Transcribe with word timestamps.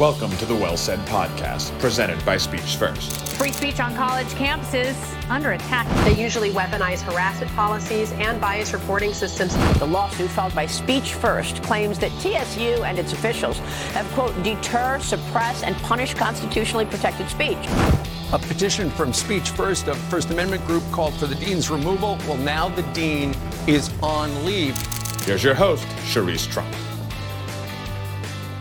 Welcome 0.00 0.34
to 0.38 0.46
the 0.46 0.54
Well 0.54 0.78
Said 0.78 0.98
podcast, 1.00 1.78
presented 1.78 2.24
by 2.24 2.38
Speech 2.38 2.76
First. 2.76 3.36
Free 3.36 3.52
speech 3.52 3.80
on 3.80 3.94
college 3.94 4.28
campuses 4.28 4.96
under 5.28 5.52
attack. 5.52 5.86
They 6.06 6.14
usually 6.14 6.48
weaponize 6.52 7.02
harassment 7.02 7.52
policies 7.52 8.10
and 8.12 8.40
bias 8.40 8.72
reporting 8.72 9.12
systems. 9.12 9.54
The 9.78 9.84
lawsuit 9.86 10.30
filed 10.30 10.54
by 10.54 10.64
Speech 10.64 11.12
First 11.12 11.62
claims 11.62 11.98
that 11.98 12.10
TSU 12.12 12.82
and 12.82 12.98
its 12.98 13.12
officials 13.12 13.58
have, 13.92 14.06
quote, 14.12 14.42
deter, 14.42 14.98
suppress, 15.00 15.62
and 15.64 15.76
punish 15.82 16.14
constitutionally 16.14 16.86
protected 16.86 17.28
speech. 17.28 17.58
A 18.32 18.38
petition 18.38 18.88
from 18.88 19.12
Speech 19.12 19.50
First, 19.50 19.88
a 19.88 19.94
First 19.94 20.30
Amendment 20.30 20.64
group, 20.66 20.82
called 20.92 21.12
for 21.12 21.26
the 21.26 21.34
dean's 21.34 21.68
removal. 21.68 22.16
Well, 22.26 22.38
now 22.38 22.70
the 22.70 22.84
dean 22.94 23.34
is 23.66 23.92
on 24.02 24.46
leave. 24.46 24.78
Here's 25.26 25.44
your 25.44 25.54
host, 25.54 25.86
Cherise 26.06 26.50
Trump. 26.50 26.74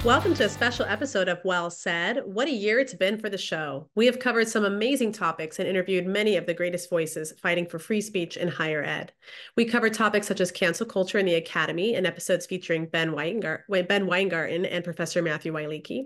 Welcome 0.06 0.34
to 0.36 0.46
a 0.46 0.50
special 0.50 0.86
episode 0.86 1.28
of 1.28 1.42
Well 1.44 1.70
Said. 1.70 2.22
What 2.24 2.48
a 2.48 2.52
year 2.52 2.80
it's 2.80 2.94
been 2.94 3.20
for 3.20 3.28
the 3.28 3.38
show. 3.38 3.90
We 3.96 4.06
have 4.06 4.18
covered 4.18 4.48
some 4.48 4.64
amazing 4.64 5.12
topics 5.12 5.60
and 5.60 5.68
interviewed 5.68 6.08
many 6.08 6.38
of 6.38 6.46
the 6.46 6.54
greatest 6.54 6.90
voices 6.90 7.34
fighting 7.42 7.66
for 7.66 7.80
free 7.80 8.00
speech 8.00 8.38
in 8.38 8.48
higher 8.48 8.82
ed. 8.82 9.12
We 9.58 9.66
covered 9.66 9.94
topics 9.94 10.26
such 10.26 10.40
as 10.40 10.52
cancel 10.52 10.86
culture 10.86 11.18
in 11.18 11.26
the 11.26 11.36
academy 11.36 11.96
in 11.96 12.06
episodes 12.06 12.46
featuring 12.46 12.86
Ben, 12.86 13.12
Weingar- 13.12 13.64
ben 13.90 14.08
Weingarten 14.08 14.66
and 14.66 14.86
Professor 14.86 15.22
Matthew 15.22 15.52
Wielicki. 15.52 16.06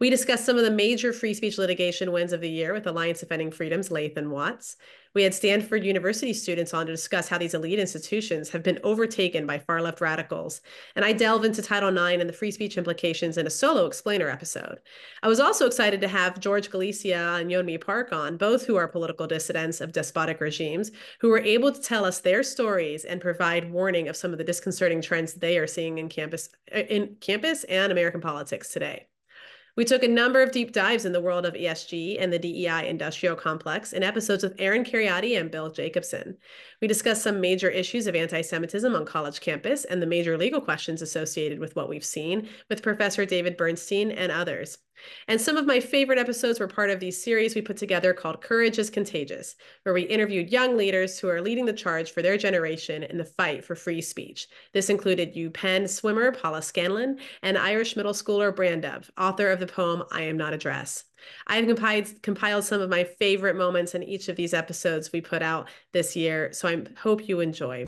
We 0.00 0.08
discussed 0.08 0.46
some 0.46 0.56
of 0.56 0.64
the 0.64 0.70
major 0.70 1.12
free 1.12 1.34
speech 1.34 1.58
litigation 1.58 2.12
wins 2.12 2.32
of 2.32 2.40
the 2.40 2.50
year 2.50 2.72
with 2.72 2.86
Alliance 2.86 3.20
Defending 3.20 3.50
Freedom's 3.50 3.90
Lathan 3.90 4.30
Watts. 4.30 4.78
We 5.14 5.22
had 5.22 5.32
Stanford 5.32 5.84
University 5.84 6.32
students 6.32 6.74
on 6.74 6.86
to 6.86 6.92
discuss 6.92 7.28
how 7.28 7.38
these 7.38 7.54
elite 7.54 7.78
institutions 7.78 8.50
have 8.50 8.64
been 8.64 8.80
overtaken 8.82 9.46
by 9.46 9.60
far 9.60 9.80
left 9.80 10.00
radicals. 10.00 10.60
And 10.96 11.04
I 11.04 11.12
delve 11.12 11.44
into 11.44 11.62
Title 11.62 11.88
IX 11.88 12.20
and 12.20 12.28
the 12.28 12.34
free 12.34 12.50
speech 12.50 12.76
implications 12.76 13.38
in 13.38 13.46
a 13.46 13.50
solo 13.50 13.86
explainer 13.86 14.28
episode. 14.28 14.80
I 15.22 15.28
was 15.28 15.38
also 15.38 15.66
excited 15.66 16.00
to 16.00 16.08
have 16.08 16.40
George 16.40 16.68
Galicia 16.68 17.38
and 17.38 17.48
Yeonmi 17.48 17.80
Park 17.80 18.12
on, 18.12 18.36
both 18.36 18.66
who 18.66 18.74
are 18.74 18.88
political 18.88 19.28
dissidents 19.28 19.80
of 19.80 19.92
despotic 19.92 20.40
regimes, 20.40 20.90
who 21.20 21.28
were 21.28 21.38
able 21.38 21.70
to 21.70 21.80
tell 21.80 22.04
us 22.04 22.18
their 22.18 22.42
stories 22.42 23.04
and 23.04 23.20
provide 23.20 23.70
warning 23.70 24.08
of 24.08 24.16
some 24.16 24.32
of 24.32 24.38
the 24.38 24.44
disconcerting 24.44 25.00
trends 25.00 25.34
they 25.34 25.58
are 25.58 25.68
seeing 25.68 25.98
in 25.98 26.08
campus 26.08 26.48
in 26.72 27.16
campus 27.20 27.62
and 27.64 27.92
American 27.92 28.20
politics 28.20 28.70
today. 28.70 29.06
We 29.76 29.84
took 29.84 30.04
a 30.04 30.08
number 30.08 30.40
of 30.40 30.52
deep 30.52 30.70
dives 30.70 31.04
in 31.04 31.10
the 31.10 31.20
world 31.20 31.44
of 31.44 31.54
ESG 31.54 32.22
and 32.22 32.32
the 32.32 32.38
DEI 32.38 32.88
industrial 32.88 33.34
complex 33.34 33.92
in 33.92 34.04
episodes 34.04 34.44
with 34.44 34.54
Aaron 34.60 34.84
Kheriaty 34.84 35.38
and 35.38 35.50
Bill 35.50 35.68
Jacobson. 35.68 36.36
We 36.80 36.86
discussed 36.86 37.24
some 37.24 37.40
major 37.40 37.68
issues 37.68 38.06
of 38.06 38.14
anti 38.14 38.40
Semitism 38.40 38.94
on 38.94 39.04
college 39.04 39.40
campus 39.40 39.84
and 39.84 40.00
the 40.00 40.06
major 40.06 40.38
legal 40.38 40.60
questions 40.60 41.02
associated 41.02 41.58
with 41.58 41.74
what 41.74 41.88
we've 41.88 42.04
seen 42.04 42.48
with 42.70 42.84
Professor 42.84 43.26
David 43.26 43.56
Bernstein 43.56 44.12
and 44.12 44.30
others. 44.30 44.78
And 45.28 45.40
some 45.40 45.56
of 45.56 45.66
my 45.66 45.80
favorite 45.80 46.18
episodes 46.18 46.60
were 46.60 46.68
part 46.68 46.90
of 46.90 47.00
these 47.00 47.22
series 47.22 47.54
we 47.54 47.62
put 47.62 47.76
together 47.76 48.12
called 48.12 48.40
Courage 48.40 48.78
is 48.78 48.90
Contagious, 48.90 49.56
where 49.82 49.94
we 49.94 50.02
interviewed 50.02 50.50
young 50.50 50.76
leaders 50.76 51.18
who 51.18 51.28
are 51.28 51.40
leading 51.40 51.64
the 51.64 51.72
charge 51.72 52.12
for 52.12 52.22
their 52.22 52.36
generation 52.36 53.02
in 53.02 53.18
the 53.18 53.24
fight 53.24 53.64
for 53.64 53.74
free 53.74 54.00
speech. 54.00 54.48
This 54.72 54.90
included 54.90 55.34
UPenn 55.34 55.88
swimmer 55.88 56.32
Paula 56.32 56.62
Scanlon 56.62 57.18
and 57.42 57.58
Irish 57.58 57.96
middle 57.96 58.12
schooler 58.12 58.54
Brandov, 58.54 59.10
author 59.18 59.50
of 59.50 59.60
the 59.60 59.66
poem 59.66 60.04
I 60.10 60.22
Am 60.22 60.36
Not 60.36 60.52
a 60.52 60.58
Dress. 60.58 61.04
I 61.46 61.56
have 61.56 61.66
compiled, 61.66 62.22
compiled 62.22 62.64
some 62.64 62.80
of 62.80 62.90
my 62.90 63.04
favorite 63.04 63.56
moments 63.56 63.94
in 63.94 64.02
each 64.02 64.28
of 64.28 64.36
these 64.36 64.54
episodes 64.54 65.12
we 65.12 65.20
put 65.20 65.42
out 65.42 65.68
this 65.92 66.14
year, 66.16 66.52
so 66.52 66.68
I 66.68 66.82
hope 66.98 67.28
you 67.28 67.40
enjoy 67.40 67.86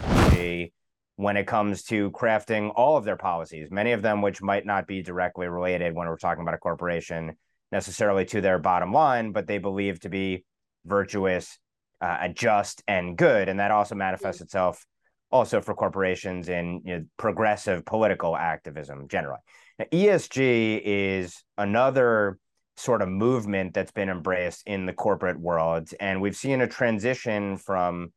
when 1.17 1.37
it 1.37 1.47
comes 1.47 1.83
to 1.85 2.11
crafting 2.13 2.71
all 2.75 2.97
of 2.97 3.05
their 3.05 3.17
policies, 3.17 3.71
many 3.71 3.93
of 3.93 4.03
them 4.03 4.23
which 4.23 4.43
might 4.43 4.67
not 4.67 4.87
be 4.87 5.03
directly 5.03 5.49
related 5.49 5.95
when 5.95 6.07
we're 6.07 6.19
talking 6.19 6.43
about 6.43 6.55
a 6.55 6.59
corporation 6.59 7.37
necessarily 7.73 8.25
to 8.27 8.41
their 8.41 8.59
bottom 8.59 8.93
line, 8.93 9.33
but 9.33 9.47
they 9.47 9.59
believe 9.59 9.99
to 10.01 10.09
be 10.09 10.45
virtuous, 10.85 11.59
uh, 12.01 12.29
just, 12.29 12.83
and 12.87 13.17
good. 13.17 13.49
And 13.49 13.59
that 13.61 13.71
also 13.71 13.95
manifests 13.95 14.41
itself 14.41 14.85
also 15.31 15.61
for 15.61 15.75
corporations 15.75 16.49
in 16.49 16.83
you 16.85 16.99
know, 16.99 17.05
progressive 17.17 17.85
political 17.85 18.37
activism 18.37 19.09
generally. 19.09 19.41
Now, 19.79 19.87
ESG 19.93 20.81
is 20.85 21.43
another 21.59 22.39
sort 22.77 23.03
of 23.03 23.09
movement 23.09 23.75
that's 23.75 23.91
been 23.91 24.09
embraced 24.09 24.63
in 24.67 24.87
the 24.87 24.93
corporate 24.93 25.41
world. 25.41 25.91
And 25.99 26.21
we've 26.21 26.37
seen 26.37 26.61
a 26.61 26.69
transition 26.69 27.57
from 27.57 28.13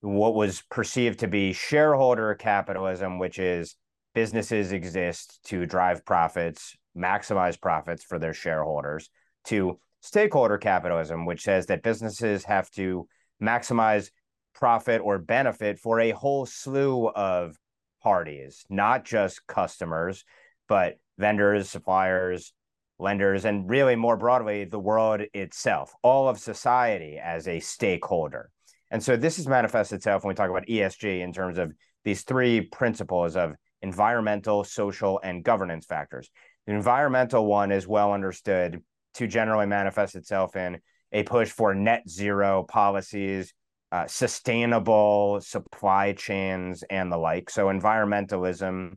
what 0.00 0.34
was 0.34 0.62
perceived 0.70 1.20
to 1.20 1.28
be 1.28 1.52
shareholder 1.52 2.34
capitalism, 2.34 3.18
which 3.18 3.38
is 3.38 3.76
businesses 4.14 4.72
exist 4.72 5.40
to 5.44 5.66
drive 5.66 6.04
profits, 6.04 6.76
maximize 6.96 7.60
profits 7.60 8.02
for 8.02 8.18
their 8.18 8.34
shareholders, 8.34 9.10
to 9.44 9.78
stakeholder 10.00 10.58
capitalism, 10.58 11.26
which 11.26 11.42
says 11.42 11.66
that 11.66 11.82
businesses 11.82 12.44
have 12.44 12.70
to 12.70 13.06
maximize 13.42 14.10
profit 14.54 15.00
or 15.02 15.18
benefit 15.18 15.78
for 15.78 16.00
a 16.00 16.10
whole 16.10 16.46
slew 16.46 17.08
of 17.08 17.56
parties, 18.02 18.64
not 18.68 19.04
just 19.04 19.46
customers, 19.46 20.24
but 20.68 20.96
vendors, 21.18 21.68
suppliers, 21.68 22.52
lenders, 22.98 23.44
and 23.44 23.68
really 23.68 23.96
more 23.96 24.16
broadly, 24.16 24.64
the 24.64 24.78
world 24.78 25.22
itself, 25.34 25.94
all 26.02 26.28
of 26.28 26.38
society 26.38 27.18
as 27.22 27.46
a 27.46 27.60
stakeholder. 27.60 28.50
And 28.90 29.02
so 29.02 29.16
this 29.16 29.36
has 29.36 29.46
manifested 29.46 29.96
itself 29.96 30.24
when 30.24 30.30
we 30.30 30.34
talk 30.34 30.50
about 30.50 30.66
ESG 30.66 31.20
in 31.20 31.32
terms 31.32 31.58
of 31.58 31.72
these 32.04 32.22
three 32.22 32.62
principles 32.62 33.36
of 33.36 33.54
environmental, 33.82 34.64
social, 34.64 35.20
and 35.22 35.44
governance 35.44 35.86
factors. 35.86 36.28
The 36.66 36.72
environmental 36.72 37.46
one 37.46 37.72
is 37.72 37.86
well 37.86 38.12
understood 38.12 38.82
to 39.14 39.26
generally 39.26 39.66
manifest 39.66 40.14
itself 40.14 40.56
in 40.56 40.78
a 41.12 41.22
push 41.22 41.50
for 41.50 41.74
net 41.74 42.08
zero 42.08 42.64
policies, 42.68 43.52
uh, 43.92 44.06
sustainable 44.06 45.40
supply 45.40 46.12
chains, 46.12 46.84
and 46.90 47.10
the 47.10 47.16
like. 47.16 47.50
So, 47.50 47.66
environmentalism 47.66 48.96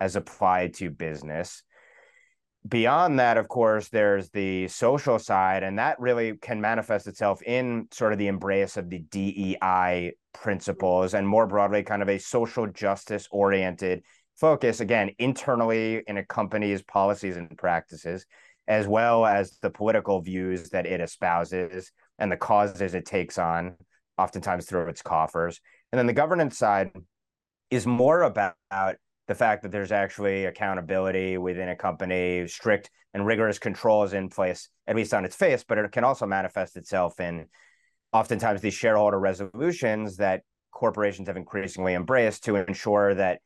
as 0.00 0.16
applied 0.16 0.74
to 0.74 0.90
business 0.90 1.62
beyond 2.66 3.18
that, 3.18 3.36
of 3.36 3.48
course, 3.48 3.88
there's 3.88 4.30
the 4.30 4.68
social 4.68 5.18
side, 5.18 5.62
and 5.62 5.78
that 5.78 6.00
really 6.00 6.36
can 6.36 6.60
manifest 6.60 7.06
itself 7.06 7.42
in 7.42 7.88
sort 7.90 8.12
of 8.12 8.18
the 8.18 8.28
embrace 8.28 8.76
of 8.76 8.88
the 8.88 9.00
DEI 9.00 10.12
principles 10.32 11.14
and 11.14 11.28
more 11.28 11.46
broadly, 11.46 11.82
kind 11.82 12.02
of 12.02 12.08
a 12.08 12.18
social 12.18 12.66
justice 12.66 13.28
oriented 13.30 14.02
focus, 14.36 14.80
again, 14.80 15.10
internally 15.18 16.02
in 16.06 16.16
a 16.16 16.24
company's 16.24 16.82
policies 16.82 17.36
and 17.36 17.56
practices, 17.56 18.26
as 18.66 18.86
well 18.86 19.26
as 19.26 19.58
the 19.60 19.70
political 19.70 20.20
views 20.20 20.70
that 20.70 20.86
it 20.86 21.00
espouses 21.00 21.92
and 22.18 22.32
the 22.32 22.36
causes 22.36 22.94
it 22.94 23.04
takes 23.04 23.38
on, 23.38 23.74
oftentimes 24.16 24.66
through 24.66 24.88
its 24.88 25.02
coffers. 25.02 25.60
And 25.92 25.98
then 25.98 26.06
the 26.06 26.12
governance 26.12 26.58
side 26.58 26.90
is 27.70 27.86
more 27.86 28.22
about 28.22 28.54
the 29.26 29.34
fact 29.34 29.62
that 29.62 29.72
there's 29.72 29.92
actually 29.92 30.44
accountability 30.44 31.38
within 31.38 31.68
a 31.68 31.76
company, 31.76 32.46
strict 32.46 32.90
and 33.14 33.26
rigorous 33.26 33.58
controls 33.58 34.12
in 34.12 34.28
place, 34.28 34.68
at 34.86 34.96
least 34.96 35.14
on 35.14 35.24
its 35.24 35.36
face, 35.36 35.64
but 35.66 35.78
it 35.78 35.92
can 35.92 36.04
also 36.04 36.26
manifest 36.26 36.76
itself 36.76 37.20
in 37.20 37.46
oftentimes 38.12 38.60
these 38.60 38.74
shareholder 38.74 39.18
resolutions 39.18 40.16
that 40.16 40.42
corporations 40.72 41.28
have 41.28 41.36
increasingly 41.36 41.94
embraced 41.94 42.44
to 42.44 42.56
ensure 42.56 43.14
that 43.14 43.40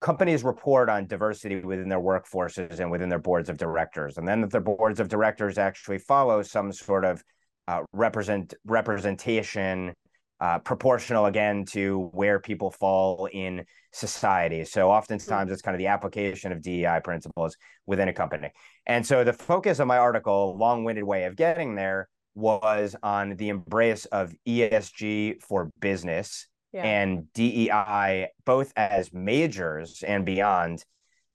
companies 0.00 0.44
report 0.44 0.88
on 0.88 1.06
diversity 1.06 1.60
within 1.60 1.88
their 1.88 2.00
workforces 2.00 2.80
and 2.80 2.90
within 2.90 3.08
their 3.08 3.18
boards 3.18 3.48
of 3.48 3.56
directors, 3.56 4.18
and 4.18 4.26
then 4.26 4.40
that 4.40 4.50
their 4.50 4.60
boards 4.60 5.00
of 5.00 5.08
directors 5.08 5.58
actually 5.58 5.98
follow 5.98 6.42
some 6.42 6.72
sort 6.72 7.04
of 7.04 7.22
uh, 7.68 7.82
represent 7.92 8.54
representation 8.64 9.92
uh, 10.40 10.58
proportional 10.58 11.26
again 11.26 11.64
to 11.64 12.10
where 12.12 12.38
people 12.38 12.70
fall 12.70 13.28
in 13.32 13.64
society. 13.92 14.64
So 14.64 14.90
oftentimes 14.90 15.50
it's 15.50 15.62
kind 15.62 15.74
of 15.74 15.78
the 15.78 15.86
application 15.86 16.52
of 16.52 16.62
DEI 16.62 17.00
principles 17.02 17.56
within 17.86 18.08
a 18.08 18.12
company. 18.12 18.50
And 18.86 19.06
so 19.06 19.24
the 19.24 19.32
focus 19.32 19.78
of 19.78 19.86
my 19.86 19.98
article, 19.98 20.56
long-winded 20.58 21.04
way 21.04 21.24
of 21.24 21.36
getting 21.36 21.74
there, 21.74 22.08
was 22.34 22.94
on 23.02 23.36
the 23.36 23.48
embrace 23.48 24.04
of 24.06 24.34
ESG 24.46 25.42
for 25.42 25.70
business 25.80 26.48
yeah. 26.72 26.82
and 26.84 27.32
DEI, 27.32 28.28
both 28.44 28.72
as 28.76 29.12
majors 29.12 30.04
and 30.06 30.24
beyond. 30.26 30.84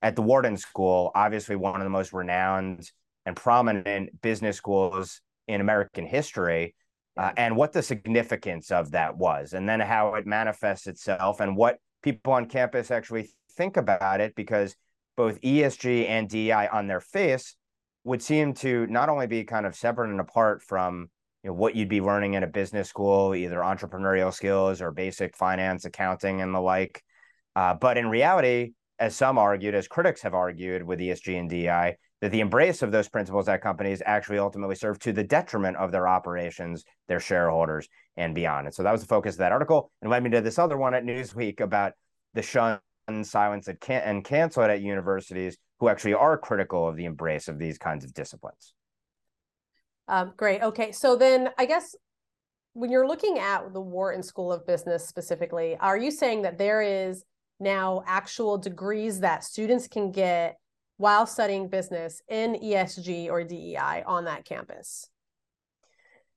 At 0.03 0.15
the 0.15 0.21
Wharton 0.21 0.57
School, 0.57 1.11
obviously 1.13 1.55
one 1.55 1.75
of 1.75 1.83
the 1.83 1.89
most 1.89 2.13
renowned 2.13 2.89
and 3.25 3.35
prominent 3.35 4.21
business 4.21 4.57
schools 4.57 5.21
in 5.47 5.61
American 5.61 6.05
history 6.05 6.75
uh, 7.17 7.31
and 7.37 7.55
what 7.55 7.73
the 7.73 7.83
significance 7.83 8.71
of 8.71 8.91
that 8.91 9.17
was, 9.17 9.53
and 9.53 9.67
then 9.67 9.79
how 9.79 10.15
it 10.15 10.25
manifests 10.25 10.87
itself, 10.87 11.39
and 11.39 11.55
what 11.55 11.77
people 12.01 12.33
on 12.33 12.45
campus 12.45 12.91
actually 12.91 13.29
think 13.53 13.77
about 13.77 14.21
it, 14.21 14.35
because 14.35 14.75
both 15.17 15.41
ESG 15.41 16.07
and 16.07 16.29
DEI 16.29 16.67
on 16.67 16.87
their 16.87 17.01
face 17.01 17.55
would 18.03 18.21
seem 18.21 18.53
to 18.53 18.87
not 18.87 19.09
only 19.09 19.27
be 19.27 19.43
kind 19.43 19.65
of 19.65 19.75
separate 19.75 20.09
and 20.09 20.19
apart 20.19 20.63
from 20.63 21.09
you 21.43 21.49
know, 21.49 21.53
what 21.53 21.75
you'd 21.75 21.89
be 21.89 22.01
learning 22.01 22.33
in 22.35 22.43
a 22.43 22.47
business 22.47 22.89
school, 22.89 23.35
either 23.35 23.59
entrepreneurial 23.59 24.33
skills 24.33 24.81
or 24.81 24.91
basic 24.91 25.35
finance, 25.35 25.85
accounting, 25.85 26.41
and 26.41 26.53
the 26.53 26.59
like, 26.59 27.03
uh, 27.55 27.73
but 27.73 27.97
in 27.97 28.09
reality, 28.09 28.71
as 28.99 29.15
some 29.15 29.37
argued, 29.37 29.75
as 29.75 29.87
critics 29.87 30.21
have 30.21 30.33
argued 30.33 30.83
with 30.83 30.99
ESG 30.99 31.39
and 31.39 31.49
DEI, 31.49 31.97
that 32.21 32.31
the 32.31 32.39
embrace 32.39 32.81
of 32.81 32.91
those 32.91 33.09
principles 33.09 33.47
at 33.49 33.61
companies 33.61 34.01
actually 34.05 34.37
ultimately 34.37 34.75
serve 34.75 34.99
to 34.99 35.11
the 35.11 35.23
detriment 35.23 35.75
of 35.77 35.91
their 35.91 36.07
operations, 36.07 36.83
their 37.07 37.19
shareholders, 37.19 37.89
and 38.15 38.35
beyond. 38.35 38.67
And 38.67 38.73
so 38.73 38.83
that 38.83 38.91
was 38.91 39.01
the 39.01 39.07
focus 39.07 39.35
of 39.35 39.39
that 39.39 39.51
article, 39.51 39.91
and 40.01 40.11
led 40.11 40.23
me 40.23 40.29
to 40.31 40.41
this 40.41 40.59
other 40.59 40.77
one 40.77 40.93
at 40.93 41.03
Newsweek 41.03 41.59
about 41.59 41.93
the 42.33 42.41
shun, 42.41 42.79
silence, 43.23 43.67
and, 43.67 43.79
can- 43.79 44.03
and 44.03 44.23
cancel 44.23 44.63
it 44.63 44.69
at 44.69 44.81
universities 44.81 45.57
who 45.79 45.89
actually 45.89 46.13
are 46.13 46.37
critical 46.37 46.87
of 46.87 46.95
the 46.95 47.05
embrace 47.05 47.47
of 47.47 47.57
these 47.57 47.77
kinds 47.77 48.05
of 48.05 48.13
disciplines. 48.13 48.73
Um, 50.07 50.33
great. 50.37 50.61
Okay. 50.61 50.91
So 50.91 51.15
then 51.15 51.49
I 51.57 51.65
guess 51.65 51.95
when 52.73 52.91
you're 52.91 53.07
looking 53.07 53.39
at 53.39 53.73
the 53.73 53.81
Wharton 53.81 54.21
School 54.21 54.53
of 54.53 54.67
Business 54.67 55.07
specifically, 55.07 55.75
are 55.79 55.97
you 55.97 56.11
saying 56.11 56.43
that 56.43 56.57
there 56.57 56.81
is 56.81 57.23
now 57.59 58.03
actual 58.05 58.57
degrees 58.57 59.21
that 59.21 59.43
students 59.43 59.87
can 59.87 60.11
get 60.11 60.57
while 61.01 61.25
studying 61.25 61.67
business 61.67 62.21
in 62.29 62.53
ESG 62.53 63.27
or 63.27 63.43
DEI 63.43 64.03
on 64.05 64.25
that 64.25 64.45
campus? 64.45 65.09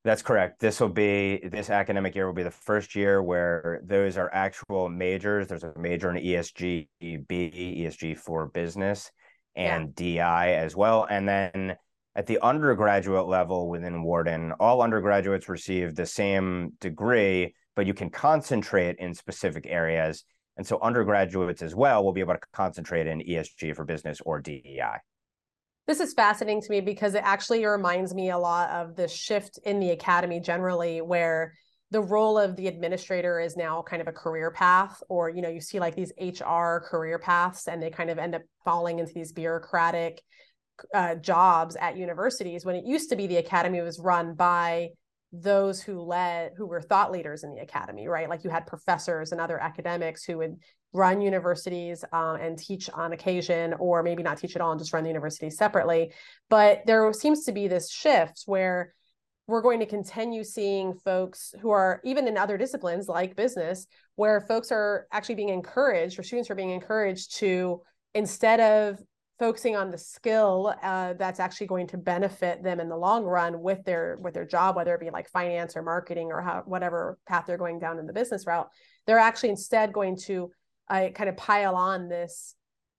That's 0.04 0.22
correct. 0.22 0.58
This 0.58 0.80
will 0.80 0.88
be 0.88 1.46
this 1.50 1.68
academic 1.68 2.14
year 2.14 2.26
will 2.26 2.32
be 2.32 2.42
the 2.42 2.50
first 2.50 2.94
year 2.94 3.22
where 3.22 3.82
those 3.84 4.16
are 4.16 4.30
actual 4.32 4.88
majors. 4.88 5.48
There's 5.48 5.64
a 5.64 5.78
major 5.78 6.10
in 6.10 6.16
ESG 6.16 6.88
B, 6.98 7.18
ESG 7.28 8.16
for 8.16 8.46
business, 8.46 9.10
and 9.54 9.92
yeah. 9.98 10.22
DI 10.22 10.54
as 10.54 10.74
well. 10.74 11.06
And 11.10 11.28
then 11.28 11.76
at 12.16 12.26
the 12.26 12.38
undergraduate 12.42 13.26
level 13.26 13.68
within 13.68 14.02
Wharton, 14.02 14.52
all 14.60 14.80
undergraduates 14.80 15.48
receive 15.48 15.94
the 15.94 16.06
same 16.06 16.72
degree, 16.80 17.54
but 17.76 17.86
you 17.86 17.92
can 17.92 18.08
concentrate 18.08 18.96
in 18.98 19.12
specific 19.12 19.66
areas. 19.66 20.24
And 20.56 20.66
so 20.66 20.78
undergraduates 20.80 21.62
as 21.62 21.74
well 21.74 22.04
will 22.04 22.12
be 22.12 22.20
able 22.20 22.34
to 22.34 22.40
concentrate 22.52 23.06
in 23.06 23.20
ESG 23.20 23.74
for 23.74 23.84
business 23.84 24.20
or 24.24 24.40
DEI. 24.40 24.98
This 25.86 26.00
is 26.00 26.14
fascinating 26.14 26.62
to 26.62 26.70
me 26.70 26.80
because 26.80 27.14
it 27.14 27.22
actually 27.24 27.64
reminds 27.66 28.14
me 28.14 28.30
a 28.30 28.38
lot 28.38 28.70
of 28.70 28.96
the 28.96 29.06
shift 29.06 29.58
in 29.64 29.80
the 29.80 29.90
academy 29.90 30.40
generally, 30.40 31.02
where 31.02 31.54
the 31.90 32.00
role 32.00 32.38
of 32.38 32.56
the 32.56 32.68
administrator 32.68 33.38
is 33.38 33.56
now 33.56 33.82
kind 33.82 34.00
of 34.00 34.08
a 34.08 34.12
career 34.12 34.50
path, 34.50 35.02
or 35.10 35.28
you 35.28 35.42
know, 35.42 35.50
you 35.50 35.60
see 35.60 35.78
like 35.78 35.94
these 35.94 36.12
HR 36.18 36.78
career 36.78 37.18
paths, 37.18 37.68
and 37.68 37.82
they 37.82 37.90
kind 37.90 38.08
of 38.08 38.18
end 38.18 38.34
up 38.34 38.42
falling 38.64 38.98
into 38.98 39.12
these 39.12 39.32
bureaucratic 39.32 40.22
uh, 40.94 41.16
jobs 41.16 41.76
at 41.76 41.98
universities. 41.98 42.64
When 42.64 42.76
it 42.76 42.84
used 42.86 43.10
to 43.10 43.16
be 43.16 43.26
the 43.26 43.36
academy 43.36 43.82
was 43.82 44.00
run 44.00 44.34
by 44.34 44.88
those 45.42 45.82
who 45.82 46.00
led 46.00 46.52
who 46.56 46.66
were 46.66 46.80
thought 46.80 47.10
leaders 47.10 47.44
in 47.44 47.54
the 47.54 47.60
academy 47.60 48.06
right? 48.08 48.28
Like 48.28 48.44
you 48.44 48.50
had 48.50 48.66
professors 48.66 49.32
and 49.32 49.40
other 49.40 49.58
academics 49.58 50.24
who 50.24 50.38
would 50.38 50.56
run 50.92 51.20
universities 51.20 52.04
um, 52.12 52.36
and 52.36 52.56
teach 52.56 52.88
on 52.90 53.12
occasion 53.12 53.74
or 53.78 54.02
maybe 54.02 54.22
not 54.22 54.38
teach 54.38 54.54
at 54.54 54.62
all 54.62 54.70
and 54.70 54.78
just 54.78 54.92
run 54.92 55.02
the 55.02 55.10
university 55.10 55.50
separately. 55.50 56.12
But 56.48 56.82
there 56.86 57.12
seems 57.12 57.44
to 57.44 57.52
be 57.52 57.66
this 57.66 57.90
shift 57.90 58.44
where 58.46 58.94
we're 59.46 59.60
going 59.60 59.80
to 59.80 59.86
continue 59.86 60.44
seeing 60.44 60.94
folks 60.94 61.54
who 61.60 61.70
are 61.70 62.00
even 62.04 62.26
in 62.28 62.38
other 62.38 62.56
disciplines 62.56 63.08
like 63.08 63.36
business 63.36 63.86
where 64.14 64.40
folks 64.40 64.70
are 64.70 65.06
actually 65.12 65.34
being 65.34 65.50
encouraged 65.50 66.18
or 66.18 66.22
students 66.22 66.48
are 66.50 66.54
being 66.54 66.70
encouraged 66.70 67.36
to 67.36 67.82
instead 68.14 68.60
of 68.60 69.02
focusing 69.38 69.76
on 69.76 69.90
the 69.90 69.98
skill 69.98 70.74
uh, 70.82 71.14
that's 71.14 71.40
actually 71.40 71.66
going 71.66 71.86
to 71.88 71.96
benefit 71.96 72.62
them 72.62 72.80
in 72.80 72.88
the 72.88 72.96
long 72.96 73.24
run 73.24 73.60
with 73.60 73.84
their 73.84 74.16
with 74.20 74.34
their 74.34 74.44
job 74.44 74.76
whether 74.76 74.94
it 74.94 75.00
be 75.00 75.10
like 75.10 75.28
finance 75.28 75.76
or 75.76 75.82
marketing 75.82 76.30
or 76.30 76.40
how 76.40 76.62
whatever 76.66 77.18
path 77.26 77.44
they're 77.46 77.58
going 77.58 77.78
down 77.78 77.98
in 77.98 78.06
the 78.06 78.12
business 78.12 78.46
route 78.46 78.68
they're 79.06 79.18
actually 79.18 79.50
instead 79.50 79.92
going 79.92 80.16
to 80.16 80.50
uh, 80.88 81.08
kind 81.14 81.28
of 81.28 81.36
pile 81.36 81.74
on 81.74 82.08
this 82.08 82.54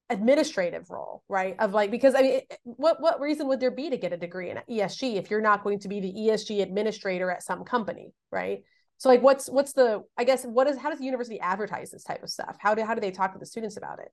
administrative 0.10 0.90
role 0.90 1.24
right? 1.30 1.56
Of 1.58 1.74
like 1.74 1.90
because 1.90 2.14
i 2.16 2.22
mean 2.22 2.42
what 2.64 3.02
what 3.02 3.20
reason 3.20 3.48
would 3.48 3.60
there 3.60 3.72
be 3.72 3.90
to 3.90 3.98
get 3.98 4.14
a 4.14 4.18
degree 4.18 4.52
in 4.52 4.60
esg 4.70 5.16
if 5.16 5.32
you're 5.32 5.42
not 5.42 5.64
going 5.64 5.80
to 5.80 5.88
be 5.88 6.00
the 6.00 6.14
esg 6.14 6.62
administrator 6.62 7.32
at 7.32 7.44
some 7.44 7.64
company 7.64 8.14
right? 8.32 8.60
So 8.98 9.10
like 9.10 9.24
what's 9.24 9.50
what's 9.50 9.74
the 9.74 10.04
i 10.18 10.24
guess 10.24 10.44
what 10.44 10.68
is 10.68 10.78
how 10.78 10.90
does 10.90 11.00
the 11.00 11.06
university 11.06 11.40
advertise 11.40 11.92
this 11.92 12.04
type 12.04 12.22
of 12.24 12.30
stuff? 12.30 12.56
How 12.60 12.76
do 12.76 12.84
how 12.84 12.94
do 12.94 13.02
they 13.02 13.12
talk 13.12 13.34
to 13.34 13.40
the 13.40 13.46
students 13.46 13.78
about 13.78 14.00
it 14.00 14.10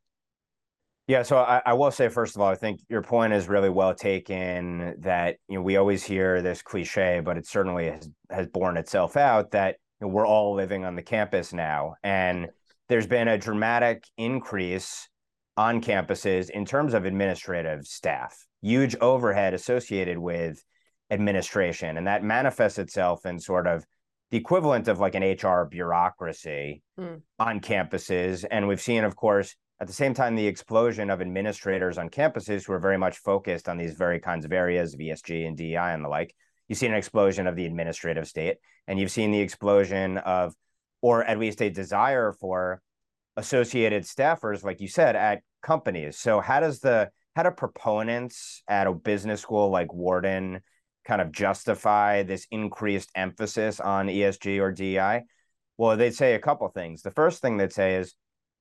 yeah, 1.12 1.22
so 1.22 1.36
I, 1.36 1.60
I, 1.66 1.74
will 1.74 1.90
say 1.90 2.08
first 2.08 2.36
of 2.36 2.40
all, 2.40 2.48
I 2.48 2.54
think 2.54 2.80
your 2.88 3.02
point 3.02 3.34
is 3.34 3.46
really 3.46 3.68
well 3.68 3.94
taken. 3.94 4.94
That 5.00 5.36
you 5.46 5.56
know 5.56 5.60
we 5.60 5.76
always 5.76 6.02
hear 6.02 6.40
this 6.40 6.62
cliche, 6.62 7.20
but 7.20 7.36
it 7.36 7.46
certainly 7.46 7.90
has 7.90 8.08
has 8.30 8.46
borne 8.46 8.78
itself 8.78 9.14
out 9.14 9.50
that 9.50 9.76
you 10.00 10.06
know, 10.06 10.12
we're 10.14 10.26
all 10.26 10.54
living 10.54 10.86
on 10.86 10.96
the 10.96 11.02
campus 11.02 11.52
now, 11.52 11.96
and 12.02 12.48
there's 12.88 13.06
been 13.06 13.28
a 13.28 13.36
dramatic 13.36 14.04
increase 14.16 15.06
on 15.58 15.82
campuses 15.82 16.48
in 16.48 16.64
terms 16.64 16.94
of 16.94 17.04
administrative 17.04 17.84
staff, 17.84 18.34
huge 18.62 18.96
overhead 19.02 19.52
associated 19.52 20.16
with 20.16 20.64
administration, 21.10 21.98
and 21.98 22.06
that 22.06 22.24
manifests 22.24 22.78
itself 22.78 23.26
in 23.26 23.38
sort 23.38 23.66
of 23.66 23.84
the 24.30 24.38
equivalent 24.38 24.88
of 24.88 24.98
like 24.98 25.14
an 25.14 25.22
HR 25.22 25.66
bureaucracy 25.66 26.82
mm. 26.98 27.20
on 27.38 27.60
campuses, 27.60 28.46
and 28.50 28.66
we've 28.66 28.80
seen, 28.80 29.04
of 29.04 29.14
course 29.14 29.54
at 29.82 29.88
the 29.88 29.92
same 29.92 30.14
time, 30.14 30.36
the 30.36 30.46
explosion 30.46 31.10
of 31.10 31.20
administrators 31.20 31.98
on 31.98 32.08
campuses 32.08 32.64
who 32.64 32.72
are 32.72 32.78
very 32.78 32.96
much 32.96 33.18
focused 33.18 33.68
on 33.68 33.76
these 33.76 33.94
very 33.94 34.20
kinds 34.20 34.44
of 34.44 34.52
areas 34.52 34.94
of 34.94 35.00
ESG 35.00 35.44
and 35.44 35.56
DEI 35.56 35.92
and 35.92 36.04
the 36.04 36.08
like, 36.08 36.36
you've 36.68 36.78
seen 36.78 36.92
an 36.92 36.96
explosion 36.96 37.48
of 37.48 37.56
the 37.56 37.66
administrative 37.66 38.28
state, 38.28 38.58
and 38.86 39.00
you've 39.00 39.10
seen 39.10 39.32
the 39.32 39.40
explosion 39.40 40.18
of, 40.18 40.54
or 41.00 41.24
at 41.24 41.40
least 41.40 41.60
a 41.60 41.68
desire 41.68 42.32
for 42.32 42.80
associated 43.36 44.04
staffers, 44.04 44.62
like 44.62 44.80
you 44.80 44.86
said, 44.86 45.16
at 45.16 45.42
companies. 45.62 46.16
So 46.16 46.40
how 46.40 46.60
does 46.60 46.78
the 46.78 47.10
how 47.34 47.42
do 47.42 47.50
proponents 47.50 48.62
at 48.68 48.86
a 48.86 48.92
business 48.92 49.40
school 49.40 49.68
like 49.68 49.92
Wharton 49.92 50.60
kind 51.04 51.20
of 51.20 51.32
justify 51.32 52.22
this 52.22 52.46
increased 52.52 53.10
emphasis 53.16 53.80
on 53.80 54.06
ESG 54.06 54.60
or 54.60 54.70
DEI? 54.70 55.22
Well, 55.76 55.96
they'd 55.96 56.14
say 56.14 56.34
a 56.34 56.38
couple 56.38 56.68
things. 56.68 57.02
The 57.02 57.10
first 57.10 57.42
thing 57.42 57.56
they'd 57.56 57.72
say 57.72 57.96
is 57.96 58.14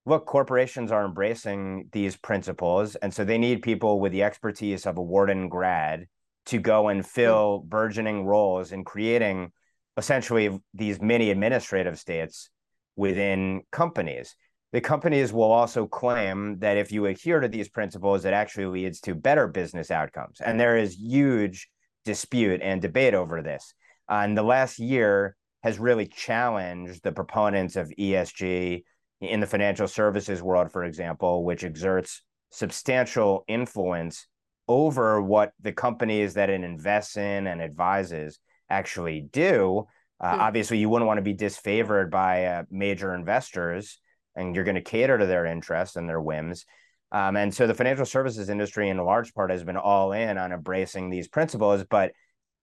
look, 0.06 0.26
corporations 0.26 0.92
are 0.92 1.06
embracing 1.06 1.90
these 1.92 2.16
principles. 2.16 2.96
And 2.96 3.14
so 3.14 3.24
they 3.24 3.38
need 3.38 3.62
people 3.62 4.00
with 4.00 4.12
the 4.12 4.24
expertise 4.24 4.86
of 4.86 4.98
a 4.98 5.02
Wharton 5.02 5.50
grad 5.50 6.08
to 6.48 6.60
go 6.60 6.88
and 6.88 7.06
fill 7.06 7.60
burgeoning 7.60 8.26
roles 8.26 8.72
in 8.72 8.84
creating 8.84 9.52
essentially 9.98 10.60
these 10.74 11.02
mini 11.02 11.30
administrative 11.30 12.00
states 12.00 12.50
within 12.96 13.62
companies. 13.72 14.36
The 14.72 14.82
companies 14.82 15.34
will 15.34 15.52
also 15.52 15.86
claim 15.86 16.60
that 16.60 16.78
if 16.78 16.92
you 16.92 17.06
adhere 17.06 17.42
to 17.42 17.48
these 17.48 17.70
principles, 17.70 18.26
it 18.26 18.34
actually 18.34 18.68
leads 18.68 19.02
to 19.02 19.14
better 19.14 19.48
business 19.48 19.92
outcomes. 19.92 20.40
And 20.40 20.60
there 20.60 20.78
is 20.78 20.96
huge 20.96 21.70
dispute 22.06 22.62
and 22.64 22.82
debate 22.82 23.14
over 23.14 23.42
this. 23.42 23.74
Uh, 24.10 24.22
and 24.24 24.38
the 24.38 24.44
last 24.44 24.80
year 24.80 25.36
has 25.62 25.78
really 25.78 26.08
challenged 26.08 27.04
the 27.04 27.12
proponents 27.12 27.76
of 27.76 27.92
ESG 28.00 28.84
in 29.22 29.40
the 29.40 29.48
financial 29.48 29.88
services 29.88 30.42
world, 30.42 30.72
for 30.72 30.84
example, 30.84 31.44
which 31.44 31.64
exerts 31.64 32.24
substantial 32.50 33.46
influence 33.48 34.28
over 34.68 35.22
what 35.22 35.52
the 35.62 35.72
companies 35.72 36.34
that 36.34 36.50
it 36.50 36.64
invests 36.64 37.18
in 37.18 37.48
and 37.48 37.62
advises 37.62 38.40
actually 38.70 39.22
do. 39.22 39.86
Uh, 40.20 40.32
mm-hmm. 40.32 40.42
Obviously, 40.42 40.78
you 40.78 40.90
wouldn't 40.90 41.08
want 41.08 41.18
to 41.18 41.24
be 41.24 41.36
disfavored 41.36 42.10
by 42.10 42.46
uh, 42.46 42.64
major 42.70 43.14
investors, 43.14 44.00
and 44.36 44.56
you're 44.56 44.64
going 44.64 44.76
to 44.76 44.82
cater 44.82 45.18
to 45.18 45.26
their 45.26 45.46
interests 45.46 45.96
and 45.96 46.10
their 46.10 46.22
whims. 46.22 46.66
Um, 47.12 47.36
and 47.36 47.54
so 47.54 47.68
the 47.68 47.74
financial 47.74 48.06
services 48.06 48.50
industry, 48.50 48.90
in 48.90 48.98
large 48.98 49.34
part, 49.34 49.52
has 49.52 49.64
been 49.64 49.78
all 49.78 50.14
in 50.14 50.38
on 50.38 50.54
embracing 50.54 51.10
these 51.10 51.28
principles. 51.28 51.84
But 51.90 52.14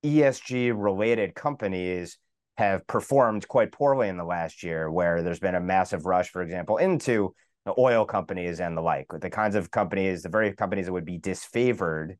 ESG 0.05 0.73
related 0.75 1.35
companies 1.35 2.19
have 2.59 2.85
performed 2.89 3.47
quite 3.47 3.71
poorly 3.71 4.09
in 4.09 4.17
the 4.17 4.25
last 4.25 4.65
year, 4.65 4.91
where 4.91 5.23
there's 5.23 5.39
been 5.39 5.55
a 5.55 5.61
massive 5.61 6.07
rush, 6.07 6.31
for 6.31 6.43
example, 6.43 6.77
into 6.79 7.33
the 7.65 7.73
oil 7.79 8.05
companies 8.05 8.59
and 8.59 8.77
the 8.77 8.81
like, 8.81 9.07
the 9.21 9.31
kinds 9.31 9.55
of 9.55 9.71
companies, 9.71 10.25
the 10.25 10.29
very 10.29 10.53
companies 10.53 10.87
that 10.87 10.93
would 10.93 11.05
be 11.05 11.21
disfavored 11.21 12.17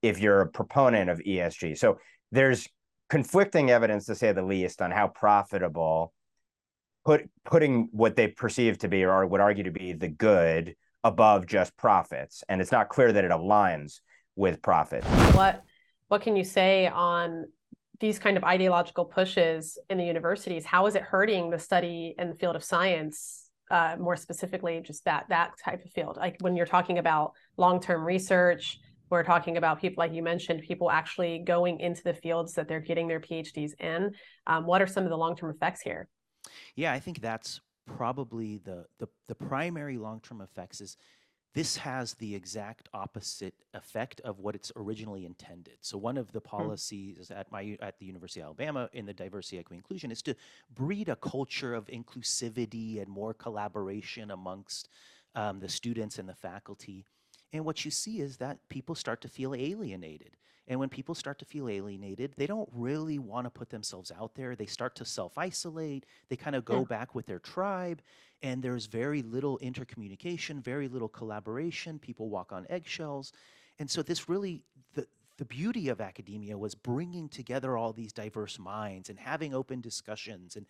if 0.00 0.20
you're 0.20 0.42
a 0.42 0.48
proponent 0.48 1.10
of 1.10 1.18
ESG. 1.18 1.76
So 1.76 1.98
there's 2.30 2.68
conflicting 3.08 3.70
evidence, 3.70 4.06
to 4.06 4.14
say 4.14 4.30
the 4.30 4.44
least, 4.44 4.80
on 4.80 4.92
how 4.92 5.08
profitable 5.08 6.12
put 7.04 7.28
putting 7.44 7.88
what 7.90 8.14
they 8.14 8.28
perceive 8.28 8.78
to 8.78 8.88
be 8.88 9.04
or 9.04 9.26
would 9.26 9.40
argue 9.40 9.64
to 9.64 9.72
be 9.72 9.92
the 9.92 10.08
good 10.08 10.76
above 11.02 11.46
just 11.46 11.76
profits, 11.76 12.44
and 12.48 12.60
it's 12.60 12.70
not 12.70 12.90
clear 12.90 13.12
that 13.12 13.24
it 13.24 13.32
aligns 13.32 13.98
with 14.36 14.62
profit. 14.62 15.02
What 15.34 15.64
what 16.06 16.22
can 16.22 16.36
you 16.36 16.44
say 16.44 16.86
on 16.86 17.46
these 18.00 18.18
kind 18.18 18.36
of 18.36 18.44
ideological 18.44 19.04
pushes 19.04 19.78
in 19.88 19.98
the 19.98 20.04
universities 20.04 20.64
how 20.64 20.86
is 20.86 20.94
it 20.94 21.02
hurting 21.02 21.50
the 21.50 21.58
study 21.58 22.14
in 22.18 22.28
the 22.28 22.34
field 22.34 22.56
of 22.56 22.64
science 22.64 23.50
uh, 23.70 23.96
more 24.00 24.16
specifically 24.16 24.80
just 24.84 25.04
that 25.04 25.26
that 25.28 25.52
type 25.64 25.84
of 25.84 25.90
field? 25.92 26.16
Like 26.16 26.36
when 26.40 26.56
you're 26.56 26.66
talking 26.66 26.98
about 26.98 27.32
long-term 27.56 28.04
research 28.04 28.78
we're 29.10 29.24
talking 29.24 29.56
about 29.56 29.80
people 29.80 30.00
like 30.00 30.12
you 30.12 30.22
mentioned 30.22 30.62
people 30.62 30.88
actually 30.88 31.40
going 31.40 31.80
into 31.80 32.02
the 32.04 32.14
fields 32.14 32.54
that 32.54 32.68
they're 32.68 32.80
getting 32.80 33.08
their 33.08 33.20
phds 33.20 33.72
in. 33.80 34.12
Um, 34.46 34.66
what 34.66 34.80
are 34.80 34.86
some 34.86 35.04
of 35.04 35.10
the 35.10 35.16
long-term 35.16 35.50
effects 35.50 35.80
here? 35.82 36.08
Yeah 36.74 36.92
i 36.92 36.98
think 36.98 37.20
that's 37.20 37.60
probably 37.86 38.58
the 38.58 38.86
the, 38.98 39.08
the 39.28 39.34
primary 39.34 39.98
long-term 39.98 40.40
effects 40.40 40.80
is 40.80 40.96
this 41.54 41.76
has 41.78 42.14
the 42.14 42.34
exact 42.34 42.88
opposite 42.94 43.54
effect 43.74 44.20
of 44.20 44.38
what 44.38 44.54
it's 44.54 44.70
originally 44.76 45.26
intended. 45.26 45.76
So 45.80 45.98
one 45.98 46.16
of 46.16 46.30
the 46.32 46.40
Hmm. 46.56 46.70
policies 46.70 47.30
at 47.30 47.50
my 47.50 47.76
at 47.80 47.98
the 47.98 48.06
University 48.06 48.40
of 48.40 48.46
Alabama 48.46 48.88
in 48.92 49.06
the 49.06 49.14
diversity, 49.14 49.58
equity, 49.58 49.78
inclusion 49.78 50.10
is 50.12 50.22
to 50.22 50.34
breed 50.74 51.08
a 51.08 51.16
culture 51.16 51.74
of 51.74 51.86
inclusivity 51.86 53.00
and 53.00 53.08
more 53.08 53.34
collaboration 53.34 54.30
amongst 54.30 54.88
um, 55.34 55.60
the 55.60 55.68
students 55.68 56.18
and 56.18 56.28
the 56.28 56.34
faculty. 56.34 57.04
And 57.52 57.64
what 57.64 57.84
you 57.84 57.90
see 57.90 58.20
is 58.20 58.36
that 58.38 58.58
people 58.68 58.94
start 58.94 59.20
to 59.22 59.28
feel 59.28 59.54
alienated. 59.54 60.36
And 60.68 60.78
when 60.78 60.88
people 60.88 61.16
start 61.16 61.38
to 61.40 61.44
feel 61.44 61.68
alienated, 61.68 62.34
they 62.36 62.46
don't 62.46 62.68
really 62.72 63.18
want 63.18 63.46
to 63.46 63.50
put 63.50 63.70
themselves 63.70 64.12
out 64.12 64.36
there. 64.36 64.54
They 64.54 64.66
start 64.66 64.94
to 64.96 65.04
self 65.04 65.36
isolate. 65.36 66.06
They 66.28 66.36
kind 66.36 66.54
of 66.54 66.64
go 66.64 66.84
Yeah. 66.84 66.84
back 66.84 67.14
with 67.14 67.26
their 67.26 67.40
tribe. 67.40 68.02
And 68.42 68.62
there's 68.62 68.86
very 68.86 69.22
little 69.22 69.58
intercommunication, 69.58 70.62
very 70.62 70.86
little 70.86 71.08
collaboration. 71.08 71.98
People 71.98 72.28
walk 72.28 72.52
on 72.52 72.66
eggshells. 72.70 73.32
And 73.80 73.90
so, 73.90 74.02
this 74.02 74.28
really, 74.28 74.62
the, 74.94 75.06
the 75.38 75.44
beauty 75.44 75.88
of 75.88 76.00
academia 76.00 76.56
was 76.56 76.74
bringing 76.76 77.28
together 77.28 77.76
all 77.76 77.92
these 77.92 78.12
diverse 78.12 78.58
minds 78.58 79.08
and 79.10 79.18
having 79.18 79.54
open 79.54 79.80
discussions 79.80 80.54
and 80.56 80.66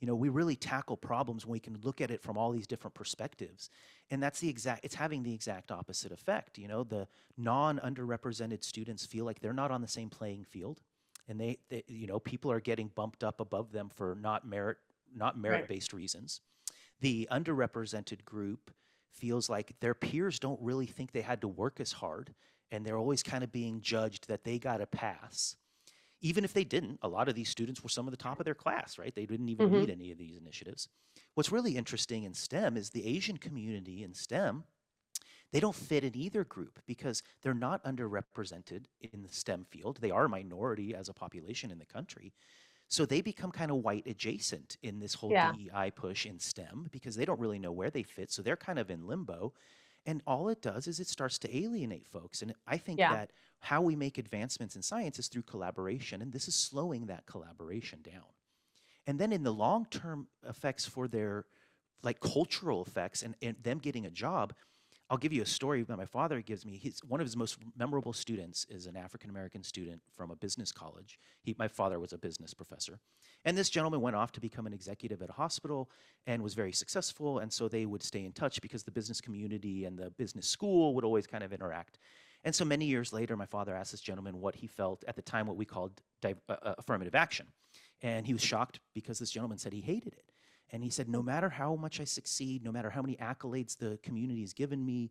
you 0.00 0.06
know 0.06 0.14
we 0.14 0.28
really 0.28 0.56
tackle 0.56 0.96
problems 0.96 1.46
when 1.46 1.52
we 1.52 1.60
can 1.60 1.78
look 1.82 2.00
at 2.00 2.10
it 2.10 2.20
from 2.20 2.36
all 2.36 2.50
these 2.52 2.66
different 2.66 2.94
perspectives 2.94 3.70
and 4.10 4.22
that's 4.22 4.40
the 4.40 4.48
exact 4.48 4.84
it's 4.84 4.94
having 4.94 5.22
the 5.22 5.32
exact 5.32 5.70
opposite 5.70 6.12
effect 6.12 6.58
you 6.58 6.68
know 6.68 6.84
the 6.84 7.06
non 7.36 7.78
underrepresented 7.78 8.62
students 8.62 9.06
feel 9.06 9.24
like 9.24 9.40
they're 9.40 9.52
not 9.52 9.70
on 9.70 9.80
the 9.80 9.88
same 9.88 10.10
playing 10.10 10.44
field 10.44 10.80
and 11.28 11.40
they, 11.40 11.58
they 11.68 11.82
you 11.86 12.06
know 12.06 12.18
people 12.18 12.50
are 12.50 12.60
getting 12.60 12.88
bumped 12.88 13.24
up 13.24 13.40
above 13.40 13.72
them 13.72 13.90
for 13.94 14.16
not 14.20 14.46
merit 14.46 14.78
not 15.14 15.38
merit 15.38 15.68
based 15.68 15.92
reasons 15.92 16.40
the 17.00 17.28
underrepresented 17.30 18.24
group 18.24 18.70
feels 19.12 19.48
like 19.48 19.74
their 19.80 19.94
peers 19.94 20.38
don't 20.38 20.60
really 20.60 20.86
think 20.86 21.12
they 21.12 21.20
had 21.22 21.40
to 21.40 21.48
work 21.48 21.80
as 21.80 21.92
hard 21.92 22.34
and 22.70 22.84
they're 22.84 22.96
always 22.96 23.22
kind 23.22 23.44
of 23.44 23.52
being 23.52 23.80
judged 23.80 24.28
that 24.28 24.44
they 24.44 24.58
got 24.58 24.80
a 24.80 24.86
pass 24.86 25.56
even 26.22 26.44
if 26.44 26.52
they 26.52 26.64
didn't, 26.64 27.00
a 27.02 27.08
lot 27.08 27.28
of 27.28 27.34
these 27.34 27.48
students 27.48 27.82
were 27.82 27.88
some 27.88 28.06
of 28.06 28.12
the 28.12 28.16
top 28.16 28.38
of 28.38 28.44
their 28.44 28.54
class, 28.54 28.96
right? 28.96 29.14
They 29.14 29.26
didn't 29.26 29.48
even 29.48 29.66
Mhm. 29.66 29.72
need 29.72 29.90
any 29.90 30.12
of 30.12 30.18
these 30.18 30.36
initiatives. 30.36 30.88
What's 31.34 31.52
really 31.52 31.76
interesting 31.76 32.24
in 32.24 32.34
STEM 32.34 32.76
is 32.76 32.90
the 32.90 33.06
Asian 33.06 33.38
community 33.38 34.02
in 34.02 34.14
STEM, 34.14 34.64
they 35.50 35.60
don't 35.60 35.74
fit 35.74 36.04
in 36.04 36.16
either 36.16 36.44
group 36.44 36.80
because 36.86 37.22
they're 37.42 37.54
not 37.54 37.84
underrepresented 37.84 38.86
in 39.00 39.22
the 39.22 39.28
STEM 39.28 39.66
field. 39.70 39.98
They 40.00 40.10
are 40.10 40.24
a 40.24 40.28
minority 40.28 40.94
as 40.94 41.08
a 41.08 41.14
population 41.14 41.70
in 41.70 41.78
the 41.78 41.86
country. 41.86 42.32
So 42.88 43.06
they 43.06 43.20
become 43.22 43.50
kind 43.50 43.70
of 43.70 43.78
white 43.78 44.06
adjacent 44.06 44.76
in 44.82 44.98
this 44.98 45.14
whole 45.14 45.30
Yeah. 45.30 45.52
DEI 45.52 45.90
push 45.90 46.26
in 46.26 46.38
STEM 46.38 46.88
because 46.90 47.16
they 47.16 47.24
don't 47.24 47.40
really 47.40 47.58
know 47.58 47.72
where 47.72 47.90
they 47.90 48.02
fit. 48.02 48.30
So 48.30 48.42
they're 48.42 48.56
kind 48.56 48.78
of 48.78 48.90
in 48.90 49.06
limbo. 49.06 49.54
And 50.04 50.22
all 50.26 50.48
it 50.48 50.60
does 50.60 50.86
is 50.88 51.00
it 51.00 51.08
starts 51.08 51.38
to 51.40 51.56
alienate 51.56 52.06
folks. 52.06 52.42
And 52.42 52.54
I 52.66 52.76
think 52.76 52.98
Yeah. 52.98 53.10
that 53.10 53.32
how 53.60 53.80
we 53.80 53.94
make 53.96 54.18
advancements 54.18 54.76
in 54.76 54.82
science 54.82 55.18
is 55.18 55.28
through 55.28 55.42
collaboration. 55.44 56.20
And 56.20 56.32
this 56.32 56.48
is 56.48 56.54
slowing 56.54 57.06
that 57.06 57.24
collaboration 57.26 58.02
down. 58.02 58.24
And 59.06 59.18
then 59.18 59.32
in 59.32 59.42
the 59.42 59.52
long 59.52 59.86
term 59.90 60.28
effects 60.48 60.86
for 60.86 61.08
their 61.08 61.44
like 62.02 62.20
cultural 62.20 62.82
effects 62.82 63.22
and, 63.22 63.34
and 63.42 63.56
them 63.62 63.78
getting 63.78 64.06
a 64.06 64.10
job, 64.10 64.54
I'll 65.12 65.18
give 65.18 65.32
you 65.32 65.42
a 65.42 65.46
story 65.46 65.82
that 65.82 65.96
my 65.98 66.06
father 66.06 66.40
gives 66.40 66.64
me. 66.64 66.78
He's 66.78 67.00
one 67.06 67.20
of 67.20 67.26
his 67.26 67.36
most 67.36 67.58
memorable 67.76 68.14
students 68.14 68.64
is 68.70 68.86
an 68.86 68.96
African 68.96 69.28
American 69.28 69.62
student 69.62 70.00
from 70.16 70.30
a 70.30 70.36
business 70.36 70.72
college. 70.72 71.18
He, 71.42 71.54
my 71.58 71.68
father 71.68 72.00
was 72.00 72.14
a 72.14 72.18
business 72.18 72.54
professor. 72.54 72.98
And 73.44 73.56
this 73.58 73.68
gentleman 73.68 74.00
went 74.00 74.16
off 74.16 74.32
to 74.32 74.40
become 74.40 74.66
an 74.66 74.72
executive 74.72 75.20
at 75.20 75.28
a 75.28 75.34
hospital 75.34 75.90
and 76.26 76.42
was 76.42 76.54
very 76.54 76.72
successful. 76.72 77.40
And 77.40 77.52
so 77.52 77.68
they 77.68 77.84
would 77.84 78.02
stay 78.02 78.24
in 78.24 78.32
touch 78.32 78.62
because 78.62 78.84
the 78.84 78.90
business 78.90 79.20
community 79.20 79.84
and 79.84 79.98
the 79.98 80.10
business 80.10 80.48
school 80.48 80.94
would 80.94 81.04
always 81.04 81.26
kind 81.26 81.44
of 81.44 81.52
interact. 81.52 81.98
And 82.44 82.54
so 82.54 82.64
many 82.64 82.86
years 82.86 83.12
later, 83.12 83.36
my 83.36 83.46
father 83.46 83.74
asked 83.74 83.92
this 83.92 84.00
gentleman 84.00 84.40
what 84.40 84.56
he 84.56 84.66
felt 84.66 85.04
at 85.06 85.16
the 85.16 85.22
time, 85.22 85.46
what 85.46 85.56
we 85.56 85.64
called 85.64 86.00
div- 86.22 86.40
uh, 86.48 86.56
uh, 86.62 86.74
affirmative 86.78 87.14
action. 87.14 87.46
And 88.02 88.26
he 88.26 88.32
was 88.32 88.42
shocked 88.42 88.80
because 88.94 89.18
this 89.18 89.30
gentleman 89.30 89.58
said 89.58 89.72
he 89.72 89.80
hated 89.80 90.12
it. 90.14 90.32
And 90.70 90.82
he 90.82 90.90
said, 90.90 91.08
no 91.08 91.22
matter 91.22 91.50
how 91.50 91.76
much 91.76 92.00
I 92.00 92.04
succeed, 92.04 92.64
no 92.64 92.72
matter 92.72 92.90
how 92.90 93.02
many 93.02 93.16
accolades 93.16 93.76
the 93.76 93.98
community 94.02 94.40
has 94.40 94.52
given 94.54 94.84
me, 94.84 95.10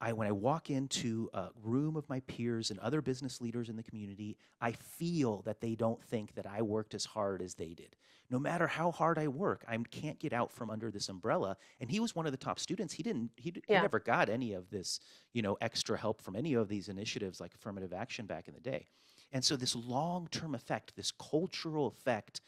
I, 0.00 0.12
when 0.12 0.28
I 0.28 0.32
walk 0.32 0.70
into 0.70 1.28
a 1.34 1.48
room 1.60 1.96
of 1.96 2.08
my 2.08 2.20
peers 2.20 2.70
and 2.70 2.78
other 2.78 3.02
business 3.02 3.40
leaders 3.40 3.68
in 3.68 3.76
the 3.76 3.82
community, 3.82 4.36
I 4.60 4.72
feel 4.72 5.42
that 5.42 5.60
they 5.60 5.74
don't 5.74 6.02
think 6.04 6.34
that 6.34 6.46
I 6.46 6.62
worked 6.62 6.94
as 6.94 7.04
hard 7.04 7.42
as 7.42 7.54
they 7.54 7.74
did. 7.74 7.96
No 8.30 8.38
matter 8.38 8.66
how 8.66 8.92
hard 8.92 9.18
I 9.18 9.26
work, 9.28 9.64
I 9.66 9.76
can't 9.90 10.18
get 10.20 10.34
out 10.34 10.52
from 10.52 10.68
under 10.70 10.90
this 10.90 11.08
umbrella. 11.08 11.56
And 11.80 11.90
he 11.90 11.98
was 11.98 12.14
one 12.14 12.26
of 12.26 12.32
the 12.32 12.38
top 12.38 12.60
students. 12.60 12.92
He 12.92 13.02
didn't. 13.02 13.30
He, 13.36 13.50
d- 13.50 13.62
he 13.66 13.72
never 13.82 13.98
got 13.98 14.28
any 14.28 14.52
of 14.52 14.68
this, 14.70 15.00
you 15.32 15.40
know, 15.40 15.56
extra 15.62 15.96
help 15.96 16.20
from 16.20 16.36
any 16.36 16.52
of 16.52 16.68
these 16.68 16.88
initiatives 16.90 17.40
like 17.40 17.54
affirmative 17.54 17.92
action 17.94 18.26
back 18.26 18.46
in 18.46 18.54
the 18.54 18.60
day. 18.60 18.86
And 19.32 19.44
so 19.44 19.56
this 19.56 19.74
long-term 19.76 20.54
effect, 20.54 20.96
this 20.96 21.12
cultural 21.12 21.86
effect, 21.86 22.40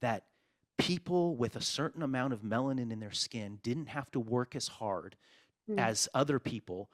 that 0.00 0.26
people 0.78 1.36
with 1.36 1.56
a 1.56 1.60
certain 1.60 2.02
amount 2.02 2.32
of 2.32 2.42
melanin 2.42 2.92
in 2.92 3.00
their 3.00 3.12
skin 3.12 3.60
didn't 3.62 3.86
have 3.86 4.10
to 4.12 4.20
work 4.20 4.56
as 4.56 4.68
hard 4.68 5.16
Mm. 5.68 5.78
as 5.78 6.08
other 6.14 6.38
people, 6.38 6.90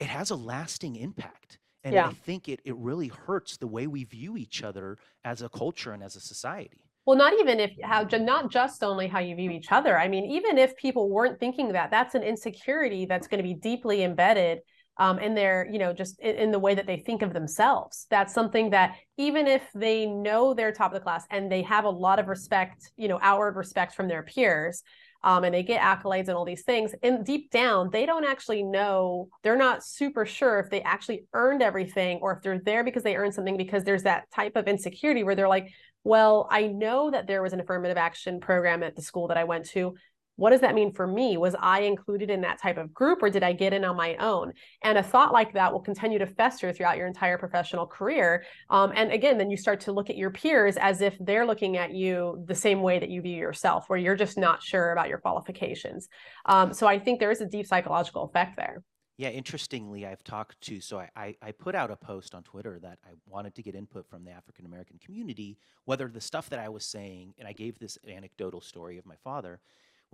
it 0.00 0.06
has 0.08 0.30
a 0.30 0.36
lasting 0.36 0.96
impact. 0.96 1.58
And 1.84 1.94
Yeah. 1.94 2.08
I 2.08 2.12
think 2.14 2.48
it, 2.48 2.60
it 2.64 2.76
really 2.76 3.08
hurts 3.08 3.56
the 3.56 3.66
way 3.68 3.86
we 3.86 4.04
view 4.04 4.36
each 4.36 4.62
other 4.62 4.98
as 5.24 5.42
a 5.42 5.48
culture 5.48 5.92
and 5.92 6.02
as 6.02 6.16
a 6.16 6.20
society. 6.20 6.90
Well, 7.06 7.18
not 7.18 7.34
even 7.34 7.60
if 7.60 7.72
how 7.82 8.04
not 8.04 8.50
just 8.50 8.82
only 8.82 9.08
how 9.08 9.18
you 9.18 9.36
view 9.36 9.50
each 9.50 9.70
other. 9.70 9.98
I 9.98 10.08
mean, 10.08 10.24
even 10.24 10.56
if 10.56 10.74
people 10.76 11.10
weren't 11.10 11.38
thinking 11.38 11.72
that, 11.72 11.90
that's 11.90 12.14
an 12.14 12.22
insecurity 12.22 13.04
that's 13.04 13.28
going 13.28 13.38
to 13.38 13.48
be 13.48 13.54
deeply 13.54 14.02
embedded 14.02 14.60
um, 14.96 15.18
in 15.18 15.34
their, 15.34 15.68
you 15.70 15.78
know, 15.78 15.92
just 15.92 16.18
in, 16.20 16.36
in 16.36 16.50
the 16.52 16.58
way 16.58 16.74
that 16.74 16.86
they 16.86 16.98
think 16.98 17.22
of 17.22 17.32
themselves. 17.32 18.06
That's 18.10 18.32
something 18.32 18.70
that 18.70 18.96
even 19.16 19.46
if 19.46 19.62
they 19.74 20.06
know 20.06 20.54
they're 20.54 20.72
top 20.72 20.92
of 20.92 20.94
the 20.94 21.02
class 21.02 21.24
and 21.30 21.50
they 21.50 21.62
have 21.62 21.84
a 21.84 21.90
lot 21.90 22.18
of 22.18 22.28
respect, 22.28 22.90
you 22.96 23.08
know, 23.08 23.18
outward 23.22 23.56
respect 23.56 23.94
from 23.94 24.08
their 24.08 24.22
peers, 24.22 24.82
um, 25.24 25.42
and 25.42 25.54
they 25.54 25.62
get 25.62 25.80
accolades 25.80 26.28
and 26.28 26.36
all 26.36 26.44
these 26.44 26.64
things, 26.64 26.94
and 27.02 27.24
deep 27.24 27.50
down, 27.50 27.88
they 27.90 28.04
don't 28.04 28.26
actually 28.26 28.62
know. 28.62 29.28
They're 29.42 29.56
not 29.56 29.82
super 29.82 30.26
sure 30.26 30.60
if 30.60 30.68
they 30.68 30.82
actually 30.82 31.24
earned 31.32 31.62
everything 31.62 32.18
or 32.20 32.32
if 32.32 32.42
they're 32.42 32.60
there 32.62 32.84
because 32.84 33.02
they 33.02 33.16
earned 33.16 33.32
something. 33.32 33.56
Because 33.56 33.84
there's 33.84 34.02
that 34.02 34.30
type 34.30 34.54
of 34.54 34.68
insecurity 34.68 35.24
where 35.24 35.34
they're 35.34 35.48
like, 35.48 35.70
well, 36.04 36.46
I 36.50 36.66
know 36.66 37.10
that 37.10 37.26
there 37.26 37.42
was 37.42 37.54
an 37.54 37.60
affirmative 37.60 37.96
action 37.96 38.38
program 38.38 38.82
at 38.82 38.96
the 38.96 39.02
school 39.02 39.28
that 39.28 39.38
I 39.38 39.44
went 39.44 39.64
to. 39.70 39.94
What 40.36 40.50
does 40.50 40.60
that 40.62 40.74
mean 40.74 40.92
for 40.92 41.06
me? 41.06 41.36
Was 41.36 41.54
I 41.60 41.80
included 41.80 42.28
in 42.28 42.40
that 42.40 42.60
type 42.60 42.76
of 42.76 42.92
group 42.92 43.22
or 43.22 43.30
did 43.30 43.42
I 43.42 43.52
get 43.52 43.72
in 43.72 43.84
on 43.84 43.96
my 43.96 44.16
own? 44.16 44.52
And 44.82 44.98
a 44.98 45.02
thought 45.02 45.32
like 45.32 45.52
that 45.54 45.72
will 45.72 45.80
continue 45.80 46.18
to 46.18 46.26
fester 46.26 46.72
throughout 46.72 46.96
your 46.96 47.06
entire 47.06 47.38
professional 47.38 47.86
career. 47.86 48.44
Um, 48.70 48.92
and 48.96 49.12
again, 49.12 49.38
then 49.38 49.50
you 49.50 49.56
start 49.56 49.80
to 49.82 49.92
look 49.92 50.10
at 50.10 50.16
your 50.16 50.30
peers 50.30 50.76
as 50.76 51.00
if 51.00 51.16
they're 51.20 51.46
looking 51.46 51.76
at 51.76 51.94
you 51.94 52.42
the 52.46 52.54
same 52.54 52.82
way 52.82 52.98
that 52.98 53.10
you 53.10 53.22
view 53.22 53.36
yourself, 53.36 53.84
where 53.88 53.98
you're 53.98 54.16
just 54.16 54.36
not 54.36 54.62
sure 54.62 54.92
about 54.92 55.08
your 55.08 55.18
qualifications. 55.18 56.08
Um, 56.46 56.72
so 56.72 56.86
I 56.86 56.98
think 56.98 57.20
there 57.20 57.30
is 57.30 57.40
a 57.40 57.46
deep 57.46 57.66
psychological 57.66 58.24
effect 58.24 58.56
there. 58.56 58.82
Yeah, 59.16 59.28
interestingly, 59.28 60.04
I've 60.04 60.24
talked 60.24 60.60
to, 60.62 60.80
so 60.80 60.98
I, 60.98 61.08
I, 61.14 61.36
I 61.40 61.52
put 61.52 61.76
out 61.76 61.92
a 61.92 61.96
post 61.96 62.34
on 62.34 62.42
Twitter 62.42 62.80
that 62.82 62.98
I 63.04 63.10
wanted 63.26 63.54
to 63.54 63.62
get 63.62 63.76
input 63.76 64.08
from 64.08 64.24
the 64.24 64.32
African 64.32 64.66
American 64.66 64.98
community, 64.98 65.56
whether 65.84 66.08
the 66.08 66.20
stuff 66.20 66.50
that 66.50 66.58
I 66.58 66.68
was 66.68 66.84
saying, 66.84 67.34
and 67.38 67.46
I 67.46 67.52
gave 67.52 67.78
this 67.78 67.96
anecdotal 68.08 68.60
story 68.60 68.98
of 68.98 69.06
my 69.06 69.14
father, 69.22 69.60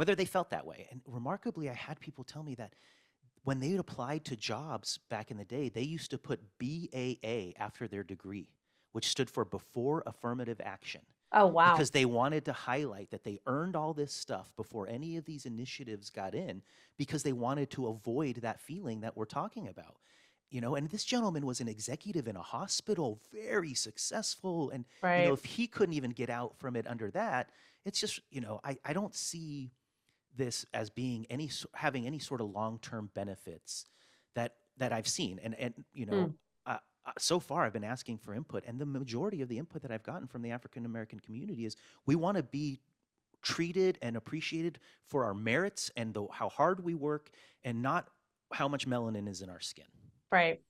whether 0.01 0.15
they 0.17 0.25
felt 0.25 0.51
that 0.51 0.67
way. 0.67 0.89
And 0.91 1.03
remarkably, 1.07 1.69
I 1.69 1.75
had 1.75 2.01
people 2.01 2.25
tell 2.25 2.43
me 2.43 2.55
that 2.57 2.75
when 3.45 3.61
they 3.61 3.77
applied 3.77 4.25
to 4.27 4.37
jobs 4.37 4.99
back 5.11 5.31
in 5.31 5.37
the 5.37 5.45
day, 5.45 5.69
they 5.69 5.83
used 5.83 6.11
to 6.13 6.19
put 6.19 6.41
BAA 6.59 7.53
after 7.59 7.89
their 7.89 8.03
degree, 8.05 8.49
which 8.93 9.09
stood 9.09 9.31
for 9.31 9.45
Before 9.45 10.03
Affirmative 10.07 10.61
Action 10.65 11.03
Oh, 11.33 11.47
wow. 11.47 11.75
because 11.75 11.91
they 11.91 12.07
wanted 12.07 12.45
to 12.47 12.53
highlight 12.53 13.11
that 13.11 13.25
they 13.25 13.39
earned 13.47 13.77
all 13.77 13.95
this 13.95 14.13
stuff 14.15 14.55
before 14.57 14.89
any 14.89 15.17
of 15.17 15.27
these 15.27 15.47
initiatives 15.47 16.11
got 16.11 16.35
in 16.35 16.63
because 16.99 17.23
they 17.23 17.33
wanted 17.33 17.71
to 17.73 17.89
avoid 17.89 18.37
that 18.37 18.61
feeling 18.61 19.01
that 19.03 19.17
we're 19.17 19.27
talking 19.27 19.69
about 19.69 19.99
you 20.51 20.61
know 20.61 20.75
and 20.75 20.91
this 20.91 21.05
gentleman 21.05 21.47
was 21.47 21.61
an 21.61 21.69
executive 21.69 22.27
in 22.29 22.37
a 22.37 22.43
hospital 22.43 23.21
very 23.33 23.75
successful 23.75 24.71
and 24.71 24.87
you 25.15 25.23
know 25.23 25.33
if 25.33 25.45
he 25.45 25.67
couldn't 25.67 25.95
even 25.95 26.11
get 26.11 26.31
out 26.31 26.57
from 26.59 26.77
it 26.77 26.87
under 26.87 27.11
that 27.11 27.51
it's 27.85 28.01
just 28.01 28.21
you 28.31 28.41
know 28.41 28.61
i, 28.65 28.77
I 28.85 28.93
don't 28.93 29.15
see 29.15 29.73
this 30.37 30.65
as 30.73 30.91
being 30.91 31.27
any 31.31 31.51
having 31.75 32.07
any 32.07 32.19
sort 32.19 32.41
of 32.41 32.51
long-term 32.51 33.11
benefits 33.15 33.87
that 34.35 34.55
that 34.79 34.93
i've 34.93 35.09
seen 35.09 35.41
and 35.43 35.55
and 35.59 35.75
you 35.93 36.07
know 36.07 36.13
Mm. 36.13 36.35
uh, 36.67 36.79
so 37.19 37.41
far 37.41 37.65
i've 37.65 37.73
been 37.73 37.85
asking 37.85 38.19
for 38.19 38.35
input 38.35 38.63
and 38.67 38.79
the 38.79 38.87
majority 38.87 39.43
of 39.43 39.49
the 39.49 39.59
input 39.59 39.83
that 39.83 39.91
i've 39.91 40.03
gotten 40.03 40.27
from 40.29 40.43
the 40.43 40.51
african 40.51 40.85
american 40.85 41.19
community 41.21 41.65
is 41.65 41.77
we 42.07 42.15
want 42.15 42.37
to 42.37 42.43
be 42.43 42.81
treated 43.43 43.99
and 44.03 44.17
appreciated 44.17 44.79
for 45.07 45.25
our 45.25 45.35
merits 45.35 45.91
and 45.97 46.13
the, 46.15 46.27
how 46.31 46.49
hard 46.49 46.85
we 46.85 46.95
work 46.95 47.31
and 47.65 47.81
not 47.83 48.09
how 48.53 48.69
much 48.69 48.87
melanin 48.87 49.29
is 49.29 49.41
in 49.43 49.51
our 49.51 49.61
skin 49.61 49.87
Right. 50.31 50.61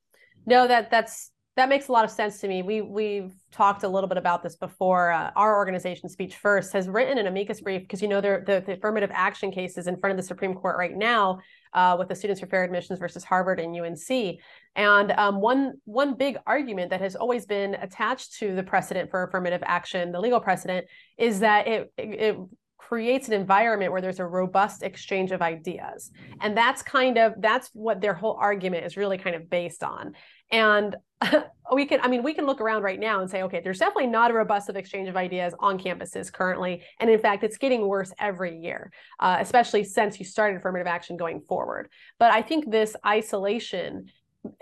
No, 0.47 0.67
that 0.67 0.91
that's 0.91 1.33
that 1.61 1.69
makes 1.69 1.89
a 1.89 1.93
lot 1.93 2.07
of 2.07 2.11
sense 2.11 2.41
to 2.41 2.49
me. 2.49 2.63
We 2.63 2.81
we've 2.81 3.35
talked 3.53 3.83
a 3.83 3.89
little 3.89 4.09
bit 4.09 4.17
about 4.17 4.43
this 4.43 4.57
before. 4.57 5.11
Uh, 5.11 5.31
our 5.37 5.57
organization, 5.57 6.09
Speech 6.09 6.37
First, 6.37 6.73
has 6.73 6.89
written 6.89 7.19
an 7.19 7.27
amicus 7.27 7.61
brief 7.61 7.83
because 7.83 8.01
you 8.01 8.09
know 8.09 8.23
the, 8.23 8.63
the 8.65 8.73
affirmative 8.73 9.11
action 9.13 9.51
cases 9.51 9.87
in 9.87 9.99
front 9.99 10.13
of 10.13 10.17
the 10.17 10.27
Supreme 10.27 10.55
Court 10.55 10.79
right 10.79 10.97
now 10.97 11.39
uh, 11.75 11.97
with 11.99 12.09
the 12.09 12.15
Students 12.15 12.41
for 12.41 12.47
Fair 12.47 12.65
Admissions 12.65 12.99
versus 12.99 13.25
Harvard 13.25 13.61
and 13.61 13.79
UNC. 13.79 14.39
And 14.75 15.13
um, 15.13 15.43
one 15.43 15.75
one 15.85 16.15
big 16.15 16.39
argument 16.47 16.91
that 16.91 17.03
has 17.03 17.15
always 17.15 17.45
been 17.45 17.75
attached 17.75 18.39
to 18.39 18.57
the 18.57 18.63
precedent 18.63 19.11
for 19.11 19.23
affirmative 19.25 19.63
action, 19.67 20.13
the 20.13 20.21
legal 20.21 20.41
precedent, 20.41 20.87
is 21.19 21.41
that 21.41 21.69
it, 21.69 21.93
it 21.99 22.39
creates 22.79 23.29
an 23.29 23.35
environment 23.35 23.93
where 23.93 24.01
there's 24.01 24.19
a 24.19 24.27
robust 24.27 24.83
exchange 24.83 25.31
of 25.31 25.43
ideas 25.43 26.11
and 26.41 26.57
that's 26.57 26.83
kind 26.83 27.19
of 27.19 27.35
that's 27.39 27.71
what 27.73 28.01
their 28.01 28.15
whole 28.15 28.37
argument 28.41 28.85
is 28.85 28.97
really 28.97 29.17
kind 29.17 29.37
of 29.37 29.49
based 29.49 29.85
on 29.85 30.13
and 30.51 30.97
we 31.73 31.87
can 31.87 32.01
i 32.01 32.09
mean 32.09 32.23
we 32.23 32.35
can 32.35 32.47
look 32.47 32.61
around 32.61 32.83
right 32.83 32.99
now 32.99 33.21
and 33.21 33.31
say 33.31 33.43
okay 33.43 33.61
there's 33.63 33.79
definitely 33.79 34.07
not 34.07 34.31
a 34.31 34.35
robust 34.35 34.69
exchange 34.71 35.09
of 35.09 35.17
ideas 35.17 35.55
on 35.61 35.79
campuses 35.79 36.33
currently 36.33 36.83
and 36.99 37.11
in 37.11 37.19
fact 37.19 37.45
it's 37.45 37.59
getting 37.59 37.87
worse 37.87 38.13
every 38.19 38.57
year 38.59 38.91
uh, 39.21 39.37
especially 39.41 39.85
since 39.85 40.19
you 40.19 40.25
started 40.25 40.57
affirmative 40.57 40.87
action 40.87 41.17
going 41.17 41.41
forward 41.41 41.89
but 42.19 42.33
i 42.33 42.43
think 42.43 42.71
this 42.71 42.97
isolation 43.07 44.07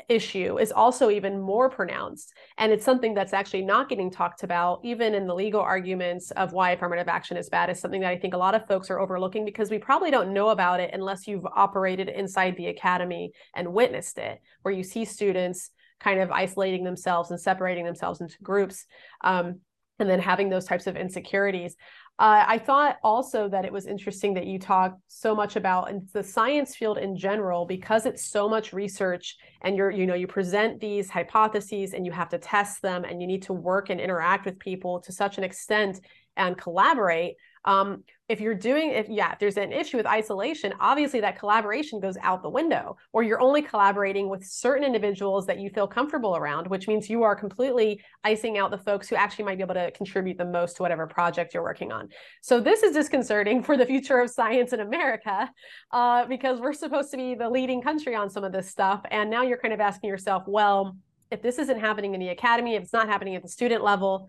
issue 0.08 0.58
is 0.58 0.72
also 0.72 1.10
even 1.10 1.40
more 1.40 1.70
pronounced. 1.70 2.34
And 2.56 2.72
it's 2.72 2.84
something 2.84 3.14
that's 3.14 3.32
actually 3.32 3.62
not 3.62 3.88
getting 3.88 4.10
talked 4.10 4.42
about, 4.42 4.80
even 4.82 5.14
in 5.14 5.26
the 5.26 5.34
legal 5.34 5.60
arguments 5.60 6.30
of 6.32 6.52
why 6.52 6.72
affirmative 6.72 7.08
action 7.08 7.36
is 7.36 7.48
bad, 7.48 7.70
is 7.70 7.80
something 7.80 8.00
that 8.00 8.10
I 8.10 8.18
think 8.18 8.34
a 8.34 8.38
lot 8.38 8.54
of 8.54 8.66
folks 8.66 8.90
are 8.90 8.98
overlooking 8.98 9.44
because 9.44 9.70
we 9.70 9.78
probably 9.78 10.10
don't 10.10 10.32
know 10.32 10.48
about 10.48 10.80
it 10.80 10.90
unless 10.92 11.26
you've 11.26 11.46
operated 11.46 12.08
inside 12.08 12.56
the 12.56 12.66
academy 12.66 13.30
and 13.54 13.72
witnessed 13.72 14.18
it, 14.18 14.40
where 14.62 14.74
you 14.74 14.82
see 14.82 15.04
students 15.04 15.70
kind 16.00 16.20
of 16.20 16.30
isolating 16.30 16.84
themselves 16.84 17.30
and 17.30 17.40
separating 17.40 17.84
themselves 17.84 18.20
into 18.20 18.36
groups. 18.42 18.86
Um, 19.22 19.60
and 19.98 20.08
then 20.08 20.20
having 20.20 20.48
those 20.48 20.64
types 20.64 20.86
of 20.86 20.96
insecurities. 20.96 21.76
Uh, 22.20 22.44
I 22.46 22.58
thought 22.58 22.96
also 23.04 23.48
that 23.48 23.64
it 23.64 23.72
was 23.72 23.86
interesting 23.86 24.34
that 24.34 24.46
you 24.46 24.58
talk 24.58 24.96
so 25.06 25.36
much 25.36 25.54
about 25.54 25.90
the 26.12 26.22
science 26.24 26.74
field 26.74 26.98
in 26.98 27.16
general 27.16 27.64
because 27.64 28.06
it's 28.06 28.28
so 28.28 28.48
much 28.48 28.72
research 28.72 29.36
and 29.62 29.76
you're 29.76 29.90
you 29.90 30.04
know 30.04 30.14
you 30.14 30.26
present 30.26 30.80
these 30.80 31.08
hypotheses 31.08 31.92
and 31.94 32.04
you 32.04 32.10
have 32.10 32.28
to 32.30 32.38
test 32.38 32.82
them 32.82 33.04
and 33.04 33.20
you 33.20 33.28
need 33.28 33.42
to 33.42 33.52
work 33.52 33.88
and 33.88 34.00
interact 34.00 34.46
with 34.46 34.58
people 34.58 35.00
to 35.02 35.12
such 35.12 35.38
an 35.38 35.44
extent 35.44 36.00
and 36.36 36.58
collaborate 36.58 37.36
um, 37.68 38.02
if 38.30 38.40
you're 38.40 38.54
doing 38.54 38.90
if 38.90 39.08
yeah 39.08 39.32
if 39.32 39.38
there's 39.38 39.56
an 39.56 39.72
issue 39.72 39.96
with 39.96 40.06
isolation 40.06 40.72
obviously 40.80 41.20
that 41.20 41.38
collaboration 41.38 42.00
goes 42.00 42.16
out 42.22 42.42
the 42.42 42.48
window 42.48 42.96
or 43.12 43.22
you're 43.22 43.40
only 43.40 43.60
collaborating 43.62 44.28
with 44.28 44.44
certain 44.44 44.84
individuals 44.84 45.46
that 45.46 45.58
you 45.58 45.68
feel 45.70 45.86
comfortable 45.86 46.36
around 46.36 46.66
which 46.66 46.88
means 46.88 47.10
you 47.10 47.22
are 47.22 47.36
completely 47.36 48.00
icing 48.24 48.56
out 48.56 48.70
the 48.70 48.78
folks 48.78 49.08
who 49.08 49.16
actually 49.16 49.44
might 49.44 49.56
be 49.56 49.62
able 49.62 49.74
to 49.74 49.90
contribute 49.92 50.38
the 50.38 50.44
most 50.44 50.76
to 50.76 50.82
whatever 50.82 51.06
project 51.06 51.52
you're 51.52 51.62
working 51.62 51.92
on. 51.92 52.08
So 52.42 52.60
this 52.60 52.82
is 52.82 52.92
disconcerting 52.92 53.62
for 53.66 53.76
the 53.76 53.86
future 53.86 54.18
of 54.18 54.30
science 54.30 54.72
in 54.72 54.80
america 54.80 55.50
uh, 55.92 56.26
because 56.26 56.60
we're 56.60 56.72
supposed 56.72 57.10
to 57.10 57.16
be 57.16 57.34
the 57.34 57.48
leading 57.48 57.82
country 57.82 58.14
on 58.14 58.30
some 58.30 58.44
of 58.44 58.52
this 58.52 58.68
stuff. 58.68 59.02
And 59.10 59.30
now 59.30 59.42
you're 59.42 59.58
kind 59.58 59.74
of 59.74 59.80
asking 59.80 60.08
yourself 60.08 60.44
well 60.46 60.96
if 61.30 61.42
this 61.42 61.58
isn't 61.58 61.78
happening 61.78 62.14
in 62.14 62.20
the 62.20 62.28
academy 62.28 62.74
if 62.74 62.82
it's 62.82 62.92
not 62.92 63.08
happening 63.08 63.36
at 63.36 63.42
the 63.42 63.48
student 63.48 63.84
level 63.84 64.28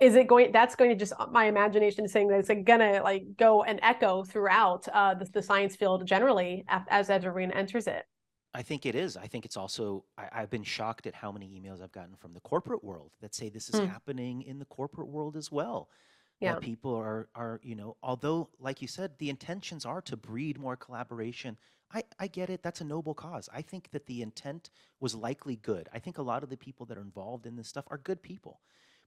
is 0.00 0.14
it 0.14 0.26
going 0.26 0.52
that's 0.52 0.76
going 0.76 0.90
to 0.90 0.96
just 0.96 1.12
my 1.30 1.46
imagination 1.46 2.04
is 2.04 2.12
saying 2.12 2.28
that 2.28 2.38
it's 2.38 2.50
gonna 2.64 3.00
like 3.02 3.24
go 3.36 3.64
and 3.64 3.80
echo 3.82 4.22
throughout 4.24 4.86
uh, 4.92 5.14
the, 5.14 5.24
the 5.26 5.42
science 5.42 5.76
field 5.76 6.06
generally 6.06 6.64
as 6.68 7.10
everyone 7.10 7.50
enters 7.52 7.86
it 7.86 8.04
I 8.54 8.62
think 8.62 8.86
it 8.86 8.94
is. 8.94 9.16
I 9.16 9.26
think 9.26 9.44
it's 9.44 9.56
also, 9.56 10.04
I, 10.16 10.40
have 10.40 10.50
been 10.50 10.62
shocked 10.62 11.06
at 11.06 11.14
how 11.14 11.30
many 11.30 11.46
emails 11.48 11.82
I've 11.82 11.92
gotten 11.92 12.16
from 12.16 12.32
the 12.32 12.40
corporate 12.40 12.82
world 12.82 13.12
that 13.20 13.34
say 13.34 13.50
this 13.50 13.68
is 13.68 13.78
mm. 13.78 13.88
happening 13.88 14.42
in 14.42 14.58
the 14.58 14.64
corporate 14.64 15.08
world 15.08 15.36
as 15.36 15.52
well. 15.52 15.90
Yeah. 16.40 16.54
That 16.54 16.62
people 16.62 16.94
are, 16.94 17.28
are, 17.34 17.60
you 17.62 17.74
know, 17.74 17.96
although, 18.02 18.48
like 18.58 18.80
you 18.80 18.88
said, 18.88 19.12
the 19.18 19.28
intentions 19.28 19.84
are 19.84 20.00
to 20.02 20.16
breed 20.16 20.58
more 20.58 20.76
collaboration. 20.76 21.58
I, 21.92 22.04
I 22.18 22.26
get 22.28 22.48
it. 22.48 22.62
That's 22.62 22.80
a 22.80 22.84
noble 22.84 23.14
cause. 23.14 23.48
I 23.52 23.60
think 23.60 23.90
that 23.90 24.06
the 24.06 24.22
intent 24.22 24.70
was 25.00 25.14
likely 25.14 25.56
good. 25.56 25.88
I 25.92 25.98
think 25.98 26.18
a 26.18 26.22
lot 26.22 26.42
of 26.42 26.48
the 26.48 26.56
people 26.56 26.86
that 26.86 26.96
are 26.96 27.02
involved 27.02 27.44
in 27.44 27.56
this 27.56 27.68
stuff 27.68 27.84
are 27.90 27.98
good 27.98 28.22
people. 28.22 28.60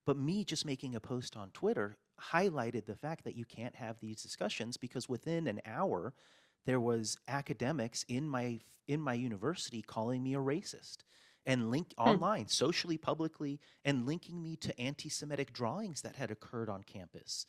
But 0.06 0.18
me 0.18 0.44
just 0.44 0.66
making 0.66 0.96
a 0.96 1.00
post 1.00 1.38
on 1.38 1.52
Twitter 1.52 1.98
highlighted 2.34 2.86
the 2.86 2.96
fact 2.96 3.24
that 3.24 3.36
you 3.36 3.46
can't 3.46 3.76
have 3.76 4.00
these 4.00 4.22
discussions 4.22 4.78
because 4.78 5.10
within 5.10 5.48
an 5.48 5.62
hour, 5.66 6.14
there 6.66 6.80
was 6.80 7.18
academics 7.28 8.04
in 8.08 8.28
my 8.28 8.60
in 8.88 9.00
my 9.00 9.14
university 9.14 9.82
calling 9.82 10.24
me 10.24 10.34
a 10.34 10.40
racist 10.40 10.98
and 11.46 11.72
link 11.72 11.94
hmm. 11.98 12.10
online 12.10 12.48
socially 12.48 12.98
publicly 12.98 13.60
and 13.86 14.06
linking 14.06 14.42
me 14.42 14.56
to 14.56 14.80
anti-semitic 14.80 15.54
drawings 15.54 16.02
that 16.02 16.16
had 16.16 16.32
occurred 16.32 16.70
on 16.70 16.84
campus 16.84 17.46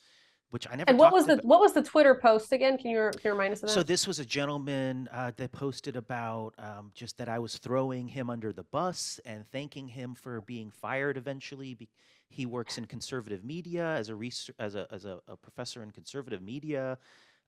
which 0.52 0.68
I 0.70 0.76
never. 0.76 0.90
And 0.90 0.98
what 0.98 1.14
was 1.14 1.24
the 1.26 1.32
about. 1.32 1.44
what 1.46 1.60
was 1.60 1.72
the 1.72 1.82
Twitter 1.82 2.14
post 2.14 2.52
again? 2.52 2.76
Can 2.76 2.90
you, 2.90 3.10
can 3.12 3.20
you 3.24 3.30
remind 3.32 3.54
us 3.54 3.62
of 3.62 3.68
that? 3.68 3.74
So 3.74 3.82
this 3.82 4.06
was 4.06 4.18
a 4.18 4.24
gentleman 4.24 5.08
uh, 5.10 5.32
that 5.36 5.50
posted 5.50 5.96
about 5.96 6.52
um, 6.58 6.90
just 6.94 7.16
that 7.16 7.28
I 7.28 7.38
was 7.38 7.56
throwing 7.56 8.06
him 8.06 8.28
under 8.28 8.52
the 8.52 8.64
bus 8.64 9.18
and 9.24 9.46
thanking 9.50 9.88
him 9.88 10.14
for 10.14 10.42
being 10.42 10.70
fired 10.70 11.16
eventually. 11.16 11.72
Be- 11.72 11.88
he 12.32 12.46
works 12.46 12.78
in 12.78 12.86
conservative 12.86 13.44
media 13.44 13.84
as 13.84 14.08
a 14.08 14.18
as 14.58 14.74
a 14.74 14.86
as 14.90 15.04
a, 15.04 15.20
a 15.28 15.36
professor 15.36 15.82
in 15.82 15.90
conservative 15.90 16.42
media. 16.42 16.98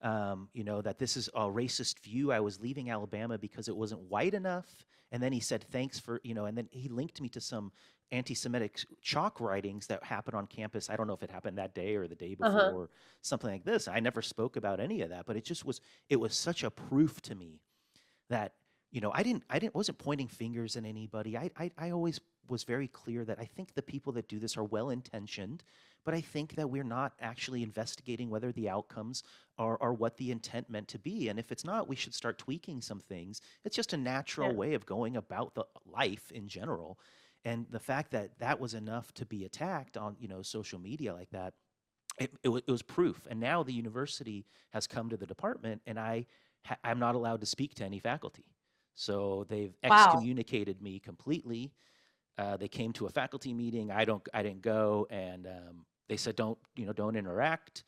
Um, 0.01 0.49
you 0.53 0.63
know 0.63 0.81
that 0.81 0.99
this 0.99 1.17
is 1.17 1.29
a 1.33 1.41
racist 1.41 1.99
view. 1.99 2.31
I 2.31 2.39
was 2.39 2.59
leaving 2.59 2.89
Alabama 2.89 3.37
because 3.37 3.67
it 3.67 3.75
wasn't 3.75 4.01
white 4.01 4.33
enough, 4.33 4.67
and 5.11 5.23
then 5.23 5.33
he 5.33 5.39
said 5.39 5.63
thanks 5.71 5.99
for 5.99 6.21
you 6.23 6.33
know, 6.33 6.45
and 6.45 6.57
then 6.57 6.67
he 6.71 6.87
linked 6.89 7.19
me 7.19 7.29
to 7.29 7.41
some 7.41 7.71
anti-Semitic 8.11 8.79
chalk 9.01 9.41
writings 9.41 9.87
that 9.87 10.03
happened 10.03 10.35
on 10.35 10.45
campus. 10.45 10.89
I 10.89 10.95
don't 10.95 11.07
know 11.07 11.13
if 11.13 11.23
it 11.23 11.31
happened 11.31 11.57
that 11.57 11.73
day 11.73 11.95
or 11.95 12.07
the 12.07 12.15
day 12.15 12.35
uh-huh. 12.39 12.51
before 12.51 12.67
uh-huh. 12.67 12.77
or 12.77 12.89
something 13.21 13.49
like 13.49 13.65
this. 13.65 13.87
I 13.87 13.99
never 13.99 14.21
spoke 14.21 14.55
about 14.55 14.79
any 14.79 15.01
of 15.01 15.09
that, 15.09 15.25
but 15.25 15.35
it 15.35 15.43
just 15.43 15.65
was 15.65 15.81
it 16.09 16.17
was 16.17 16.35
such 16.35 16.63
a 16.63 16.69
proof 16.69 17.21
to 17.23 17.35
me 17.35 17.61
that 18.29 18.53
you 18.91 19.01
know 19.01 19.11
I 19.13 19.23
didn't 19.23 19.43
I 19.49 19.59
didn't 19.59 19.75
wasn't 19.75 19.97
pointing 19.97 20.27
fingers 20.27 20.75
at 20.75 20.85
anybody. 20.85 21.37
I 21.37 21.49
I, 21.57 21.71
I 21.77 21.91
always 21.91 22.19
was 22.49 22.63
very 22.63 22.87
clear 22.87 23.25
that 23.25 23.39
I 23.39 23.45
think 23.45 23.73
the 23.73 23.81
people 23.81 24.13
that 24.13 24.27
do 24.27 24.39
this 24.39 24.57
are 24.57 24.63
well 24.63 24.89
intentioned, 24.89 25.63
but 26.03 26.13
I 26.13 26.21
think 26.21 26.55
that 26.55 26.69
we're 26.69 26.83
not 26.83 27.13
actually 27.19 27.63
investigating 27.63 28.29
whether 28.29 28.51
the 28.51 28.69
outcomes 28.69 29.23
are, 29.57 29.81
are 29.81 29.93
what 29.93 30.17
the 30.17 30.31
intent 30.31 30.69
meant 30.69 30.87
to 30.89 30.99
be. 30.99 31.29
And 31.29 31.39
if 31.39 31.51
it's 31.51 31.65
not, 31.65 31.89
we 31.89 31.95
should 31.95 32.13
start 32.13 32.37
tweaking 32.37 32.81
some 32.81 32.99
things. 32.99 33.41
It's 33.63 33.75
just 33.75 33.93
a 33.93 33.97
natural 33.97 34.49
yeah. 34.49 34.55
way 34.55 34.73
of 34.75 34.85
going 34.85 35.17
about 35.17 35.55
the 35.55 35.65
life 35.91 36.31
in 36.31 36.47
general. 36.47 36.99
And 37.43 37.65
the 37.69 37.79
fact 37.79 38.11
that 38.11 38.37
that 38.39 38.59
was 38.59 38.73
enough 38.73 39.13
to 39.15 39.25
be 39.25 39.45
attacked 39.45 39.97
on 39.97 40.15
you 40.19 40.27
know 40.27 40.41
social 40.41 40.79
media 40.79 41.13
like 41.13 41.29
that, 41.31 41.53
it, 42.19 42.31
it, 42.43 42.49
it 42.49 42.71
was 42.71 42.81
proof. 42.81 43.27
And 43.29 43.39
now 43.39 43.63
the 43.63 43.73
university 43.73 44.45
has 44.71 44.87
come 44.87 45.09
to 45.09 45.17
the 45.17 45.27
department, 45.27 45.81
and 45.85 45.99
I 45.99 46.25
ha- 46.65 46.77
I'm 46.83 46.99
not 46.99 47.15
allowed 47.15 47.41
to 47.41 47.45
speak 47.45 47.75
to 47.75 47.83
any 47.83 47.99
faculty. 47.99 48.45
So 48.95 49.45
they've 49.49 49.75
wow. 49.83 50.05
excommunicated 50.05 50.81
me 50.81 50.99
completely 50.99 51.71
uh, 52.37 52.57
they 52.57 52.67
came 52.67 52.91
to 52.93 53.05
a 53.05 53.09
faculty 53.09 53.53
meeting. 53.53 53.91
I 53.91 54.05
don't. 54.05 54.27
I 54.33 54.43
didn't 54.43 54.61
go, 54.61 55.07
and 55.09 55.47
um, 55.47 55.85
they 56.07 56.17
said 56.17 56.35
don't 56.35 56.57
you 56.75 56.85
know 56.85 56.93
don't 56.93 57.15
interact. 57.15 57.83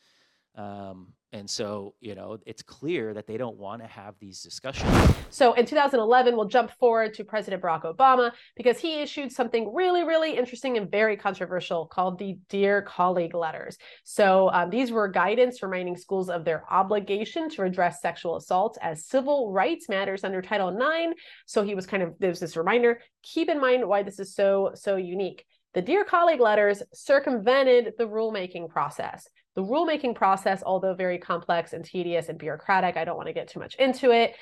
Um, 0.55 1.13
and 1.33 1.49
so, 1.49 1.93
you 1.99 2.15
know, 2.15 2.38
it's 2.45 2.62
clear 2.62 3.13
that 3.13 3.27
they 3.27 3.36
don't 3.36 3.57
want 3.57 3.81
to 3.81 3.88
have 3.88 4.15
these 4.19 4.41
discussions. 4.41 4.89
So 5.29 5.53
in 5.53 5.65
2011, 5.65 6.36
we'll 6.38 6.47
jump 6.47 6.71
forward 6.79 7.13
to 7.15 7.25
President 7.25 7.62
Barack 7.62 7.83
Obama 7.83 8.31
because 8.55 8.79
he 8.79 9.01
issued 9.01 9.31
something 9.33 9.73
really, 9.73 10.03
really 10.03 10.38
interesting 10.38 10.77
and 10.77 10.89
very 10.89 11.17
controversial 11.17 11.86
called 11.86 12.17
the 12.17 12.38
Dear 12.47 12.81
Colleague 12.81 13.36
letters. 13.36 13.77
So 14.05 14.49
um, 14.51 14.69
these 14.69 14.89
were 14.89 15.10
guidance 15.10 15.62
reminding 15.62 15.97
schools 15.97 16.29
of 16.29 16.45
their 16.45 16.63
obligation 16.71 17.49
to 17.51 17.63
address 17.63 18.01
sexual 18.01 18.38
assault 18.38 18.77
as 18.81 19.05
civil 19.05 19.51
rights 19.51 19.89
matters 19.89 20.23
under 20.23 20.41
Title 20.41 20.69
IX. 20.69 21.13
So 21.45 21.62
he 21.62 21.75
was 21.75 21.86
kind 21.86 22.03
of, 22.03 22.13
there's 22.19 22.39
this 22.39 22.55
reminder, 22.55 23.01
keep 23.21 23.49
in 23.49 23.60
mind 23.60 23.86
why 23.86 24.01
this 24.01 24.19
is 24.19 24.33
so, 24.33 24.71
so 24.75 24.95
unique. 24.95 25.45
The 25.73 25.81
Dear 25.81 26.05
Colleague 26.05 26.39
letters 26.39 26.81
circumvented 26.93 27.93
the 27.97 28.07
rulemaking 28.07 28.69
process. 28.69 29.27
The 29.58 29.63
rulemaking 29.63 30.13
process, 30.13 30.62
although 30.63 30.93
very 30.93 31.17
complex 31.17 31.74
and 31.74 31.84
tedious 31.84 32.30
and 32.30 32.38
bureaucratic, 32.38 32.96
I 32.96 33.06
don't 33.06 33.17
want 33.17 33.26
to 33.26 33.34
get 33.34 33.48
too 33.48 33.60
much 33.60 33.74
into 33.78 34.12
it. 34.12 34.36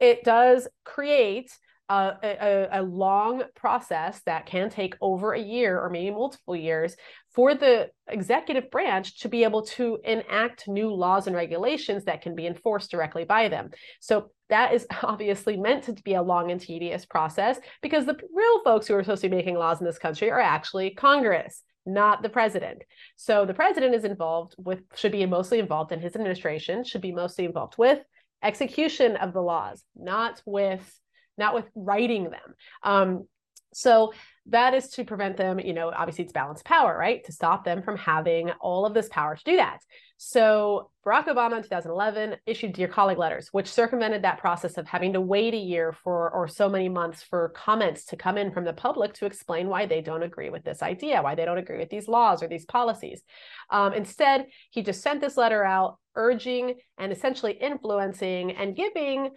It 0.00 0.24
does 0.24 0.66
create 0.82 1.50
a, 1.90 2.14
a, 2.22 2.68
a, 2.80 2.82
long 2.82 3.42
process 3.54 4.22
that 4.24 4.46
can 4.46 4.70
take 4.70 4.94
over 5.02 5.34
a 5.34 5.38
year 5.38 5.78
or 5.78 5.90
maybe 5.90 6.10
multiple 6.10 6.56
years 6.56 6.96
for 7.34 7.54
the 7.54 7.90
executive 8.08 8.70
branch 8.70 9.20
to 9.20 9.28
be 9.28 9.44
able 9.44 9.60
to 9.62 9.98
enact 10.04 10.66
new 10.66 10.90
laws 10.90 11.26
and 11.26 11.36
regulations 11.36 12.04
that 12.04 12.22
can 12.22 12.34
be 12.34 12.46
enforced 12.46 12.90
directly 12.90 13.24
by 13.24 13.48
them. 13.48 13.68
So 14.00 14.30
that 14.48 14.72
is 14.72 14.86
obviously 15.02 15.58
meant 15.58 15.84
to 15.84 15.92
be 15.92 16.14
a 16.14 16.22
long 16.22 16.50
and 16.50 16.60
tedious 16.60 17.04
process 17.04 17.58
because 17.82 18.06
the 18.06 18.18
real 18.34 18.62
folks 18.64 18.86
who 18.86 18.94
are 18.94 19.02
supposed 19.02 19.20
to 19.20 19.28
be 19.28 19.36
making 19.36 19.56
laws 19.56 19.80
in 19.80 19.86
this 19.86 19.98
country 19.98 20.30
are 20.30 20.40
actually 20.40 20.94
Congress 20.94 21.62
not 21.86 22.22
the 22.22 22.28
president. 22.28 22.82
So 23.16 23.44
the 23.44 23.54
president 23.54 23.94
is 23.94 24.04
involved 24.04 24.54
with, 24.58 24.80
should 24.94 25.12
be 25.12 25.24
mostly 25.26 25.58
involved 25.58 25.92
in 25.92 26.00
his 26.00 26.14
administration, 26.14 26.84
should 26.84 27.00
be 27.00 27.12
mostly 27.12 27.44
involved 27.44 27.74
with 27.78 27.98
execution 28.42 29.16
of 29.16 29.32
the 29.32 29.42
laws, 29.42 29.82
not 29.96 30.42
with, 30.44 31.00
not 31.38 31.54
with 31.54 31.64
writing 31.74 32.24
them. 32.24 32.54
Um, 32.82 33.28
So 33.72 34.12
that 34.46 34.74
is 34.74 34.88
to 34.90 35.04
prevent 35.04 35.36
them, 35.36 35.60
you 35.60 35.72
know, 35.72 35.92
obviously 35.94 36.24
it's 36.24 36.32
balanced 36.32 36.64
power, 36.64 36.96
right? 36.98 37.22
To 37.24 37.32
stop 37.32 37.64
them 37.64 37.82
from 37.82 37.96
having 37.96 38.50
all 38.60 38.84
of 38.84 38.94
this 38.94 39.08
power 39.08 39.36
to 39.36 39.44
do 39.44 39.56
that. 39.56 39.78
So 40.16 40.90
Barack 41.06 41.26
Obama 41.26 41.56
in 41.56 41.62
2011 41.62 42.36
issued 42.46 42.72
Dear 42.72 42.88
Colleague 42.88 43.18
letters, 43.18 43.48
which 43.52 43.66
circumvented 43.68 44.22
that 44.22 44.38
process 44.38 44.78
of 44.78 44.86
having 44.86 45.12
to 45.14 45.20
wait 45.20 45.54
a 45.54 45.58
year 45.58 45.92
for 45.92 46.30
or 46.30 46.46
so 46.48 46.68
many 46.68 46.88
months 46.88 47.22
for 47.22 47.50
comments 47.56 48.04
to 48.06 48.16
come 48.16 48.38
in 48.38 48.52
from 48.52 48.64
the 48.64 48.72
public 48.72 49.14
to 49.14 49.26
explain 49.26 49.68
why 49.68 49.86
they 49.86 50.00
don't 50.00 50.22
agree 50.22 50.50
with 50.50 50.64
this 50.64 50.82
idea, 50.82 51.22
why 51.22 51.34
they 51.34 51.44
don't 51.44 51.58
agree 51.58 51.78
with 51.78 51.90
these 51.90 52.08
laws 52.08 52.42
or 52.42 52.48
these 52.48 52.64
policies. 52.66 53.22
Um, 53.70 53.92
instead, 53.92 54.46
he 54.70 54.82
just 54.82 55.02
sent 55.02 55.20
this 55.20 55.36
letter 55.36 55.64
out 55.64 55.98
urging 56.14 56.74
and 56.98 57.12
essentially 57.12 57.52
influencing 57.52 58.52
and 58.52 58.76
giving 58.76 59.30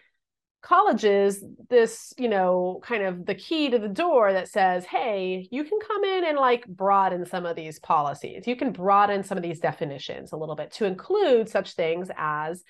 colleges 0.65 1.43
this 1.69 2.12
you 2.17 2.28
know 2.28 2.82
kind 2.84 3.04
of 3.04 3.25
the 3.28 3.36
key 3.36 3.69
to 3.69 3.78
the 3.78 3.88
door 3.88 4.34
that 4.34 4.47
says 4.47 4.84
hey 4.86 5.47
you 5.51 5.63
can 5.63 5.78
come 5.88 6.04
in 6.04 6.25
and 6.25 6.38
like 6.39 6.65
broaden 6.65 7.23
some 7.25 7.45
of 7.45 7.56
these 7.56 7.80
policies. 7.80 8.47
You 8.47 8.56
can 8.56 8.71
broaden 8.71 9.23
some 9.23 9.38
of 9.38 9.43
these 9.43 9.60
definitions 9.60 10.32
a 10.32 10.38
little 10.38 10.56
bit 10.56 10.71
to 10.73 10.86
include 10.86 11.49
such 11.49 11.73
things 11.73 12.10
as 12.17 12.63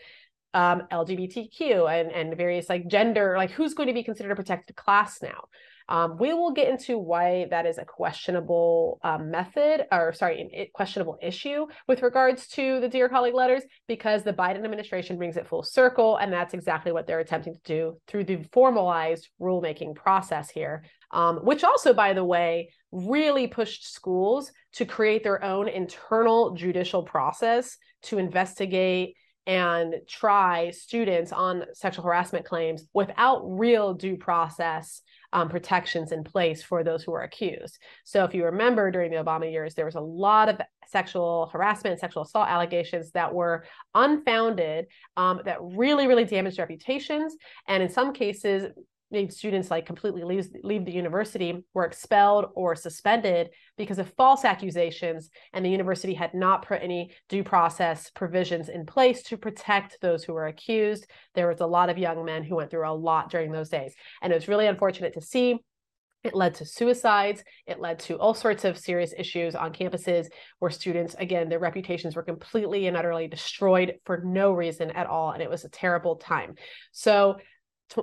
um, 0.54 0.84
lgbtq 0.92 1.62
and 1.90 2.12
and 2.12 2.38
various 2.38 2.70
like 2.70 2.88
gender 2.88 3.36
like 3.38 3.52
who's 3.52 3.74
going 3.74 3.88
to 3.88 3.94
be 3.94 4.04
considered 4.04 4.32
a 4.32 4.36
protected 4.36 4.76
class 4.76 5.22
now 5.22 5.46
um, 5.88 6.18
we 6.18 6.34
will 6.34 6.52
get 6.52 6.70
into 6.70 6.98
why 6.98 7.48
that 7.52 7.66
is 7.66 7.78
a 7.78 7.86
questionable 7.86 9.00
um, 9.04 9.30
method, 9.30 9.86
or 9.92 10.14
sorry, 10.14 10.50
a 10.54 10.70
questionable 10.74 11.18
issue 11.22 11.68
with 11.88 12.02
regards 12.02 12.48
to 12.50 12.80
the 12.80 12.90
Dear 12.90 13.08
Colleague 13.08 13.36
letters, 13.36 13.64
because 13.88 14.24
the 14.24 14.34
Biden 14.34 14.64
administration 14.64 15.18
brings 15.18 15.38
it 15.38 15.48
full 15.48 15.64
circle, 15.64 16.18
and 16.18 16.34
that's 16.34 16.54
exactly 16.54 16.92
what 16.92 17.06
they're 17.06 17.20
attempting 17.20 17.54
to 17.54 17.62
do 17.64 17.98
through 18.08 18.24
the 18.24 18.44
formalized 18.52 19.30
rulemaking 19.40 19.96
process 19.96 20.50
here, 20.50 20.84
um, 21.12 21.38
which 21.38 21.64
also, 21.64 21.94
by 21.94 22.14
the 22.14 22.24
way, 22.24 22.70
really 22.92 23.48
pushed 23.48 23.94
schools 23.94 24.52
to 24.74 24.86
create 24.86 25.24
their 25.24 25.44
own 25.44 25.68
internal 25.68 26.56
judicial 26.56 27.04
process 27.04 27.78
to 28.02 28.18
investigate 28.18 29.16
and 29.48 29.96
try 30.08 30.72
students 30.72 31.32
on 31.32 31.66
sexual 31.74 32.04
harassment 32.04 32.46
claims 32.46 32.86
without 32.94 33.42
real 33.46 33.94
due 33.94 34.18
process 34.18 35.02
um, 35.34 35.50
protections 35.50 36.12
in 36.12 36.24
place 36.24 36.64
for 36.64 36.84
those 36.84 37.04
who 37.04 37.14
are 37.14 37.24
accused. 37.24 37.78
So, 38.06 38.24
if 38.24 38.34
you 38.34 38.46
remember 38.46 38.90
during 38.90 39.12
the 39.12 39.24
Obama 39.24 39.52
years, 39.52 39.76
there 39.76 39.86
was 39.86 39.96
a 39.96 40.00
lot 40.00 40.50
of 40.50 40.60
sexual 40.88 41.50
harassment, 41.52 42.00
sexual 42.00 42.24
assault 42.24 42.48
allegations 42.48 43.12
that 43.12 43.34
were 43.34 43.66
unfounded, 43.94 44.86
um, 45.18 45.42
that 45.46 45.58
really, 45.62 46.08
really 46.08 46.26
damaged 46.26 46.58
reputations, 46.58 47.36
and 47.68 47.84
in 47.84 47.90
some 47.90 48.14
cases, 48.14 48.72
students 49.30 49.72
like 49.72 49.86
completely 49.86 50.24
leave, 50.24 50.48
leave 50.64 50.86
the 50.86 50.92
university 50.92 51.64
were 51.74 51.86
expelled 51.86 52.48
or 52.56 52.76
suspended 52.76 53.50
because 53.78 54.00
of 54.00 54.12
false 54.18 54.44
accusations 54.44 55.30
and 55.54 55.64
the 55.64 55.70
university 55.70 56.14
had 56.14 56.34
not 56.34 56.66
put 56.66 56.82
any 56.82 57.12
due 57.30 57.44
process 57.44 58.10
provisions 58.10 58.68
in 58.68 58.86
place 58.86 59.24
to 59.24 59.38
protect 59.38 59.98
those 60.02 60.24
who 60.24 60.34
were 60.34 60.48
accused 60.48 61.08
there 61.36 61.48
was 61.48 61.62
a 61.62 61.66
lot 61.66 61.90
of 61.90 61.98
young 61.98 62.26
men 62.26 62.44
who 62.44 62.56
went 62.56 62.72
through 62.72 62.88
a 62.88 62.92
lot 62.92 63.30
during 63.30 63.52
those 63.52 63.70
days 63.70 63.94
and 64.22 64.34
it 64.34 64.36
was 64.36 64.48
really 64.48 64.68
unfortunate 64.68 65.14
to 65.14 65.22
see 65.22 65.60
it 66.26 66.34
led 66.34 66.56
to 66.56 66.66
suicides. 66.66 67.44
It 67.68 67.80
led 67.80 68.00
to 68.00 68.18
all 68.18 68.34
sorts 68.34 68.66
of 68.66 68.80
serious 68.80 69.14
issues 69.16 69.54
on 69.54 69.72
campuses 69.72 70.26
where 70.58 70.72
students, 70.72 71.16
again, 71.20 71.50
their 71.50 71.60
reputations 71.60 72.16
were 72.16 72.24
completely 72.24 72.88
and 72.88 72.98
utterly 72.98 73.28
destroyed 73.28 74.00
for 74.06 74.24
no 74.26 74.52
reason 74.52 74.90
at 74.90 75.06
all. 75.06 75.32
And 75.32 75.44
it 75.44 75.50
was 75.52 75.66
a 75.66 75.70
terrible 75.70 76.16
time. 76.16 76.56
So 76.92 77.38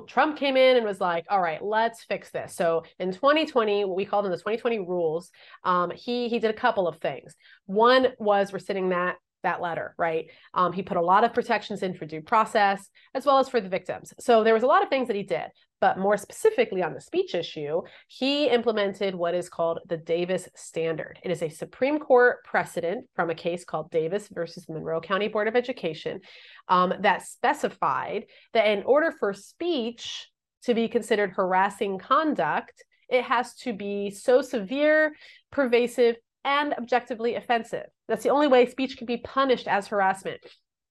Trump 0.06 0.36
came 0.36 0.56
in 0.56 0.76
and 0.76 0.86
was 0.86 1.00
like, 1.00 1.24
all 1.28 1.40
right, 1.40 1.62
let's 1.62 2.04
fix 2.04 2.30
this. 2.30 2.54
So 2.54 2.84
in 2.98 3.12
2020, 3.12 3.84
what 3.84 3.96
we 3.96 4.04
called 4.04 4.24
them 4.24 4.32
the 4.32 4.38
2020 4.38 4.80
rules, 4.80 5.30
um, 5.64 5.90
he 5.90 6.28
he 6.28 6.38
did 6.38 6.50
a 6.50 6.54
couple 6.54 6.86
of 6.86 6.98
things. 6.98 7.34
One 7.66 8.08
was 8.18 8.52
rescinding 8.52 8.90
that 8.90 9.16
that 9.42 9.60
letter, 9.60 9.94
right? 9.98 10.26
Um, 10.54 10.72
he 10.72 10.82
put 10.82 10.96
a 10.96 11.02
lot 11.02 11.24
of 11.24 11.34
protections 11.34 11.82
in 11.82 11.94
for 11.94 12.06
due 12.06 12.22
process 12.22 12.88
as 13.14 13.26
well 13.26 13.38
as 13.38 13.48
for 13.48 13.60
the 13.60 13.68
victims. 13.68 14.12
So 14.18 14.44
there 14.44 14.54
was 14.54 14.62
a 14.62 14.66
lot 14.66 14.82
of 14.82 14.88
things 14.88 15.08
that 15.08 15.16
he 15.16 15.22
did. 15.22 15.46
But 15.80 15.98
more 15.98 16.16
specifically 16.16 16.80
on 16.80 16.94
the 16.94 17.00
speech 17.00 17.34
issue, 17.34 17.82
he 18.06 18.46
implemented 18.46 19.16
what 19.16 19.34
is 19.34 19.48
called 19.48 19.80
the 19.88 19.96
Davis 19.96 20.48
Standard. 20.54 21.18
It 21.24 21.32
is 21.32 21.42
a 21.42 21.48
Supreme 21.48 21.98
Court 21.98 22.44
precedent 22.44 23.06
from 23.16 23.30
a 23.30 23.34
case 23.34 23.64
called 23.64 23.90
Davis 23.90 24.28
versus 24.28 24.68
Monroe 24.68 25.00
County 25.00 25.26
Board 25.26 25.48
of 25.48 25.56
Education 25.56 26.20
um, 26.68 26.94
that 27.00 27.26
specified 27.26 28.26
that 28.54 28.68
in 28.68 28.84
order 28.84 29.12
for 29.18 29.32
speech 29.32 30.28
to 30.62 30.74
be 30.74 30.86
considered 30.86 31.32
harassing 31.32 31.98
conduct, 31.98 32.84
it 33.08 33.24
has 33.24 33.54
to 33.56 33.72
be 33.72 34.10
so 34.10 34.40
severe, 34.40 35.12
pervasive, 35.50 36.16
and 36.44 36.74
objectively 36.74 37.34
offensive. 37.34 37.86
That's 38.08 38.22
the 38.22 38.30
only 38.30 38.48
way 38.48 38.66
speech 38.66 38.96
can 38.96 39.06
be 39.06 39.18
punished 39.18 39.68
as 39.68 39.86
harassment. 39.86 40.40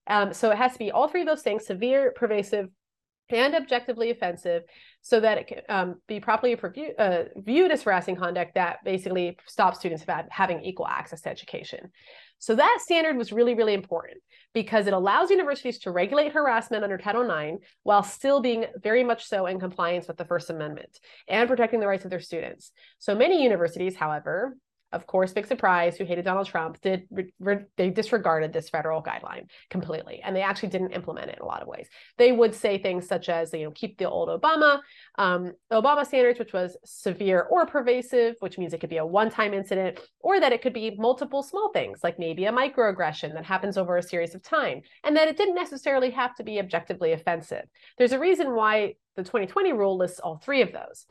Um, 0.07 0.33
so 0.33 0.51
it 0.51 0.57
has 0.57 0.73
to 0.73 0.79
be 0.79 0.91
all 0.91 1.07
three 1.07 1.21
of 1.21 1.27
those 1.27 1.43
things 1.43 1.65
severe, 1.65 2.11
pervasive, 2.15 2.69
and 3.29 3.55
objectively 3.55 4.11
offensive 4.11 4.63
so 5.01 5.19
that 5.19 5.37
it 5.37 5.47
can 5.47 5.61
um, 5.69 5.95
be 6.07 6.19
properly 6.19 6.57
uh, 6.99 7.23
viewed 7.37 7.71
as 7.71 7.83
harassing 7.83 8.15
conduct 8.15 8.55
that 8.55 8.83
basically 8.83 9.37
stops 9.47 9.79
students 9.79 10.03
from 10.03 10.23
having 10.29 10.61
equal 10.61 10.87
access 10.87 11.21
to 11.21 11.29
education. 11.29 11.91
So 12.39 12.55
that 12.55 12.79
standard 12.81 13.17
was 13.17 13.31
really, 13.31 13.53
really 13.53 13.73
important 13.73 14.17
because 14.53 14.87
it 14.87 14.93
allows 14.93 15.29
universities 15.29 15.79
to 15.79 15.91
regulate 15.91 16.33
harassment 16.33 16.83
under 16.83 16.97
Title 16.97 17.29
IX 17.29 17.63
while 17.83 18.03
still 18.03 18.41
being 18.41 18.65
very 18.81 19.03
much 19.03 19.25
so 19.25 19.45
in 19.45 19.59
compliance 19.59 20.07
with 20.07 20.17
the 20.17 20.25
First 20.25 20.49
Amendment 20.49 20.99
and 21.27 21.47
protecting 21.47 21.79
the 21.79 21.87
rights 21.87 22.03
of 22.03 22.09
their 22.09 22.19
students. 22.19 22.71
So 22.99 23.15
many 23.15 23.43
universities, 23.43 23.95
however, 23.95 24.57
of 24.91 25.07
course, 25.07 25.33
big 25.33 25.47
surprise, 25.47 25.97
who 25.97 26.05
hated 26.05 26.25
Donald 26.25 26.47
Trump, 26.47 26.81
did 26.81 27.07
re- 27.39 27.65
they 27.77 27.89
disregarded 27.89 28.53
this 28.53 28.69
federal 28.69 29.01
guideline 29.01 29.47
completely, 29.69 30.21
and 30.23 30.35
they 30.35 30.41
actually 30.41 30.69
didn't 30.69 30.91
implement 30.91 31.29
it 31.29 31.37
in 31.37 31.43
a 31.43 31.45
lot 31.45 31.61
of 31.61 31.67
ways. 31.67 31.87
They 32.17 32.31
would 32.31 32.53
say 32.53 32.77
things 32.77 33.07
such 33.07 33.29
as, 33.29 33.53
you 33.53 33.65
know, 33.65 33.71
keep 33.71 33.97
the 33.97 34.09
old 34.09 34.29
Obama 34.29 34.81
um, 35.17 35.53
Obama 35.71 36.05
standards, 36.05 36.39
which 36.39 36.53
was 36.53 36.77
severe 36.85 37.41
or 37.41 37.65
pervasive, 37.65 38.35
which 38.39 38.57
means 38.57 38.73
it 38.73 38.79
could 38.79 38.89
be 38.89 38.97
a 38.97 39.05
one-time 39.05 39.53
incident, 39.53 39.99
or 40.19 40.39
that 40.39 40.53
it 40.53 40.61
could 40.61 40.73
be 40.73 40.95
multiple 40.97 41.43
small 41.43 41.71
things, 41.71 41.99
like 42.03 42.19
maybe 42.19 42.45
a 42.45 42.51
microaggression 42.51 43.33
that 43.33 43.45
happens 43.45 43.77
over 43.77 43.97
a 43.97 44.03
series 44.03 44.35
of 44.35 44.43
time, 44.43 44.81
and 45.03 45.15
that 45.15 45.27
it 45.27 45.37
didn't 45.37 45.55
necessarily 45.55 46.11
have 46.11 46.35
to 46.35 46.43
be 46.43 46.59
objectively 46.59 47.11
offensive. 47.13 47.65
There's 47.97 48.13
a 48.13 48.19
reason 48.19 48.55
why 48.55 48.95
the 49.15 49.23
2020 49.23 49.73
rule 49.73 49.97
lists 49.97 50.19
all 50.19 50.37
three 50.37 50.61
of 50.61 50.71
those. 50.71 51.05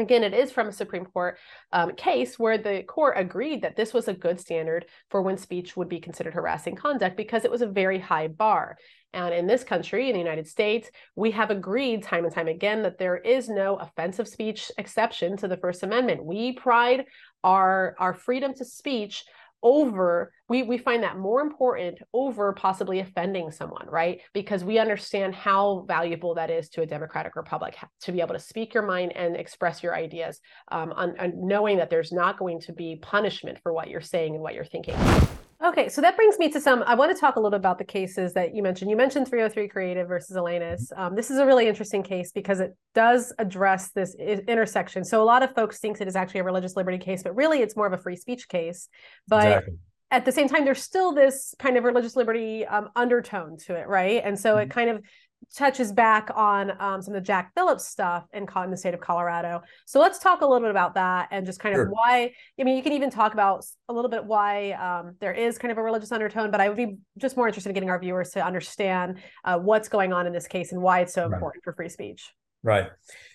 Again, 0.00 0.24
it 0.24 0.32
is 0.32 0.50
from 0.50 0.68
a 0.68 0.72
Supreme 0.72 1.04
Court 1.04 1.38
um, 1.72 1.94
case 1.94 2.38
where 2.38 2.56
the 2.56 2.82
court 2.84 3.14
agreed 3.18 3.62
that 3.62 3.76
this 3.76 3.92
was 3.92 4.08
a 4.08 4.14
good 4.14 4.40
standard 4.40 4.86
for 5.10 5.20
when 5.20 5.36
speech 5.36 5.76
would 5.76 5.90
be 5.90 6.00
considered 6.00 6.32
harassing 6.32 6.74
conduct 6.74 7.18
because 7.18 7.44
it 7.44 7.50
was 7.50 7.60
a 7.60 7.66
very 7.66 7.98
high 7.98 8.28
bar. 8.28 8.78
And 9.12 9.34
in 9.34 9.46
this 9.46 9.62
country, 9.62 10.08
in 10.08 10.14
the 10.14 10.20
United 10.20 10.48
States, 10.48 10.88
we 11.16 11.32
have 11.32 11.50
agreed 11.50 12.02
time 12.02 12.24
and 12.24 12.32
time 12.32 12.48
again 12.48 12.82
that 12.82 12.96
there 12.96 13.18
is 13.18 13.48
no 13.48 13.76
offensive 13.76 14.26
speech 14.26 14.70
exception 14.78 15.36
to 15.38 15.48
the 15.48 15.56
First 15.58 15.82
Amendment. 15.82 16.24
We 16.24 16.52
pride 16.52 17.04
our, 17.44 17.94
our 17.98 18.14
freedom 18.14 18.54
to 18.54 18.64
speech 18.64 19.24
over 19.62 20.32
we 20.48 20.62
we 20.62 20.78
find 20.78 21.02
that 21.02 21.18
more 21.18 21.40
important 21.40 21.98
over 22.12 22.52
possibly 22.52 23.00
offending 23.00 23.50
someone 23.50 23.86
right? 23.88 24.20
Because 24.32 24.64
we 24.64 24.78
understand 24.78 25.34
how 25.34 25.84
valuable 25.86 26.34
that 26.34 26.50
is 26.50 26.68
to 26.70 26.82
a 26.82 26.86
democratic 26.86 27.36
republic 27.36 27.76
to 28.02 28.12
be 28.12 28.20
able 28.20 28.34
to 28.34 28.40
speak 28.40 28.74
your 28.74 28.84
mind 28.84 29.12
and 29.16 29.36
express 29.36 29.82
your 29.82 29.94
ideas 29.94 30.40
um, 30.70 30.92
on, 30.92 31.18
on 31.18 31.32
knowing 31.36 31.78
that 31.78 31.90
there's 31.90 32.12
not 32.12 32.38
going 32.38 32.60
to 32.60 32.72
be 32.72 32.98
punishment 33.02 33.58
for 33.62 33.72
what 33.72 33.88
you're 33.88 34.00
saying 34.00 34.34
and 34.34 34.42
what 34.42 34.54
you're 34.54 34.64
thinking 34.64 34.96
Okay, 35.62 35.90
so 35.90 36.00
that 36.00 36.16
brings 36.16 36.38
me 36.38 36.48
to 36.52 36.60
some. 36.60 36.82
I 36.86 36.94
want 36.94 37.14
to 37.14 37.20
talk 37.20 37.36
a 37.36 37.38
little 37.38 37.50
bit 37.50 37.58
about 37.58 37.76
the 37.76 37.84
cases 37.84 38.32
that 38.32 38.54
you 38.54 38.62
mentioned. 38.62 38.90
You 38.90 38.96
mentioned 38.96 39.28
303 39.28 39.68
Creative 39.68 40.08
versus 40.08 40.34
Elenis. 40.34 40.90
Um, 40.96 41.14
this 41.14 41.30
is 41.30 41.36
a 41.36 41.44
really 41.44 41.68
interesting 41.68 42.02
case 42.02 42.32
because 42.32 42.60
it 42.60 42.74
does 42.94 43.34
address 43.38 43.90
this 43.90 44.14
intersection. 44.14 45.04
So 45.04 45.22
a 45.22 45.24
lot 45.24 45.42
of 45.42 45.54
folks 45.54 45.78
think 45.78 46.00
it 46.00 46.08
is 46.08 46.16
actually 46.16 46.40
a 46.40 46.44
religious 46.44 46.76
liberty 46.76 46.96
case, 46.96 47.22
but 47.22 47.36
really 47.36 47.60
it's 47.60 47.76
more 47.76 47.86
of 47.86 47.92
a 47.92 47.98
free 47.98 48.16
speech 48.16 48.48
case. 48.48 48.88
But 49.28 49.46
exactly. 49.46 49.74
at 50.10 50.24
the 50.24 50.32
same 50.32 50.48
time, 50.48 50.64
there's 50.64 50.82
still 50.82 51.12
this 51.12 51.54
kind 51.58 51.76
of 51.76 51.84
religious 51.84 52.16
liberty 52.16 52.64
um, 52.64 52.88
undertone 52.96 53.58
to 53.66 53.74
it, 53.74 53.86
right? 53.86 54.22
And 54.24 54.40
so 54.40 54.54
mm-hmm. 54.54 54.62
it 54.62 54.70
kind 54.70 54.88
of 54.88 55.04
touches 55.56 55.92
back 55.92 56.30
on 56.34 56.70
um, 56.80 57.02
some 57.02 57.14
of 57.14 57.22
the 57.22 57.26
Jack 57.26 57.52
Phillips 57.54 57.86
stuff 57.86 58.26
in, 58.32 58.46
in, 58.64 58.70
the 58.70 58.76
state 58.76 58.94
of 58.94 59.00
Colorado. 59.00 59.62
So 59.86 60.00
let's 60.00 60.18
talk 60.18 60.42
a 60.42 60.46
little 60.46 60.60
bit 60.60 60.70
about 60.70 60.94
that 60.94 61.28
and 61.30 61.44
just 61.44 61.58
kind 61.58 61.74
of 61.74 61.78
sure. 61.78 61.90
why. 61.90 62.32
I 62.58 62.64
mean, 62.64 62.76
you 62.76 62.82
can 62.82 62.92
even 62.92 63.10
talk 63.10 63.32
about 63.32 63.64
a 63.88 63.92
little 63.92 64.10
bit 64.10 64.24
why 64.24 64.72
um, 64.72 65.16
there 65.20 65.32
is 65.32 65.58
kind 65.58 65.72
of 65.72 65.78
a 65.78 65.82
religious 65.82 66.12
undertone, 66.12 66.50
but 66.50 66.60
I 66.60 66.68
would 66.68 66.76
be 66.76 66.98
just 67.18 67.36
more 67.36 67.48
interested 67.48 67.70
in 67.70 67.74
getting 67.74 67.90
our 67.90 67.98
viewers 67.98 68.30
to 68.30 68.44
understand 68.44 69.18
uh, 69.44 69.58
what's 69.58 69.88
going 69.88 70.12
on 70.12 70.26
in 70.26 70.32
this 70.32 70.46
case 70.46 70.72
and 70.72 70.80
why 70.80 71.00
it's 71.00 71.14
so 71.14 71.26
right. 71.26 71.34
important 71.34 71.64
for 71.64 71.72
free 71.72 71.88
speech. 71.88 72.30
Right. 72.62 72.88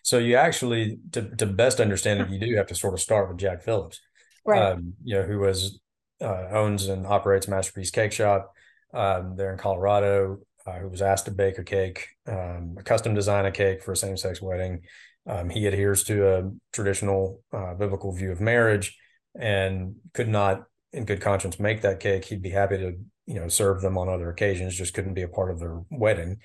So 0.04 0.18
you 0.20 0.36
actually, 0.36 1.00
to, 1.12 1.36
to 1.36 1.46
best 1.46 1.80
understand 1.80 2.22
it, 2.22 2.30
you 2.30 2.40
do 2.40 2.56
have 2.56 2.68
to 2.68 2.76
sort 2.76 2.94
of 2.94 3.02
start 3.02 3.28
with 3.28 3.38
Jack 3.38 3.64
Phillips, 3.64 4.00
right? 4.46 4.74
Um, 4.74 4.94
you 5.04 5.16
know, 5.16 5.24
who 5.24 5.40
was 5.40 5.80
uh, 6.22 6.48
owns 6.52 6.88
and 6.88 7.06
operates 7.06 7.48
Masterpiece 7.48 7.90
Cake 7.92 8.12
Shop 8.12 8.54
um, 8.94 9.36
there 9.36 9.52
in 9.52 9.58
Colorado 9.58 10.40
uh, 10.66 10.80
who 10.80 10.90
was 10.90 11.02
asked 11.02 11.26
to 11.26 11.32
bake 11.32 11.58
a 11.58 11.64
cake, 11.64 12.10
um, 12.28 12.76
a 12.78 12.84
custom 12.84 13.14
design 13.14 13.46
a 13.46 13.52
cake 13.52 13.84
for 13.84 13.92
a 13.92 13.98
same 13.98 14.18
sex 14.18 14.42
wedding. 14.42 14.82
Um, 15.28 15.50
he 15.50 15.66
adheres 15.66 16.04
to 16.06 16.28
a 16.28 16.52
traditional 16.72 17.42
uh, 17.52 17.74
biblical 17.74 18.12
view 18.12 18.32
of 18.32 18.42
marriage 18.42 18.98
and 19.38 19.96
could 20.14 20.28
not, 20.28 20.64
in 20.94 21.06
good 21.06 21.22
conscience, 21.22 21.60
make 21.60 21.82
that 21.82 22.00
cake. 22.00 22.26
He'd 22.26 22.42
be 22.42 22.52
happy 22.52 22.78
to, 22.78 22.94
you 23.26 23.40
know, 23.40 23.48
serve 23.48 23.82
them 23.82 23.98
on 23.98 24.08
other 24.08 24.30
occasions, 24.30 24.76
just 24.76 24.94
couldn't 24.94 25.14
be 25.14 25.24
a 25.24 25.28
part 25.28 25.52
of 25.52 25.60
their 25.60 25.82
wedding. 25.90 26.38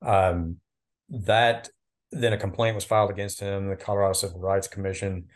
Um, 0.00 0.56
that 1.10 1.68
then 2.10 2.32
a 2.32 2.38
complaint 2.38 2.74
was 2.74 2.84
filed 2.84 3.10
against 3.10 3.40
him. 3.40 3.68
The 3.68 3.76
Colorado 3.76 4.12
Civil 4.14 4.40
Rights 4.40 4.68
Commission. 4.68 5.26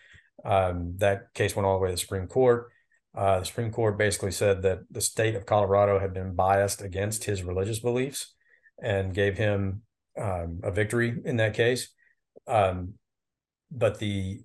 Um, 0.44 0.94
that 0.98 1.32
case 1.34 1.56
went 1.56 1.66
all 1.66 1.78
the 1.78 1.82
way 1.82 1.88
to 1.88 1.94
the 1.94 1.98
Supreme 1.98 2.26
Court. 2.26 2.70
Uh, 3.16 3.38
the 3.38 3.46
Supreme 3.46 3.72
Court 3.72 3.96
basically 3.96 4.30
said 4.30 4.62
that 4.62 4.80
the 4.90 5.00
state 5.00 5.34
of 5.34 5.46
Colorado 5.46 5.98
had 5.98 6.12
been 6.12 6.34
biased 6.34 6.82
against 6.82 7.24
his 7.24 7.42
religious 7.42 7.78
beliefs 7.78 8.34
and 8.82 9.14
gave 9.14 9.38
him 9.38 9.82
um, 10.20 10.60
a 10.62 10.70
victory 10.70 11.18
in 11.24 11.38
that 11.38 11.54
case. 11.54 11.88
Um, 12.46 12.94
but 13.70 13.98
the 13.98 14.40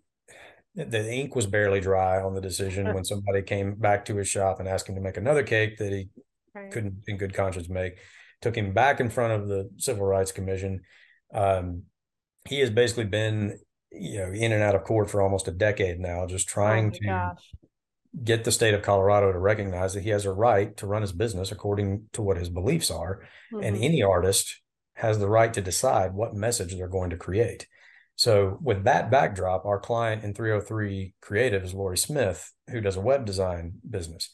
the 0.74 1.12
ink 1.12 1.36
was 1.36 1.48
barely 1.48 1.82
dry 1.82 2.22
on 2.22 2.34
the 2.34 2.40
decision 2.40 2.94
when 2.94 3.04
somebody 3.04 3.42
came 3.42 3.76
back 3.76 4.06
to 4.06 4.16
his 4.16 4.30
shop 4.30 4.62
and 4.62 4.70
asked 4.70 4.88
him 4.88 4.96
to 4.96 5.02
make 5.02 5.18
another 5.18 5.44
cake 5.44 5.78
that 5.78 5.92
he 5.92 6.08
right. 6.56 6.72
couldn't, 6.72 7.04
in 7.08 7.18
good 7.18 7.34
conscience, 7.34 7.68
make. 7.68 7.98
Took 8.42 8.56
him 8.56 8.74
back 8.74 9.02
in 9.02 9.10
front 9.10 9.34
of 9.34 9.50
the 9.50 9.70
Civil 9.76 10.06
Rights 10.06 10.32
Commission. 10.32 10.82
Um, 11.34 11.84
he 12.48 12.62
has 12.62 12.70
basically 12.70 13.04
been, 13.04 13.60
you 13.92 14.20
know, 14.20 14.32
in 14.32 14.54
and 14.54 14.64
out 14.64 14.76
of 14.76 14.86
court 14.86 15.12
for 15.12 15.22
almost 15.22 15.50
a 15.50 15.52
decade 15.52 16.00
now, 16.00 16.26
just 16.26 16.48
trying 16.48 16.88
oh 16.88 16.92
to 16.92 17.06
gosh 17.06 17.52
get 18.24 18.44
the 18.44 18.52
state 18.52 18.74
of 18.74 18.82
Colorado 18.82 19.32
to 19.32 19.40
recognize 19.40 19.94
that 19.94 20.04
he 20.04 20.10
has 20.10 20.26
a 20.26 20.32
right 20.32 20.76
to 20.78 20.88
run 20.88 21.02
his 21.02 21.14
business 21.14 21.52
according 21.52 22.04
to 22.14 22.22
what 22.22 22.38
his 22.38 22.50
beliefs 22.50 22.92
are. 22.92 23.22
Mm-hmm. 23.54 23.64
And 23.64 23.78
any 23.78 24.04
artist 24.04 24.62
has 24.96 25.20
the 25.20 25.30
right 25.30 25.54
to 25.54 25.62
decide 25.62 26.14
what 26.14 26.36
message 26.36 26.76
they're 26.76 26.88
going 26.88 27.10
to 27.12 27.18
create. 27.18 27.68
So, 28.16 28.60
with 28.62 28.84
that 28.84 29.10
backdrop, 29.10 29.66
our 29.66 29.80
client 29.80 30.24
in 30.24 30.34
303 30.34 31.16
Creative 31.22 31.64
is 31.64 31.74
Lorie 31.74 31.98
Smith, 31.98 32.52
who 32.70 32.82
does 32.82 32.98
a 32.98 33.02
web 33.02 33.26
design 33.26 33.74
business. 33.90 34.30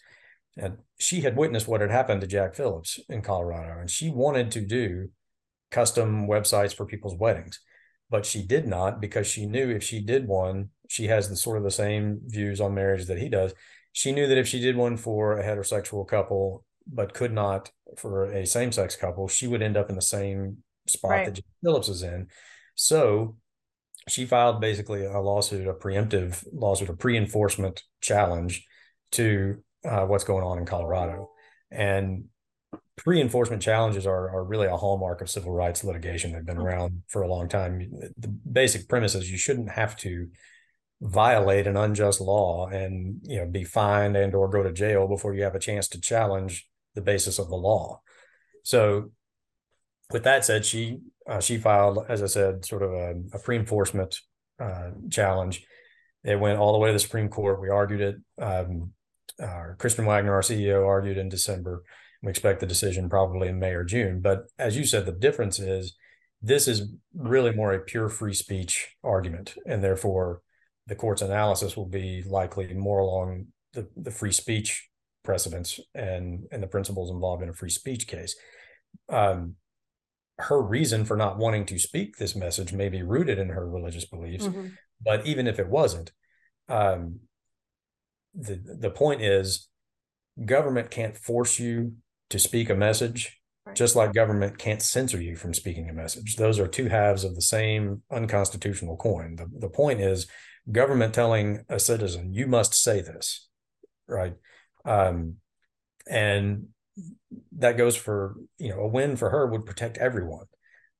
And 0.58 0.80
she 1.00 1.22
had 1.22 1.38
witnessed 1.38 1.68
what 1.68 1.82
had 1.82 1.92
happened 1.92 2.22
to 2.22 2.28
Jack 2.28 2.56
Phillips 2.56 3.00
in 3.08 3.22
Colorado, 3.22 3.80
and 3.80 3.90
she 3.90 4.10
wanted 4.10 4.52
to 4.52 4.62
do 4.62 5.10
custom 5.70 6.28
websites 6.28 6.76
for 6.76 6.86
people's 6.86 7.16
weddings 7.16 7.60
but 8.10 8.26
she 8.26 8.42
did 8.42 8.68
not 8.68 9.02
because 9.02 9.28
she 9.28 9.46
knew 9.46 9.70
if 9.70 9.84
she 9.84 10.02
did 10.02 10.28
one, 10.28 10.70
she 10.88 11.08
has 11.08 11.30
the 11.30 11.36
sort 11.36 11.58
of 11.58 11.64
the 11.64 11.72
same 11.72 12.20
views 12.26 12.62
on 12.62 12.74
marriage 12.74 13.06
that 13.06 13.20
he 13.20 13.30
does. 13.30 13.54
She 13.94 14.12
knew 14.12 14.28
that 14.28 14.38
if 14.38 14.48
she 14.48 14.60
did 14.60 14.76
one 14.76 14.98
for 14.98 15.38
a 15.38 15.44
heterosexual 15.44 16.08
couple, 16.08 16.66
but 16.92 17.14
could 17.14 17.34
not 17.34 17.72
for 17.98 18.26
a 18.26 18.46
same 18.46 18.72
sex 18.72 18.96
couple, 18.96 19.28
she 19.28 19.48
would 19.48 19.62
end 19.62 19.78
up 19.78 19.90
in 19.90 19.96
the 19.96 20.02
same 20.02 20.58
spot 20.88 21.12
right. 21.12 21.26
that 21.26 21.34
Jack 21.34 21.46
Phillips 21.64 21.90
is 21.90 22.04
in. 22.04 22.28
So 22.76 23.38
she 24.08 24.26
filed 24.26 24.62
basically 24.62 25.06
a 25.06 25.20
lawsuit, 25.20 25.68
a 25.68 25.74
preemptive 25.74 26.46
lawsuit, 26.54 26.90
a 26.90 26.94
pre 26.94 27.18
enforcement 27.18 27.84
challenge 28.02 28.66
to 29.14 29.64
uh, 29.84 30.06
what's 30.06 30.24
going 30.24 30.44
on 30.44 30.58
in 30.58 30.66
Colorado. 30.66 31.32
And 31.72 32.26
pre-enforcement 32.98 33.62
challenges 33.62 34.06
are, 34.06 34.30
are 34.30 34.44
really 34.44 34.68
a 34.68 34.76
hallmark 34.76 35.22
of 35.22 35.30
civil 35.30 35.54
rights 35.54 35.84
litigation. 35.84 36.34
They've 36.34 36.46
been 36.46 36.58
around 36.58 37.04
for 37.08 37.22
a 37.22 37.28
long 37.28 37.48
time. 37.48 37.90
The 38.18 38.28
basic 38.28 38.90
premise 38.90 39.16
is 39.16 39.32
you 39.32 39.38
shouldn't 39.38 39.70
have 39.70 39.96
to 39.98 40.28
violate 41.02 41.68
an 41.68 41.78
unjust 41.78 42.20
law 42.20 42.68
and 42.68 43.20
you 43.24 43.38
know 43.38 43.46
be 43.46 43.64
fined 43.64 44.16
and 44.16 44.34
or 44.34 44.50
go 44.50 44.64
to 44.64 44.72
jail 44.72 45.08
before 45.08 45.34
you 45.34 45.44
have 45.44 45.56
a 45.56 45.60
chance 45.60 45.88
to 45.88 46.02
challenge 46.02 46.68
the 46.96 47.02
basis 47.02 47.38
of 47.40 47.50
the 47.50 47.56
law. 47.56 48.02
So, 48.64 49.12
with 50.12 50.24
that 50.24 50.46
said, 50.46 50.66
she 50.66 51.00
uh, 51.28 51.40
she 51.40 51.58
filed, 51.58 52.06
as 52.10 52.24
I 52.24 52.28
said, 52.28 52.66
sort 52.66 52.84
of 52.84 52.92
a, 52.94 53.16
a 53.34 53.40
pre-enforcement 53.40 54.20
uh, 54.60 54.92
challenge. 55.10 55.66
It 56.24 56.40
went 56.40 56.60
all 56.60 56.74
the 56.74 56.80
way 56.80 56.90
to 56.90 56.94
the 56.94 57.00
Supreme 57.00 57.30
Court. 57.30 57.62
We 57.62 57.70
argued 57.70 58.02
it. 58.02 58.16
Um, 58.42 58.94
Kristen 59.78 60.06
Waggoner, 60.06 60.34
our 60.34 60.42
CEO, 60.42 60.86
argued 60.86 61.18
in 61.18 61.30
December. 61.30 61.84
We 62.24 62.32
expect 62.32 62.60
the 62.60 62.66
decision 62.66 63.10
probably 63.10 63.48
in 63.48 63.60
May 63.60 63.74
or 63.74 63.84
June. 63.84 64.22
But 64.22 64.46
as 64.58 64.76
you 64.76 64.86
said, 64.86 65.06
the 65.06 65.12
difference 65.12 65.60
is 65.60 65.96
this 66.42 66.68
is 66.68 66.92
really 67.16 67.52
more 67.52 67.74
a 67.74 67.80
pure 67.80 68.10
free 68.10 68.34
speech 68.34 68.96
argument, 69.04 69.56
and 69.66 69.84
therefore 69.84 70.42
the 70.88 70.96
court's 70.96 71.22
analysis 71.22 71.78
will 71.78 71.88
be 71.88 72.24
likely 72.28 72.74
more 72.74 73.00
along 73.00 73.48
the, 73.74 73.88
the 73.96 74.12
free 74.12 74.32
speech 74.32 74.90
precedents 75.24 75.80
and 75.94 76.46
and 76.52 76.64
the 76.64 76.68
principles 76.68 77.12
involved 77.12 77.44
in 77.44 77.50
a 77.50 77.54
free 77.54 77.70
speech 77.70 78.08
case. 78.08 78.36
Um, 79.10 79.56
her 80.40 80.62
reason 80.62 81.04
for 81.04 81.18
not 81.18 81.38
wanting 81.38 81.66
to 81.66 81.80
speak 81.80 82.18
this 82.18 82.36
message 82.36 82.72
may 82.72 82.90
be 82.90 83.04
rooted 83.04 83.40
in 83.40 83.50
her 83.50 83.68
religious 83.70 84.06
beliefs, 84.06 84.48
mm-hmm. 84.48 84.68
but 85.04 85.26
even 85.26 85.48
if 85.48 85.60
it 85.60 85.68
wasn't, 85.68 86.12
um, 86.70 87.20
the 88.34 88.62
the 88.80 88.90
point 88.90 89.22
is 89.22 89.68
government 90.46 90.92
can't 90.92 91.18
force 91.18 91.60
you 91.60 91.94
to 92.30 92.40
speak 92.40 92.70
a 92.70 92.76
message, 92.76 93.40
right. 93.66 93.76
just 93.76 93.96
like 93.96 94.14
government 94.14 94.58
can't 94.58 94.82
censor 94.82 95.22
you 95.22 95.36
from 95.36 95.54
speaking 95.54 95.90
a 95.90 95.94
message. 95.94 96.36
Those 96.36 96.60
are 96.60 96.68
two 96.68 96.88
halves 96.88 97.24
of 97.24 97.36
the 97.36 97.42
same 97.42 98.04
unconstitutional 98.12 98.98
coin. 98.98 99.36
The, 99.36 99.48
the 99.60 99.70
point 99.70 100.02
is 100.02 100.28
government 100.72 101.14
telling 101.14 101.64
a 101.70 101.80
citizen, 101.80 102.34
you 102.34 102.48
must 102.48 102.74
say 102.74 103.02
this, 103.02 103.48
right? 104.08 104.36
Um, 104.86 105.36
and 106.10 106.68
that 107.58 107.78
goes 107.78 107.96
for, 107.96 108.36
you 108.58 108.70
know, 108.70 108.80
a 108.80 108.88
win 108.88 109.16
for 109.16 109.30
her 109.30 109.48
would 109.48 109.66
protect 109.66 109.98
everyone. 109.98 110.46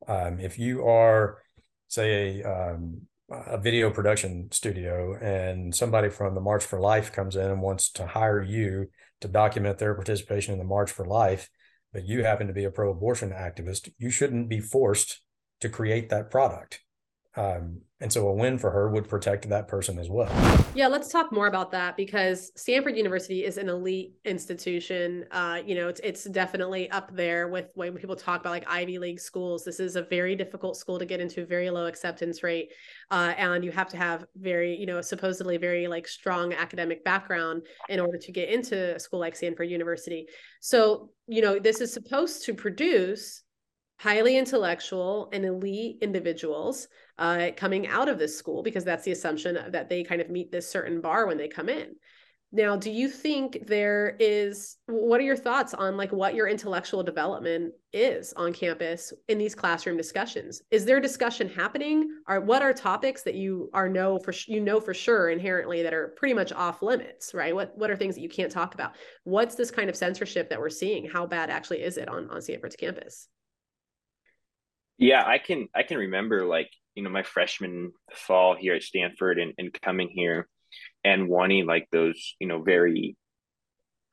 Um, 0.08 0.40
if 0.40 0.60
you 0.60 0.86
are, 0.86 1.42
say, 1.88 2.42
a, 2.42 2.50
um, 2.50 3.02
a 3.30 3.58
video 3.58 3.90
production 3.90 4.50
studio 4.52 5.18
and 5.22 5.76
somebody 5.76 6.10
from 6.10 6.34
the 6.34 6.42
March 6.42 6.64
for 6.64 6.80
Life 6.80 7.12
comes 7.12 7.36
in 7.36 7.50
and 7.50 7.62
wants 7.62 7.92
to 7.94 8.08
hire 8.08 8.42
you 8.42 8.90
to 9.22 9.28
document 9.28 9.80
their 9.80 9.96
participation 9.96 10.54
in 10.54 10.60
the 10.60 10.66
March 10.66 10.92
for 10.92 11.06
Life, 11.06 11.50
but 11.92 12.06
you 12.06 12.24
happen 12.24 12.48
to 12.48 12.54
be 12.54 12.64
a 12.64 12.72
pro 12.72 12.92
abortion 12.92 13.32
activist, 13.32 13.92
you 13.98 14.10
shouldn't 14.10 14.48
be 14.48 14.60
forced 14.60 15.22
to 15.60 15.70
create 15.70 16.10
that 16.10 16.30
product. 16.30 16.82
Um, 17.36 17.82
and 18.00 18.14
so 18.14 18.28
a 18.28 18.34
win 18.34 18.60
for 18.60 18.70
her 18.70 18.90
would 18.90 19.10
protect 19.10 19.50
that 19.50 19.68
person 19.68 19.98
as 19.98 20.08
well. 20.08 20.30
Yeah, 20.76 20.88
let's 20.88 21.12
talk 21.12 21.32
more 21.32 21.48
about 21.48 21.72
that 21.72 21.98
because 21.98 22.52
Stanford 22.56 22.96
University 22.96 23.44
is 23.44 23.58
an 23.58 23.70
elite 23.70 24.14
institution. 24.24 25.26
Uh, 25.32 25.62
you 25.66 25.74
know, 25.74 25.88
it's 25.88 26.00
it's 26.04 26.26
definitely 26.26 26.92
up 26.92 27.16
there 27.16 27.48
with 27.48 27.70
when 27.74 27.96
people 27.96 28.16
talk 28.16 28.42
about 28.42 28.52
like 28.52 28.66
Ivy 28.68 29.00
League 29.00 29.20
schools. 29.20 29.64
This 29.64 29.80
is 29.80 29.96
a 29.96 30.04
very 30.04 30.36
difficult 30.36 30.78
school 30.78 31.00
to 31.00 31.06
get 31.06 31.20
into, 31.20 31.48
very 31.48 31.72
low 31.72 31.88
acceptance 31.88 32.44
rate, 32.44 32.72
uh, 33.10 33.34
and 33.36 33.66
you 33.66 33.72
have 33.72 33.90
to 33.90 33.98
have 33.98 34.26
very, 34.36 34.76
you 34.76 34.86
know, 34.86 35.02
supposedly 35.02 35.58
very 35.58 35.88
like 35.88 36.08
strong 36.08 36.54
academic 36.54 37.04
background 37.04 37.64
in 37.90 38.00
order 38.00 38.20
to 38.20 38.32
get 38.32 38.50
into 38.50 38.96
a 38.96 39.00
school 39.00 39.20
like 39.20 39.36
Stanford 39.36 39.72
University. 39.72 40.28
So, 40.62 41.10
you 41.28 41.42
know, 41.42 41.58
this 41.58 41.82
is 41.82 41.92
supposed 41.92 42.46
to 42.46 42.54
produce 42.54 43.42
highly 44.00 44.38
intellectual 44.38 45.30
and 45.34 45.46
elite 45.46 45.98
individuals 46.02 46.88
uh, 47.18 47.50
coming 47.56 47.88
out 47.88 48.10
of 48.10 48.20
this 48.20 48.38
school 48.38 48.62
because 48.62 48.84
that's 48.84 49.04
the 49.04 49.12
assumption 49.12 49.58
that 49.72 49.90
they 49.90 50.04
kind 50.04 50.22
of 50.22 50.30
meet 50.30 50.52
this 50.52 50.70
certain 50.70 51.02
bar 51.02 51.28
when 51.28 51.38
they 51.38 51.48
come 51.48 51.70
in. 51.70 51.96
Now 52.54 52.78
do 52.78 52.90
you 52.90 53.10
think 53.10 53.68
there 53.68 54.16
is 54.22 54.78
what 54.86 55.20
are 55.20 55.24
your 55.24 55.36
thoughts 55.36 55.74
on 55.74 55.98
like 55.98 56.14
what 56.14 56.34
your 56.34 56.48
intellectual 56.48 57.04
development 57.04 57.74
is 57.92 58.32
on 58.38 58.54
campus 58.54 59.12
in 59.28 59.38
these 59.38 59.54
classroom 59.54 59.98
discussions? 59.98 60.62
Is 60.72 60.86
there 60.86 61.02
discussion 61.02 61.50
happening? 61.50 62.10
Or 62.26 62.40
what 62.40 62.62
are 62.62 62.72
topics 62.72 63.24
that 63.24 63.36
you 63.36 63.70
are 63.74 63.90
know 63.90 64.18
for 64.20 64.34
you 64.48 64.62
know 64.62 64.80
for 64.80 64.94
sure 64.94 65.30
inherently 65.30 65.84
that 65.84 65.94
are 65.94 66.14
pretty 66.16 66.34
much 66.34 66.54
off 66.54 66.82
limits 66.82 67.34
right? 67.34 67.54
What 67.54 67.78
what 67.78 67.92
are 67.92 67.98
things 67.98 68.16
that 68.16 68.22
you 68.22 68.30
can't 68.30 68.52
talk 68.52 68.74
about? 68.76 68.96
What's 69.26 69.56
this 69.56 69.72
kind 69.72 69.90
of 69.90 69.98
censorship 69.98 70.50
that 70.50 70.60
we're 70.60 70.70
seeing? 70.70 71.06
How 71.06 71.26
bad 71.26 71.50
actually 71.50 71.82
is 71.82 71.98
it 71.98 72.08
on 72.08 72.30
on 72.30 72.42
stanford's 72.42 72.78
campus 72.78 73.28
yeah, 74.98 75.24
I 75.26 75.38
can 75.38 75.68
I 75.76 75.84
can 75.84 75.98
remember 75.98 76.46
like, 76.46 76.70
you 76.96 77.04
know, 77.04 77.10
my 77.10 77.24
freshman 77.24 77.92
fall 78.14 78.56
here 78.56 78.76
at 78.76 78.84
Stanford 78.84 79.40
and, 79.40 79.54
and 79.58 79.74
coming 79.82 80.10
here 80.10 80.48
and 81.04 81.30
wanting 81.30 81.66
like 81.66 81.88
those, 81.92 82.36
you 82.40 82.48
know, 82.48 82.62
very, 82.62 83.16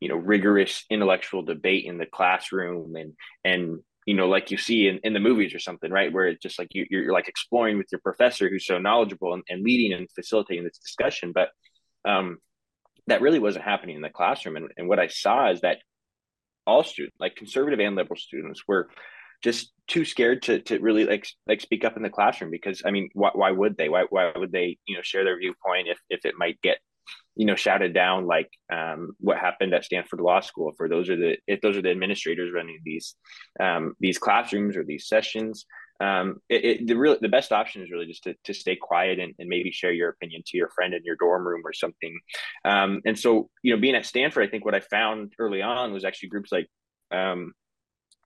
you 0.00 0.08
know, 0.08 0.16
rigorous 0.16 0.84
intellectual 0.90 1.42
debate 1.42 1.86
in 1.86 1.98
the 1.98 2.06
classroom 2.06 2.96
and 2.96 3.14
and 3.44 3.80
you 4.06 4.14
know, 4.14 4.28
like 4.28 4.50
you 4.50 4.58
see 4.58 4.86
in, 4.86 5.00
in 5.02 5.14
the 5.14 5.20
movies 5.20 5.54
or 5.54 5.58
something, 5.58 5.90
right? 5.90 6.12
Where 6.12 6.26
it's 6.26 6.42
just 6.42 6.58
like 6.58 6.68
you, 6.74 6.86
you're, 6.90 7.04
you're 7.04 7.12
like 7.12 7.28
exploring 7.28 7.78
with 7.78 7.86
your 7.90 8.02
professor 8.02 8.50
who's 8.50 8.66
so 8.66 8.78
knowledgeable 8.78 9.32
and, 9.32 9.42
and 9.48 9.62
leading 9.62 9.94
and 9.94 10.10
facilitating 10.14 10.64
this 10.64 10.76
discussion. 10.76 11.32
But 11.32 11.48
um, 12.04 12.38
that 13.06 13.22
really 13.22 13.38
wasn't 13.38 13.64
happening 13.64 13.96
in 13.96 14.02
the 14.02 14.10
classroom. 14.10 14.56
And, 14.56 14.68
and 14.76 14.88
what 14.88 14.98
I 14.98 15.06
saw 15.06 15.50
is 15.50 15.62
that 15.62 15.78
all 16.66 16.84
students, 16.84 17.16
like 17.18 17.34
conservative 17.34 17.80
and 17.80 17.96
liberal 17.96 18.18
students, 18.18 18.62
were 18.68 18.90
just 19.44 19.72
too 19.86 20.04
scared 20.04 20.42
to 20.42 20.60
to 20.60 20.78
really 20.78 21.04
like 21.04 21.26
like 21.46 21.60
speak 21.60 21.84
up 21.84 21.96
in 21.96 22.02
the 22.02 22.08
classroom 22.08 22.50
because 22.50 22.82
I 22.84 22.90
mean 22.90 23.10
why, 23.12 23.30
why 23.34 23.50
would 23.50 23.76
they 23.76 23.90
why 23.90 24.06
why 24.08 24.32
would 24.34 24.50
they 24.50 24.78
you 24.86 24.96
know 24.96 25.02
share 25.02 25.22
their 25.22 25.38
viewpoint 25.38 25.88
if 25.88 25.98
if 26.08 26.24
it 26.24 26.34
might 26.38 26.60
get 26.62 26.78
you 27.36 27.44
know 27.44 27.54
shouted 27.54 27.92
down 27.92 28.26
like 28.26 28.48
um, 28.72 29.12
what 29.20 29.36
happened 29.36 29.74
at 29.74 29.84
Stanford 29.84 30.20
Law 30.20 30.40
School 30.40 30.72
for 30.78 30.88
those 30.88 31.10
are 31.10 31.16
the 31.16 31.36
if 31.46 31.60
those 31.60 31.76
are 31.76 31.82
the 31.82 31.90
administrators 31.90 32.52
running 32.54 32.80
these 32.82 33.14
um, 33.60 33.94
these 34.00 34.16
classrooms 34.16 34.74
or 34.74 34.84
these 34.84 35.06
sessions 35.06 35.66
um, 36.00 36.40
it, 36.48 36.64
it, 36.64 36.86
the 36.86 36.96
real 36.96 37.18
the 37.20 37.28
best 37.28 37.52
option 37.52 37.82
is 37.82 37.90
really 37.90 38.06
just 38.06 38.24
to, 38.24 38.34
to 38.44 38.54
stay 38.54 38.76
quiet 38.76 39.18
and, 39.18 39.34
and 39.38 39.48
maybe 39.48 39.70
share 39.70 39.92
your 39.92 40.08
opinion 40.08 40.42
to 40.46 40.56
your 40.56 40.70
friend 40.70 40.94
in 40.94 41.04
your 41.04 41.16
dorm 41.16 41.46
room 41.46 41.62
or 41.64 41.72
something. 41.72 42.18
Um, 42.64 43.00
and 43.04 43.16
so, 43.16 43.48
you 43.62 43.72
know, 43.72 43.80
being 43.80 43.94
at 43.94 44.04
Stanford, 44.04 44.44
I 44.44 44.50
think 44.50 44.64
what 44.64 44.74
I 44.74 44.80
found 44.80 45.34
early 45.38 45.62
on 45.62 45.92
was 45.92 46.04
actually 46.04 46.30
groups 46.30 46.50
like 46.50 46.68
um, 47.12 47.52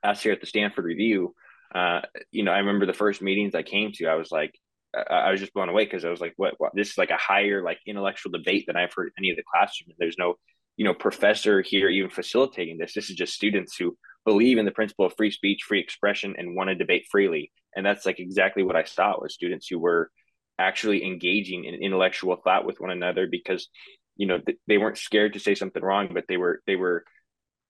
us 0.03 0.23
here 0.23 0.33
at 0.33 0.41
the 0.41 0.47
Stanford 0.47 0.85
Review. 0.85 1.35
Uh, 1.75 2.01
you 2.31 2.45
know, 2.45 2.53
I 2.53 2.59
remember 2.59 2.87
the 2.87 2.93
first 2.93 3.21
meetings 3.21 3.55
I 3.55 3.63
came 3.63 3.93
to, 3.93 4.07
I 4.07 4.15
was 4.15 4.31
like, 4.31 4.53
I 4.95 5.31
was 5.31 5.41
just 5.41 5.53
blown 5.53 5.69
away 5.69 5.85
because 5.85 6.05
I 6.05 6.11
was 6.11 6.21
like, 6.21 6.33
what, 6.37 6.55
what, 6.59 6.73
This 6.75 6.91
is 6.91 6.99
like 6.99 7.11
a 7.11 7.17
higher 7.17 7.63
like 7.63 7.79
intellectual 7.87 8.33
debate 8.33 8.65
than 8.67 8.77
I've 8.77 8.93
heard 8.95 9.13
any 9.19 9.31
of 9.31 9.37
the 9.37 9.43
classrooms. 9.53 9.95
There's 9.99 10.17
no, 10.19 10.35
you 10.77 10.85
know, 10.85 10.95
professor 10.95 11.61
here 11.61 11.89
even 11.89 12.11
facilitating 12.11 12.79
this. 12.79 12.95
This 12.95 13.11
is 13.11 13.17
just 13.17 13.35
students 13.35 13.77
who 13.77 13.97
believe 14.25 14.57
in 14.59 14.65
the 14.65 14.71
principle 14.71 15.05
of 15.05 15.15
free 15.17 15.31
speech, 15.31 15.63
free 15.63 15.81
expression, 15.81 16.35
and 16.39 16.57
want 16.57 16.69
to 16.69 16.75
debate 16.75 17.07
freely. 17.11 17.53
And 17.77 17.85
that's 17.85 18.07
like 18.07 18.19
exactly 18.19 18.63
what 18.63 18.77
I 18.77 18.85
saw 18.85 19.21
was 19.21 19.35
students 19.35 19.67
who 19.69 19.79
were 19.79 20.11
actually 20.59 21.05
engaging 21.05 21.65
in 21.65 21.75
intellectual 21.75 22.37
thought 22.37 22.65
with 22.65 22.81
one 22.81 22.91
another 22.91 23.27
because, 23.31 23.69
you 24.17 24.27
know, 24.27 24.39
th- 24.39 24.59
they 24.67 24.79
weren't 24.79 24.99
scared 24.99 25.35
to 25.35 25.41
say 25.41 25.55
something 25.55 25.83
wrong, 25.83 26.09
but 26.13 26.25
they 26.29 26.37
were 26.37 26.61
they 26.67 26.77
were 26.77 27.05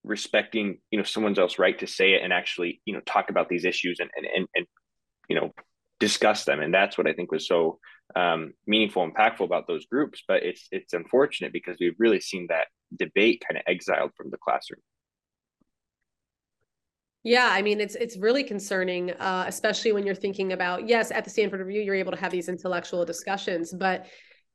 respecting, 0.05 0.79
you 0.91 0.99
know, 0.99 1.05
someone's 1.05 1.39
else 1.39 1.59
right 1.59 1.79
to 1.79 1.87
say 1.87 2.15
it 2.15 2.23
and 2.23 2.33
actually, 2.33 2.81
you 2.85 2.95
know, 2.95 3.01
talk 3.01 3.31
about 3.31 3.49
these 3.49 3.65
issues 3.65 3.99
and 4.01 4.11
and 4.17 4.27
and, 4.27 4.47
and 4.55 4.67
you 5.29 5.37
know 5.37 5.53
discuss 6.01 6.45
them. 6.45 6.61
And 6.61 6.73
that's 6.73 6.97
what 6.97 7.09
i 7.09 7.13
think 7.13 7.33
was 7.33 7.47
so 7.47 7.79
um, 8.17 8.53
meaningful 8.67 9.03
and 9.03 9.15
impactful 9.15 9.45
about 9.45 9.67
those 9.67 9.87
groups. 9.87 10.23
But 10.27 10.43
it's 10.43 10.67
it's 10.71 10.95
unfortunate 10.95 11.53
because 11.53 11.77
we've 11.81 11.97
really 11.99 12.21
seen 12.21 12.47
that 12.49 12.67
debate 12.97 13.43
kind 13.47 13.59
of 13.59 13.65
exiled 13.67 14.13
from 14.17 14.31
the 14.31 14.39
classroom. 14.39 14.81
Yeah, 17.25 17.49
I 17.51 17.63
mean 17.63 17.81
it's 17.81 17.95
it's 17.97 18.17
really 18.17 18.45
concerning, 18.45 19.11
uh, 19.13 19.45
especially 19.47 19.93
when 19.93 20.07
you're 20.07 20.15
thinking 20.15 20.53
about 20.53 20.89
yes, 20.89 21.11
at 21.11 21.25
the 21.25 21.31
Stanford 21.31 21.61
Review, 21.61 21.83
you're 21.83 21.95
able 21.95 22.13
to 22.13 22.19
have 22.19 22.33
these 22.33 22.49
intellectual 22.49 23.05
discussions, 23.05 23.73
but 23.73 24.07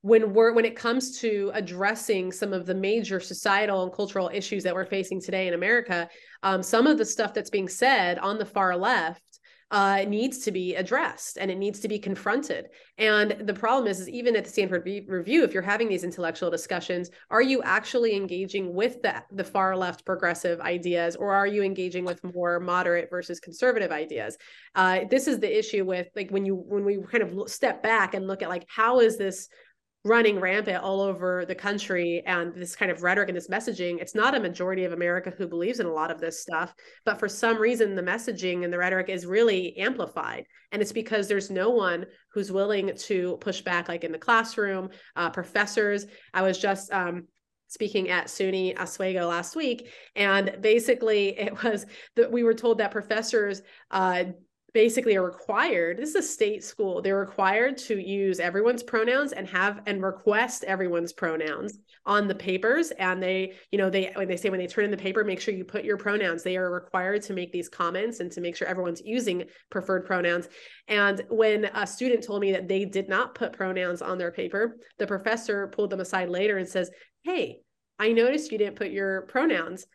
when 0.04 0.34
we're 0.34 0.52
when 0.52 0.66
it 0.66 0.76
comes 0.76 1.18
to 1.18 1.50
addressing 1.54 2.30
some 2.30 2.52
of 2.52 2.66
the 2.66 2.76
major 2.76 3.22
societal 3.22 3.84
and 3.84 3.94
cultural 3.94 4.30
issues 4.34 4.62
that 4.64 4.76
we're 4.76 4.86
facing 4.86 5.20
today 5.20 5.48
in 5.48 5.54
America, 5.54 6.10
um, 6.44 6.62
some 6.62 6.88
of 6.88 6.98
the 6.98 7.06
stuff 7.06 7.34
that's 7.34 7.50
being 7.50 7.70
said 7.70 8.20
on 8.20 8.38
the 8.38 8.46
far 8.46 8.76
left 8.76 9.40
uh, 9.72 10.04
needs 10.08 10.40
to 10.40 10.52
be 10.52 10.76
addressed 10.76 11.38
and 11.38 11.50
it 11.50 11.58
needs 11.58 11.80
to 11.80 11.88
be 11.88 11.98
confronted. 11.98 12.68
And 12.98 13.32
the 13.48 13.54
problem 13.54 13.88
is, 13.88 14.02
is 14.02 14.10
even 14.10 14.36
at 14.36 14.44
the 14.44 14.50
Stanford 14.52 14.86
Review, 14.86 15.44
if 15.44 15.54
you're 15.54 15.64
having 15.64 15.88
these 15.88 16.04
intellectual 16.04 16.52
discussions, 16.52 17.10
are 17.32 17.42
you 17.42 17.64
actually 17.64 18.16
engaging 18.16 18.76
with 18.76 19.02
the, 19.02 19.24
the 19.32 19.44
far 19.44 19.76
left 19.76 20.06
progressive 20.06 20.60
ideas 20.60 21.16
or 21.16 21.34
are 21.34 21.48
you 21.48 21.64
engaging 21.64 22.04
with 22.04 22.22
more 22.36 22.60
moderate 22.60 23.10
versus 23.10 23.40
conservative 23.40 23.92
ideas? 23.92 24.38
Uh, 24.76 25.06
this 25.10 25.28
is 25.28 25.40
the 25.40 25.58
issue 25.58 25.86
with 25.86 26.08
like 26.16 26.30
when 26.30 26.46
you 26.46 26.56
when 26.56 26.84
we 26.86 27.00
kind 27.10 27.24
of 27.24 27.50
step 27.50 27.82
back 27.82 28.14
and 28.14 28.28
look 28.28 28.44
at 28.44 28.50
like 28.50 28.66
how 28.68 29.00
is 29.00 29.18
this 29.18 29.48
running 30.04 30.40
rampant 30.40 30.84
all 30.84 31.02
over 31.02 31.46
the 31.46 31.56
country 31.56 32.22
and 32.26 32.54
this 32.56 32.76
kind 32.76 32.92
of 32.92 33.04
rhetoric 33.04 33.30
and 33.30 33.38
this 33.38 33.48
messaging 33.48 34.00
it's 34.02 34.16
not 34.16 34.36
a 34.36 34.40
majority 34.40 34.84
of 34.84 34.92
america 34.92 35.32
who 35.38 35.48
believes 35.48 35.80
in 35.80 35.86
a 35.86 35.92
lot 35.92 36.12
of 36.12 36.20
this 36.20 36.42
stuff 36.42 36.74
but 37.06 37.20
for 37.20 37.30
some 37.30 37.58
reason 37.58 37.96
the 37.96 38.02
messaging 38.02 38.64
and 38.64 38.74
the 38.74 38.78
rhetoric 38.78 39.08
is 39.08 39.26
really 39.26 39.78
amplified 39.78 40.46
and 40.72 40.82
it's 40.82 40.92
because 40.92 41.28
there's 41.28 41.50
no 41.50 41.70
one 41.70 42.06
who's 42.34 42.52
willing 42.52 42.94
to 42.98 43.38
push 43.38 43.62
back 43.62 43.88
like 43.88 44.04
in 44.04 44.12
the 44.12 44.18
classroom 44.18 44.90
uh, 45.16 45.30
professors 45.30 46.06
i 46.34 46.42
was 46.42 46.58
just 46.58 46.92
um, 46.92 47.24
speaking 47.74 48.10
at 48.10 48.28
SUNY 48.28 48.80
Oswego 48.80 49.28
last 49.28 49.56
week. 49.56 49.90
And 50.16 50.58
basically, 50.62 51.40
it 51.40 51.64
was 51.64 51.88
that 52.16 52.32
we 52.32 52.44
were 52.44 52.54
told 52.54 52.78
that 52.78 52.92
professors 52.92 53.64
uh, 53.90 54.26
basically 54.74 55.16
are 55.16 55.24
required 55.24 55.98
this 55.98 56.10
is 56.10 56.16
a 56.16 56.22
state 56.22 56.64
school 56.64 57.02
they're 57.02 57.20
required 57.20 57.78
to 57.78 57.98
use 57.98 58.40
everyone's 58.40 58.84
pronouns 58.84 59.32
and 59.32 59.48
have 59.48 59.82
and 59.86 60.02
request 60.04 60.64
everyone's 60.64 61.14
pronouns 61.14 61.80
on 62.06 62.28
the 62.28 62.36
papers. 62.36 62.92
And 62.92 63.22
they 63.22 63.54
you 63.72 63.78
know 63.78 63.90
they 63.90 64.12
when 64.16 64.28
they 64.28 64.38
say 64.38 64.50
when 64.50 64.60
they 64.60 64.68
turn 64.68 64.86
in 64.86 64.92
the 64.92 64.98
paper 64.98 65.24
make 65.24 65.40
sure 65.40 65.54
you 65.54 65.66
put 65.66 65.84
your 65.84 65.98
pronouns. 65.98 66.44
They 66.44 66.58
are 66.58 66.72
required 66.72 67.22
to 67.24 67.34
make 67.34 67.52
these 67.52 67.70
comments 67.70 68.20
and 68.20 68.32
to 68.32 68.42
make 68.42 68.56
sure 68.56 68.68
everyone's 68.68 69.02
using 69.04 69.46
preferred 69.70 70.06
pronouns. 70.06 70.48
And 70.88 71.24
when 71.30 71.66
a 71.66 71.88
student 71.88 72.24
told 72.24 72.42
me 72.42 72.52
that 72.52 72.68
they 72.68 72.86
did 72.86 73.08
not 73.08 73.36
put 73.36 73.54
pronouns 73.54 74.02
on 74.02 74.18
their 74.18 74.32
paper 74.32 74.78
the 74.98 75.08
professor 75.08 75.68
pulled 75.68 75.90
them 75.90 76.00
aside 76.00 76.30
later 76.30 76.58
and 76.58 76.68
says 76.68 76.90
hey 77.24 77.60
i 78.00 78.12
noticed 78.12 78.52
you 78.52 78.58
didn't 78.58 78.76
put 78.76 78.92
your 78.92 79.24
pronouns 79.24 79.86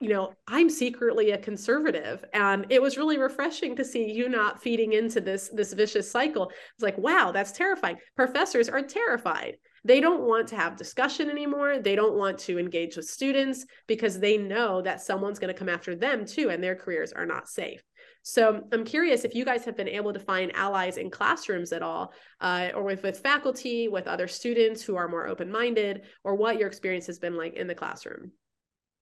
you 0.00 0.08
know, 0.08 0.34
I'm 0.46 0.68
secretly 0.68 1.30
a 1.30 1.38
conservative, 1.38 2.24
and 2.32 2.66
it 2.68 2.80
was 2.80 2.96
really 2.96 3.18
refreshing 3.18 3.74
to 3.76 3.84
see 3.84 4.10
you 4.10 4.28
not 4.28 4.62
feeding 4.62 4.92
into 4.92 5.20
this 5.20 5.48
this 5.52 5.72
vicious 5.72 6.10
cycle. 6.10 6.50
It's 6.74 6.82
like, 6.82 6.98
wow, 6.98 7.32
that's 7.32 7.52
terrifying. 7.52 7.96
Professors 8.16 8.68
are 8.68 8.82
terrified. 8.82 9.56
They 9.84 10.00
don't 10.00 10.22
want 10.22 10.48
to 10.48 10.56
have 10.56 10.76
discussion 10.76 11.28
anymore. 11.28 11.78
They 11.78 11.96
don't 11.96 12.16
want 12.16 12.38
to 12.40 12.58
engage 12.58 12.96
with 12.96 13.08
students 13.08 13.64
because 13.88 14.20
they 14.20 14.36
know 14.36 14.80
that 14.82 15.00
someone's 15.00 15.40
going 15.40 15.52
to 15.52 15.58
come 15.58 15.68
after 15.68 15.96
them 15.96 16.26
too, 16.26 16.50
and 16.50 16.62
their 16.62 16.76
careers 16.76 17.12
are 17.12 17.26
not 17.26 17.48
safe. 17.48 17.82
So 18.22 18.62
I'm 18.72 18.84
curious 18.84 19.24
if 19.24 19.34
you 19.34 19.44
guys 19.44 19.64
have 19.64 19.76
been 19.76 19.88
able 19.88 20.12
to 20.12 20.20
find 20.20 20.54
allies 20.54 20.96
in 20.96 21.10
classrooms 21.10 21.72
at 21.72 21.82
all, 21.82 22.12
uh, 22.40 22.68
or 22.74 22.82
with 22.82 23.02
with 23.02 23.18
faculty, 23.20 23.88
with 23.88 24.06
other 24.06 24.28
students 24.28 24.82
who 24.82 24.96
are 24.96 25.08
more 25.08 25.26
open 25.26 25.50
minded, 25.50 26.02
or 26.22 26.36
what 26.36 26.58
your 26.58 26.68
experience 26.68 27.06
has 27.06 27.18
been 27.18 27.36
like 27.36 27.54
in 27.54 27.66
the 27.66 27.74
classroom 27.74 28.32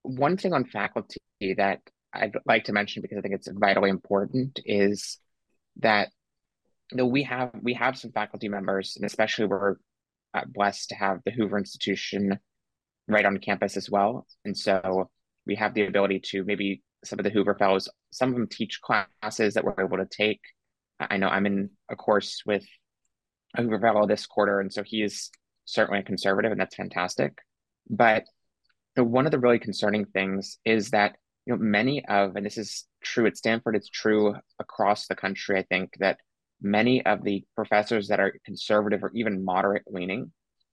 one 0.02 0.36
thing 0.36 0.52
on 0.52 0.64
faculty 0.64 1.20
that 1.56 1.80
I'd 2.12 2.32
like 2.46 2.64
to 2.64 2.72
mention 2.72 3.02
because 3.02 3.18
I 3.18 3.20
think 3.20 3.34
it's 3.34 3.48
vitally 3.52 3.90
important 3.90 4.60
is 4.64 5.18
that 5.76 6.08
you 6.90 6.98
know 6.98 7.06
we 7.06 7.22
have 7.24 7.50
we 7.62 7.74
have 7.74 7.98
some 7.98 8.12
faculty 8.12 8.48
members, 8.48 8.96
and 8.96 9.04
especially 9.04 9.46
we're 9.46 9.76
uh, 10.34 10.42
blessed 10.46 10.88
to 10.90 10.94
have 10.96 11.20
the 11.24 11.30
Hoover 11.30 11.58
Institution 11.58 12.38
right 13.08 13.24
on 13.24 13.38
campus 13.38 13.76
as 13.76 13.90
well, 13.90 14.26
and 14.44 14.56
so 14.56 15.10
we 15.46 15.54
have 15.56 15.74
the 15.74 15.86
ability 15.86 16.20
to 16.26 16.44
maybe 16.44 16.82
some 17.04 17.18
of 17.18 17.24
the 17.24 17.30
Hoover 17.30 17.54
fellows, 17.54 17.88
some 18.10 18.30
of 18.30 18.34
them 18.34 18.48
teach 18.48 18.80
classes 18.80 19.54
that 19.54 19.64
we're 19.64 19.84
able 19.84 19.96
to 19.96 20.06
take. 20.10 20.40
I 20.98 21.16
know 21.16 21.28
I'm 21.28 21.46
in 21.46 21.70
a 21.90 21.96
course 21.96 22.42
with 22.44 22.64
a 23.56 23.62
Hoover 23.62 23.80
fellow 23.80 24.06
this 24.06 24.26
quarter, 24.26 24.60
and 24.60 24.72
so 24.72 24.82
he 24.82 25.02
is 25.02 25.30
certainly 25.64 26.00
a 26.00 26.04
conservative, 26.04 26.52
and 26.52 26.60
that's 26.60 26.74
fantastic. 26.74 27.38
But 27.88 28.24
know, 28.96 29.04
one 29.04 29.26
of 29.26 29.32
the 29.32 29.38
really 29.38 29.58
concerning 29.58 30.04
things 30.06 30.58
is 30.64 30.90
that 30.90 31.16
you 31.46 31.54
know 31.54 31.62
many 31.62 32.04
of, 32.06 32.36
and 32.36 32.44
this 32.44 32.58
is 32.58 32.86
true 33.02 33.26
at 33.26 33.36
Stanford, 33.36 33.76
it's 33.76 33.88
true 33.88 34.34
across 34.58 35.06
the 35.06 35.14
country. 35.14 35.58
I 35.58 35.62
think 35.62 35.94
that 35.98 36.18
many 36.60 37.04
of 37.04 37.24
the 37.24 37.44
professors 37.54 38.08
that 38.08 38.20
are 38.20 38.34
conservative 38.44 39.02
or 39.02 39.10
even 39.14 39.44
moderate 39.44 39.84
leaning 39.86 40.32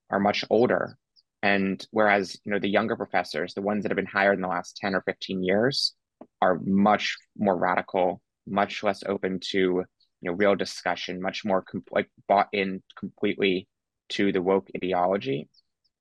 are 0.10 0.19
much 0.19 0.43
older, 0.49 0.97
and 1.41 1.86
whereas 1.91 2.38
you 2.43 2.51
know 2.51 2.60
the 2.60 2.69
younger 2.69 2.95
professors, 2.95 3.53
the 3.53 3.62
ones 3.62 3.84
that 3.84 3.91
have 3.91 3.97
been 3.97 4.06
hired 4.06 4.36
in 4.36 4.41
the 4.41 4.47
last 4.47 4.77
ten 4.77 4.95
or 4.95 5.01
fifteen 5.01 5.43
years, 5.43 5.93
are 6.41 6.60
much 6.63 7.17
more 7.38 7.58
radical, 7.58 8.21
much 8.47 8.84
less 8.84 9.03
open 9.06 9.39
to 9.51 9.58
you 9.58 9.86
know 10.23 10.34
real 10.34 10.56
discussion, 10.56 11.21
much 11.21 11.45
more 11.45 11.62
com- 11.62 11.84
like 11.91 12.10
bought 12.27 12.49
in 12.51 12.82
completely 12.97 13.67
to 14.10 14.32
the 14.32 14.41
woke 14.41 14.69
ideology 14.75 15.49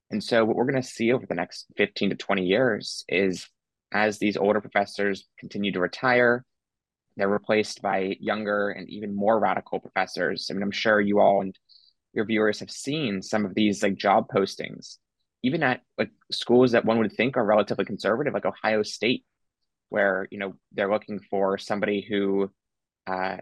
and 0.09 0.23
so, 0.23 0.45
what 0.45 0.55
we're 0.55 0.69
going 0.69 0.81
to 0.81 0.87
see 0.87 1.11
over 1.11 1.25
the 1.25 1.35
next 1.35 1.65
15 1.75 2.11
to 2.11 2.15
20 2.15 2.45
years 2.45 3.03
is 3.09 3.47
as 3.91 4.17
these 4.17 4.37
older 4.37 4.61
professors 4.61 5.25
continue 5.39 5.71
to 5.71 5.79
retire, 5.79 6.45
they're 7.17 7.27
replaced 7.27 7.81
by 7.81 8.15
younger 8.19 8.69
and 8.69 8.89
even 8.89 9.15
more 9.15 9.39
radical 9.39 9.79
professors. 9.79 10.47
I 10.49 10.53
mean, 10.53 10.63
I'm 10.63 10.71
sure 10.71 11.01
you 11.01 11.19
all 11.19 11.41
and 11.41 11.57
your 12.13 12.25
viewers 12.25 12.59
have 12.59 12.71
seen 12.71 13.21
some 13.21 13.45
of 13.45 13.53
these 13.53 13.83
like 13.83 13.95
job 13.97 14.27
postings, 14.33 14.97
even 15.43 15.63
at 15.63 15.81
like 15.97 16.11
schools 16.31 16.71
that 16.71 16.85
one 16.85 16.99
would 16.99 17.13
think 17.13 17.35
are 17.35 17.45
relatively 17.45 17.85
conservative, 17.85 18.33
like 18.33 18.45
Ohio 18.45 18.83
State, 18.83 19.25
where 19.89 20.27
you 20.31 20.37
know 20.37 20.55
they're 20.71 20.91
looking 20.91 21.19
for 21.29 21.57
somebody 21.57 22.05
who 22.07 22.51
uh, 23.07 23.37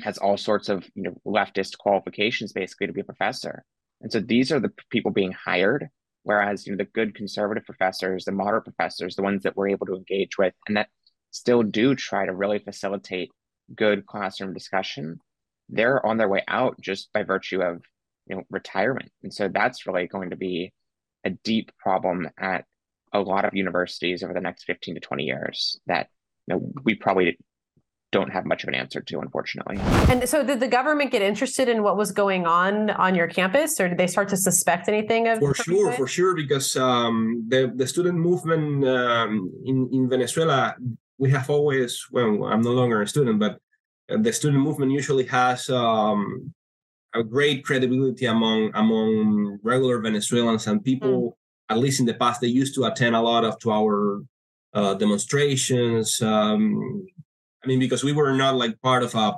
has 0.00 0.18
all 0.18 0.36
sorts 0.36 0.68
of 0.68 0.88
you 0.94 1.04
know 1.04 1.14
leftist 1.26 1.78
qualifications, 1.78 2.52
basically, 2.52 2.88
to 2.88 2.92
be 2.92 3.00
a 3.00 3.04
professor. 3.04 3.64
And 4.00 4.12
so 4.12 4.20
these 4.20 4.52
are 4.52 4.60
the 4.60 4.72
people 4.90 5.10
being 5.10 5.32
hired, 5.32 5.88
whereas 6.22 6.66
you 6.66 6.72
know 6.72 6.78
the 6.78 6.90
good 6.90 7.14
conservative 7.14 7.64
professors, 7.64 8.24
the 8.24 8.32
moderate 8.32 8.64
professors, 8.64 9.16
the 9.16 9.22
ones 9.22 9.42
that 9.42 9.56
we're 9.56 9.68
able 9.68 9.86
to 9.86 9.96
engage 9.96 10.38
with, 10.38 10.54
and 10.66 10.76
that 10.76 10.88
still 11.30 11.62
do 11.62 11.94
try 11.94 12.26
to 12.26 12.34
really 12.34 12.58
facilitate 12.58 13.30
good 13.74 14.06
classroom 14.06 14.54
discussion, 14.54 15.20
they're 15.68 16.04
on 16.04 16.16
their 16.16 16.28
way 16.28 16.42
out 16.48 16.80
just 16.80 17.12
by 17.12 17.22
virtue 17.22 17.60
of 17.60 17.82
you 18.26 18.36
know 18.36 18.42
retirement. 18.50 19.10
And 19.22 19.32
so 19.32 19.48
that's 19.48 19.86
really 19.86 20.06
going 20.06 20.30
to 20.30 20.36
be 20.36 20.72
a 21.24 21.30
deep 21.30 21.72
problem 21.78 22.28
at 22.38 22.64
a 23.12 23.20
lot 23.20 23.44
of 23.44 23.54
universities 23.54 24.22
over 24.22 24.34
the 24.34 24.40
next 24.40 24.64
15 24.64 24.94
to 24.94 25.00
20 25.00 25.24
years 25.24 25.80
that 25.86 26.08
you 26.46 26.54
know 26.54 26.72
we 26.84 26.94
probably 26.94 27.38
don't 28.10 28.30
have 28.30 28.46
much 28.46 28.62
of 28.62 28.68
an 28.68 28.74
answer 28.74 29.00
to, 29.00 29.20
unfortunately. 29.20 29.76
And 30.08 30.28
so, 30.28 30.44
did 30.44 30.60
the 30.60 30.68
government 30.68 31.10
get 31.10 31.22
interested 31.22 31.68
in 31.68 31.82
what 31.82 31.96
was 31.96 32.10
going 32.10 32.46
on 32.46 32.90
on 32.90 33.14
your 33.14 33.28
campus, 33.28 33.78
or 33.80 33.88
did 33.88 33.98
they 33.98 34.06
start 34.06 34.28
to 34.30 34.36
suspect 34.36 34.88
anything 34.88 35.28
of? 35.28 35.38
For 35.38 35.54
sure, 35.54 35.92
for 35.92 36.06
sure, 36.06 36.34
because 36.34 36.76
um, 36.76 37.44
the 37.48 37.72
the 37.74 37.86
student 37.86 38.18
movement 38.18 38.86
um, 38.88 39.52
in 39.64 39.88
in 39.92 40.08
Venezuela, 40.08 40.74
we 41.18 41.30
have 41.30 41.50
always. 41.50 42.06
Well, 42.10 42.44
I'm 42.44 42.62
no 42.62 42.72
longer 42.72 43.02
a 43.02 43.06
student, 43.06 43.38
but 43.38 43.58
the 44.08 44.32
student 44.32 44.62
movement 44.62 44.92
usually 44.92 45.26
has 45.26 45.68
um, 45.68 46.54
a 47.14 47.22
great 47.22 47.64
credibility 47.64 48.26
among 48.26 48.70
among 48.74 49.58
regular 49.62 50.00
Venezuelans 50.00 50.66
and 50.66 50.82
people. 50.82 51.30
Mm. 51.30 51.32
At 51.70 51.78
least 51.78 52.00
in 52.00 52.06
the 52.06 52.14
past, 52.14 52.40
they 52.40 52.48
used 52.48 52.74
to 52.76 52.84
attend 52.84 53.14
a 53.14 53.20
lot 53.20 53.44
of 53.44 53.58
to 53.58 53.70
our 53.70 54.22
uh, 54.72 54.94
demonstrations. 54.94 56.22
Um, 56.22 57.06
I 57.62 57.66
mean, 57.66 57.78
because 57.78 58.04
we 58.04 58.12
were 58.12 58.34
not 58.34 58.56
like 58.56 58.80
part 58.80 59.02
of 59.02 59.14
a 59.14 59.34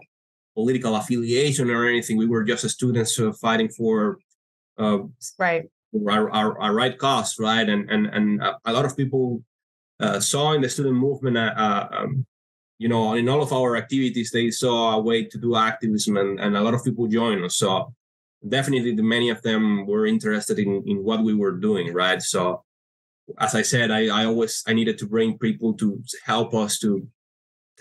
political 0.55 0.97
affiliation 0.97 1.71
or 1.71 1.87
anything. 1.87 2.17
We 2.17 2.27
were 2.27 2.45
just 2.45 2.69
students 2.69 3.19
uh, 3.19 3.33
fighting 3.33 3.69
for 3.69 4.19
uh, 4.79 4.99
right 5.39 5.65
our, 6.09 6.31
our, 6.31 6.61
our, 6.61 6.75
right 6.75 6.97
cause, 6.97 7.39
right? 7.39 7.69
And 7.69 7.91
and 7.91 8.07
and 8.07 8.43
a 8.65 8.73
lot 8.73 8.85
of 8.85 8.97
people 8.97 9.43
uh, 10.01 10.21
saw 10.21 10.53
in 10.53 10.61
the 10.63 10.69
student 10.69 10.97
movement, 10.97 11.37
uh, 11.37 11.53
uh, 11.57 11.89
um, 11.93 12.27
you 12.79 12.89
know, 12.89 13.15
in 13.15 13.29
all 13.29 13.43
of 13.43 13.53
our 13.53 13.77
activities, 13.77 14.31
they 14.31 14.51
saw 14.51 14.95
a 14.95 15.01
way 15.01 15.25
to 15.25 15.39
do 15.39 15.57
activism, 15.57 16.17
and, 16.17 16.41
and 16.41 16.57
a 16.57 16.63
lot 16.63 16.75
of 16.75 16.85
people 16.85 17.07
joined 17.07 17.45
us. 17.45 17.57
So 17.57 17.95
definitely, 18.49 18.95
the, 18.95 19.03
many 19.03 19.31
of 19.31 19.43
them 19.43 19.87
were 19.87 20.07
interested 20.07 20.59
in 20.59 20.83
in 20.87 21.05
what 21.05 21.23
we 21.23 21.35
were 21.35 21.53
doing, 21.53 21.93
right? 21.93 22.23
So 22.23 22.65
as 23.39 23.55
I 23.55 23.63
said, 23.63 23.91
I, 23.91 24.07
I 24.07 24.25
always 24.25 24.63
I 24.67 24.73
needed 24.73 24.99
to 24.99 25.07
bring 25.07 25.39
people 25.39 25.75
to 25.75 26.03
help 26.25 26.55
us 26.55 26.79
to 26.81 27.07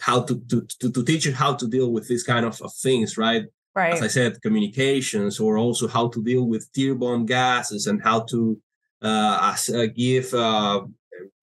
how 0.02 0.22
to 0.24 0.40
to 0.50 0.68
to, 0.80 0.92
to 0.92 1.04
teach 1.04 1.26
you 1.26 1.34
how 1.34 1.54
to 1.56 1.68
deal 1.68 1.92
with 1.92 2.08
these 2.08 2.24
kind 2.24 2.46
of, 2.46 2.62
of 2.62 2.74
things, 2.74 3.18
right? 3.18 3.46
Right. 3.76 3.94
As 3.94 4.02
I 4.02 4.08
said, 4.08 4.42
communications, 4.42 5.40
or 5.40 5.58
also 5.58 5.88
how 5.88 6.10
to 6.10 6.24
deal 6.24 6.46
with 6.46 6.72
tear 6.74 6.96
bomb 6.96 7.26
gases 7.26 7.88
and 7.88 8.02
how 8.02 8.22
to 8.32 8.60
uh, 9.02 9.56
uh, 9.74 9.86
give, 9.96 10.34
uh, 10.34 10.82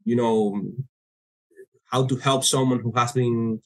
you 0.04 0.16
know, 0.16 0.60
how 1.86 2.04
to 2.04 2.16
help 2.16 2.44
someone 2.44 2.80
who 2.80 2.92
has 2.92 3.12
been, 3.12 3.62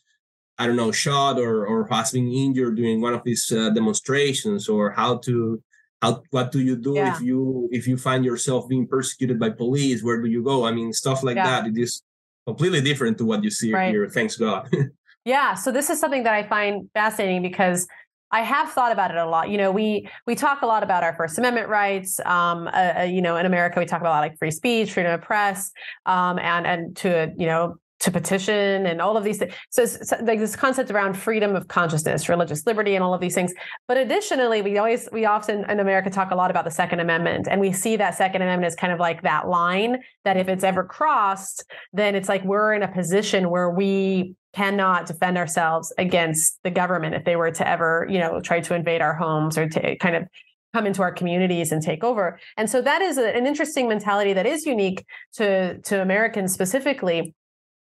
I 0.59 0.66
don't 0.66 0.76
know, 0.76 0.93
shot 0.93 1.38
or 1.38 1.66
or 1.66 1.88
has 1.88 2.12
been 2.12 2.30
injured 2.30 2.76
during 2.76 3.01
one 3.01 3.14
of 3.14 3.24
these 3.24 3.51
uh, 3.51 3.70
demonstrations, 3.70 4.68
or 4.68 4.91
how 4.91 5.18
to 5.18 5.62
how 6.03 6.22
what 6.30 6.53
do 6.53 6.61
you 6.61 6.76
do 6.76 6.95
yeah. 6.95 7.14
if 7.14 7.20
you 7.20 7.68
if 7.72 7.86
you 7.86 7.97
find 7.97 8.24
yourself 8.24 8.68
being 8.68 8.86
persecuted 8.86 9.38
by 9.38 9.51
police 9.51 10.03
where 10.03 10.20
do 10.22 10.28
you 10.28 10.43
go 10.43 10.64
i 10.64 10.72
mean 10.72 10.93
stuff 10.93 11.22
like 11.22 11.36
yeah. 11.36 11.45
that 11.45 11.66
it 11.66 11.76
is 11.76 12.03
completely 12.51 12.80
different 12.80 13.16
to 13.18 13.24
what 13.24 13.42
you 13.44 13.51
see 13.51 13.72
right. 13.72 13.92
here 13.92 14.09
thanks 14.09 14.36
god 14.36 14.68
yeah 15.24 15.55
so 15.55 15.70
this 15.70 15.90
is 15.90 15.98
something 16.01 16.24
that 16.24 16.34
i 16.34 16.42
find 16.42 16.88
fascinating 16.94 17.42
because 17.42 17.86
I 18.32 18.42
have 18.42 18.70
thought 18.70 18.92
about 18.92 19.11
it 19.11 19.16
a 19.16 19.26
lot. 19.26 19.51
You 19.51 19.59
know, 19.59 19.72
we 19.72 20.09
we 20.26 20.36
talk 20.36 20.62
a 20.62 20.66
lot 20.66 20.82
about 20.82 21.03
our 21.03 21.14
First 21.16 21.36
Amendment 21.36 21.68
rights. 21.68 22.20
Um, 22.20 22.68
uh, 22.68 23.01
uh 23.01 23.03
you 23.03 23.22
know, 23.22 23.36
in 23.36 23.44
America, 23.44 23.80
we 23.80 23.86
talk 23.86 24.01
about 24.01 24.20
like 24.20 24.38
free 24.38 24.53
speech, 24.53 24.92
freedom 24.92 25.12
of 25.12 25.20
press, 25.20 25.72
um, 26.07 26.38
and 26.38 26.64
and 26.64 26.96
to 26.98 27.32
you 27.36 27.46
know 27.46 27.74
to 28.01 28.11
petition 28.11 28.86
and 28.86 29.01
all 29.01 29.16
of 29.16 29.24
these 29.24 29.38
things. 29.38 29.55
So, 29.70 29.84
so, 29.84 30.16
like 30.22 30.38
this 30.38 30.57
concept 30.57 30.90
around 30.90 31.14
freedom 31.14 31.55
of 31.55 31.68
consciousness, 31.68 32.28
religious 32.28 32.66
liberty, 32.66 32.94
and 32.94 33.05
all 33.05 33.14
of 33.14 33.20
these 33.20 33.34
things. 33.34 33.53
But 33.86 33.98
additionally, 33.98 34.62
we 34.62 34.78
always 34.78 35.09
we 35.12 35.26
often 35.26 35.68
in 35.70 35.80
America 35.80 36.11
talk 36.11 36.30
a 36.30 36.34
lot 36.34 36.51
about 36.51 36.64
the 36.64 36.70
Second 36.70 37.01
Amendment, 37.01 37.46
and 37.51 37.61
we 37.61 37.72
see 37.72 37.96
that 37.96 38.16
Second 38.16 38.42
Amendment 38.42 38.72
as 38.72 38.76
kind 38.76 38.92
of 38.92 38.98
like 38.98 39.22
that 39.22 39.48
line 39.48 39.98
that 40.24 40.36
if 40.36 40.48
it's 40.48 40.64
ever 40.64 40.82
crossed, 40.82 41.64
then 41.92 42.14
it's 42.14 42.28
like 42.28 42.42
we're 42.44 42.72
in 42.72 42.82
a 42.82 42.88
position 42.88 43.51
where 43.51 43.70
we 43.70 44.34
cannot 44.53 45.07
defend 45.07 45.38
ourselves 45.38 45.92
against 45.96 46.59
the 46.64 46.70
government 46.70 47.14
if 47.14 47.24
they 47.24 47.36
were 47.36 47.51
to 47.53 47.68
ever, 47.68 48.07
you 48.11 48.18
know, 48.18 48.40
try 48.40 48.61
to 48.61 48.74
invade 48.74 49.01
our 49.01 49.14
homes 49.14 49.57
or 49.57 49.68
to 49.68 49.96
kind 49.96 50.16
of 50.16 50.26
come 50.72 50.86
into 50.86 51.03
our 51.03 51.12
communities 51.12 51.72
and 51.72 51.82
take 51.82 52.05
over. 52.05 52.38
And 52.57 52.70
so 52.70 52.80
that 52.80 53.03
is 53.03 53.18
a, 53.18 53.36
an 53.36 53.46
interesting 53.46 53.88
mentality 53.88 54.32
that 54.32 54.46
is 54.46 54.66
unique 54.66 55.05
to 55.34 55.78
to 55.82 56.01
Americans 56.01 56.53
specifically 56.53 57.34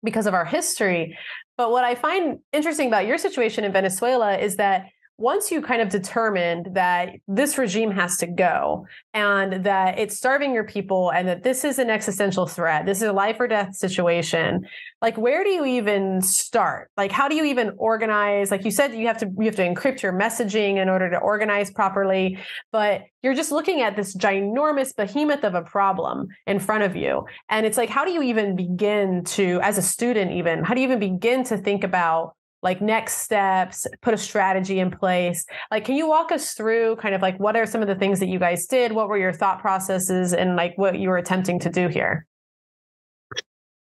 because 0.05 0.27
of 0.27 0.33
our 0.33 0.45
history. 0.45 1.17
But 1.57 1.71
what 1.71 1.83
I 1.83 1.95
find 1.95 2.39
interesting 2.53 2.87
about 2.87 3.07
your 3.07 3.17
situation 3.17 3.63
in 3.63 3.71
Venezuela 3.71 4.37
is 4.37 4.55
that 4.57 4.87
once 5.17 5.49
you 5.49 5.61
kind 5.61 5.81
of 5.81 5.89
determined 5.89 6.69
that 6.73 7.09
this 7.27 7.57
regime 7.57 7.91
has 7.91 8.17
to 8.17 8.27
go 8.27 8.85
and 9.13 9.63
that 9.63 9.97
it's 9.97 10.17
starving 10.17 10.53
your 10.53 10.65
people 10.65 11.09
and 11.11 11.27
that 11.27 11.43
this 11.43 11.63
is 11.63 11.79
an 11.79 11.89
existential 11.89 12.45
threat, 12.45 12.85
this 12.85 13.01
is 13.01 13.07
a 13.07 13.13
life 13.13 13.39
or 13.39 13.47
death 13.47 13.73
situation, 13.75 14.67
like 15.01 15.17
where 15.17 15.43
do 15.43 15.49
you 15.49 15.65
even 15.65 16.21
start? 16.21 16.91
Like 16.97 17.11
how 17.11 17.29
do 17.29 17.35
you 17.35 17.45
even 17.45 17.71
organize? 17.77 18.51
Like 18.51 18.65
you 18.65 18.71
said, 18.71 18.93
you 18.93 19.07
have 19.07 19.17
to 19.19 19.31
you 19.37 19.45
have 19.45 19.55
to 19.55 19.67
encrypt 19.67 20.01
your 20.01 20.11
messaging 20.11 20.77
in 20.77 20.89
order 20.89 21.09
to 21.09 21.17
organize 21.17 21.71
properly, 21.71 22.37
but 22.73 23.03
you're 23.21 23.33
just 23.33 23.51
looking 23.51 23.81
at 23.81 23.95
this 23.95 24.15
ginormous 24.15 24.95
behemoth 24.95 25.43
of 25.43 25.55
a 25.55 25.61
problem 25.61 26.27
in 26.45 26.59
front 26.59 26.83
of 26.83 26.95
you. 26.95 27.25
And 27.49 27.65
it's 27.65 27.77
like, 27.77 27.89
how 27.89 28.03
do 28.05 28.11
you 28.11 28.21
even 28.21 28.55
begin 28.55 29.23
to, 29.23 29.59
as 29.63 29.77
a 29.77 29.81
student, 29.81 30.31
even, 30.31 30.63
how 30.63 30.73
do 30.73 30.81
you 30.81 30.87
even 30.87 30.99
begin 30.99 31.43
to 31.45 31.57
think 31.57 31.83
about 31.83 32.35
like 32.61 32.81
next 32.81 33.19
steps, 33.19 33.85
put 34.01 34.13
a 34.13 34.17
strategy 34.17 34.79
in 34.79 34.89
place. 34.89 35.45
Like, 35.69 35.85
can 35.85 35.95
you 35.95 36.07
walk 36.07 36.31
us 36.31 36.53
through 36.53 36.95
kind 36.97 37.13
of 37.13 37.21
like 37.21 37.39
what 37.39 37.55
are 37.55 37.65
some 37.65 37.81
of 37.81 37.87
the 37.87 37.95
things 37.95 38.19
that 38.19 38.27
you 38.27 38.39
guys 38.39 38.65
did? 38.65 38.91
What 38.91 39.07
were 39.07 39.17
your 39.17 39.33
thought 39.33 39.59
processes 39.59 40.33
and 40.33 40.55
like 40.55 40.77
what 40.77 40.97
you 40.97 41.09
were 41.09 41.17
attempting 41.17 41.59
to 41.59 41.69
do 41.69 41.87
here? 41.87 42.25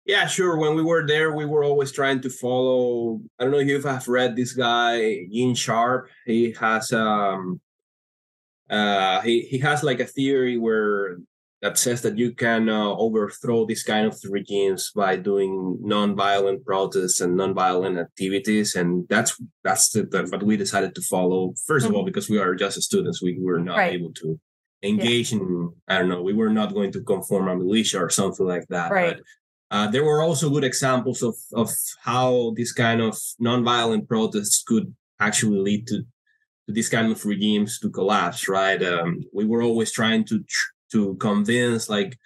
Yeah, 0.06 0.26
sure. 0.26 0.58
When 0.58 0.76
we 0.76 0.84
were 0.84 1.06
there, 1.06 1.36
we 1.36 1.46
were 1.46 1.64
always 1.64 1.92
trying 1.92 2.22
to 2.22 2.30
follow. 2.30 3.22
I 3.40 3.44
don't 3.44 3.52
know 3.52 3.60
if 3.60 3.68
you 3.68 3.82
have 3.82 4.08
read 4.08 4.36
this 4.36 4.54
guy, 4.54 5.26
Gene 5.32 5.54
Sharp. 5.54 6.10
He 6.26 6.54
has 6.60 6.92
um 6.92 7.62
uh 8.70 9.22
he 9.22 9.42
he 9.42 9.60
has 9.60 9.84
like 9.84 10.00
a 10.00 10.06
theory 10.06 10.58
where 10.58 11.18
that 11.62 11.78
says 11.78 12.02
that 12.02 12.18
you 12.18 12.34
can 12.34 12.70
uh, 12.70 12.90
overthrow 12.96 13.66
these 13.66 13.84
kind 13.84 14.08
of 14.08 14.20
regimes 14.30 14.92
by 14.96 15.16
doing 15.16 15.78
non-violent 15.82 16.66
protests 16.66 17.22
and 17.22 17.36
non-violent 17.36 18.00
activities 18.00 18.76
and 18.76 19.08
that's 19.10 19.40
that's 19.64 19.90
the, 19.92 20.04
the, 20.04 20.24
what 20.30 20.44
we 20.44 20.58
decided 20.58 20.96
to 20.96 21.02
follow 21.04 21.54
1st 21.70 21.78
mm-hmm. 21.78 21.88
of 21.88 21.96
all 21.96 22.06
because 22.06 22.30
we 22.30 22.40
are 22.40 22.56
just 22.56 22.82
students 22.82 23.22
we 23.22 23.38
were 23.40 23.60
not 23.60 23.78
right. 23.78 23.94
able 23.94 24.12
to 24.14 24.40
engage 24.84 25.32
yeah. 25.32 25.40
in 25.40 25.72
i 25.88 25.98
don't 25.98 26.10
know 26.10 26.22
we 26.22 26.34
were 26.34 26.50
not 26.50 26.74
going 26.74 26.92
to 26.92 27.02
conform 27.04 27.48
a 27.48 27.56
militia 27.56 28.00
or 28.00 28.10
something 28.10 28.48
like 28.48 28.68
that 28.70 28.92
right. 28.92 29.18
but 29.18 29.24
uh, 29.70 29.88
there 29.88 30.04
were 30.04 30.22
also 30.22 30.50
good 30.50 30.64
examples 30.64 31.22
of 31.22 31.36
of 31.54 31.70
how 32.02 32.54
this 32.56 32.74
kind 32.74 33.02
of 33.02 33.18
non-violent 33.40 34.08
protests 34.10 34.64
could 34.64 34.94
actually 35.20 35.60
lead 35.60 35.86
to 35.86 36.04
to 36.66 36.74
these 36.74 36.90
kind 36.90 37.12
of 37.12 37.24
regimes 37.24 37.80
to 37.80 37.90
collapse 37.90 38.48
right 38.48 38.82
um, 38.84 39.24
we 39.32 39.46
were 39.46 39.62
always 39.62 39.92
trying 39.92 40.26
to 40.26 40.40
tr- 40.40 40.72
to 40.92 41.16
convince 41.16 41.90
like 41.90 42.18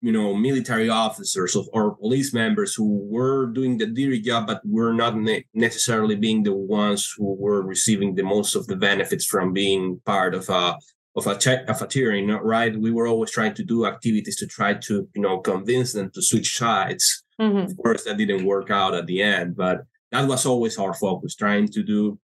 you 0.00 0.12
know 0.12 0.34
military 0.34 0.88
officers 0.88 1.56
or 1.72 1.94
police 1.96 2.32
members 2.32 2.74
who 2.74 3.06
were 3.10 3.46
doing 3.46 3.76
the 3.76 3.86
dirty 3.86 4.20
job 4.20 4.46
but 4.46 4.60
were 4.64 4.92
not 4.92 5.16
ne- 5.16 5.44
necessarily 5.52 6.16
being 6.16 6.42
the 6.42 6.54
ones 6.54 7.12
who 7.16 7.34
were 7.34 7.62
receiving 7.62 8.14
the 8.14 8.22
most 8.22 8.54
of 8.54 8.66
the 8.66 8.76
benefits 8.76 9.26
from 9.26 9.52
being 9.52 10.00
part 10.06 10.34
of 10.34 10.48
a 10.48 10.76
of 11.16 11.26
a 11.26 11.36
che- 11.36 11.64
of 11.68 11.82
a 11.82 11.86
tyranny 11.86 12.32
right 12.42 12.78
we 12.78 12.90
were 12.90 13.06
always 13.06 13.30
trying 13.30 13.54
to 13.54 13.64
do 13.64 13.84
activities 13.86 14.36
to 14.36 14.46
try 14.46 14.72
to 14.72 15.08
you 15.14 15.22
know 15.22 15.38
convince 15.38 15.92
them 15.92 16.10
to 16.10 16.22
switch 16.22 16.56
sides 16.56 17.24
mm-hmm. 17.40 17.58
of 17.58 17.76
course 17.76 18.04
that 18.04 18.16
didn't 18.16 18.44
work 18.44 18.70
out 18.70 18.94
at 18.94 19.06
the 19.06 19.22
end 19.22 19.56
but 19.56 19.82
that 20.12 20.26
was 20.26 20.46
always 20.46 20.78
our 20.78 20.94
focus 20.94 21.34
trying 21.34 21.68
to 21.68 21.82
do 21.82 22.18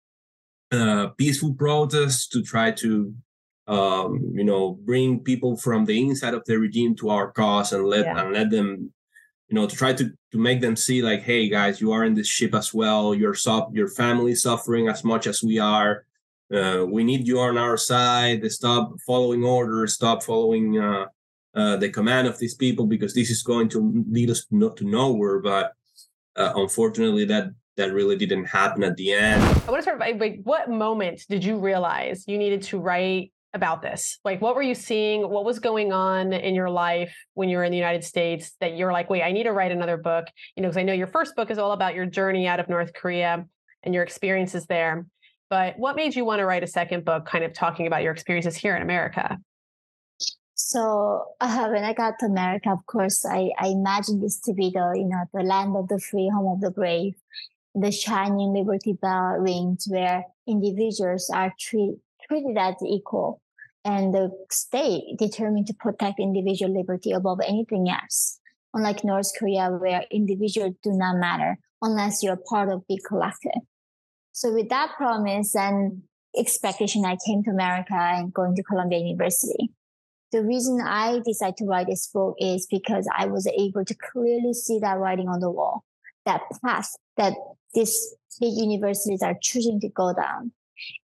uh, 0.73 1.09
peaceful 1.19 1.55
protests 1.55 2.27
to 2.29 2.43
try 2.43 2.71
to 2.71 3.15
um, 3.67 4.33
you 4.35 4.45
know, 4.45 4.73
bring 4.85 5.21
people 5.21 5.57
from 5.57 5.85
the 5.85 6.01
inside 6.01 6.35
of 6.35 6.45
the 6.47 6.59
regime 6.59 6.95
to 6.97 7.11
our 7.11 7.31
cause 7.31 7.73
and 7.73 7.85
let 7.85 8.05
yeah. 8.05 8.21
and 8.21 8.33
let 8.33 8.51
them, 8.51 8.93
you 9.49 9.55
know, 9.55 9.67
to 9.67 9.77
try 9.77 9.93
to 9.93 10.11
to 10.33 10.39
make 10.39 10.61
them 10.61 10.77
see 10.77 11.03
like, 11.03 11.23
hey 11.23 11.49
guys, 11.49 11.81
you 11.81 11.93
are 11.93 12.05
in 12.05 12.15
this 12.15 12.29
ship 12.29 12.55
as 12.55 12.75
well. 12.75 13.15
Your 13.15 13.35
so- 13.35 13.71
your 13.73 13.89
family 13.89 14.35
suffering 14.35 14.89
as 14.89 15.05
much 15.05 15.27
as 15.27 15.43
we 15.43 15.59
are. 15.59 16.05
Uh, 16.53 16.85
we 16.87 17.03
need 17.03 17.27
you 17.27 17.39
on 17.39 17.57
our 17.57 17.79
side. 17.79 18.51
Stop 18.53 18.93
following 19.07 19.43
orders. 19.43 19.95
Stop 19.95 20.23
following 20.23 20.79
uh, 20.79 21.07
uh, 21.55 21.77
the 21.77 21.89
command 21.89 22.27
of 22.27 22.39
these 22.39 22.55
people 22.55 22.87
because 22.87 23.15
this 23.15 23.31
is 23.31 23.43
going 23.43 23.69
to 23.71 24.05
lead 24.11 24.29
us 24.29 24.47
not 24.51 24.77
to 24.77 24.85
nowhere. 24.85 25.39
But 25.39 25.73
uh, 26.37 26.53
unfortunately, 26.57 27.25
that 27.27 27.53
that 27.77 27.93
really 27.93 28.17
didn't 28.17 28.45
happen 28.45 28.83
at 28.83 28.97
the 28.97 29.13
end. 29.13 29.43
I 29.43 29.71
want 29.71 29.79
to 29.79 29.83
start 29.83 29.99
by 29.99 30.13
like, 30.13 30.41
what 30.43 30.69
moment 30.69 31.23
did 31.29 31.43
you 31.43 31.59
realize 31.59 32.25
you 32.27 32.37
needed 32.37 32.63
to 32.65 32.79
write 32.79 33.33
about 33.55 33.83
this? 33.83 34.19
Like, 34.25 34.41
what 34.41 34.55
were 34.55 34.63
you 34.63 34.75
seeing? 34.75 35.29
What 35.29 35.45
was 35.45 35.59
going 35.59 35.93
on 35.93 36.33
in 36.33 36.55
your 36.55 36.71
life 36.71 37.15
when 37.35 37.49
you 37.49 37.59
were 37.59 37.65
in 37.65 37.71
the 37.71 37.77
United 37.77 38.05
States 38.05 38.53
that 38.61 38.77
you're 38.77 38.93
like, 38.93 39.11
wait, 39.11 39.23
I 39.23 39.33
need 39.33 39.45
to 39.45 39.53
write 39.53 39.73
another 39.73 39.97
book? 39.97 40.27
You 40.57 40.63
know, 40.63 40.69
because 40.69 40.79
I 40.79 40.83
know 40.83 40.93
your 40.93 41.07
first 41.07 41.37
book 41.37 41.51
is 41.51 41.59
all 41.59 41.73
about 41.73 41.95
your 41.95 42.07
journey 42.07 42.47
out 42.47 42.61
of 42.61 42.69
North 42.69 42.93
Korea 42.95 43.47
and 43.83 43.95
your 43.95 44.03
experiences 44.03 44.67
there. 44.67 45.07
But 45.51 45.79
what 45.79 45.97
made 45.97 46.17
you 46.17 46.25
want 46.25 46.39
to 46.39 46.47
write 46.47 46.63
a 46.63 46.67
second 46.67 47.05
book, 47.05 47.27
kind 47.27 47.45
of 47.45 47.53
talking 47.53 47.87
about 47.87 48.03
your 48.03 48.13
experiences 48.13 48.57
here 48.57 48.75
in 48.75 48.81
America? 48.81 49.39
So 50.55 51.27
uh, 51.41 51.69
when 51.71 51.85
I 51.85 51.93
got 51.93 52.15
to 52.21 52.27
America, 52.27 52.71
of 52.71 52.87
course, 52.87 53.27
I, 53.27 53.51
I 53.59 53.69
imagined 53.69 54.23
this 54.23 54.41
to 54.41 54.55
be 54.55 54.71
the 54.71 54.95
you 54.97 55.05
know 55.05 55.25
the 55.35 55.43
land 55.43 55.77
of 55.77 55.89
the 55.89 55.99
free, 55.99 56.31
home 56.33 56.55
of 56.55 56.63
the 56.63 56.71
brave, 56.71 57.17
the 57.75 57.93
shining 57.93 58.55
liberty 58.55 58.95
bell 58.95 59.37
rings 59.39 59.87
where 59.91 60.25
individuals 60.47 61.29
are 61.29 61.53
treated 61.61 62.01
treated 62.27 62.57
as 62.57 62.77
equal 62.87 63.42
and 63.85 64.15
the 64.15 64.31
state 64.51 65.17
determined 65.19 65.67
to 65.67 65.75
protect 65.75 66.21
individual 66.21 66.73
liberty 66.73 67.13
above 67.13 67.41
anything 67.47 67.89
else. 67.91 68.39
Unlike 68.75 69.05
North 69.05 69.31
Korea, 69.39 69.71
where 69.71 70.05
individuals 70.11 70.75
do 70.83 70.93
not 70.93 71.17
matter 71.17 71.59
unless 71.83 72.23
you're 72.23 72.39
part 72.49 72.71
of 72.71 72.85
the 72.89 72.99
collective. 73.07 73.63
So 74.33 74.53
with 74.53 74.71
that 74.71 74.93
promise 74.97 75.55
and 75.55 76.03
expectation, 76.37 77.05
I 77.05 77.17
came 77.27 77.43
to 77.45 77.51
America 77.51 77.95
and 77.95 78.33
going 78.33 78.55
to 78.57 78.63
Columbia 78.63 79.01
University. 79.01 79.71
The 80.31 80.43
reason 80.43 80.81
I 80.81 81.21
decided 81.23 81.59
to 81.59 81.67
write 81.67 81.89
this 81.89 82.07
book 82.07 82.37
is 82.39 82.67
because 82.71 83.07
I 83.15 83.27
was 83.27 83.47
able 83.47 83.85
to 83.85 83.95
clearly 83.95 84.55
see 84.55 84.79
that 84.79 84.99
writing 84.99 85.29
on 85.29 85.41
the 85.41 85.51
wall, 85.51 85.85
that 86.25 86.41
path 86.65 86.89
that 87.19 87.35
these 87.75 88.15
big 88.41 88.55
universities 88.55 89.23
are 89.23 89.37
choosing 89.43 89.79
to 89.81 89.89
go 89.91 90.15
down. 90.15 90.53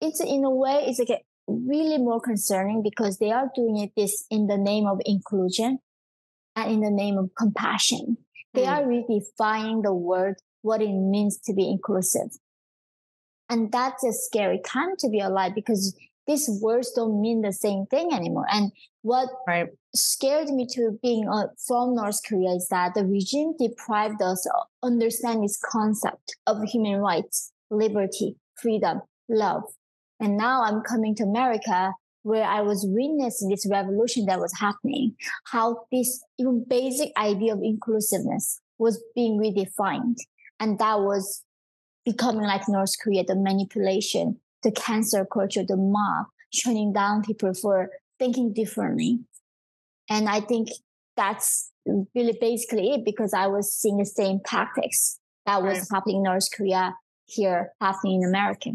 It's 0.02 0.20
in 0.20 0.44
a 0.44 0.50
way, 0.50 0.84
it's 0.88 1.00
like 1.00 1.24
really 1.48 1.98
more 1.98 2.22
concerning 2.22 2.82
because 2.84 3.18
they 3.18 3.32
are 3.32 3.52
doing 3.56 3.78
it 3.78 3.91
this 3.96 4.26
in 4.30 4.48
the 4.48 4.58
name 4.58 4.88
of 4.88 5.02
inclusion 5.06 5.80
and 6.56 6.72
in 6.72 6.82
the 6.82 6.91
name 6.91 7.18
of 7.18 7.32
compassion. 7.38 8.18
They 8.54 8.64
mm. 8.64 8.68
are 8.68 8.84
redefining 8.84 9.84
the 9.84 9.94
word, 9.94 10.36
what 10.62 10.82
it 10.82 10.91
means 10.91 11.38
to 11.46 11.54
be 11.54 11.70
inclusive. 11.70 12.38
And 13.50 13.72
that's 13.72 14.04
a 14.04 14.14
scary 14.14 14.62
time 14.66 14.96
to 15.00 15.10
be 15.10 15.20
alive 15.20 15.54
because 15.56 15.96
these 16.28 16.50
words 16.62 16.91
don't 16.91 17.22
mean 17.22 17.41
the 17.41 17.52
same 17.52 17.86
thing 17.88 18.14
anymore. 18.14 18.46
And 18.50 18.72
what 19.02 19.30
right. 19.46 19.68
scared 19.94 20.48
me 20.48 20.66
to 20.74 20.98
being 21.02 21.28
uh, 21.28 21.48
from 21.68 21.96
North 21.96 22.20
Korea 22.28 22.52
is 22.52 22.68
that 22.70 22.94
the 22.94 23.06
regime 23.06 23.54
deprived 23.60 24.22
us 24.22 24.48
of 24.48 24.68
understanding 24.82 25.41
this 25.41 25.60
concept 25.60 26.38
of 26.48 26.64
human 26.64 27.00
rights, 27.00 27.52
liberty, 27.70 28.38
freedom, 28.56 29.02
love. 29.28 29.64
And 30.24 30.38
now 30.38 30.64
I'm 30.64 30.82
coming 30.82 31.16
to 31.16 31.24
America 31.24 31.92
where 32.22 32.46
I 32.46 32.62
was 32.62 32.86
witnessing 32.88 33.50
this 33.50 33.68
revolution 33.70 34.26
that 34.28 34.40
was 34.40 34.58
happening, 34.58 35.18
how 35.48 35.82
this 35.92 36.24
even 36.40 36.66
basic 36.66 37.12
idea 37.18 37.54
of 37.54 37.60
inclusiveness 37.62 38.62
was 38.78 39.04
being 39.14 39.38
redefined. 39.38 40.16
And 40.62 40.80
that 40.80 41.02
was 41.02 41.44
becoming 42.06 42.44
like 42.44 42.70
North 42.70 42.94
Korea, 43.04 43.26
the 43.26 43.36
manipulation, 43.36 44.40
the 44.64 44.72
cancer 44.72 45.26
culture, 45.26 45.66
the 45.68 45.76
mob, 45.76 46.28
shutting 46.54 46.94
down 46.94 47.22
people 47.24 47.54
for 47.54 47.90
thinking 48.18 48.54
differently. 48.54 49.20
And 50.10 50.30
I 50.30 50.40
think 50.40 50.70
that's 51.18 51.70
really 52.16 52.38
basically 52.40 52.92
it 52.92 53.04
because 53.04 53.34
I 53.34 53.48
was 53.48 53.74
seeing 53.74 53.98
the 53.98 54.06
same 54.06 54.40
tactics 54.46 55.20
that 55.46 55.62
was 55.62 55.80
right. 55.80 55.88
happening 55.92 56.18
in 56.18 56.24
North 56.24 56.48
Korea 56.56 56.96
here 57.26 57.74
happening 57.82 58.22
in 58.22 58.30
America. 58.30 58.70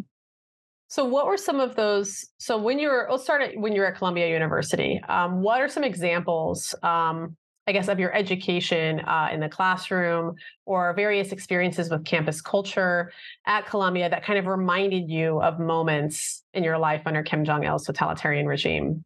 So, 0.88 1.04
what 1.04 1.26
were 1.26 1.36
some 1.36 1.60
of 1.60 1.76
those? 1.76 2.26
So, 2.38 2.58
when 2.58 2.78
you 2.78 2.88
were, 2.88 3.06
let's 3.10 3.22
start 3.22 3.42
at 3.42 3.56
when 3.56 3.74
you 3.74 3.80
were 3.80 3.86
at 3.86 3.96
Columbia 3.96 4.28
University. 4.28 5.00
Um, 5.08 5.42
what 5.42 5.60
are 5.60 5.68
some 5.68 5.84
examples 5.84 6.74
um, 6.82 7.36
I 7.68 7.72
guess, 7.72 7.88
of 7.88 8.00
your 8.00 8.14
education 8.14 9.00
uh, 9.00 9.28
in 9.30 9.40
the 9.40 9.48
classroom 9.50 10.36
or 10.64 10.94
various 10.94 11.32
experiences 11.32 11.90
with 11.90 12.06
campus 12.06 12.40
culture 12.40 13.12
at 13.46 13.66
Columbia 13.66 14.08
that 14.08 14.24
kind 14.24 14.38
of 14.38 14.46
reminded 14.46 15.10
you 15.10 15.42
of 15.42 15.60
moments 15.60 16.42
in 16.54 16.64
your 16.64 16.78
life 16.78 17.02
under 17.04 17.22
Kim 17.22 17.44
Jong 17.44 17.64
il's 17.64 17.84
totalitarian 17.84 18.46
regime? 18.46 19.04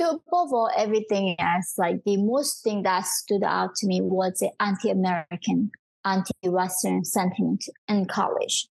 So 0.00 0.20
above 0.26 0.52
all, 0.52 0.70
everything 0.76 1.36
else, 1.38 1.74
like 1.78 2.02
the 2.04 2.16
most 2.16 2.64
thing 2.64 2.82
that 2.82 3.06
stood 3.06 3.44
out 3.44 3.76
to 3.76 3.86
me 3.86 4.00
was 4.02 4.38
the 4.40 4.50
anti-American, 4.58 5.70
anti-Western 6.04 7.04
sentiment 7.04 7.64
in 7.86 8.06
college. 8.06 8.66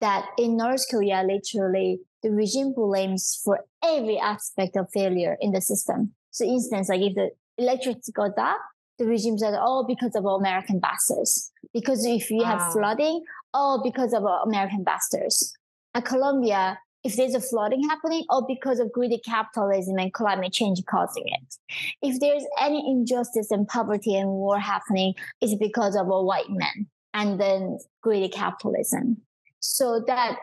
That 0.00 0.26
in 0.38 0.56
North 0.56 0.84
Korea, 0.90 1.22
literally, 1.22 2.00
the 2.22 2.30
regime 2.30 2.72
blames 2.74 3.40
for 3.44 3.60
every 3.84 4.18
aspect 4.18 4.76
of 4.76 4.88
failure 4.92 5.36
in 5.40 5.52
the 5.52 5.60
system. 5.60 6.14
So, 6.30 6.44
instance, 6.44 6.88
like 6.88 7.00
if 7.00 7.14
the 7.14 7.30
electricity 7.58 8.12
goes 8.12 8.32
up, 8.38 8.60
the 8.98 9.06
regime 9.06 9.38
said, 9.38 9.54
oh, 9.58 9.84
because 9.86 10.14
of 10.14 10.24
American 10.24 10.78
bastards. 10.78 11.50
Because 11.72 12.04
if 12.04 12.30
you 12.30 12.38
wow. 12.38 12.58
have 12.58 12.72
flooding, 12.72 13.22
oh, 13.54 13.80
because 13.82 14.12
of 14.12 14.24
American 14.24 14.84
bastards. 14.84 15.54
At 15.94 16.04
Columbia, 16.04 16.78
if 17.02 17.16
there's 17.16 17.34
a 17.34 17.40
flooding 17.40 17.82
happening, 17.88 18.24
oh, 18.28 18.44
because 18.46 18.78
of 18.78 18.92
greedy 18.92 19.18
capitalism 19.24 19.96
and 19.98 20.12
climate 20.12 20.52
change 20.52 20.82
causing 20.84 21.24
it. 21.26 21.54
If 22.02 22.20
there's 22.20 22.44
any 22.60 22.84
injustice 22.86 23.50
and 23.50 23.66
poverty 23.66 24.14
and 24.16 24.28
war 24.28 24.58
happening, 24.58 25.14
it's 25.40 25.54
because 25.54 25.96
of 25.96 26.08
a 26.08 26.22
white 26.22 26.50
man 26.50 26.86
and 27.14 27.40
then 27.40 27.78
greedy 28.02 28.28
capitalism. 28.28 29.22
So 29.60 30.02
that 30.06 30.36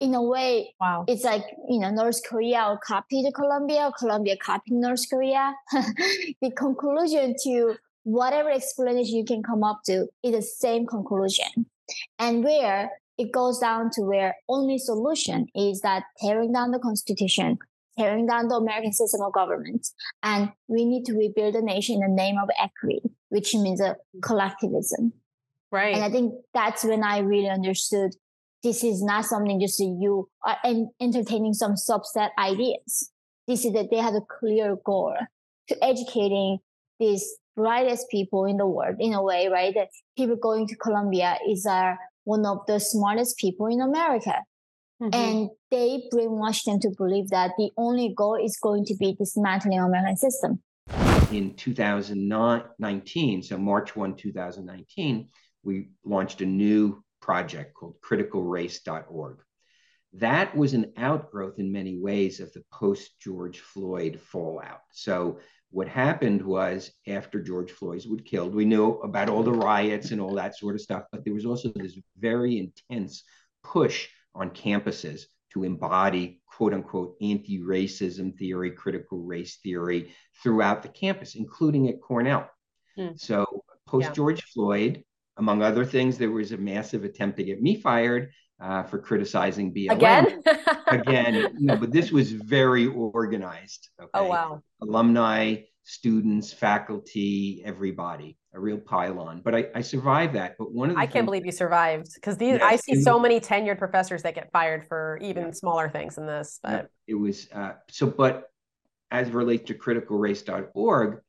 in 0.00 0.14
a 0.14 0.22
way, 0.22 0.74
wow. 0.80 1.04
it's 1.06 1.24
like, 1.24 1.44
you 1.68 1.78
know, 1.78 1.90
North 1.90 2.22
Korea 2.26 2.78
copied 2.82 3.30
Columbia, 3.34 3.92
colombia 3.98 4.36
copied 4.36 4.74
North 4.74 5.08
Korea. 5.10 5.54
the 5.72 6.50
conclusion 6.56 7.34
to 7.44 7.74
whatever 8.04 8.50
explanation 8.50 9.16
you 9.16 9.24
can 9.24 9.42
come 9.42 9.62
up 9.62 9.80
to 9.86 10.06
is 10.22 10.32
the 10.32 10.42
same 10.42 10.86
conclusion. 10.86 11.66
And 12.18 12.42
where 12.42 12.90
it 13.18 13.32
goes 13.32 13.58
down 13.58 13.90
to 13.92 14.02
where 14.02 14.36
only 14.48 14.78
solution 14.78 15.46
is 15.54 15.82
that 15.82 16.04
tearing 16.18 16.52
down 16.52 16.70
the 16.70 16.78
constitution, 16.78 17.58
tearing 17.98 18.26
down 18.26 18.48
the 18.48 18.54
American 18.54 18.92
system 18.92 19.20
of 19.20 19.34
government. 19.34 19.86
And 20.22 20.50
we 20.68 20.86
need 20.86 21.04
to 21.06 21.12
rebuild 21.12 21.54
the 21.54 21.62
nation 21.62 21.96
in 21.96 22.00
the 22.00 22.08
name 22.08 22.36
of 22.42 22.48
equity, 22.58 23.02
which 23.28 23.54
means 23.54 23.80
a 23.82 23.96
collectivism. 24.22 25.12
Right. 25.70 25.94
And 25.94 26.02
I 26.02 26.10
think 26.10 26.34
that's 26.54 26.82
when 26.82 27.04
I 27.04 27.18
really 27.18 27.50
understood 27.50 28.12
this 28.62 28.84
is 28.84 29.02
not 29.02 29.24
something 29.24 29.60
just 29.60 29.80
you 29.80 30.28
are 30.44 30.56
entertaining 31.00 31.54
some 31.54 31.74
subset 31.74 32.30
ideas. 32.38 33.10
This 33.46 33.64
is 33.64 33.72
that 33.72 33.90
they 33.90 33.96
have 33.96 34.14
a 34.14 34.20
clear 34.20 34.76
goal 34.84 35.16
to 35.68 35.84
educating 35.84 36.58
these 36.98 37.38
brightest 37.56 38.06
people 38.10 38.44
in 38.44 38.58
the 38.58 38.66
world 38.66 38.96
in 38.98 39.14
a 39.14 39.22
way, 39.22 39.48
right? 39.48 39.74
That 39.74 39.88
people 40.16 40.36
going 40.36 40.66
to 40.68 40.76
Columbia 40.76 41.38
is 41.48 41.66
are 41.66 41.98
one 42.24 42.44
of 42.46 42.58
the 42.66 42.78
smartest 42.78 43.38
people 43.38 43.66
in 43.66 43.80
America. 43.80 44.42
Mm-hmm. 45.02 45.14
And 45.14 45.50
they 45.70 46.02
brainwash 46.12 46.64
them 46.64 46.78
to 46.80 46.90
believe 46.96 47.28
that 47.30 47.52
the 47.56 47.70
only 47.78 48.12
goal 48.14 48.36
is 48.42 48.58
going 48.62 48.84
to 48.86 48.94
be 48.96 49.14
dismantling 49.18 49.78
American 49.78 50.16
system. 50.16 50.62
In 51.32 51.54
2019, 51.54 53.42
so 53.42 53.56
March 53.56 53.96
1, 53.96 54.16
2019, 54.16 55.28
we 55.62 55.88
launched 56.04 56.42
a 56.42 56.46
new 56.46 57.02
project 57.20 57.74
called 57.74 58.00
criticalrace.org. 58.00 59.38
That 60.14 60.56
was 60.56 60.74
an 60.74 60.92
outgrowth 60.96 61.58
in 61.58 61.70
many 61.70 61.96
ways 61.98 62.40
of 62.40 62.52
the 62.52 62.64
post 62.72 63.20
George 63.20 63.60
Floyd 63.60 64.18
fallout. 64.20 64.80
So, 64.92 65.38
what 65.72 65.86
happened 65.86 66.42
was 66.42 66.90
after 67.06 67.40
George 67.40 67.70
Floyd 67.70 68.04
was 68.06 68.20
killed, 68.24 68.56
we 68.56 68.64
knew 68.64 68.94
about 69.02 69.28
all 69.28 69.44
the 69.44 69.52
riots 69.52 70.10
and 70.10 70.20
all 70.20 70.34
that 70.34 70.58
sort 70.58 70.74
of 70.74 70.80
stuff, 70.80 71.04
but 71.12 71.24
there 71.24 71.34
was 71.34 71.46
also 71.46 71.68
this 71.68 71.96
very 72.18 72.58
intense 72.58 73.22
push 73.62 74.08
on 74.34 74.50
campuses 74.50 75.26
to 75.52 75.62
embody 75.62 76.40
quote 76.46 76.74
unquote 76.74 77.16
anti 77.20 77.60
racism 77.60 78.36
theory, 78.36 78.72
critical 78.72 79.18
race 79.18 79.58
theory 79.62 80.12
throughout 80.42 80.82
the 80.82 80.88
campus, 80.88 81.36
including 81.36 81.88
at 81.88 82.00
Cornell. 82.00 82.50
Mm. 82.98 83.18
So, 83.18 83.46
post 83.86 84.12
George 84.12 84.38
yeah. 84.40 84.52
Floyd, 84.52 85.04
among 85.40 85.62
other 85.62 85.86
things, 85.86 86.18
there 86.18 86.30
was 86.30 86.52
a 86.52 86.58
massive 86.58 87.02
attempt 87.02 87.38
to 87.38 87.44
get 87.44 87.60
me 87.62 87.80
fired 87.80 88.30
uh, 88.60 88.82
for 88.82 88.98
criticizing 88.98 89.72
BLM. 89.72 89.92
Again? 89.92 90.42
Again, 90.86 91.56
no, 91.58 91.76
but 91.76 91.90
this 91.90 92.12
was 92.12 92.30
very 92.30 92.86
organized. 92.86 93.88
Okay? 93.98 94.10
Oh, 94.12 94.24
wow. 94.24 94.62
Alumni, 94.82 95.62
students, 95.82 96.52
faculty, 96.52 97.62
everybody, 97.64 98.36
a 98.52 98.60
real 98.60 98.76
pile-on. 98.76 99.40
But 99.40 99.54
I, 99.54 99.66
I 99.74 99.80
survived 99.80 100.34
that. 100.34 100.56
But 100.58 100.72
one 100.72 100.90
of 100.90 100.96
the 100.96 101.00
I 101.00 101.06
can't 101.06 101.24
believe 101.24 101.46
you 101.46 101.52
survived 101.52 102.10
because 102.14 102.36
these 102.36 102.58
yes, 102.58 102.62
I 102.62 102.76
see 102.76 103.00
so 103.00 103.18
many 103.18 103.40
tenured 103.40 103.78
professors 103.78 104.22
that 104.24 104.34
get 104.34 104.52
fired 104.52 104.86
for 104.86 105.18
even 105.22 105.46
yeah. 105.46 105.50
smaller 105.52 105.88
things 105.88 106.16
than 106.16 106.26
this. 106.26 106.60
But 106.62 106.70
yeah, 106.70 107.14
it 107.14 107.14
was 107.14 107.48
uh, 107.52 107.72
so. 107.88 108.08
But 108.08 108.44
as 109.10 109.28
it 109.28 109.34
relates 109.34 109.68
to 109.68 109.74
criticalrace.org, 109.74 111.20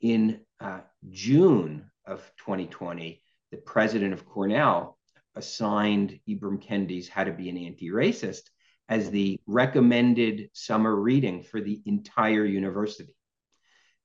in 0.00 0.40
uh, 0.60 0.80
June 1.10 1.90
of 2.04 2.18
2020, 2.38 3.22
the 3.52 3.58
president 3.58 4.12
of 4.12 4.26
Cornell 4.26 4.98
assigned 5.36 6.18
Ibram 6.28 6.60
Kendi's 6.60 7.08
How 7.08 7.24
to 7.24 7.32
Be 7.32 7.48
an 7.48 7.56
Anti-Racist 7.56 8.42
as 8.88 9.10
the 9.10 9.38
recommended 9.46 10.50
summer 10.54 10.94
reading 10.96 11.42
for 11.42 11.60
the 11.60 11.80
entire 11.86 12.44
university. 12.44 13.14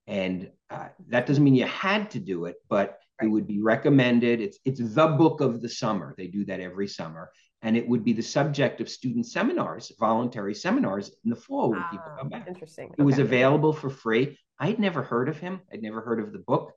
And 0.05 0.51
uh, 0.69 0.89
that 1.07 1.25
doesn't 1.25 1.43
mean 1.43 1.55
you 1.55 1.65
had 1.65 2.11
to 2.11 2.19
do 2.19 2.45
it, 2.45 2.55
but 2.69 2.99
it 3.21 3.27
would 3.27 3.47
be 3.47 3.61
recommended. 3.61 4.39
It's, 4.41 4.59
it's 4.63 4.79
the 4.79 5.07
book 5.07 5.41
of 5.41 5.61
the 5.61 5.69
summer. 5.69 6.13
They 6.17 6.27
do 6.27 6.45
that 6.45 6.59
every 6.59 6.87
summer. 6.87 7.31
And 7.63 7.75
it 7.75 7.87
would 7.89 8.05
be 8.05 8.13
the 8.13 8.21
subject 8.21 8.79
of 8.81 8.87
student 8.87 9.25
seminars, 9.25 9.91
voluntary 9.99 10.53
seminars 10.53 11.11
in 11.23 11.31
the 11.31 11.35
fall 11.35 11.71
when 11.71 11.83
people 11.89 12.11
come 12.17 12.29
back. 12.29 12.47
Interesting. 12.47 12.87
It 12.87 12.93
okay. 12.93 13.03
was 13.03 13.17
available 13.17 13.73
for 13.73 13.89
free. 13.89 14.37
I'd 14.59 14.79
never 14.79 15.01
heard 15.01 15.27
of 15.27 15.39
him. 15.39 15.61
I'd 15.73 15.81
never 15.81 16.01
heard 16.01 16.19
of 16.19 16.31
the 16.31 16.39
book. 16.39 16.73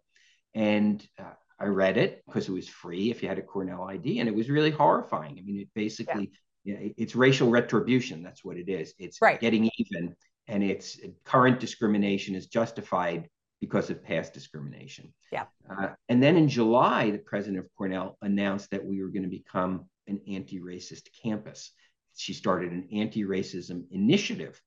And 0.55 1.07
uh, 1.19 1.35
I 1.61 1.67
read 1.67 1.99
it 1.99 2.23
because 2.27 2.49
it 2.49 2.53
was 2.53 2.69
free 2.69 3.11
if 3.11 3.23
you 3.23 3.29
had 3.29 3.39
a 3.39 3.43
Cornell 3.43 3.85
ID, 3.85 4.19
and 4.19 4.29
it 4.29 4.35
was 4.35 4.49
really 4.49 4.71
horrifying. 4.71 5.39
I 5.39 5.43
mean, 5.43 5.61
it 5.61 5.69
basically 5.75 6.31
yeah. 6.65 6.75
you 6.75 6.75
know, 6.75 6.95
it's 6.97 7.15
racial 7.15 7.51
retribution. 7.51 8.23
That's 8.23 8.45
what 8.45 8.57
it 8.57 8.69
is. 8.69 8.95
It's 8.99 9.21
right. 9.21 9.39
getting 9.39 9.71
even, 9.77 10.17
and 10.49 10.63
it's 10.63 10.99
current 11.25 11.61
discrimination 11.61 12.35
is 12.35 12.47
justified 12.47 13.29
because 13.61 13.91
of 13.91 14.03
past 14.03 14.33
discrimination. 14.33 15.13
Yeah. 15.31 15.45
Uh, 15.69 15.91
and 16.09 16.23
then 16.23 16.37
in 16.37 16.49
July, 16.49 17.11
the 17.11 17.19
president 17.19 17.59
of 17.59 17.71
Cornell 17.77 18.17
announced 18.23 18.71
that 18.71 18.85
we 18.85 19.03
were 19.03 19.09
going 19.09 19.23
to 19.23 19.29
become 19.29 19.85
an 20.07 20.21
anti 20.27 20.61
racist 20.61 21.09
campus. 21.23 21.73
She 22.17 22.33
started 22.33 22.73
an 22.73 22.89
anti 22.93 23.25
racism 23.25 23.85
initiative, 23.91 24.61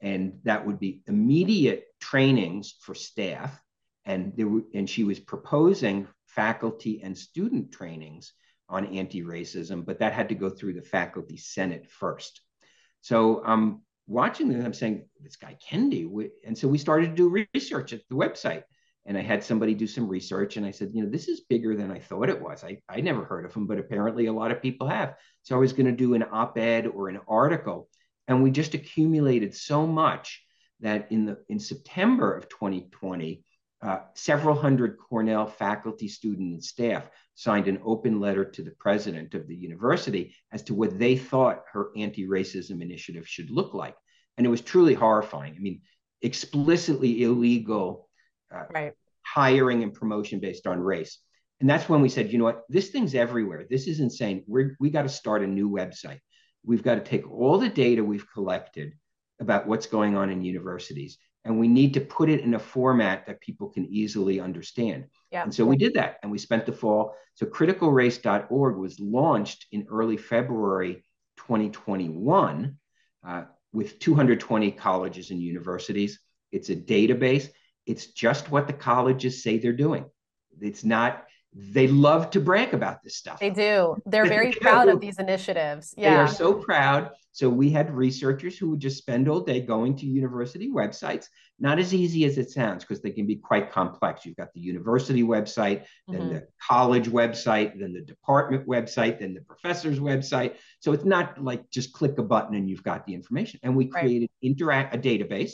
and 0.00 0.38
that 0.44 0.66
would 0.66 0.78
be 0.78 1.02
immediate 1.06 1.84
trainings 2.00 2.76
for 2.80 2.94
staff. 2.94 3.60
And, 4.08 4.32
there 4.36 4.46
w- 4.46 4.66
and 4.74 4.90
she 4.90 5.04
was 5.04 5.20
proposing 5.20 6.08
faculty 6.26 7.00
and 7.02 7.16
student 7.16 7.70
trainings 7.70 8.32
on 8.68 8.86
anti 8.86 9.22
racism, 9.22 9.84
but 9.84 10.00
that 10.00 10.12
had 10.12 10.28
to 10.30 10.34
go 10.34 10.50
through 10.50 10.74
the 10.74 10.82
faculty 10.82 11.36
senate 11.36 11.86
first. 11.88 12.40
So 13.00 13.42
I'm 13.44 13.82
watching 14.06 14.48
this, 14.48 14.64
I'm 14.64 14.74
saying, 14.74 15.06
this 15.20 15.36
guy 15.36 15.56
Kendi. 15.64 16.08
And 16.44 16.56
so 16.56 16.66
we 16.66 16.78
started 16.78 17.10
to 17.10 17.14
do 17.14 17.46
research 17.54 17.92
at 17.92 18.00
the 18.08 18.16
website. 18.16 18.64
And 19.06 19.16
I 19.16 19.22
had 19.22 19.42
somebody 19.42 19.72
do 19.72 19.86
some 19.86 20.06
research, 20.06 20.58
and 20.58 20.66
I 20.66 20.70
said, 20.70 20.90
you 20.92 21.02
know, 21.02 21.08
this 21.08 21.28
is 21.28 21.40
bigger 21.40 21.74
than 21.74 21.90
I 21.90 21.98
thought 21.98 22.28
it 22.28 22.42
was. 22.42 22.62
I, 22.62 22.82
I 22.90 23.00
never 23.00 23.24
heard 23.24 23.46
of 23.46 23.54
him, 23.54 23.66
but 23.66 23.78
apparently 23.78 24.26
a 24.26 24.32
lot 24.32 24.50
of 24.50 24.60
people 24.60 24.86
have. 24.86 25.14
So 25.44 25.56
I 25.56 25.58
was 25.58 25.72
going 25.72 25.86
to 25.86 25.92
do 25.92 26.12
an 26.12 26.24
op 26.30 26.58
ed 26.58 26.86
or 26.86 27.08
an 27.08 27.20
article. 27.26 27.88
And 28.26 28.42
we 28.42 28.50
just 28.50 28.74
accumulated 28.74 29.54
so 29.54 29.86
much 29.86 30.44
that 30.80 31.10
in 31.10 31.24
the 31.24 31.38
in 31.48 31.58
September 31.58 32.36
of 32.36 32.50
2020, 32.50 33.42
uh, 33.80 34.00
several 34.14 34.56
hundred 34.56 34.98
Cornell 34.98 35.46
faculty, 35.46 36.08
student, 36.08 36.52
and 36.52 36.64
staff 36.64 37.08
signed 37.34 37.68
an 37.68 37.80
open 37.84 38.18
letter 38.18 38.44
to 38.44 38.62
the 38.62 38.72
president 38.72 39.34
of 39.34 39.46
the 39.46 39.54
university 39.54 40.34
as 40.50 40.62
to 40.64 40.74
what 40.74 40.98
they 40.98 41.16
thought 41.16 41.62
her 41.72 41.90
anti-racism 41.96 42.82
initiative 42.82 43.28
should 43.28 43.50
look 43.50 43.74
like. 43.74 43.94
And 44.36 44.46
it 44.46 44.50
was 44.50 44.60
truly 44.60 44.94
horrifying. 44.94 45.54
I 45.54 45.60
mean, 45.60 45.82
explicitly 46.22 47.22
illegal 47.22 48.08
uh, 48.52 48.64
right. 48.74 48.92
hiring 49.22 49.82
and 49.84 49.94
promotion 49.94 50.40
based 50.40 50.66
on 50.66 50.80
race. 50.80 51.18
And 51.60 51.70
that's 51.70 51.88
when 51.88 52.00
we 52.00 52.08
said, 52.08 52.32
you 52.32 52.38
know 52.38 52.44
what, 52.44 52.62
this 52.68 52.90
thing's 52.90 53.14
everywhere. 53.14 53.64
This 53.68 53.86
is 53.86 54.00
insane. 54.00 54.44
We're, 54.46 54.76
we 54.80 54.90
got 54.90 55.02
to 55.02 55.08
start 55.08 55.42
a 55.42 55.46
new 55.46 55.70
website. 55.70 56.20
We've 56.64 56.82
got 56.82 56.96
to 56.96 57.00
take 57.00 57.30
all 57.30 57.58
the 57.58 57.68
data 57.68 58.02
we've 58.02 58.30
collected 58.32 58.94
about 59.40 59.68
what's 59.68 59.86
going 59.86 60.16
on 60.16 60.30
in 60.30 60.42
universities 60.42 61.18
and 61.48 61.58
we 61.58 61.66
need 61.66 61.94
to 61.94 62.00
put 62.00 62.28
it 62.28 62.42
in 62.42 62.54
a 62.54 62.58
format 62.58 63.26
that 63.26 63.40
people 63.40 63.70
can 63.70 63.86
easily 63.86 64.38
understand. 64.38 65.06
Yeah. 65.32 65.42
And 65.42 65.54
so 65.54 65.64
we 65.64 65.78
did 65.78 65.94
that 65.94 66.18
and 66.22 66.30
we 66.30 66.36
spent 66.36 66.66
the 66.66 66.72
fall. 66.72 67.16
So 67.34 67.46
criticalrace.org 67.46 68.76
was 68.76 69.00
launched 69.00 69.66
in 69.72 69.86
early 69.90 70.18
February 70.18 71.04
2021 71.38 72.76
uh, 73.26 73.44
with 73.72 73.98
220 73.98 74.70
colleges 74.72 75.30
and 75.30 75.40
universities. 75.40 76.20
It's 76.52 76.68
a 76.68 76.76
database. 76.76 77.48
It's 77.86 78.08
just 78.08 78.50
what 78.50 78.66
the 78.66 78.74
colleges 78.74 79.42
say 79.42 79.56
they're 79.56 79.72
doing. 79.72 80.04
It's 80.60 80.84
not 80.84 81.24
they 81.54 81.88
love 81.88 82.30
to 82.30 82.40
brag 82.40 82.74
about 82.74 83.02
this 83.02 83.16
stuff. 83.16 83.40
They 83.40 83.50
do. 83.50 83.96
They're 84.06 84.26
very 84.26 84.52
proud 84.52 84.88
of 84.88 85.00
these 85.00 85.18
initiatives. 85.18 85.94
Yeah. 85.96 86.10
They 86.10 86.16
are 86.16 86.28
so 86.28 86.54
proud. 86.54 87.10
So 87.32 87.48
we 87.48 87.70
had 87.70 87.94
researchers 87.94 88.58
who 88.58 88.70
would 88.70 88.80
just 88.80 88.98
spend 88.98 89.28
all 89.28 89.40
day 89.40 89.60
going 89.60 89.96
to 89.96 90.06
university 90.06 90.70
websites. 90.70 91.26
Not 91.58 91.78
as 91.78 91.94
easy 91.94 92.24
as 92.24 92.36
it 92.36 92.50
sounds 92.50 92.84
because 92.84 93.00
they 93.00 93.10
can 93.10 93.26
be 93.26 93.36
quite 93.36 93.72
complex. 93.72 94.26
You've 94.26 94.36
got 94.36 94.52
the 94.54 94.60
university 94.60 95.22
website, 95.22 95.84
then 96.06 96.20
mm-hmm. 96.20 96.34
the 96.34 96.46
college 96.68 97.08
website, 97.08 97.78
then 97.78 97.92
the 97.92 98.02
department 98.02 98.66
website, 98.66 99.20
then 99.20 99.34
the 99.34 99.40
professor's 99.40 99.98
website. 99.98 100.56
So 100.80 100.92
it's 100.92 101.04
not 101.04 101.42
like 101.42 101.70
just 101.70 101.92
click 101.92 102.18
a 102.18 102.22
button 102.22 102.54
and 102.54 102.68
you've 102.68 102.84
got 102.84 103.06
the 103.06 103.14
information. 103.14 103.58
And 103.62 103.74
we 103.74 103.86
created 103.86 104.30
right. 104.42 104.50
interact 104.50 104.94
a 104.94 104.98
database 104.98 105.52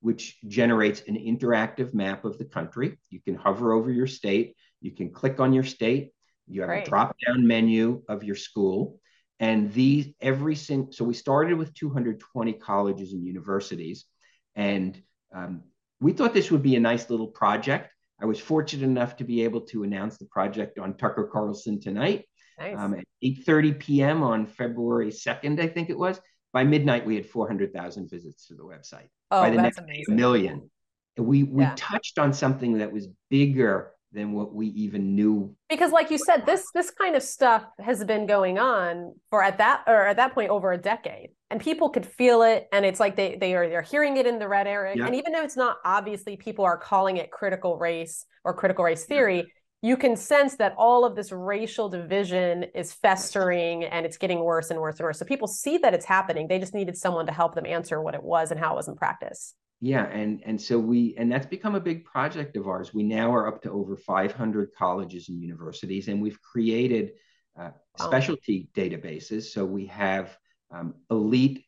which 0.00 0.38
generates 0.46 1.02
an 1.08 1.16
interactive 1.16 1.92
map 1.92 2.24
of 2.24 2.38
the 2.38 2.44
country. 2.44 2.98
You 3.10 3.20
can 3.20 3.34
hover 3.34 3.72
over 3.72 3.90
your 3.90 4.06
state 4.06 4.54
you 4.80 4.90
can 4.92 5.10
click 5.10 5.40
on 5.40 5.52
your 5.52 5.64
state. 5.64 6.12
You 6.46 6.62
have 6.62 6.70
a 6.70 6.84
drop 6.84 7.16
down 7.26 7.46
menu 7.46 8.02
of 8.08 8.22
your 8.22 8.36
school. 8.36 9.00
And 9.38 9.72
these, 9.72 10.08
every 10.20 10.54
single, 10.54 10.92
so 10.92 11.04
we 11.04 11.12
started 11.14 11.58
with 11.58 11.74
220 11.74 12.54
colleges 12.54 13.12
and 13.12 13.24
universities. 13.24 14.06
And 14.54 15.00
um, 15.34 15.62
we 16.00 16.12
thought 16.12 16.32
this 16.32 16.50
would 16.50 16.62
be 16.62 16.76
a 16.76 16.80
nice 16.80 17.10
little 17.10 17.26
project. 17.26 17.90
I 18.20 18.24
was 18.24 18.38
fortunate 18.40 18.84
enough 18.84 19.16
to 19.18 19.24
be 19.24 19.42
able 19.44 19.62
to 19.62 19.82
announce 19.82 20.16
the 20.16 20.24
project 20.26 20.78
on 20.78 20.96
Tucker 20.96 21.28
Carlson 21.30 21.80
tonight 21.80 22.24
nice. 22.58 22.76
um, 22.78 22.94
at 22.94 23.04
8.30 23.22 23.78
p.m. 23.78 24.22
on 24.22 24.46
February 24.46 25.10
2nd, 25.10 25.60
I 25.60 25.66
think 25.66 25.90
it 25.90 25.98
was. 25.98 26.18
By 26.52 26.64
midnight, 26.64 27.04
we 27.04 27.16
had 27.16 27.26
400,000 27.26 28.08
visits 28.08 28.46
to 28.46 28.54
the 28.54 28.62
website. 28.62 29.08
Oh, 29.30 29.42
By 29.42 29.50
the 29.50 29.56
that's 29.56 29.76
next 29.76 29.78
amazing. 29.78 30.14
A 30.14 30.16
million. 30.16 30.70
We, 31.18 31.42
we 31.42 31.64
Yeah. 31.64 31.74
touched 31.76 32.18
on 32.18 32.32
something 32.32 32.78
that 32.78 32.92
was 32.92 33.08
bigger 33.28 33.92
than 34.12 34.32
what 34.32 34.54
we 34.54 34.68
even 34.68 35.14
knew. 35.14 35.54
because 35.68 35.92
like 35.92 36.10
you 36.10 36.18
said 36.18 36.46
this 36.46 36.64
this 36.74 36.90
kind 36.90 37.16
of 37.16 37.22
stuff 37.22 37.64
has 37.80 38.02
been 38.04 38.26
going 38.26 38.58
on 38.58 39.14
for 39.30 39.42
at 39.42 39.58
that 39.58 39.82
or 39.86 40.06
at 40.06 40.16
that 40.16 40.32
point 40.34 40.50
over 40.50 40.72
a 40.72 40.78
decade. 40.78 41.30
And 41.50 41.60
people 41.60 41.90
could 41.90 42.06
feel 42.06 42.42
it 42.42 42.66
and 42.72 42.84
it's 42.84 42.98
like 43.00 43.14
they 43.16 43.36
they 43.40 43.54
are 43.54 43.68
they're 43.68 43.82
hearing 43.82 44.16
it 44.16 44.26
in 44.26 44.38
the 44.38 44.48
rhetoric 44.48 44.96
Yeah. 44.96 45.06
and 45.06 45.14
even 45.14 45.32
though 45.32 45.42
it's 45.42 45.56
not 45.56 45.76
obviously 45.84 46.36
people 46.36 46.64
are 46.64 46.78
calling 46.78 47.16
it 47.18 47.30
critical 47.30 47.76
race 47.78 48.24
or 48.44 48.54
critical 48.54 48.84
race 48.84 49.04
theory 49.04 49.52
you 49.82 49.96
can 49.96 50.16
sense 50.16 50.56
that 50.56 50.74
all 50.78 51.04
of 51.04 51.14
this 51.14 51.30
racial 51.30 51.88
division 51.88 52.64
is 52.74 52.92
festering 52.94 53.84
and 53.84 54.06
it's 54.06 54.16
getting 54.16 54.40
worse 54.40 54.70
and 54.70 54.80
worse 54.80 54.96
and 54.98 55.04
worse. 55.04 55.18
So 55.18 55.24
people 55.26 55.46
see 55.46 55.78
that 55.78 55.92
it's 55.94 56.06
happening. 56.06 56.48
They 56.48 56.58
just 56.58 56.74
needed 56.74 56.96
someone 56.96 57.26
to 57.26 57.32
help 57.32 57.54
them 57.54 57.66
answer 57.66 58.00
what 58.00 58.14
it 58.14 58.22
was 58.22 58.50
and 58.50 58.58
how 58.58 58.72
it 58.72 58.76
was 58.76 58.88
in 58.88 58.96
practice 58.96 59.54
Yeah, 59.80 60.06
and 60.06 60.42
and 60.44 60.60
so 60.60 60.78
we 60.78 61.14
and 61.18 61.30
that's 61.30 61.46
become 61.46 61.74
a 61.74 61.80
big 61.80 62.04
project 62.04 62.56
of 62.56 62.66
ours. 62.66 62.94
We 62.94 63.02
now 63.02 63.34
are 63.34 63.46
up 63.46 63.62
to 63.62 63.70
over 63.70 63.96
500 63.96 64.70
colleges 64.76 65.28
and 65.28 65.40
universities, 65.40 66.08
and 66.08 66.22
we've 66.22 66.40
created 66.40 67.12
uh, 67.58 67.70
specialty 67.98 68.68
databases. 68.74 69.44
So 69.44 69.64
we 69.64 69.86
have 69.86 70.36
um, 70.70 70.94
elite 71.10 71.64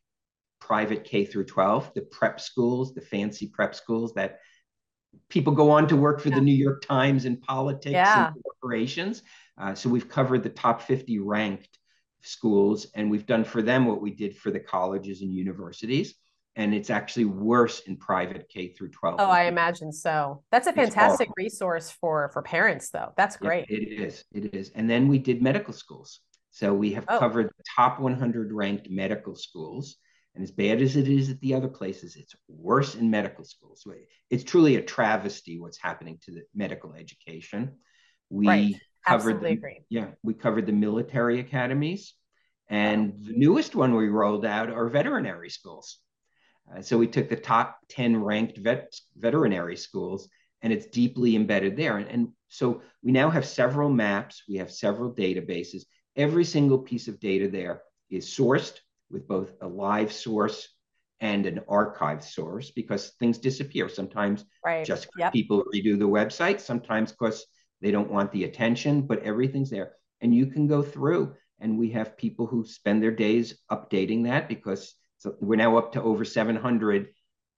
private 0.61 1.05
K 1.05 1.25
through 1.25 1.45
12, 1.45 1.93
the 1.95 2.03
prep 2.03 2.41
schools, 2.41 2.95
the 2.95 3.01
fancy 3.01 3.47
prep 3.47 3.75
schools 3.75 4.15
that 4.15 4.39
people 5.29 5.53
go 5.53 5.71
on 5.71 5.89
to 5.89 5.97
work 5.97 6.21
for 6.21 6.31
the 6.31 6.41
New 6.41 6.55
York 6.55 6.83
Times 6.83 7.25
and 7.25 7.41
politics 7.41 7.93
Yeah. 7.93 8.29
and 8.29 8.43
corporations. 8.43 9.23
Uh, 9.57 9.75
so 9.75 9.89
we've 9.89 10.09
covered 10.09 10.43
the 10.43 10.51
top 10.51 10.83
50 10.83 11.19
ranked 11.19 11.79
schools, 12.23 12.87
and 12.95 13.11
we've 13.11 13.27
done 13.27 13.45
for 13.45 13.63
them 13.63 13.87
what 13.87 14.01
we 14.01 14.11
did 14.11 14.37
for 14.37 14.51
the 14.51 14.61
colleges 14.61 15.23
and 15.23 15.33
universities. 15.33 16.15
And 16.59 16.75
it's 16.75 16.91
actually 16.91 17.25
worse 17.27 17.81
in 17.87 17.97
private 17.97 18.49
K 18.49 18.69
through 18.75 18.91
12. 18.91 19.21
oh 19.21 19.31
i 19.31 19.45
imagine 19.45 19.93
so 19.93 20.43
that's 20.51 20.67
a 20.67 20.73
fantastic 20.73 21.29
resource 21.37 21.91
for 22.01 22.29
for 22.33 22.43
parents 22.43 22.91
though 22.91 23.13
that's 23.17 23.37
great 23.37 23.65
it 23.69 23.87
is. 24.07 24.25
It 24.33 24.55
is. 24.55 24.71
And 24.75 24.91
then 24.91 25.07
we 25.09 25.19
did 25.19 25.41
medical 25.41 25.73
schools. 25.73 26.21
So 26.51 26.75
we 26.75 26.93
have 26.95 27.05
Oh. 27.09 27.19
covered 27.21 27.47
the 27.57 27.65
top 27.77 28.01
100 28.01 28.53
ranked 28.53 28.91
medical 28.91 29.35
schools. 29.37 29.97
And 30.35 30.43
as 30.43 30.51
bad 30.51 30.83
as 30.83 30.97
it 30.97 31.09
is 31.09 31.31
at 31.31 31.41
the 31.41 31.55
other 31.55 31.69
places, 31.69 32.17
it's 32.17 32.35
worse 32.49 32.95
in 32.97 33.09
medical 33.11 33.45
schools. 33.45 33.87
It's 34.31 34.45
truly 34.45 34.77
a 34.77 34.83
travesty 34.83 35.59
what's 35.61 35.79
happening 35.89 36.19
to 36.25 36.31
the 36.33 36.43
medical 36.55 36.93
education. 36.95 37.61
We 38.31 38.47
Right. 38.49 38.75
covered 39.07 39.37
Absolutely 39.37 39.51
the, 39.51 39.59
agree. 39.59 39.81
yeah, 39.89 40.09
we 40.23 40.35
covered 40.35 40.67
the 40.67 40.73
military 40.89 41.39
academies. 41.41 42.15
And 42.69 43.15
the 43.25 43.33
newest 43.45 43.75
one 43.77 43.95
we 43.95 44.09
rolled 44.09 44.45
out 44.45 44.69
are 44.71 44.89
veterinary 44.89 45.51
schools. 45.51 45.99
Uh, 46.77 46.83
so 46.83 46.99
we 46.99 47.07
took 47.07 47.29
the 47.29 47.37
top 47.37 47.79
10 47.89 48.23
ranked 48.23 48.59
vet, 48.59 48.95
veterinary 49.17 49.77
schools 49.77 50.29
and 50.63 50.73
it's 50.73 50.87
deeply 50.87 51.37
embedded 51.37 51.77
there. 51.77 51.99
And, 51.99 52.09
and 52.09 52.29
so 52.49 52.83
we 53.03 53.13
now 53.13 53.31
have 53.31 53.47
several 53.47 53.91
maps, 53.91 54.43
we 54.49 54.57
have 54.57 54.71
several 54.71 55.13
databases. 55.13 55.83
Every 56.17 56.45
single 56.45 56.79
piece 56.79 57.09
of 57.09 57.21
data 57.21 57.49
there 57.49 57.83
is 58.11 58.27
sourced 58.27 58.79
with 59.11 59.29
both 59.29 59.53
a 59.61 59.69
live 59.69 60.13
source 60.13 60.69
and 61.21 61.47
an 61.47 61.61
archive 61.69 62.25
source 62.25 62.71
because 62.71 63.11
things 63.19 63.39
disappear. 63.39 63.89
Sometimes 63.89 64.45
right 64.65 64.85
just 64.85 65.09
yep 65.17 65.33
people 65.33 65.65
redo 65.75 65.99
the 65.99 66.09
website, 66.09 66.61
sometimes 66.61 67.13
because 67.13 67.47
they 67.81 67.91
don't 67.91 68.11
want 68.11 68.33
the 68.33 68.45
attention, 68.45 69.03
but 69.03 69.23
everything's 69.23 69.71
there. 69.71 69.93
And 70.21 70.35
you 70.35 70.47
can 70.47 70.67
go 70.67 70.83
through, 70.83 71.35
and 71.61 71.79
we 71.79 71.91
have 71.91 72.17
people 72.17 72.47
who 72.47 72.65
spend 72.65 73.03
their 73.03 73.13
days 73.13 73.59
updating 73.71 74.25
that 74.25 74.49
because 74.49 74.95
so 75.19 75.35
we're 75.41 75.57
now 75.57 75.77
up 75.77 75.93
to 75.93 76.03
over 76.03 76.25
700 76.25 77.09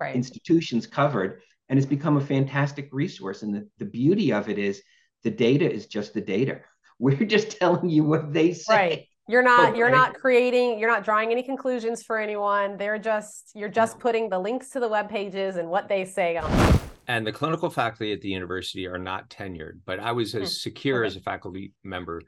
right 0.01 0.15
institutions 0.15 0.87
covered, 0.87 1.41
and 1.69 1.79
it's 1.79 1.87
become 1.87 2.17
a 2.17 2.21
fantastic 2.21 2.89
resource. 2.93 3.43
And 3.43 3.55
the, 3.55 3.69
the 3.79 3.85
beauty 3.85 4.33
of 4.33 4.49
it 4.49 4.59
is 4.59 4.83
the 5.23 5.31
data 5.31 5.71
is 5.71 5.87
just 5.87 6.15
the 6.15 6.21
data. 6.21 6.61
We're 6.99 7.25
just 7.25 7.59
telling 7.59 7.89
you 7.89 8.05
what 8.05 8.33
they 8.33 8.53
say. 8.53 8.75
right 8.75 9.07
you're 9.29 9.43
not 9.43 9.75
you're 9.79 9.91
not 9.91 10.15
creating 10.15 10.79
you're 10.79 10.91
not 10.91 11.05
drawing 11.05 11.31
any 11.31 11.43
conclusions 11.43 12.03
for 12.03 12.19
anyone 12.19 12.77
they're 12.77 12.99
just 12.99 13.51
you're 13.55 13.69
just 13.71 13.99
putting 13.99 14.29
the 14.29 14.39
links 14.39 14.71
to 14.71 14.81
the 14.81 14.89
web 14.89 15.09
pages 15.09 15.57
and 15.57 15.69
what 15.69 15.89
they 15.89 16.05
say 16.05 16.37
on 16.37 16.51
them. 16.51 16.81
and 17.07 17.27
the 17.27 17.33
clinical 17.33 17.71
faculty 17.71 18.13
at 18.13 18.21
the 18.21 18.29
university 18.29 18.87
are 18.87 18.99
not 18.99 19.31
tenured 19.31 19.79
but 19.87 19.99
i 20.01 20.13
was 20.13 20.35
as 20.35 20.41
Hmm, 20.41 20.47
secure 20.69 20.99
okay. 21.01 21.07
as 21.07 21.17
a 21.17 21.21
faculty 21.21 21.73
member 21.85 22.21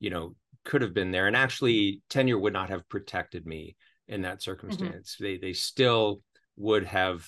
you 0.00 0.10
know 0.10 0.34
could 0.64 0.82
have 0.82 0.92
been 0.94 1.10
there 1.10 1.26
and 1.26 1.34
actually 1.36 2.02
tenure 2.10 2.38
would 2.38 2.52
not 2.52 2.68
have 2.70 2.86
protected 2.88 3.46
me 3.46 3.74
in 4.10 4.20
that 4.22 4.42
circumstance 4.42 5.16
they 5.18 5.38
they 5.38 5.54
still 5.54 6.20
would 6.56 6.84
have 6.84 7.26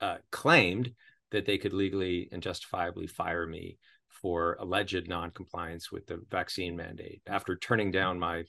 uh, 0.00 0.16
claimed 0.30 0.92
that 1.30 1.46
they 1.46 1.58
could 1.58 1.72
legally 1.72 2.28
and 2.32 2.42
justifiably 2.42 3.06
fire 3.06 3.46
me 3.46 3.78
for 4.08 4.56
alleged 4.60 5.08
noncompliance 5.08 5.90
with 5.90 6.06
the 6.06 6.22
vaccine 6.30 6.76
mandate 6.76 7.20
after 7.26 7.56
turning 7.56 7.90
down 7.90 8.18
my 8.18 8.44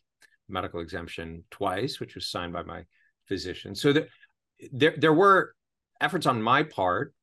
medical 0.49 0.79
exemption 0.79 1.43
twice, 1.51 1.99
which 1.99 2.15
was 2.15 2.29
signed 2.29 2.53
by 2.53 2.63
my 2.63 2.83
physician. 3.27 3.75
So 3.75 3.93
there, 3.93 4.07
there, 4.71 4.95
there 4.97 5.13
were 5.13 5.53
efforts 5.99 6.25
on 6.25 6.41
my 6.41 6.63
part 6.63 7.13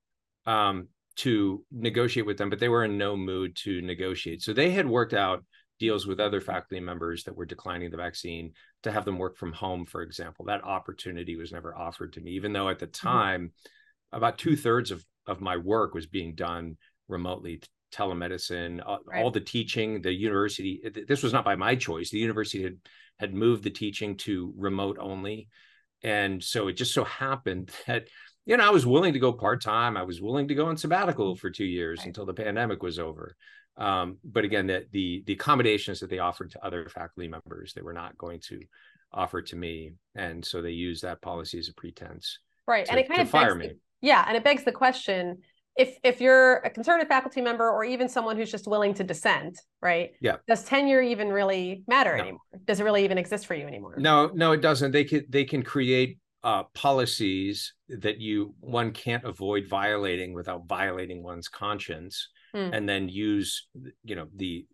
um, 0.47 0.89
to 1.17 1.65
negotiate 1.71 2.27
with 2.27 2.37
them, 2.37 2.51
but 2.51 2.59
they 2.59 2.69
were 2.69 2.85
in 2.85 2.99
no 2.99 3.17
mood 3.17 3.57
to 3.57 3.81
negotiate. 3.81 4.43
So 4.43 4.53
they 4.53 4.71
had 4.71 4.87
worked 4.87 5.15
out 5.15 5.45
deals 5.85 6.07
with 6.07 6.18
other 6.18 6.41
faculty 6.41 6.80
members 6.80 7.24
that 7.24 7.37
were 7.37 7.45
declining 7.45 7.91
the 7.91 7.97
vaccine 7.97 8.53
to 8.82 8.91
have 8.91 9.05
them 9.05 9.18
work 9.18 9.37
from 9.37 9.53
home, 9.53 9.85
for 9.85 10.01
example. 10.01 10.47
That 10.47 10.64
opportunity 10.64 11.37
was 11.37 11.53
never 11.53 11.76
offered 11.76 12.14
to 12.14 12.20
me, 12.20 12.32
even 12.32 12.55
though 12.55 12.70
at 12.70 12.78
the 12.78 12.87
mm-hmm. 12.87 13.09
time, 13.09 13.43
mm-hmm. 13.43 14.16
about 14.16 14.39
two 14.39 14.57
thirds 14.57 14.91
of, 14.91 15.05
of 15.26 15.43
my 15.43 15.59
work 15.59 15.95
was 15.95 16.07
being 16.07 16.35
done 16.35 16.76
remotely 17.07 17.61
telemedicine 17.93 18.80
right. 19.07 19.22
all 19.22 19.30
the 19.30 19.41
teaching 19.41 20.03
the 20.03 20.12
university 20.12 20.82
this 21.07 21.22
was 21.22 21.32
not 21.32 21.45
by 21.45 21.55
my 21.55 21.76
choice 21.76 22.11
the 22.11 22.18
university 22.18 22.64
had 22.64 22.76
had 23.20 23.32
moved 23.32 23.62
the 23.62 23.70
teaching 23.70 24.16
to 24.16 24.53
remote 24.57 24.97
only 25.01 25.49
and 26.03 26.43
so 26.43 26.66
it 26.66 26.72
just 26.72 26.93
so 26.93 27.05
happened 27.05 27.70
that 27.87 28.09
you 28.47 28.57
know 28.57 28.66
i 28.66 28.70
was 28.70 28.85
willing 28.85 29.12
to 29.12 29.20
go 29.20 29.32
part-time 29.32 29.97
i 29.97 30.03
was 30.03 30.20
willing 30.20 30.49
to 30.49 30.57
go 30.57 30.66
on 30.66 30.76
sabbatical 30.76 31.37
for 31.37 31.51
two 31.51 31.64
years 31.64 32.01
right. 32.01 32.09
until 32.09 32.26
the 32.26 32.35
pandemic 32.35 32.82
was 32.82 32.99
over 32.99 33.37
um, 33.77 34.18
but 34.25 34.45
again, 34.45 34.66
the, 34.66 34.87
the, 34.93 35.25
the 35.27 35.33
accommodations 35.33 36.01
that 36.01 36.11
they 36.11 36.18
offered 36.18 36.51
to 36.53 36.64
other 36.64 36.89
faculty 36.89 37.29
members, 37.29 37.72
they 37.75 37.83
were 37.83 37.93
not 37.93 38.16
going 38.16 38.41
to 38.49 38.61
offer 39.12 39.43
to 39.43 39.57
me, 39.57 39.93
and 40.14 40.45
so 40.45 40.62
they 40.62 40.70
used 40.70 41.03
that 41.03 41.20
policy 41.22 41.59
as 41.59 41.68
a 41.68 41.75
pretense. 41.75 42.39
Right, 42.66 42.87
to, 42.87 42.93
and 42.93 43.01
it 43.01 43.09
kind 43.09 43.20
of 43.20 43.31
fire 43.31 43.55
me. 43.55 43.68
The, 43.68 43.79
yeah, 44.01 44.25
and 44.27 44.37
it 44.37 44.45
begs 44.45 44.64
the 44.64 44.72
question: 44.72 45.39
if 45.77 45.97
if 46.05 46.20
you're 46.20 46.57
a 46.59 46.70
conservative 46.70 47.09
faculty 47.09 47.41
member 47.41 47.68
or 47.68 47.85
even 47.85 48.09
someone 48.09 48.37
who's 48.37 48.51
just 48.51 48.66
willing 48.66 48.95
to 48.95 49.05
dissent, 49.05 49.61
right? 49.83 50.11
Yeah. 50.20 50.37
Does 50.47 50.64
tenure 50.64 51.03
even 51.03 51.29
really 51.29 51.83
matter 51.89 52.16
no. 52.16 52.22
anymore? 52.22 52.41
Does 52.64 52.81
it 52.81 52.85
really 52.85 53.05
even 53.05 53.18
exist 53.18 53.47
for 53.47 53.55
you 53.55 53.66
anymore? 53.66 53.95
No, 53.99 54.31
no, 54.35 54.53
it 54.53 54.61
doesn't. 54.61 54.93
They 54.93 55.05
can 55.05 55.25
they 55.29 55.45
can 55.45 55.62
create 55.62 56.18
uh, 56.45 56.64
policies 56.75 57.75
that 57.89 58.20
you 58.20 58.55
one 58.61 58.93
can't 58.93 59.25
avoid 59.25 59.66
violating 59.66 60.33
without 60.33 60.66
violating 60.68 61.22
one's 61.22 61.49
conscience 61.49 62.29
mm. 62.55 62.71
and 62.73 62.89
then 62.89 63.09
use 63.09 63.67
you 64.05 64.15
know 64.15 64.27
the 64.35 64.67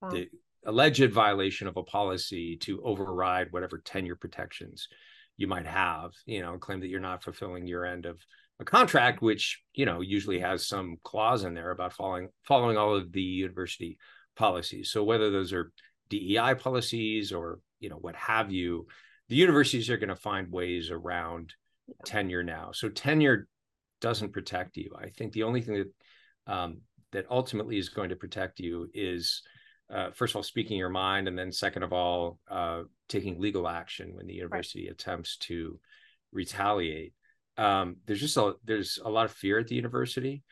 wow. 0.00 0.10
the 0.10 0.28
alleged 0.66 1.12
violation 1.12 1.66
of 1.66 1.76
a 1.76 1.82
policy 1.82 2.56
to 2.56 2.82
override 2.82 3.52
whatever 3.52 3.78
tenure 3.78 4.16
protections 4.16 4.88
you 5.36 5.46
might 5.46 5.66
have 5.66 6.12
you 6.26 6.40
know 6.40 6.56
claim 6.58 6.80
that 6.80 6.88
you're 6.88 7.00
not 7.00 7.22
fulfilling 7.22 7.66
your 7.66 7.84
end 7.84 8.06
of 8.06 8.18
a 8.60 8.64
contract 8.64 9.20
which 9.20 9.62
you 9.74 9.84
know 9.84 10.00
usually 10.00 10.38
has 10.38 10.66
some 10.66 10.96
clause 11.02 11.44
in 11.44 11.54
there 11.54 11.70
about 11.70 11.92
following 11.92 12.28
following 12.46 12.76
all 12.76 12.94
of 12.94 13.12
the 13.12 13.22
university 13.22 13.98
policies 14.36 14.90
so 14.90 15.02
whether 15.02 15.30
those 15.30 15.52
are 15.52 15.72
DEI 16.08 16.54
policies 16.54 17.32
or 17.32 17.58
you 17.80 17.88
know 17.88 17.96
what 17.96 18.14
have 18.14 18.52
you 18.52 18.86
the 19.28 19.36
universities 19.36 19.90
are 19.90 19.96
going 19.96 20.08
to 20.08 20.16
find 20.16 20.52
ways 20.52 20.90
around 20.90 21.52
yeah. 21.88 21.94
tenure 22.04 22.42
now 22.42 22.70
so 22.72 22.88
tenure 22.88 23.48
doesn't 24.00 24.32
protect 24.32 24.76
you 24.76 24.94
i 24.98 25.08
think 25.08 25.32
the 25.32 25.42
only 25.42 25.60
thing 25.60 25.74
that 25.74 26.52
um, 26.52 26.82
that 27.14 27.26
ultimately 27.30 27.78
is 27.78 27.88
going 27.88 28.10
to 28.10 28.16
protect 28.16 28.60
you 28.60 28.88
is 28.92 29.42
uh, 29.92 30.10
first 30.10 30.32
of 30.32 30.36
all 30.36 30.42
speaking 30.42 30.76
your 30.76 30.88
mind 30.88 31.28
and 31.28 31.38
then 31.38 31.50
second 31.50 31.82
of 31.82 31.92
all 31.92 32.38
uh, 32.50 32.82
taking 33.08 33.40
legal 33.40 33.66
action 33.66 34.14
when 34.14 34.26
the 34.26 34.34
university 34.34 34.84
right. 34.84 34.92
attempts 34.92 35.36
to 35.38 35.78
retaliate 36.32 37.14
um, 37.56 37.96
there's 38.06 38.20
just 38.20 38.36
a 38.36 38.54
there's 38.64 38.98
a 39.04 39.08
lot 39.08 39.24
of 39.24 39.32
fear 39.32 39.58
at 39.58 39.68
the 39.68 39.76
university 39.76 40.42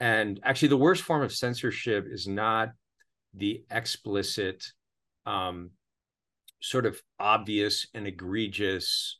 and 0.00 0.40
actually 0.42 0.68
the 0.68 0.76
worst 0.76 1.02
form 1.02 1.22
of 1.22 1.32
censorship 1.32 2.06
is 2.10 2.26
not 2.26 2.70
the 3.34 3.62
explicit 3.70 4.64
um, 5.26 5.70
sort 6.60 6.86
of 6.86 7.00
obvious 7.20 7.86
and 7.92 8.06
egregious 8.06 9.18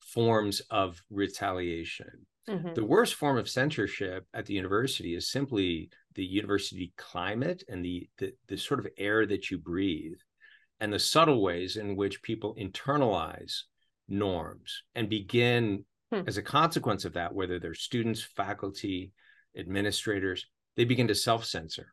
forms 0.00 0.60
of 0.70 1.02
retaliation 1.10 2.26
Mm-hmm. 2.48 2.74
The 2.74 2.84
worst 2.84 3.14
form 3.14 3.38
of 3.38 3.48
censorship 3.48 4.26
at 4.34 4.46
the 4.46 4.54
university 4.54 5.14
is 5.14 5.30
simply 5.30 5.88
the 6.14 6.24
university 6.24 6.92
climate 6.96 7.64
and 7.68 7.84
the, 7.84 8.08
the, 8.18 8.32
the 8.48 8.56
sort 8.56 8.80
of 8.80 8.86
air 8.98 9.26
that 9.26 9.50
you 9.50 9.58
breathe 9.58 10.18
and 10.80 10.92
the 10.92 10.98
subtle 10.98 11.42
ways 11.42 11.76
in 11.76 11.96
which 11.96 12.22
people 12.22 12.56
internalize 12.58 13.62
norms 14.08 14.82
and 14.94 15.08
begin 15.08 15.84
hmm. 16.12 16.22
as 16.26 16.36
a 16.36 16.42
consequence 16.42 17.04
of 17.04 17.14
that 17.14 17.34
whether 17.34 17.58
they're 17.58 17.74
students 17.74 18.22
faculty 18.22 19.12
administrators 19.56 20.46
they 20.76 20.84
begin 20.84 21.08
to 21.08 21.14
self-censor. 21.14 21.86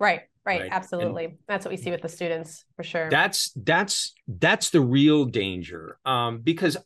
Right 0.00 0.22
right, 0.48 0.60
right? 0.62 0.70
absolutely. 0.72 1.24
And 1.26 1.38
that's 1.46 1.64
what 1.64 1.70
we 1.70 1.76
see 1.76 1.90
with 1.90 2.02
the 2.02 2.08
students 2.08 2.64
for 2.76 2.82
sure. 2.82 3.10
That's 3.10 3.52
that's 3.54 4.14
that's 4.26 4.70
the 4.70 4.80
real 4.80 5.26
danger 5.26 5.98
um, 6.04 6.40
because 6.40 6.76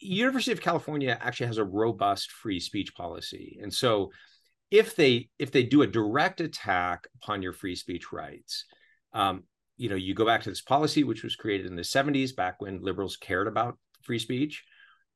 University 0.00 0.52
of 0.52 0.60
California 0.60 1.16
actually 1.20 1.46
has 1.46 1.58
a 1.58 1.64
robust 1.64 2.30
free 2.30 2.60
speech 2.60 2.94
policy, 2.94 3.58
and 3.62 3.72
so 3.72 4.10
if 4.74 4.96
they 4.96 5.28
if 5.38 5.52
they 5.52 5.62
do 5.62 5.82
a 5.82 5.86
direct 5.86 6.40
attack 6.40 7.06
upon 7.22 7.42
your 7.42 7.52
free 7.52 7.76
speech 7.76 8.10
rights, 8.10 8.64
um, 9.12 9.44
you 9.76 9.88
know, 9.88 9.94
you 9.94 10.14
go 10.14 10.26
back 10.26 10.42
to 10.42 10.50
this 10.50 10.62
policy 10.62 11.04
which 11.04 11.22
was 11.22 11.36
created 11.36 11.66
in 11.66 11.76
the 11.76 11.82
'70s, 11.82 12.34
back 12.34 12.60
when 12.60 12.82
liberals 12.82 13.16
cared 13.16 13.46
about 13.46 13.78
free 14.02 14.18
speech, 14.18 14.64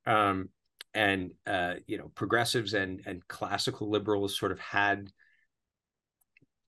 um, 0.07 0.51
and 0.95 1.33
uh, 1.45 1.75
you 1.89 1.99
know, 1.99 2.13
progressives 2.15 2.73
and 2.73 3.03
and 3.05 3.27
classical 3.27 3.91
liberals 3.91 4.39
sort 4.39 4.53
of 4.53 4.61
had 4.61 5.11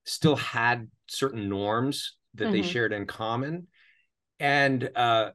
still 0.04 0.36
had 0.36 0.88
certain 1.06 1.48
norms 1.48 2.16
that 2.34 2.46
mm-hmm. 2.46 2.54
they 2.54 2.62
shared 2.62 2.92
in 2.92 3.06
common, 3.06 3.68
and 4.40 4.90
uh, 4.96 5.30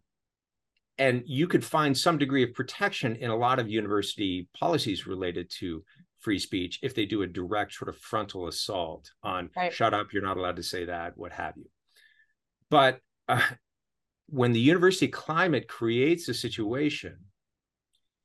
and 0.98 1.24
you 1.26 1.48
could 1.48 1.64
find 1.64 1.98
some 1.98 2.18
degree 2.18 2.44
of 2.44 2.54
protection 2.54 3.16
in 3.16 3.30
a 3.30 3.38
lot 3.38 3.60
of 3.60 3.70
university 3.70 4.50
policies 4.60 5.08
related 5.08 5.50
to 5.60 5.86
free 6.26 6.40
speech 6.40 6.80
if 6.82 6.96
they 6.96 7.06
do 7.06 7.22
a 7.22 7.28
direct 7.28 7.72
sort 7.72 7.88
of 7.88 7.96
frontal 8.00 8.48
assault 8.48 9.12
on 9.22 9.48
right. 9.56 9.72
shut 9.72 9.94
up 9.94 10.12
you're 10.12 10.24
not 10.24 10.38
allowed 10.38 10.56
to 10.56 10.64
say 10.64 10.86
that 10.86 11.16
what 11.16 11.32
have 11.32 11.54
you 11.56 11.70
but 12.72 13.00
uh, 13.30 13.40
when 14.30 14.52
the 14.52 14.60
university 14.60 15.08
climate 15.08 15.68
creates 15.68 16.28
a 16.28 16.34
situation 16.34 17.16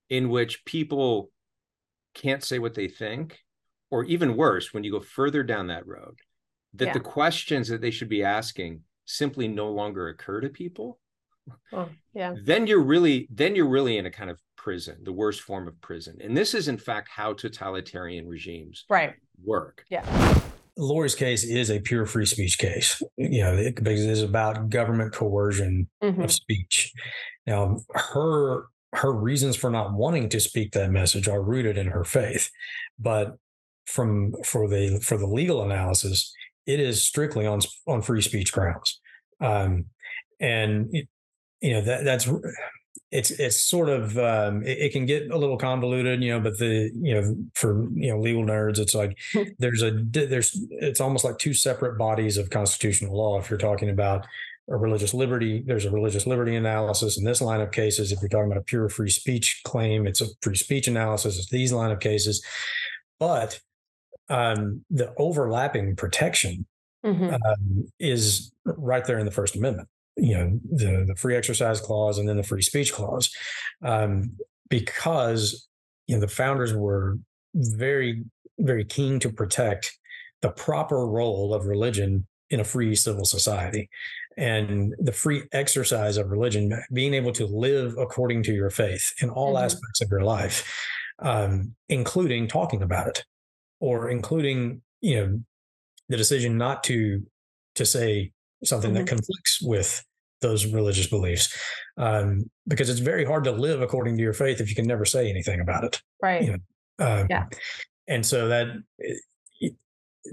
in 0.09 0.30
which 0.30 0.64
people 0.64 1.30
can't 2.14 2.42
say 2.42 2.59
what 2.59 2.72
they 2.72 2.88
think 2.88 3.38
or 3.90 4.05
even 4.05 4.34
worse 4.34 4.72
when 4.72 4.82
you 4.82 4.90
go 4.90 5.01
further 5.01 5.42
down 5.42 5.66
that 5.66 5.86
road 5.86 6.18
that 6.72 6.86
yeah. 6.86 6.92
the 6.94 7.01
questions 7.01 7.68
that 7.68 7.82
they 7.82 7.90
should 7.90 8.09
be 8.09 8.24
asking 8.24 8.80
simply 9.05 9.46
no 9.46 9.68
longer 9.70 10.09
occur 10.09 10.40
to 10.40 10.48
people 10.48 10.98
Oh, 11.72 11.88
yeah. 12.14 12.34
Then 12.44 12.66
you're 12.66 12.82
really 12.82 13.28
then 13.30 13.57
you're 13.57 13.68
really 13.68 13.98
in 13.98 14.07
a 14.07 14.11
kind 14.11 14.30
of 14.30 14.40
prison, 14.61 14.98
the 15.04 15.12
worst 15.12 15.40
form 15.40 15.66
of 15.66 15.80
prison. 15.80 16.18
And 16.22 16.36
this 16.36 16.52
is 16.54 16.68
in 16.68 16.76
fact 16.76 17.08
how 17.08 17.32
totalitarian 17.32 18.28
regimes 18.28 18.84
right 18.90 19.14
work. 19.42 19.84
Yeah. 19.88 20.04
Lorie's 20.76 21.14
case 21.14 21.44
is 21.44 21.70
a 21.70 21.80
pure 21.80 22.06
free 22.06 22.26
speech 22.26 22.58
case, 22.58 23.02
you 23.16 23.42
know, 23.42 23.56
because 23.74 24.04
it 24.04 24.11
is 24.11 24.22
about 24.22 24.68
government 24.68 25.12
coercion 25.12 25.88
mm-hmm. 26.02 26.22
of 26.22 26.30
speech. 26.30 26.92
Now, 27.46 27.78
her 27.94 28.66
her 28.92 29.12
reasons 29.12 29.56
for 29.56 29.70
not 29.70 29.94
wanting 29.94 30.28
to 30.30 30.40
speak 30.40 30.72
that 30.72 30.90
message 30.90 31.28
are 31.28 31.42
rooted 31.42 31.78
in 31.78 31.86
her 31.86 32.04
faith, 32.04 32.50
but 32.98 33.36
from 33.86 34.34
for 34.44 34.68
the 34.68 35.00
for 35.00 35.16
the 35.16 35.26
legal 35.26 35.62
analysis, 35.62 36.34
it 36.66 36.80
is 36.80 37.02
strictly 37.02 37.46
on 37.46 37.61
on 37.86 38.02
free 38.02 38.22
speech 38.22 38.52
grounds. 38.52 39.00
Um, 39.40 39.86
and 40.38 40.92
you 41.61 41.72
know 41.72 41.82
that 41.82 42.04
that's 42.04 42.28
it's 43.11 43.30
it's 43.32 43.61
sort 43.61 43.88
of 43.88 44.16
um, 44.18 44.62
it, 44.62 44.78
it, 44.78 44.92
can 44.92 45.04
get 45.04 45.30
a 45.30 45.36
little 45.36 45.56
convoluted, 45.56 46.22
you 46.22 46.30
know. 46.30 46.40
But 46.40 46.58
the 46.58 46.90
you 46.94 47.14
know 47.14 47.36
for 47.54 47.88
you 47.92 48.11
know 48.11 48.20
legal 48.20 48.44
nerds, 48.44 48.78
it's 48.78 48.94
like 48.94 49.18
there's 49.58 49.82
a 49.82 49.90
there's 50.04 50.58
it's 50.70 51.00
almost 51.00 51.24
like 51.24 51.38
two 51.38 51.54
separate 51.54 51.98
bodies 51.98 52.36
of 52.36 52.50
constitutional 52.50 53.16
law. 53.16 53.38
If 53.38 53.50
you're 53.50 53.58
talking 53.58 53.90
about 53.90 54.26
a 54.68 54.76
religious 54.76 55.12
liberty, 55.12 55.64
there's 55.66 55.84
a 55.84 55.90
religious 55.90 56.26
liberty 56.26 56.54
analysis 56.54 57.18
in 57.18 57.24
this 57.24 57.40
line 57.40 57.61
of 57.61 57.72
cases. 57.72 58.12
If 58.12 58.20
you're 58.20 58.28
talking 58.28 58.50
about 58.50 58.61
a 58.61 58.64
pure 58.64 58.88
free 58.88 59.11
speech 59.11 59.62
claim, 59.64 60.06
it's 60.06 60.20
a 60.20 60.26
free 60.40 60.54
speech 60.54 60.86
analysis. 60.86 61.36
It's 61.36 61.50
these 61.50 61.72
line 61.72 61.90
of 61.90 61.98
cases, 61.98 62.44
but 63.18 63.61
um, 64.28 64.84
the 64.88 65.12
overlapping 65.16 65.96
protection 65.96 66.64
mm-hmm. 67.04 67.34
um, 67.34 67.88
is 67.98 68.52
right 68.64 69.04
there 69.04 69.18
in 69.18 69.26
the 69.26 69.32
First 69.32 69.56
Amendment 69.56 69.88
you 70.21 70.37
know 70.37 70.61
the 70.71 71.05
the 71.09 71.16
free 71.16 71.37
exercise 71.37 71.81
clause 71.81 72.18
and 72.18 72.29
then 72.29 72.37
the 72.37 72.43
free 72.43 72.62
speech 72.62 72.93
clause 72.93 73.35
um, 73.83 74.31
because 74.68 75.66
you 76.07 76.14
know 76.14 76.21
the 76.21 76.29
founders 76.29 76.75
were 76.75 77.18
very 77.55 78.23
very 78.59 78.85
keen 78.85 79.18
to 79.18 79.31
protect 79.31 79.97
the 80.43 80.51
proper 80.51 81.07
role 81.07 81.55
of 81.55 81.66
religion 81.66 82.27
in 82.51 82.61
a 82.61 82.64
free 82.64 82.95
civil 82.95 83.25
society 83.25 83.89
and 84.37 84.95
the 84.99 85.12
free 85.12 85.43
exercise 85.53 86.16
of 86.16 86.31
religion 86.31 86.83
being 86.93 87.14
able 87.14 87.33
to 87.33 87.47
live 87.47 87.95
according 87.99 88.43
to 88.43 88.53
your 88.53 88.71
faith 88.71 89.12
in 89.23 89.31
all 89.31 89.55
mm-hmm. 89.55 89.64
aspects 89.64 90.01
of 90.01 90.11
your 90.11 90.23
life 90.23 90.87
um, 91.21 91.75
including 91.89 92.47
talking 92.47 92.83
about 92.83 93.09
it 93.09 93.25
or 93.81 94.11
including 94.11 94.83
you 95.01 95.16
know 95.16 95.41
the 96.09 96.16
decision 96.16 96.59
not 96.59 96.85
to 96.85 97.23
to 97.75 97.87
say 97.87 98.33
something 98.64 98.91
mm-hmm. 98.91 99.05
that 99.05 99.09
conflicts 99.09 99.61
with 99.62 100.05
those 100.41 100.66
religious 100.66 101.07
beliefs 101.07 101.57
um, 101.99 102.49
because 102.68 102.88
it's 102.88 103.01
very 103.01 103.24
hard 103.24 103.45
to 103.45 103.53
live 103.53 103.82
according 103.82 104.16
to 104.16 104.22
your 104.22 104.32
faith 104.32 104.61
if 104.61 104.68
you 104.68 104.74
can 104.74 104.86
never 104.86 105.05
say 105.05 105.28
anything 105.28 105.61
about 105.61 105.84
it 105.84 106.01
right. 106.22 106.43
you 106.45 106.53
know? 106.53 107.07
um, 107.07 107.26
yeah. 107.30 107.47
and 108.09 108.24
so 108.24 108.49
that 108.49 108.68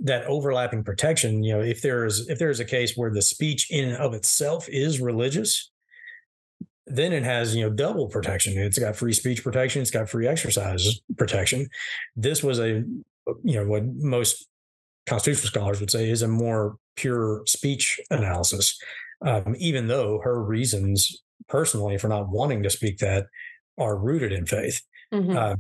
that 0.03 0.26
overlapping 0.26 0.84
protection 0.84 1.43
you 1.43 1.53
know 1.53 1.62
if 1.62 1.82
there 1.82 2.05
is 2.05 2.28
if 2.30 2.38
there 2.39 2.49
is 2.49 2.60
a 2.60 2.66
case 2.66 2.95
where 2.95 3.12
the 3.12 3.22
speech 3.22 3.68
in 3.72 3.89
and 3.89 3.97
of 3.97 4.14
itself 4.14 4.68
is 4.70 4.99
religious 4.99 5.72
then 6.88 7.12
it 7.12 7.24
has 7.24 7.55
you 7.55 7.64
know 7.64 7.70
double 7.70 8.08
protection. 8.08 8.58
It's 8.58 8.80
got 8.80 8.95
free 8.95 9.14
speech 9.14 9.43
protection 9.43 9.82
it's 9.82 9.91
got 9.91 10.10
free 10.10 10.28
exercise 10.28 11.01
protection. 11.18 11.68
This 12.16 12.43
was 12.43 12.60
a 12.60 12.84
you 13.43 13.55
know 13.55 13.68
what 13.68 13.84
most 13.86 14.47
constitutional 15.05 15.47
scholars 15.47 15.80
would 15.80 15.91
say 15.91 16.10
is 16.10 16.22
a 16.22 16.28
more 16.28 16.78
pure 16.95 17.43
speech 17.45 17.99
analysis 18.10 18.80
um, 19.22 19.55
even 19.57 19.88
though 19.88 20.20
her 20.24 20.43
reasons 20.43 21.24
personally 21.47 21.97
for 21.97 22.07
not 22.07 22.30
wanting 22.30 22.63
to 22.63 22.70
speak 22.70 22.97
that 22.99 23.26
are 23.78 23.97
rooted 23.97 24.32
in 24.32 24.45
faith 24.45 24.82
mm-hmm. 25.13 25.36
uh, 25.38 25.55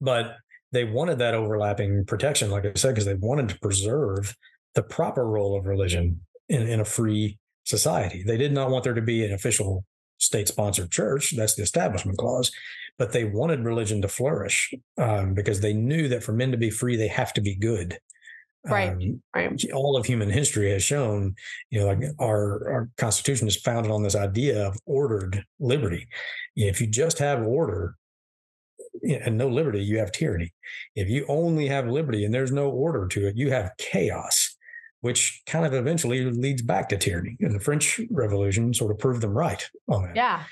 but 0.00 0.36
they 0.72 0.84
wanted 0.84 1.18
that 1.18 1.34
overlapping 1.34 2.04
protection 2.04 2.50
like 2.50 2.64
i 2.64 2.72
said 2.74 2.90
because 2.90 3.04
they 3.04 3.14
wanted 3.14 3.48
to 3.48 3.58
preserve 3.60 4.36
the 4.74 4.82
proper 4.82 5.26
role 5.26 5.56
of 5.56 5.66
religion 5.66 6.20
in, 6.48 6.62
in 6.62 6.80
a 6.80 6.84
free 6.84 7.38
society 7.64 8.22
they 8.26 8.36
did 8.36 8.52
not 8.52 8.70
want 8.70 8.84
there 8.84 8.94
to 8.94 9.02
be 9.02 9.24
an 9.24 9.32
official 9.32 9.84
state 10.18 10.48
sponsored 10.48 10.90
church. 10.90 11.34
That's 11.36 11.54
the 11.54 11.62
establishment 11.62 12.18
clause. 12.18 12.50
But 12.98 13.12
they 13.12 13.24
wanted 13.24 13.64
religion 13.64 14.02
to 14.02 14.08
flourish 14.08 14.72
um, 14.98 15.34
because 15.34 15.60
they 15.60 15.72
knew 15.72 16.08
that 16.08 16.22
for 16.22 16.32
men 16.32 16.52
to 16.52 16.56
be 16.56 16.70
free, 16.70 16.96
they 16.96 17.08
have 17.08 17.32
to 17.34 17.40
be 17.40 17.54
good. 17.54 17.98
Right. 18.66 18.90
Um, 18.90 19.22
right. 19.34 19.64
All 19.72 19.96
of 19.96 20.06
human 20.06 20.30
history 20.30 20.70
has 20.70 20.82
shown, 20.82 21.34
you 21.70 21.80
know, 21.80 21.86
like 21.86 22.02
our, 22.18 22.72
our 22.72 22.90
Constitution 22.96 23.46
is 23.46 23.56
founded 23.56 23.92
on 23.92 24.02
this 24.02 24.16
idea 24.16 24.66
of 24.66 24.78
ordered 24.86 25.44
liberty. 25.60 26.08
If 26.56 26.80
you 26.80 26.86
just 26.86 27.18
have 27.18 27.42
order, 27.42 27.96
and 29.02 29.36
no 29.36 29.48
liberty, 29.48 29.82
you 29.82 29.98
have 29.98 30.12
tyranny. 30.12 30.52
If 30.94 31.10
you 31.10 31.26
only 31.28 31.66
have 31.66 31.88
liberty 31.88 32.24
and 32.24 32.32
there's 32.32 32.52
no 32.52 32.70
order 32.70 33.06
to 33.08 33.28
it, 33.28 33.36
you 33.36 33.50
have 33.50 33.72
chaos 33.76 34.56
which 35.04 35.42
kind 35.44 35.66
of 35.66 35.74
eventually 35.74 36.24
leads 36.24 36.62
back 36.62 36.88
to 36.88 36.96
tyranny. 36.96 37.36
And 37.40 37.54
the 37.54 37.60
French 37.60 38.00
Revolution 38.10 38.72
sort 38.72 38.90
of 38.90 38.98
proved 38.98 39.20
them 39.20 39.36
right 39.36 39.62
on 39.86 40.04
that. 40.04 40.16
Yeah, 40.16 40.42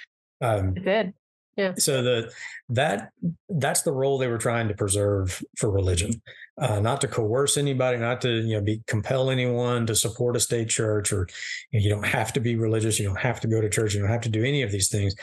um, 0.43 0.77
it 0.77 0.85
did. 0.85 1.15
Yeah. 1.57 1.73
So 1.79 2.03
the 2.03 2.33
that 2.69 3.13
that's 3.49 3.81
the 3.81 3.93
role 3.93 4.19
they 4.19 4.27
were 4.27 4.37
trying 4.37 4.69
to 4.69 4.75
preserve 4.75 5.43
for 5.57 5.71
religion, 5.71 6.21
uh, 6.59 6.81
not 6.81 7.01
to 7.01 7.09
coerce 7.09 7.57
anybody, 7.57 7.99
not 7.99 8.21
to 8.21 8.31
you 8.43 8.55
know 8.55 8.61
be 8.61 8.83
compel 8.87 9.31
anyone 9.31 9.87
to 9.87 9.95
support 9.95 10.37
a 10.37 10.41
state 10.41 10.69
church, 10.69 11.13
or 11.13 11.27
you, 11.71 11.81
know, 11.81 11.85
you 11.85 11.91
don't 11.91 12.07
have 12.07 12.33
to 12.33 12.41
be 12.41 12.57
religious, 12.57 12.99
you 12.99 13.07
don't 13.07 13.21
have 13.21 13.41
to 13.41 13.49
go 13.49 13.61
to 13.61 13.71
church, 13.71 13.95
you 13.95 14.01
don't 14.01 14.11
have 14.11 14.21
to 14.23 14.29
do 14.29 14.45
any 14.45 14.63
of 14.63 14.71
these 14.71 14.89
things, 14.89 15.15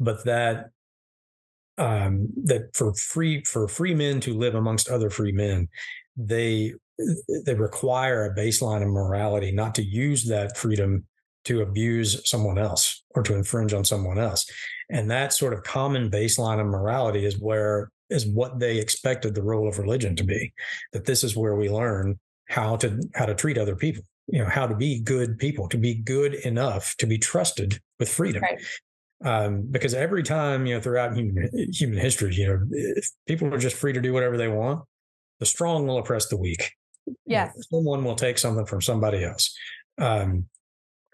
but 0.00 0.24
that 0.24 0.70
um, 1.76 2.28
that 2.44 2.74
for 2.74 2.94
free 2.94 3.42
for 3.44 3.68
free 3.68 3.94
men 3.94 4.20
to 4.20 4.36
live 4.36 4.54
amongst 4.54 4.88
other 4.88 5.10
free 5.10 5.32
men, 5.32 5.68
they 6.16 6.72
they 7.44 7.54
require 7.54 8.24
a 8.24 8.34
baseline 8.34 8.82
of 8.82 8.88
morality 8.88 9.52
not 9.52 9.74
to 9.76 9.82
use 9.82 10.24
that 10.26 10.56
freedom 10.56 11.04
to 11.44 11.62
abuse 11.62 12.28
someone 12.28 12.58
else 12.58 13.04
or 13.14 13.22
to 13.22 13.34
infringe 13.34 13.72
on 13.72 13.84
someone 13.84 14.18
else. 14.18 14.46
And 14.90 15.10
that 15.10 15.32
sort 15.32 15.52
of 15.52 15.62
common 15.62 16.10
baseline 16.10 16.60
of 16.60 16.66
morality 16.66 17.24
is 17.24 17.38
where 17.38 17.90
is 18.10 18.26
what 18.26 18.58
they 18.58 18.78
expected 18.78 19.34
the 19.34 19.42
role 19.42 19.68
of 19.68 19.78
religion 19.78 20.16
to 20.16 20.24
be 20.24 20.52
that 20.92 21.04
this 21.04 21.24
is 21.24 21.36
where 21.36 21.54
we 21.54 21.68
learn 21.68 22.18
how 22.48 22.76
to 22.76 23.00
how 23.14 23.26
to 23.26 23.34
treat 23.34 23.58
other 23.58 23.76
people 23.76 24.02
you 24.26 24.38
know 24.38 24.48
how 24.48 24.66
to 24.66 24.74
be 24.74 25.00
good 25.00 25.38
people 25.38 25.68
to 25.68 25.78
be 25.78 25.94
good 25.94 26.34
enough 26.34 26.94
to 26.96 27.06
be 27.06 27.18
trusted 27.18 27.80
with 27.98 28.08
freedom 28.08 28.42
right. 28.42 28.60
um, 29.24 29.62
because 29.70 29.94
every 29.94 30.22
time 30.22 30.66
you 30.66 30.74
know 30.74 30.80
throughout 30.80 31.16
human 31.16 31.50
human 31.72 31.98
history 31.98 32.34
you 32.34 32.46
know 32.46 33.06
people 33.26 33.52
are 33.52 33.58
just 33.58 33.76
free 33.76 33.92
to 33.92 34.00
do 34.00 34.12
whatever 34.12 34.36
they 34.36 34.48
want 34.48 34.82
the 35.40 35.46
strong 35.46 35.86
will 35.86 35.98
oppress 35.98 36.26
the 36.26 36.36
weak 36.36 36.72
Yes. 37.26 37.54
Someone 37.70 38.04
will 38.04 38.14
take 38.14 38.38
something 38.38 38.66
from 38.66 38.80
somebody 38.80 39.24
else. 39.24 39.56
Um, 39.98 40.46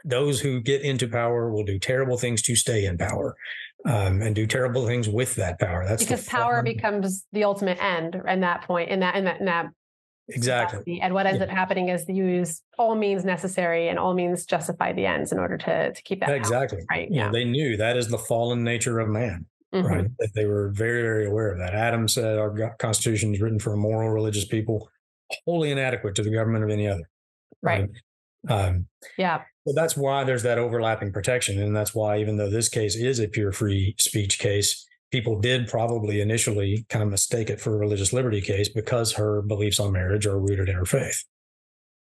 those 0.04 0.40
who 0.40 0.60
get 0.60 0.82
into 0.82 1.08
power 1.08 1.50
will 1.50 1.64
do 1.64 1.78
terrible 1.78 2.18
things 2.18 2.42
to 2.42 2.56
stay 2.56 2.84
in 2.84 2.98
power 2.98 3.36
um, 3.84 4.22
and 4.22 4.34
do 4.34 4.46
terrible 4.46 4.86
things 4.86 5.08
with 5.08 5.34
that 5.36 5.58
power. 5.58 5.84
That's 5.86 6.02
because 6.02 6.26
power 6.26 6.62
becomes 6.62 7.26
the 7.32 7.44
ultimate 7.44 7.82
end 7.82 8.20
in 8.26 8.40
that 8.40 8.62
point, 8.62 8.90
in 8.90 9.00
that, 9.00 9.16
in 9.16 9.24
that, 9.24 9.40
in 9.40 9.46
that 9.46 9.66
exactly. 10.28 10.78
Capacity. 10.78 11.00
And 11.00 11.14
what 11.14 11.26
ends 11.26 11.38
yeah. 11.38 11.44
up 11.44 11.50
happening 11.50 11.88
is 11.90 12.04
you 12.08 12.24
use 12.24 12.62
all 12.78 12.94
means 12.94 13.24
necessary 13.24 13.88
and 13.88 13.98
all 13.98 14.14
means 14.14 14.46
justify 14.46 14.92
the 14.92 15.06
ends 15.06 15.32
in 15.32 15.38
order 15.38 15.58
to, 15.58 15.92
to 15.92 16.02
keep 16.02 16.20
that. 16.20 16.30
Exactly. 16.30 16.80
Right. 16.90 17.08
Yeah. 17.10 17.30
they 17.30 17.44
knew 17.44 17.76
that 17.76 17.96
is 17.96 18.08
the 18.08 18.18
fallen 18.18 18.64
nature 18.64 19.00
of 19.00 19.08
man. 19.08 19.46
Mm-hmm. 19.74 19.86
Right. 19.86 20.06
They 20.34 20.46
were 20.46 20.70
very, 20.70 21.02
very 21.02 21.26
aware 21.26 21.50
of 21.50 21.58
that. 21.58 21.74
Adams 21.74 22.14
said 22.14 22.38
our 22.38 22.74
Constitution 22.78 23.34
is 23.34 23.40
written 23.40 23.58
for 23.58 23.72
a 23.72 23.76
moral, 23.76 24.10
religious 24.10 24.44
people 24.44 24.88
wholly 25.44 25.72
inadequate 25.72 26.14
to 26.14 26.22
the 26.22 26.30
government 26.30 26.64
of 26.64 26.70
any 26.70 26.86
other. 26.86 27.08
Right. 27.60 27.90
Um, 28.48 28.86
yeah. 29.18 29.42
So 29.66 29.72
that's 29.74 29.96
why 29.96 30.24
there's 30.24 30.42
that 30.42 30.58
overlapping 30.58 31.12
protection. 31.12 31.60
And 31.60 31.74
that's 31.74 31.94
why, 31.94 32.18
even 32.18 32.36
though 32.36 32.50
this 32.50 32.68
case 32.68 32.96
is 32.96 33.18
a 33.18 33.28
pure 33.28 33.50
free 33.50 33.94
speech 33.98 34.38
case, 34.38 34.86
people 35.10 35.40
did 35.40 35.68
probably 35.68 36.20
initially 36.20 36.84
kind 36.88 37.02
of 37.02 37.08
mistake 37.08 37.48
it 37.48 37.60
for 37.60 37.74
a 37.74 37.78
religious 37.78 38.12
liberty 38.12 38.40
case 38.40 38.68
because 38.68 39.12
her 39.12 39.42
beliefs 39.42 39.80
on 39.80 39.92
marriage 39.92 40.26
are 40.26 40.38
rooted 40.38 40.68
in 40.68 40.74
her 40.74 40.84
faith. 40.84 41.24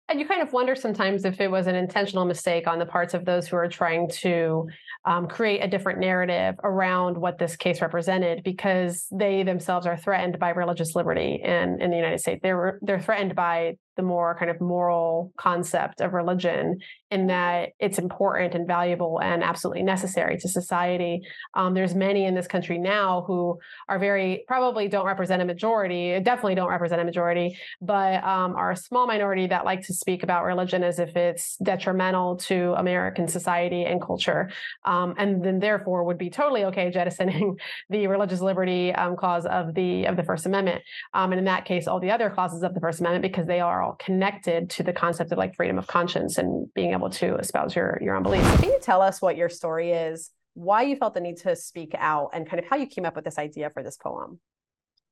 And 0.08 0.20
you 0.20 0.28
kind 0.28 0.41
of 0.41 0.54
wonder 0.54 0.76
sometimes 0.76 1.26
if 1.26 1.41
it 1.41 1.50
was 1.50 1.66
an 1.66 1.76
intentional 1.76 2.26
mistake 2.26 2.68
on 2.68 2.78
the 2.78 2.86
parts 2.86 3.16
of 3.16 3.26
those 3.26 3.48
who 3.48 3.56
are 3.56 3.68
trying 3.68 4.08
to 4.22 4.68
um, 5.04 5.28
create 5.28 5.62
a 5.62 5.68
different 5.68 6.00
narrative 6.00 6.56
around 6.64 7.18
what 7.18 7.39
this 7.39 7.56
case 7.56 7.82
represented, 7.82 8.43
because 8.43 9.08
they 9.12 9.41
themselves 9.41 9.88
are 9.88 9.98
threatened 9.98 10.38
by 10.38 10.50
religious 10.50 10.96
liberty 10.96 11.41
in, 11.43 11.82
in 11.82 11.89
the 11.89 11.98
United 11.98 12.20
States. 12.20 12.39
They're 12.43 12.78
they're 12.84 13.02
threatened 13.02 13.36
by 13.36 13.78
the 13.96 14.04
more 14.04 14.36
kind 14.38 14.52
of 14.52 14.60
moral 14.60 15.32
concept 15.38 16.02
of 16.02 16.14
religion 16.14 16.80
in 17.12 17.28
that 17.28 17.70
it's 17.80 17.98
important 17.98 18.56
and 18.56 18.68
valuable 18.68 19.22
and 19.22 19.43
absolutely 19.43 19.84
necessary 19.84 20.38
to 20.38 20.50
society. 20.50 21.22
Um, 21.54 21.74
there's 21.74 21.96
many 21.96 22.26
in 22.26 22.36
this 22.36 22.48
country 22.48 22.78
now 22.78 23.24
who 23.26 23.58
are 23.88 24.00
very 24.00 24.43
probably 24.48 24.88
don't 24.88 25.06
represent 25.06 25.41
a 25.41 25.46
majority, 25.46 26.20
definitely 26.20 26.56
don't 26.56 26.70
represent 26.70 27.00
a 27.00 27.06
majority, 27.06 27.58
but 27.82 28.24
um, 28.24 28.56
are 28.56 28.72
a 28.72 28.76
small 28.76 29.08
minority 29.08 29.48
that 29.48 29.66
like 29.66 29.86
to 29.86 29.93
speak 29.93 30.24
about 30.24 30.43
religion 30.43 30.84
as 30.84 31.00
if 31.00 31.16
it's 31.16 31.56
detrimental 31.64 32.36
to 32.38 32.74
American 32.78 33.28
society 33.28 33.84
and 33.86 34.02
culture, 34.02 34.50
um, 34.84 35.14
and 35.18 35.43
then 35.43 35.60
therefore 35.60 36.04
would 36.04 36.18
be 36.18 36.30
totally 36.30 36.66
okay 36.66 36.91
jettisoning 36.96 37.56
the 37.89 38.08
religious 38.08 38.41
liberty 38.41 38.93
um, 38.93 39.16
clause 39.16 39.46
of 39.46 39.74
the 39.74 40.06
of 40.06 40.18
the 40.18 40.24
First 40.24 40.46
Amendment, 40.46 40.82
um, 41.14 41.32
and 41.32 41.39
in 41.39 41.46
that 41.46 41.66
case, 41.66 41.88
all 41.88 42.00
the 42.00 42.12
other 42.12 42.30
clauses 42.30 42.64
of 42.64 42.74
the 42.74 42.80
First 42.80 43.00
Amendment 43.00 43.22
because 43.22 43.48
they 43.48 43.60
are 43.60 43.84
all 43.86 43.95
connected 43.99 44.69
to 44.71 44.83
the 44.83 44.93
concept 44.93 45.31
of 45.31 45.38
like 45.38 45.55
freedom 45.55 45.77
of 45.77 45.88
conscience 45.88 46.38
and 46.38 46.73
being 46.73 46.91
able 46.91 47.09
to 47.09 47.36
espouse 47.36 47.75
your 47.75 47.99
your 48.01 48.15
own 48.15 48.23
beliefs. 48.23 48.59
Can 48.59 48.71
you 48.71 48.79
tell 48.81 49.01
us 49.01 49.21
what 49.21 49.38
your 49.38 49.49
story 49.49 49.91
is, 49.91 50.31
why 50.53 50.81
you 50.81 50.95
felt 50.95 51.13
the 51.13 51.21
need 51.21 51.38
to 51.38 51.55
speak 51.55 51.93
out, 51.97 52.31
and 52.33 52.49
kind 52.49 52.59
of 52.59 52.69
how 52.69 52.75
you 52.75 52.88
came 52.88 53.05
up 53.05 53.15
with 53.15 53.25
this 53.25 53.38
idea 53.38 53.69
for 53.69 53.83
this 53.83 53.97
poem? 53.97 54.39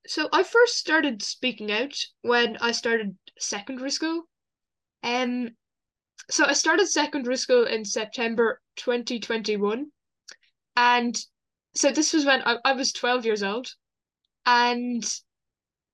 So 0.08 0.28
I 0.34 0.44
first 0.44 0.78
started 0.78 1.22
speaking 1.22 1.72
out 1.72 1.96
when 2.24 2.58
I 2.58 2.72
started 2.72 3.16
secondary 3.40 3.92
school. 3.92 4.24
Um 5.04 5.50
so 6.30 6.46
I 6.46 6.54
started 6.54 6.88
secondary 6.88 7.38
school 7.38 7.66
in 7.66 7.86
September 7.86 8.62
2021. 8.78 9.88
And 10.76 11.20
so 11.76 11.92
this 11.92 12.14
was 12.14 12.26
when 12.26 12.42
I, 12.44 12.58
I 12.64 12.74
was 12.74 12.94
12 12.94 13.26
years 13.26 13.44
old. 13.44 13.68
And 14.46 15.04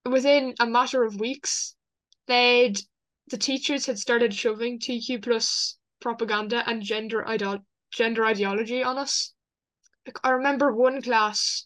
within 0.06 0.54
a 0.60 0.68
matter 0.68 1.04
of 1.04 1.20
weeks, 1.20 1.76
they'd 2.30 2.80
the 3.28 3.38
teachers 3.38 3.86
had 3.86 4.00
started 4.00 4.34
shoving 4.34 4.80
TQ 4.80 5.22
plus 5.22 5.78
propaganda 6.00 6.64
and 6.68 6.82
gender 6.82 7.28
idol 7.28 7.60
gender 7.92 8.26
ideology 8.26 8.84
on 8.84 8.98
us. 8.98 9.34
I 10.24 10.30
remember 10.30 10.74
one 10.74 11.02
class 11.02 11.66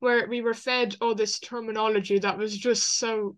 where 0.00 0.28
we 0.28 0.40
were 0.40 0.54
fed 0.54 0.96
all 1.00 1.14
this 1.14 1.38
terminology 1.38 2.18
that 2.18 2.38
was 2.38 2.56
just 2.56 2.98
so 2.98 3.36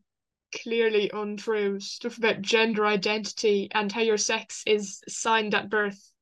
clearly 0.62 1.10
untrue. 1.12 1.80
Stuff 1.80 2.18
about 2.18 2.42
gender 2.42 2.86
identity 2.86 3.68
and 3.72 3.90
how 3.90 4.00
your 4.00 4.18
sex 4.18 4.62
is 4.66 5.00
assigned 5.06 5.54
at 5.54 5.70
birth. 5.70 6.12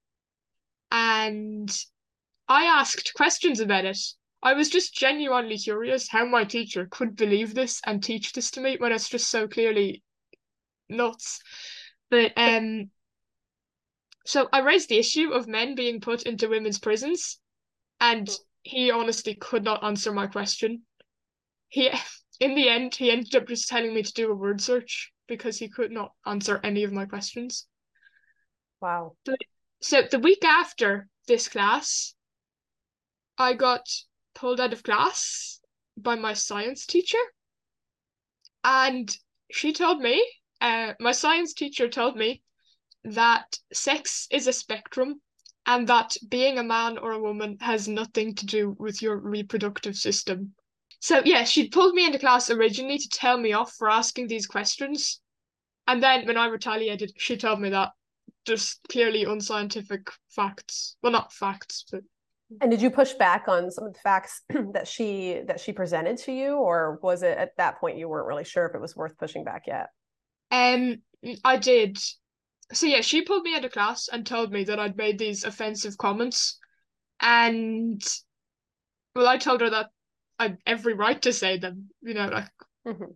And 0.90 1.70
I 2.48 2.64
asked 2.64 3.14
questions 3.14 3.60
about 3.60 3.84
it. 3.84 3.98
I 4.42 4.54
was 4.54 4.68
just 4.68 4.94
genuinely 4.94 5.58
curious 5.58 6.08
how 6.08 6.24
my 6.24 6.44
teacher 6.44 6.88
could 6.90 7.14
believe 7.14 7.54
this 7.54 7.80
and 7.84 8.02
teach 8.02 8.32
this 8.32 8.50
to 8.52 8.60
me 8.60 8.76
when 8.78 8.92
it's 8.92 9.08
just 9.08 9.28
so 9.28 9.46
clearly 9.46 10.02
nuts. 10.90 11.40
But 12.10 12.32
um, 12.36 12.90
so 14.26 14.48
I 14.52 14.60
raised 14.60 14.88
the 14.88 14.98
issue 14.98 15.30
of 15.30 15.48
men 15.48 15.74
being 15.74 16.00
put 16.00 16.24
into 16.24 16.48
women's 16.48 16.78
prisons, 16.78 17.38
and 18.00 18.28
he 18.62 18.90
honestly 18.90 19.34
could 19.34 19.64
not 19.64 19.84
answer 19.84 20.12
my 20.12 20.26
question. 20.26 20.82
He 21.68 21.90
in 22.40 22.54
the 22.54 22.68
end, 22.68 22.94
he 22.94 23.10
ended 23.10 23.34
up 23.36 23.48
just 23.48 23.68
telling 23.68 23.94
me 23.94 24.02
to 24.02 24.12
do 24.12 24.30
a 24.30 24.34
word 24.34 24.60
search 24.60 25.12
because 25.28 25.58
he 25.58 25.68
could 25.68 25.92
not 25.92 26.12
answer 26.26 26.60
any 26.64 26.82
of 26.82 26.92
my 26.92 27.04
questions. 27.04 27.66
Wow. 28.80 29.14
So 29.80 30.02
the 30.02 30.18
week 30.18 30.44
after 30.44 31.08
this 31.28 31.48
class, 31.48 32.14
I 33.38 33.54
got 33.54 33.86
pulled 34.34 34.60
out 34.60 34.72
of 34.72 34.82
class 34.82 35.60
by 35.96 36.16
my 36.16 36.32
science 36.32 36.86
teacher. 36.86 37.18
And 38.64 39.14
she 39.50 39.72
told 39.72 40.00
me, 40.00 40.24
uh, 40.60 40.94
my 41.00 41.12
science 41.12 41.54
teacher 41.54 41.88
told 41.88 42.16
me 42.16 42.42
that 43.04 43.58
sex 43.72 44.26
is 44.30 44.46
a 44.46 44.52
spectrum 44.52 45.20
and 45.66 45.86
that 45.88 46.16
being 46.28 46.58
a 46.58 46.62
man 46.62 46.98
or 46.98 47.12
a 47.12 47.20
woman 47.20 47.56
has 47.60 47.88
nothing 47.88 48.34
to 48.34 48.46
do 48.46 48.76
with 48.78 49.02
your 49.02 49.16
reproductive 49.16 49.96
system. 49.96 50.54
So, 51.00 51.22
yeah, 51.24 51.44
she 51.44 51.68
pulled 51.68 51.94
me 51.94 52.06
into 52.06 52.18
class 52.18 52.50
originally 52.50 52.98
to 52.98 53.08
tell 53.08 53.38
me 53.38 53.52
off 53.52 53.72
for 53.72 53.88
asking 53.88 54.28
these 54.28 54.46
questions. 54.46 55.20
And 55.86 56.02
then 56.02 56.26
when 56.26 56.36
I 56.36 56.46
retaliated, 56.46 57.12
she 57.16 57.36
told 57.36 57.60
me 57.60 57.70
that 57.70 57.90
just 58.46 58.80
clearly 58.90 59.24
unscientific 59.24 60.08
facts. 60.28 60.96
Well, 61.02 61.12
not 61.12 61.32
facts, 61.32 61.84
but 61.90 62.02
and 62.60 62.70
did 62.70 62.82
you 62.82 62.90
push 62.90 63.12
back 63.12 63.46
on 63.46 63.70
some 63.70 63.84
of 63.84 63.92
the 63.92 64.00
facts 64.00 64.42
that 64.72 64.88
she 64.88 65.40
that 65.46 65.60
she 65.60 65.72
presented 65.72 66.18
to 66.18 66.32
you, 66.32 66.54
or 66.54 66.98
was 67.02 67.22
it 67.22 67.38
at 67.38 67.56
that 67.58 67.78
point 67.78 67.96
you 67.96 68.08
weren't 68.08 68.26
really 68.26 68.44
sure 68.44 68.66
if 68.66 68.74
it 68.74 68.80
was 68.80 68.96
worth 68.96 69.16
pushing 69.18 69.44
back 69.44 69.64
yet? 69.66 69.90
Um, 70.50 71.02
I 71.44 71.56
did. 71.56 71.98
So 72.72 72.86
yeah, 72.86 73.00
she 73.00 73.22
pulled 73.22 73.42
me 73.42 73.54
out 73.56 73.64
of 73.64 73.72
class 73.72 74.08
and 74.12 74.26
told 74.26 74.52
me 74.52 74.64
that 74.64 74.78
I'd 74.78 74.96
made 74.96 75.18
these 75.18 75.44
offensive 75.44 75.98
comments, 75.98 76.58
and 77.20 78.02
well, 79.14 79.26
I 79.26 79.38
told 79.38 79.60
her 79.60 79.70
that 79.70 79.90
I'd 80.38 80.58
every 80.66 80.94
right 80.94 81.20
to 81.22 81.32
say 81.32 81.58
them. 81.58 81.90
You 82.02 82.14
know, 82.14 82.28
like 82.28 82.50
mm-hmm. 82.86 83.12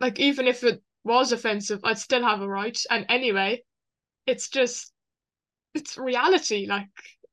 like 0.00 0.18
even 0.18 0.46
if 0.46 0.62
it 0.62 0.82
was 1.04 1.32
offensive, 1.32 1.80
I'd 1.84 1.98
still 1.98 2.22
have 2.22 2.40
a 2.40 2.48
right. 2.48 2.78
And 2.90 3.06
anyway, 3.08 3.64
it's 4.26 4.48
just 4.48 4.92
it's 5.74 5.98
reality. 5.98 6.66
Like 6.66 6.88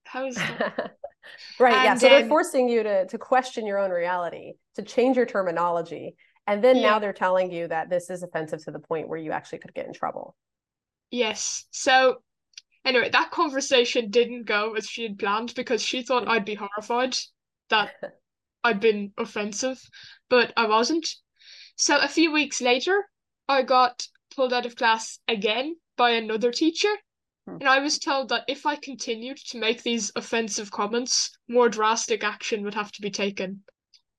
how 0.06 0.26
is 0.26 0.36
that? 0.36 0.96
right. 1.60 1.74
And, 1.74 1.84
yeah. 1.84 1.96
So 1.96 2.10
they're 2.10 2.28
forcing 2.28 2.70
you 2.70 2.84
to 2.84 3.06
to 3.08 3.18
question 3.18 3.66
your 3.66 3.78
own 3.78 3.92
reality, 3.92 4.54
to 4.76 4.82
change 4.82 5.18
your 5.18 5.26
terminology. 5.26 6.16
And 6.50 6.64
then 6.64 6.78
yeah. 6.78 6.90
now 6.90 7.00
they're 7.00 7.14
telling 7.14 7.52
you 7.52 7.68
that 7.68 7.92
this 7.92 8.10
is 8.10 8.24
offensive 8.24 8.66
to 8.66 8.72
the 8.72 8.80
point 8.80 9.08
where 9.08 9.20
you 9.20 9.32
actually 9.32 9.60
could 9.60 9.76
get 9.76 9.86
in 9.86 9.94
trouble. 9.94 10.36
Yes. 11.12 11.68
So 11.70 12.24
anyway, 12.84 13.12
that 13.12 13.30
conversation 13.30 14.10
didn't 14.10 14.48
go 14.48 14.74
as 14.74 14.90
she 14.90 15.04
had 15.04 15.20
planned 15.20 15.54
because 15.54 15.84
she 15.84 16.02
thought 16.02 16.28
I'd 16.28 16.46
be 16.46 16.56
horrified 16.56 17.16
that 17.70 17.92
I'd 18.64 18.80
been 18.80 19.14
offensive, 19.16 19.80
but 20.28 20.52
I 20.58 20.66
wasn't. 20.66 21.08
So 21.76 22.00
a 22.00 22.08
few 22.08 22.32
weeks 22.34 22.62
later, 22.62 23.08
I 23.48 23.62
got 23.62 24.08
pulled 24.36 24.52
out 24.52 24.66
of 24.66 24.76
class 24.76 25.20
again 25.28 25.76
by 25.98 26.12
another 26.12 26.52
teacher. 26.52 26.94
Hmm. 27.48 27.58
And 27.60 27.70
I 27.70 27.78
was 27.78 28.00
told 28.00 28.30
that 28.30 28.46
if 28.48 28.66
I 28.66 28.76
continued 28.76 29.38
to 29.50 29.60
make 29.60 29.84
these 29.84 30.12
offensive 30.16 30.72
comments, 30.72 31.30
more 31.48 31.70
drastic 31.70 32.24
action 32.24 32.64
would 32.64 32.74
have 32.74 32.92
to 32.94 33.04
be 33.04 33.12
taken. 33.12 33.62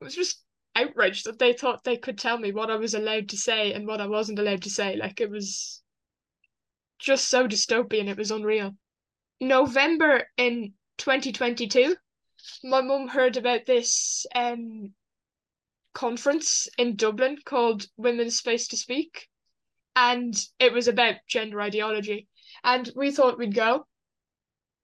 I 0.01 0.05
was 0.05 0.15
just 0.15 0.45
outraged 0.81 1.27
that 1.27 1.39
they 1.39 1.53
thought 1.53 1.85
they 1.85 1.97
could 1.97 2.19
tell 2.19 2.39
me 2.39 2.53
what 2.53 2.71
I 2.71 2.77
was 2.77 2.95
allowed 2.95 3.29
to 3.31 3.37
say 3.37 3.73
and 3.73 3.87
what 3.87 4.01
I 4.01 4.07
wasn't 4.07 4.39
allowed 4.39 4.63
to 4.63 4.71
say. 4.71 4.97
Like 4.97 5.21
it 5.21 5.31
was 5.31 5.83
just 6.99 7.29
so 7.29 7.47
dystopian, 7.47 8.09
it 8.09 8.19
was 8.19 8.31
unreal. 8.31 8.77
November 9.41 10.25
in 10.37 10.75
2022, 10.99 11.97
my 12.65 12.81
mum 12.81 13.09
heard 13.09 13.37
about 13.37 13.67
this 13.67 14.27
um 14.35 14.93
conference 15.93 16.69
in 16.79 16.97
Dublin 16.97 17.39
called 17.45 17.87
Women's 17.97 18.39
Space 18.39 18.69
to 18.69 18.77
Speak, 18.77 19.29
and 19.97 20.35
it 20.59 20.73
was 20.73 20.89
about 20.89 21.17
gender 21.27 21.61
ideology. 21.61 22.29
And 22.63 22.91
we 22.95 23.11
thought 23.11 23.39
we'd 23.39 23.55
go. 23.55 23.87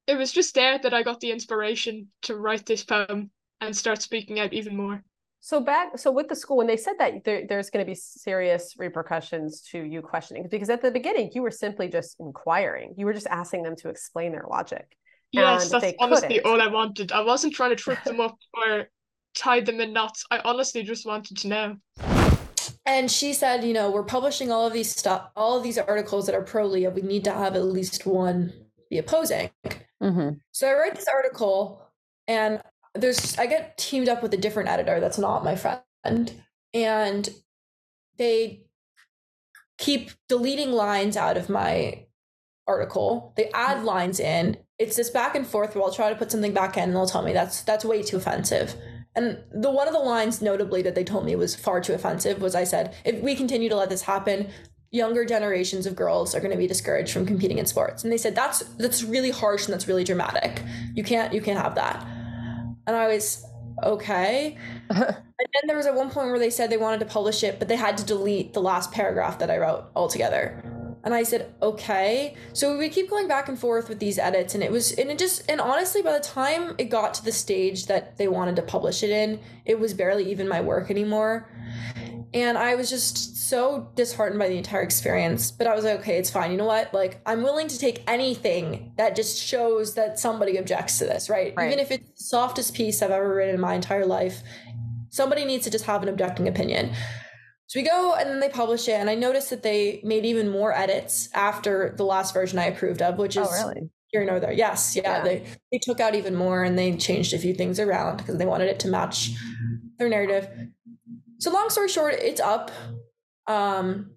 It 0.07 0.17
was 0.17 0.33
just 0.33 0.55
there 0.55 0.79
that 0.79 0.95
I 0.95 1.03
got 1.03 1.21
the 1.21 1.33
inspiration 1.33 2.11
to 2.23 2.37
write 2.37 2.67
this 2.67 2.85
poem 2.85 3.31
and 3.61 3.77
start 3.77 4.03
speaking 4.03 4.39
out 4.39 4.53
even 4.53 4.77
more. 4.77 5.03
So 5.47 5.61
back, 5.61 5.97
so 5.97 6.11
with 6.11 6.27
the 6.27 6.35
school, 6.35 6.57
when 6.57 6.67
they 6.67 6.77
said 6.77 6.95
that 6.99 7.23
there, 7.23 7.47
there's 7.49 7.71
going 7.71 7.85
to 7.85 7.89
be 7.89 7.95
serious 7.95 8.75
repercussions 8.79 9.61
to 9.71 9.79
you 9.79 10.03
questioning, 10.03 10.49
because 10.51 10.69
at 10.71 10.83
the 10.83 10.91
beginning 10.91 11.31
you 11.35 11.43
were 11.43 11.53
simply 11.53 11.87
just 11.87 12.17
inquiring, 12.19 12.95
you 12.99 13.07
were 13.07 13.13
just 13.13 13.29
asking 13.29 13.63
them 13.63 13.77
to 13.77 13.89
explain 13.89 14.33
their 14.33 14.45
logic. 14.51 14.97
Yes, 15.31 15.71
that's 15.71 15.93
honestly 16.01 16.41
all 16.41 16.61
I 16.61 16.67
wanted. 16.67 17.13
I 17.13 17.21
wasn't 17.21 17.55
trying 17.55 17.71
to 17.71 17.77
trip 17.77 18.03
them 18.03 18.21
up 18.27 18.37
or 18.55 18.89
tie 19.37 19.61
them 19.61 19.81
in 19.81 19.93
knots. 19.93 20.27
I 20.33 20.41
honestly 20.45 20.83
just 20.83 21.07
wanted 21.07 21.37
to 21.37 21.47
know. 21.47 21.77
And 22.85 23.09
she 23.09 23.33
said, 23.33 23.63
you 23.63 23.73
know, 23.73 23.89
we're 23.93 24.03
publishing 24.03 24.51
all 24.51 24.67
of 24.67 24.73
these 24.73 24.91
stuff, 24.91 25.29
all 25.37 25.57
of 25.57 25.63
these 25.63 25.79
articles 25.79 26.27
that 26.27 26.35
are 26.35 26.43
pro 26.43 26.67
Lia. 26.67 26.91
We 26.91 27.03
need 27.03 27.23
to 27.23 27.33
have 27.33 27.55
at 27.55 27.67
least 27.67 28.05
one 28.05 28.53
be 28.91 28.99
opposing. 28.99 29.51
Mm-hmm. 30.03 30.31
So 30.51 30.67
I 30.67 30.73
write 30.73 30.97
this 30.97 31.07
article, 31.07 31.87
and 32.27 32.61
there's 32.97 33.39
I 33.39 33.47
get 33.47 33.79
teamed 33.79 34.09
up 34.09 34.23
with 34.23 34.35
a 34.35 34.37
different 34.37 34.69
editor 34.69 35.01
that's 35.01 35.19
not 35.19 35.45
my 35.45 35.57
friend, 35.57 36.33
and 36.75 37.29
they 38.19 38.63
keep 39.79 40.11
deleting 40.29 40.73
lines 40.73 41.17
out 41.17 41.37
of 41.37 41.49
my 41.49 42.07
article. 42.67 43.33
They 43.37 43.51
add 43.53 43.85
lines 43.85 44.21
in. 44.21 44.57
It's 44.79 44.97
this 44.97 45.11
back 45.11 45.35
and 45.35 45.47
forth 45.47 45.75
where 45.75 45.85
I'll 45.85 45.93
try 45.93 46.11
to 46.11 46.17
put 46.17 46.31
something 46.31 46.53
back 46.53 46.77
in, 46.77 46.85
and 46.85 46.95
they'll 46.95 47.07
tell 47.07 47.23
me 47.23 47.33
that's 47.33 47.63
that's 47.63 47.85
way 47.85 48.03
too 48.03 48.17
offensive. 48.17 48.75
And 49.15 49.43
the 49.51 49.71
one 49.71 49.89
of 49.89 49.95
the 49.95 50.01
lines 50.01 50.43
notably 50.43 50.83
that 50.83 50.95
they 50.95 51.05
told 51.05 51.25
me 51.25 51.37
was 51.37 51.55
far 51.55 51.81
too 51.81 51.95
offensive 51.95 52.43
was 52.43 52.55
I 52.55 52.65
said, 52.65 52.95
if 53.05 53.21
we 53.23 53.35
continue 53.35 53.71
to 53.71 53.77
let 53.77 53.89
this 53.89 54.03
happen, 54.03 54.49
younger 54.91 55.25
generations 55.25 55.87
of 55.87 55.97
girls 55.97 56.35
are 56.35 56.41
going 56.41 56.51
to 56.51 56.59
be 56.59 56.67
discouraged 56.67 57.13
from 57.13 57.25
competing 57.25 57.59
in 57.59 57.67
sports. 57.67 58.05
And 58.05 58.13
they 58.13 58.19
said 58.19 58.35
that's 58.35 58.61
that's 58.77 59.03
really 59.03 59.31
harsh 59.31 59.65
and 59.65 59.75
that's 59.75 59.89
really 59.89 60.05
dramatic. 60.05 60.63
You 60.95 61.03
can't 61.03 61.33
you 61.33 61.41
can't 61.41 61.59
have 61.59 61.75
that. 61.77 62.07
And 62.87 62.97
I 62.97 63.09
was 63.09 63.45
okay. 63.83 64.57
and 64.91 64.99
then 65.39 65.67
there 65.67 65.77
was 65.77 65.87
at 65.87 65.95
one 65.95 66.11
point 66.11 66.29
where 66.29 66.39
they 66.39 66.51
said 66.51 66.71
they 66.71 66.77
wanted 66.77 67.01
to 67.01 67.07
publish 67.07 67.43
it, 67.43 67.59
but 67.59 67.69
they 67.69 67.77
had 67.77 67.99
to 67.99 68.05
delete 68.05 68.53
the 68.53 68.63
last 68.63 68.93
paragraph 68.93 69.39
that 69.41 69.51
I 69.51 69.59
wrote 69.59 69.85
altogether. 69.95 70.63
And 71.07 71.15
I 71.15 71.23
said, 71.23 71.55
okay. 71.63 72.35
So 72.53 72.77
we 72.77 72.89
keep 72.89 73.09
going 73.09 73.29
back 73.29 73.49
and 73.49 73.57
forth 73.57 73.89
with 73.89 74.01
these 74.01 74.19
edits, 74.19 74.57
and 74.57 74.63
it 74.65 74.73
was, 74.73 74.91
and 74.93 75.09
it 75.09 75.19
just, 75.19 75.49
and 75.49 75.61
honestly, 75.61 76.03
by 76.03 76.13
the 76.13 76.25
time 76.25 76.75
it 76.79 76.87
got 76.87 77.15
to 77.15 77.25
the 77.25 77.31
stage 77.31 77.87
that 77.87 78.19
they 78.19 78.27
wanted 78.27 78.57
to 78.57 78.63
publish 78.63 79.05
it 79.05 79.11
in, 79.11 79.39
it 79.65 79.79
was 79.79 79.95
barely 79.95 80.29
even 80.29 80.49
my 80.49 80.61
work 80.61 80.91
anymore. 80.91 81.49
And 82.35 82.59
I 82.59 82.75
was 82.75 82.91
just 82.91 83.49
so 83.49 83.89
disheartened 83.95 84.41
by 84.41 84.49
the 84.49 84.57
entire 84.57 84.83
experience. 84.83 85.53
But 85.53 85.69
I 85.69 85.77
was 85.77 85.85
like, 85.85 86.01
okay, 86.01 86.19
it's 86.19 86.29
fine. 86.29 86.51
You 86.51 86.57
know 86.57 86.67
what? 86.67 86.93
Like, 86.93 87.21
I'm 87.25 87.45
willing 87.45 87.69
to 87.69 87.79
take 87.79 88.03
anything 88.09 88.93
that 88.97 89.15
just 89.15 89.41
shows 89.41 89.95
that 89.95 90.19
somebody 90.19 90.57
objects 90.57 90.99
to 90.99 91.05
this, 91.05 91.31
right? 91.31 91.55
right. 91.57 91.69
Even 91.69 91.79
if 91.79 91.93
it's 91.93 92.11
the 92.11 92.25
softest 92.25 92.75
piece 92.75 93.01
I've 93.01 93.13
ever 93.13 93.33
written 93.33 93.55
in 93.55 93.61
my 93.61 93.75
entire 93.75 94.07
life, 94.07 94.43
somebody 95.11 95.45
needs 95.45 95.63
to 95.65 95.71
just 95.71 95.85
have 95.85 96.03
an 96.03 96.09
objecting 96.09 96.49
opinion. 96.49 96.93
So 97.69 97.81
we 97.81 97.87
go 97.87 98.15
and 98.15 98.31
then 98.31 98.41
they 98.41 98.49
publish 98.49 98.89
it, 98.89 98.93
and 98.93 99.11
I 99.11 99.15
noticed 99.17 99.51
that 99.51 99.63
they 99.63 100.01
made 100.05 100.25
even 100.25 100.49
more 100.49 100.73
edits 100.73 101.29
after 101.35 101.95
the 101.97 102.05
last 102.05 102.33
version 102.33 102.59
I 102.59 102.67
approved 102.67 103.03
of, 103.03 103.19
which 103.19 103.37
oh, 103.37 103.43
is 103.43 103.49
oh, 103.51 103.69
really? 103.69 103.91
here 104.09 104.25
nor 104.25 104.39
there. 104.39 104.53
Yes, 104.53 104.95
yeah, 104.95 105.19
yeah, 105.19 105.25
They 105.25 105.47
they 105.73 105.79
took 105.79 105.99
out 105.99 106.15
even 106.15 106.35
more 106.35 106.63
and 106.63 106.79
they 106.79 106.97
changed 106.97 107.35
a 107.35 107.39
few 107.39 107.55
things 107.55 107.81
around 107.81 108.19
because 108.19 108.37
they 108.37 108.47
wanted 108.47 108.69
it 108.69 108.79
to 108.81 108.89
match 108.89 109.31
their 109.99 110.09
narrative. 110.09 110.49
So 111.39 111.51
long 111.51 111.69
story 111.71 111.89
short, 111.89 112.15
it's 112.15 112.41
up. 112.41 112.71
Um, 113.47 114.13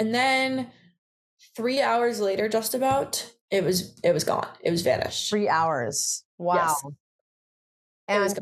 and 0.00 0.14
then 0.14 0.70
three 1.56 1.80
hours 1.80 2.20
later, 2.20 2.48
just 2.48 2.74
about, 2.74 3.30
it 3.50 3.64
was 3.64 3.98
it 4.02 4.12
was 4.12 4.24
gone. 4.24 4.48
It 4.62 4.70
was 4.70 4.82
vanished. 4.82 5.28
Three 5.28 5.48
hours. 5.48 6.24
Wow. 6.38 6.76
Yes. 6.82 6.84
And 8.08 8.38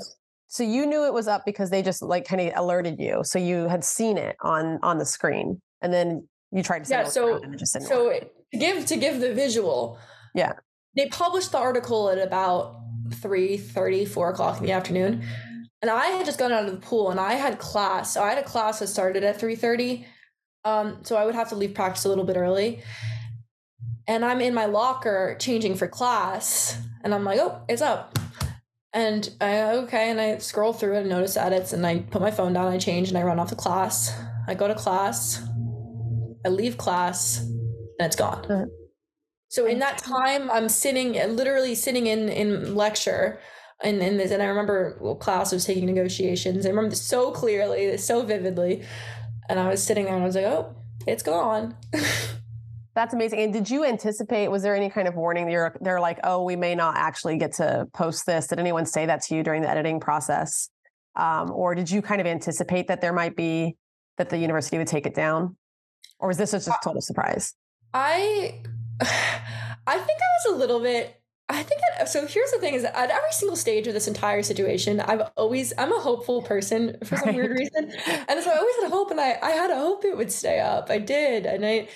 so 0.56 0.62
you 0.62 0.86
knew 0.86 1.04
it 1.04 1.12
was 1.12 1.28
up 1.28 1.44
because 1.44 1.68
they 1.68 1.82
just 1.82 2.00
like 2.00 2.26
kind 2.26 2.40
of 2.40 2.52
alerted 2.56 2.98
you. 2.98 3.20
So 3.24 3.38
you 3.38 3.68
had 3.68 3.84
seen 3.84 4.16
it 4.16 4.36
on 4.40 4.78
on 4.82 4.96
the 4.96 5.04
screen, 5.04 5.60
and 5.82 5.92
then 5.92 6.26
you 6.50 6.62
tried 6.62 6.84
to 6.84 6.90
yeah. 6.90 7.04
So 7.04 7.40
so 7.66 8.08
it, 8.08 8.34
to 8.52 8.58
give 8.58 8.86
to 8.86 8.96
give 8.96 9.20
the 9.20 9.34
visual. 9.34 9.98
Yeah. 10.34 10.54
They 10.96 11.08
published 11.08 11.52
the 11.52 11.58
article 11.58 12.08
at 12.08 12.16
about 12.16 12.80
3 13.12 13.58
30, 13.58 14.06
4 14.06 14.30
o'clock 14.30 14.58
in 14.58 14.64
the 14.64 14.72
afternoon. 14.72 15.22
And 15.82 15.90
I 15.90 16.06
had 16.06 16.24
just 16.24 16.38
gone 16.38 16.52
out 16.52 16.64
of 16.64 16.72
the 16.72 16.78
pool 16.78 17.10
and 17.10 17.20
I 17.20 17.34
had 17.34 17.58
class. 17.58 18.14
So 18.14 18.22
I 18.22 18.30
had 18.30 18.38
a 18.38 18.42
class 18.42 18.78
that 18.78 18.86
started 18.86 19.24
at 19.24 19.38
3 19.38 19.56
30. 19.56 20.06
Um, 20.64 21.00
so 21.02 21.16
I 21.16 21.26
would 21.26 21.34
have 21.34 21.50
to 21.50 21.54
leave 21.54 21.74
practice 21.74 22.06
a 22.06 22.08
little 22.08 22.24
bit 22.24 22.38
early. 22.38 22.82
And 24.08 24.24
I'm 24.24 24.40
in 24.40 24.54
my 24.54 24.64
locker 24.64 25.36
changing 25.38 25.74
for 25.74 25.86
class. 25.86 26.80
And 27.04 27.14
I'm 27.14 27.24
like, 27.24 27.38
oh, 27.40 27.60
it's 27.68 27.82
up. 27.82 28.18
And 28.92 29.28
I 29.40 29.62
okay, 29.84 30.10
and 30.10 30.20
I 30.20 30.38
scroll 30.38 30.72
through 30.72 30.94
it 30.94 31.00
and 31.00 31.10
notice 31.10 31.36
edits, 31.36 31.72
and 31.72 31.86
I 31.86 31.98
put 31.98 32.22
my 32.22 32.30
phone 32.30 32.52
down, 32.54 32.72
I 32.72 32.78
change, 32.78 33.08
and 33.08 33.18
I 33.18 33.22
run 33.22 33.38
off 33.38 33.50
to 33.50 33.56
class. 33.56 34.18
I 34.48 34.54
go 34.54 34.68
to 34.68 34.74
class, 34.74 35.42
I 36.44 36.48
leave 36.48 36.78
class, 36.78 37.40
and 37.40 38.06
it's 38.06 38.16
gone. 38.16 38.70
So 39.48 39.66
in 39.66 39.78
that 39.80 39.98
time, 39.98 40.50
I'm 40.50 40.68
sitting, 40.68 41.12
literally 41.36 41.74
sitting 41.74 42.06
in 42.06 42.28
in 42.28 42.74
lecture. 42.74 43.40
and 43.82 44.00
in 44.02 44.16
this 44.16 44.30
and 44.30 44.42
I 44.42 44.46
remember 44.46 44.96
well, 45.00 45.16
class 45.16 45.52
was 45.52 45.64
taking 45.66 45.86
negotiations. 45.86 46.64
I 46.64 46.70
remember 46.70 46.90
this 46.90 47.02
so 47.02 47.30
clearly, 47.32 47.96
so 47.98 48.22
vividly. 48.22 48.82
And 49.48 49.60
I 49.60 49.68
was 49.68 49.82
sitting 49.82 50.06
there 50.06 50.14
and 50.14 50.22
I 50.22 50.26
was 50.26 50.34
like, 50.36 50.46
oh, 50.46 50.74
it's 51.06 51.22
gone. 51.22 51.76
That's 52.96 53.12
amazing. 53.12 53.40
And 53.40 53.52
did 53.52 53.68
you 53.68 53.84
anticipate? 53.84 54.48
Was 54.48 54.62
there 54.62 54.74
any 54.74 54.88
kind 54.88 55.06
of 55.06 55.16
warning? 55.16 55.44
That 55.44 55.52
you're 55.52 55.76
they're 55.82 56.00
like, 56.00 56.18
oh, 56.24 56.42
we 56.42 56.56
may 56.56 56.74
not 56.74 56.96
actually 56.96 57.36
get 57.36 57.52
to 57.52 57.86
post 57.92 58.24
this. 58.24 58.46
Did 58.46 58.58
anyone 58.58 58.86
say 58.86 59.04
that 59.04 59.20
to 59.24 59.36
you 59.36 59.42
during 59.42 59.60
the 59.60 59.68
editing 59.68 60.00
process, 60.00 60.70
um, 61.14 61.50
or 61.52 61.74
did 61.74 61.90
you 61.90 62.00
kind 62.00 62.22
of 62.22 62.26
anticipate 62.26 62.88
that 62.88 63.02
there 63.02 63.12
might 63.12 63.36
be 63.36 63.76
that 64.16 64.30
the 64.30 64.38
university 64.38 64.78
would 64.78 64.86
take 64.86 65.04
it 65.04 65.14
down, 65.14 65.56
or 66.18 66.28
was 66.28 66.38
this 66.38 66.52
just 66.52 66.68
a 66.68 66.76
total 66.82 67.02
surprise? 67.02 67.54
I, 67.92 68.62
I 69.02 69.98
think 69.98 70.18
I 70.18 70.48
was 70.48 70.54
a 70.54 70.56
little 70.56 70.80
bit. 70.80 71.20
I 71.50 71.62
think 71.62 71.82
that, 71.98 72.08
so. 72.08 72.26
Here's 72.26 72.50
the 72.50 72.58
thing: 72.58 72.72
is 72.72 72.84
at 72.84 73.10
every 73.10 73.32
single 73.32 73.56
stage 73.56 73.86
of 73.86 73.92
this 73.92 74.08
entire 74.08 74.42
situation, 74.42 75.00
I've 75.00 75.28
always 75.36 75.74
I'm 75.76 75.92
a 75.92 76.00
hopeful 76.00 76.40
person 76.40 76.96
for 77.04 77.18
some 77.18 77.26
right. 77.26 77.36
weird 77.36 77.58
reason, 77.58 77.92
and 78.06 78.42
so 78.42 78.50
I 78.50 78.56
always 78.56 78.74
had 78.80 78.90
hope, 78.90 79.10
and 79.10 79.20
I 79.20 79.38
I 79.42 79.50
had 79.50 79.70
a 79.70 79.76
hope 79.76 80.06
it 80.06 80.16
would 80.16 80.32
stay 80.32 80.60
up. 80.60 80.88
I 80.88 80.96
did, 80.96 81.44
and 81.44 81.66
I 81.66 81.88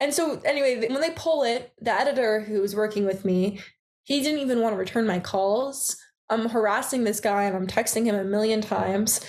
and 0.00 0.14
so 0.14 0.40
anyway, 0.44 0.88
when 0.88 1.00
they 1.00 1.10
pull 1.10 1.42
it, 1.42 1.72
the 1.80 1.92
editor 1.92 2.40
who 2.40 2.60
was 2.60 2.74
working 2.74 3.04
with 3.04 3.24
me, 3.24 3.60
he 4.04 4.20
didn't 4.22 4.40
even 4.40 4.60
want 4.60 4.74
to 4.74 4.78
return 4.78 5.06
my 5.06 5.18
calls. 5.18 5.96
I'm 6.30 6.48
harassing 6.48 7.04
this 7.04 7.20
guy 7.20 7.44
and 7.44 7.56
I'm 7.56 7.66
texting 7.66 8.04
him 8.04 8.14
a 8.14 8.24
million 8.24 8.60
times. 8.60 9.24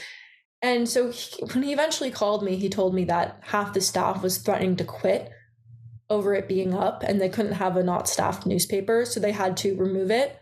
And 0.61 0.87
so 0.87 1.11
he, 1.11 1.43
when 1.53 1.63
he 1.63 1.73
eventually 1.73 2.11
called 2.11 2.43
me, 2.43 2.57
he 2.57 2.69
told 2.69 2.93
me 2.93 3.05
that 3.05 3.39
half 3.41 3.73
the 3.73 3.81
staff 3.81 4.21
was 4.21 4.37
threatening 4.37 4.75
to 4.77 4.83
quit 4.83 5.31
over 6.09 6.33
it 6.33 6.47
being 6.47 6.73
up 6.73 7.03
and 7.03 7.19
they 7.19 7.29
couldn't 7.29 7.53
have 7.53 7.77
a 7.77 7.83
not 7.83 8.07
staffed 8.07 8.45
newspaper, 8.45 9.05
so 9.05 9.19
they 9.19 9.31
had 9.31 9.55
to 9.57 9.75
remove 9.75 10.11
it. 10.11 10.39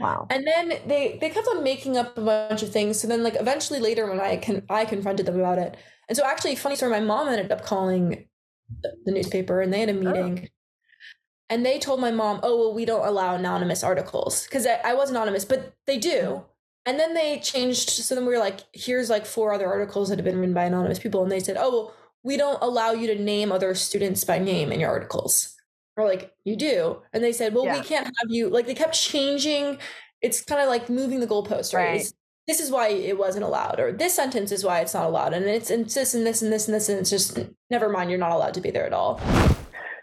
Wow. 0.00 0.26
And 0.30 0.46
then 0.46 0.74
they 0.86 1.18
they 1.20 1.30
kept 1.30 1.48
on 1.48 1.64
making 1.64 1.96
up 1.96 2.16
a 2.16 2.20
bunch 2.20 2.62
of 2.62 2.72
things. 2.72 3.00
So 3.00 3.08
then 3.08 3.22
like 3.22 3.36
eventually 3.38 3.80
later 3.80 4.08
when 4.08 4.20
I 4.20 4.36
can 4.36 4.64
I 4.70 4.84
confronted 4.84 5.26
them 5.26 5.38
about 5.38 5.58
it. 5.58 5.76
And 6.08 6.16
so 6.16 6.24
actually 6.24 6.54
funny 6.56 6.76
story, 6.76 6.92
my 6.92 7.00
mom 7.00 7.28
ended 7.28 7.50
up 7.52 7.64
calling 7.64 8.28
the 9.04 9.12
newspaper 9.12 9.60
and 9.60 9.72
they 9.72 9.80
had 9.80 9.90
a 9.90 9.92
oh. 9.92 10.00
meeting. 10.00 10.40
Oh. 10.44 10.48
And 11.50 11.64
they 11.64 11.78
told 11.78 12.00
my 12.00 12.10
mom, 12.10 12.40
oh, 12.42 12.58
well, 12.58 12.74
we 12.74 12.84
don't 12.84 13.06
allow 13.06 13.34
anonymous 13.34 13.82
articles 13.82 14.44
because 14.44 14.66
I, 14.66 14.80
I, 14.84 14.94
was 14.94 15.10
anonymous, 15.10 15.46
but 15.46 15.72
they 15.86 15.96
do. 15.96 16.10
Mm-hmm. 16.10 16.44
And 16.84 17.00
then 17.00 17.14
they 17.14 17.38
changed. 17.38 17.88
So 17.88 18.14
then 18.14 18.26
we 18.26 18.32
were 18.32 18.38
like, 18.38 18.60
here's 18.72 19.08
like 19.08 19.24
four 19.24 19.52
other 19.52 19.66
articles 19.66 20.10
that 20.10 20.18
have 20.18 20.26
been 20.26 20.38
written 20.38 20.54
by 20.54 20.64
anonymous 20.64 20.98
people. 20.98 21.22
And 21.22 21.32
they 21.32 21.40
said, 21.40 21.56
oh, 21.58 21.70
well, 21.70 21.94
we 22.22 22.36
don't 22.36 22.58
allow 22.62 22.92
you 22.92 23.06
to 23.06 23.22
name 23.22 23.50
other 23.50 23.74
students 23.74 24.24
by 24.24 24.38
name 24.38 24.72
in 24.72 24.80
your 24.80 24.90
articles. 24.90 25.54
Or 25.96 26.04
like, 26.04 26.34
you 26.44 26.54
do. 26.54 27.00
And 27.12 27.24
they 27.24 27.32
said, 27.32 27.54
well, 27.54 27.64
yeah. 27.64 27.78
we 27.78 27.84
can't 27.84 28.06
have 28.06 28.30
you. 28.30 28.50
Like, 28.50 28.66
they 28.66 28.74
kept 28.74 28.94
changing. 28.94 29.78
It's 30.20 30.42
kind 30.42 30.60
of 30.60 30.68
like 30.68 30.90
moving 30.90 31.20
the 31.20 31.26
goalpost, 31.26 31.72
right? 31.74 31.98
right 31.98 32.12
this 32.48 32.60
is 32.60 32.70
why 32.70 32.88
it 32.88 33.18
wasn't 33.18 33.44
allowed, 33.44 33.78
or 33.78 33.92
this 33.92 34.14
sentence 34.14 34.50
is 34.50 34.64
why 34.64 34.80
it's 34.80 34.94
not 34.94 35.04
allowed, 35.04 35.34
and 35.34 35.44
it's, 35.44 35.70
it's 35.70 35.94
this 35.94 36.14
and 36.14 36.26
this 36.26 36.40
and 36.40 36.50
this 36.50 36.66
and 36.66 36.74
this, 36.74 36.88
and 36.88 36.98
it's 36.98 37.10
just 37.10 37.38
never 37.70 37.90
mind, 37.90 38.08
you're 38.08 38.18
not 38.18 38.32
allowed 38.32 38.54
to 38.54 38.60
be 38.62 38.70
there 38.70 38.86
at 38.86 38.94
all. 38.94 39.20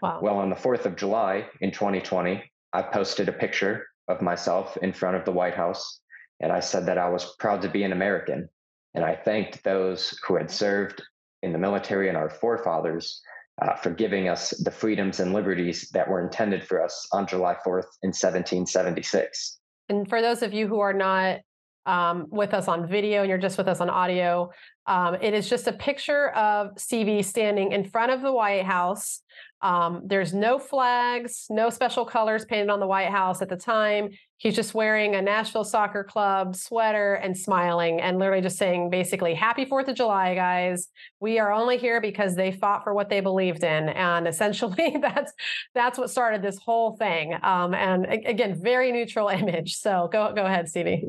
Wow. 0.00 0.20
Well, 0.22 0.38
on 0.38 0.48
the 0.48 0.56
4th 0.56 0.86
of 0.86 0.94
July 0.94 1.48
in 1.60 1.72
2020, 1.72 2.42
I 2.72 2.82
posted 2.82 3.28
a 3.28 3.32
picture 3.32 3.84
of 4.06 4.22
myself 4.22 4.76
in 4.76 4.92
front 4.92 5.16
of 5.16 5.24
the 5.24 5.32
White 5.32 5.54
House, 5.54 6.00
and 6.38 6.52
I 6.52 6.60
said 6.60 6.86
that 6.86 6.98
I 6.98 7.08
was 7.08 7.34
proud 7.40 7.62
to 7.62 7.68
be 7.68 7.82
an 7.82 7.92
American. 7.92 8.48
And 8.94 9.04
I 9.04 9.16
thanked 9.16 9.64
those 9.64 10.16
who 10.26 10.36
had 10.36 10.50
served 10.50 11.02
in 11.42 11.52
the 11.52 11.58
military 11.58 12.08
and 12.08 12.16
our 12.16 12.30
forefathers 12.30 13.20
uh, 13.60 13.74
for 13.74 13.90
giving 13.90 14.28
us 14.28 14.50
the 14.50 14.70
freedoms 14.70 15.18
and 15.18 15.32
liberties 15.32 15.90
that 15.94 16.08
were 16.08 16.22
intended 16.22 16.62
for 16.62 16.82
us 16.82 17.08
on 17.12 17.26
July 17.26 17.54
4th 17.54 17.88
in 18.02 18.10
1776. 18.10 19.58
And 19.88 20.08
for 20.08 20.22
those 20.22 20.42
of 20.42 20.52
you 20.52 20.68
who 20.68 20.80
are 20.80 20.92
not 20.92 21.40
um, 21.86 22.26
with 22.30 22.52
us 22.52 22.68
on 22.68 22.86
video 22.86 23.20
and 23.20 23.28
you're 23.28 23.38
just 23.38 23.56
with 23.56 23.68
us 23.68 23.80
on 23.80 23.88
audio. 23.88 24.50
Um, 24.86 25.16
it 25.16 25.34
is 25.34 25.48
just 25.48 25.66
a 25.66 25.72
picture 25.72 26.30
of 26.30 26.78
Stevie 26.78 27.22
standing 27.22 27.72
in 27.72 27.84
front 27.84 28.12
of 28.12 28.22
the 28.22 28.32
White 28.32 28.64
House. 28.64 29.22
Um, 29.62 30.02
there's 30.04 30.34
no 30.34 30.58
flags, 30.58 31.46
no 31.48 31.70
special 31.70 32.04
colors 32.04 32.44
painted 32.44 32.68
on 32.68 32.78
the 32.78 32.86
White 32.86 33.08
House 33.08 33.40
at 33.40 33.48
the 33.48 33.56
time. 33.56 34.10
He's 34.36 34.54
just 34.54 34.74
wearing 34.74 35.14
a 35.14 35.22
Nashville 35.22 35.64
Soccer 35.64 36.04
Club 36.04 36.54
sweater 36.54 37.14
and 37.14 37.36
smiling 37.36 38.00
and 38.00 38.18
literally 38.18 38.42
just 38.42 38.58
saying 38.58 38.90
basically, 38.90 39.34
Happy 39.34 39.64
Fourth 39.64 39.88
of 39.88 39.96
July, 39.96 40.34
guys. 40.34 40.88
We 41.20 41.38
are 41.38 41.50
only 41.50 41.78
here 41.78 42.00
because 42.02 42.36
they 42.36 42.52
fought 42.52 42.84
for 42.84 42.92
what 42.92 43.08
they 43.08 43.20
believed 43.20 43.64
in. 43.64 43.88
And 43.88 44.28
essentially 44.28 44.98
that's 45.00 45.32
that's 45.74 45.98
what 45.98 46.10
started 46.10 46.42
this 46.42 46.58
whole 46.58 46.96
thing. 46.96 47.34
Um, 47.42 47.74
and 47.74 48.06
again, 48.06 48.60
very 48.62 48.92
neutral 48.92 49.28
image. 49.30 49.76
So 49.76 50.08
go 50.12 50.32
go 50.34 50.44
ahead, 50.44 50.68
Stevie. 50.68 51.06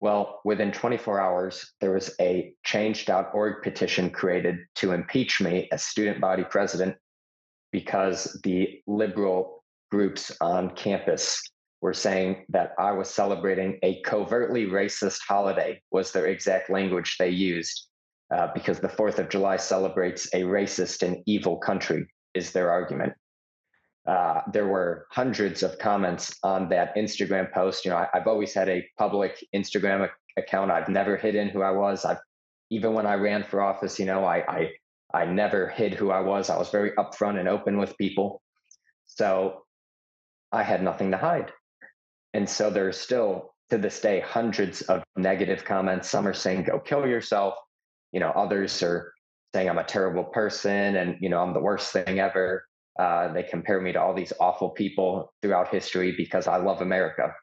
Well, 0.00 0.40
within 0.44 0.72
24 0.72 1.20
hours, 1.20 1.72
there 1.80 1.92
was 1.92 2.14
a 2.20 2.52
change.org 2.64 3.62
petition 3.62 4.10
created 4.10 4.58
to 4.76 4.92
impeach 4.92 5.40
me 5.40 5.68
as 5.72 5.84
student 5.84 6.20
body 6.20 6.44
president 6.44 6.96
because 7.72 8.38
the 8.44 8.80
liberal 8.86 9.64
groups 9.90 10.36
on 10.40 10.74
campus 10.74 11.42
were 11.80 11.94
saying 11.94 12.44
that 12.50 12.72
I 12.78 12.92
was 12.92 13.08
celebrating 13.08 13.78
a 13.82 14.00
covertly 14.02 14.66
racist 14.66 15.20
holiday, 15.26 15.80
was 15.90 16.12
their 16.12 16.26
exact 16.26 16.70
language 16.70 17.16
they 17.18 17.30
used, 17.30 17.88
uh, 18.34 18.48
because 18.54 18.80
the 18.80 18.88
4th 18.88 19.18
of 19.18 19.28
July 19.28 19.56
celebrates 19.56 20.26
a 20.34 20.42
racist 20.42 21.02
and 21.06 21.22
evil 21.26 21.58
country, 21.58 22.06
is 22.34 22.52
their 22.52 22.70
argument. 22.70 23.12
Uh, 24.06 24.42
there 24.52 24.66
were 24.66 25.06
hundreds 25.10 25.62
of 25.62 25.78
comments 25.78 26.36
on 26.42 26.68
that 26.68 26.94
Instagram 26.96 27.52
post. 27.52 27.84
You 27.84 27.90
know, 27.90 27.96
I, 27.96 28.08
have 28.14 28.26
always 28.26 28.54
had 28.54 28.68
a 28.68 28.86
public 28.98 29.44
Instagram 29.54 30.08
account. 30.36 30.70
I've 30.70 30.88
never 30.88 31.16
hidden 31.16 31.48
who 31.48 31.62
I 31.62 31.72
was. 31.72 32.04
I've 32.04 32.18
even 32.70 32.94
when 32.94 33.06
I 33.06 33.14
ran 33.14 33.44
for 33.44 33.60
office, 33.62 33.98
you 33.98 34.06
know, 34.06 34.24
I 34.24 34.44
I 34.48 34.70
I 35.14 35.24
never 35.24 35.68
hid 35.68 35.94
who 35.94 36.10
I 36.10 36.20
was. 36.20 36.50
I 36.50 36.58
was 36.58 36.70
very 36.70 36.92
upfront 36.92 37.38
and 37.38 37.48
open 37.48 37.78
with 37.78 37.96
people. 37.98 38.42
So 39.06 39.62
I 40.52 40.62
had 40.62 40.82
nothing 40.82 41.10
to 41.10 41.16
hide. 41.16 41.52
And 42.34 42.48
so 42.48 42.70
there's 42.70 42.98
still 42.98 43.54
to 43.70 43.78
this 43.78 44.00
day 44.00 44.20
hundreds 44.20 44.82
of 44.82 45.02
negative 45.16 45.64
comments. 45.64 46.08
Some 46.08 46.26
are 46.26 46.34
saying 46.34 46.64
go 46.64 46.78
kill 46.78 47.06
yourself. 47.06 47.54
You 48.12 48.20
know, 48.20 48.30
others 48.30 48.82
are 48.82 49.12
saying 49.54 49.68
I'm 49.68 49.78
a 49.78 49.84
terrible 49.84 50.24
person 50.24 50.96
and 50.96 51.16
you 51.20 51.28
know 51.28 51.40
I'm 51.40 51.54
the 51.54 51.60
worst 51.60 51.92
thing 51.92 52.20
ever. 52.20 52.64
Uh, 52.98 53.32
they 53.32 53.42
compare 53.42 53.80
me 53.80 53.92
to 53.92 54.00
all 54.00 54.14
these 54.14 54.32
awful 54.40 54.70
people 54.70 55.32
throughout 55.42 55.68
history 55.68 56.14
because 56.16 56.46
I 56.46 56.56
love 56.56 56.80
America. 56.80 57.34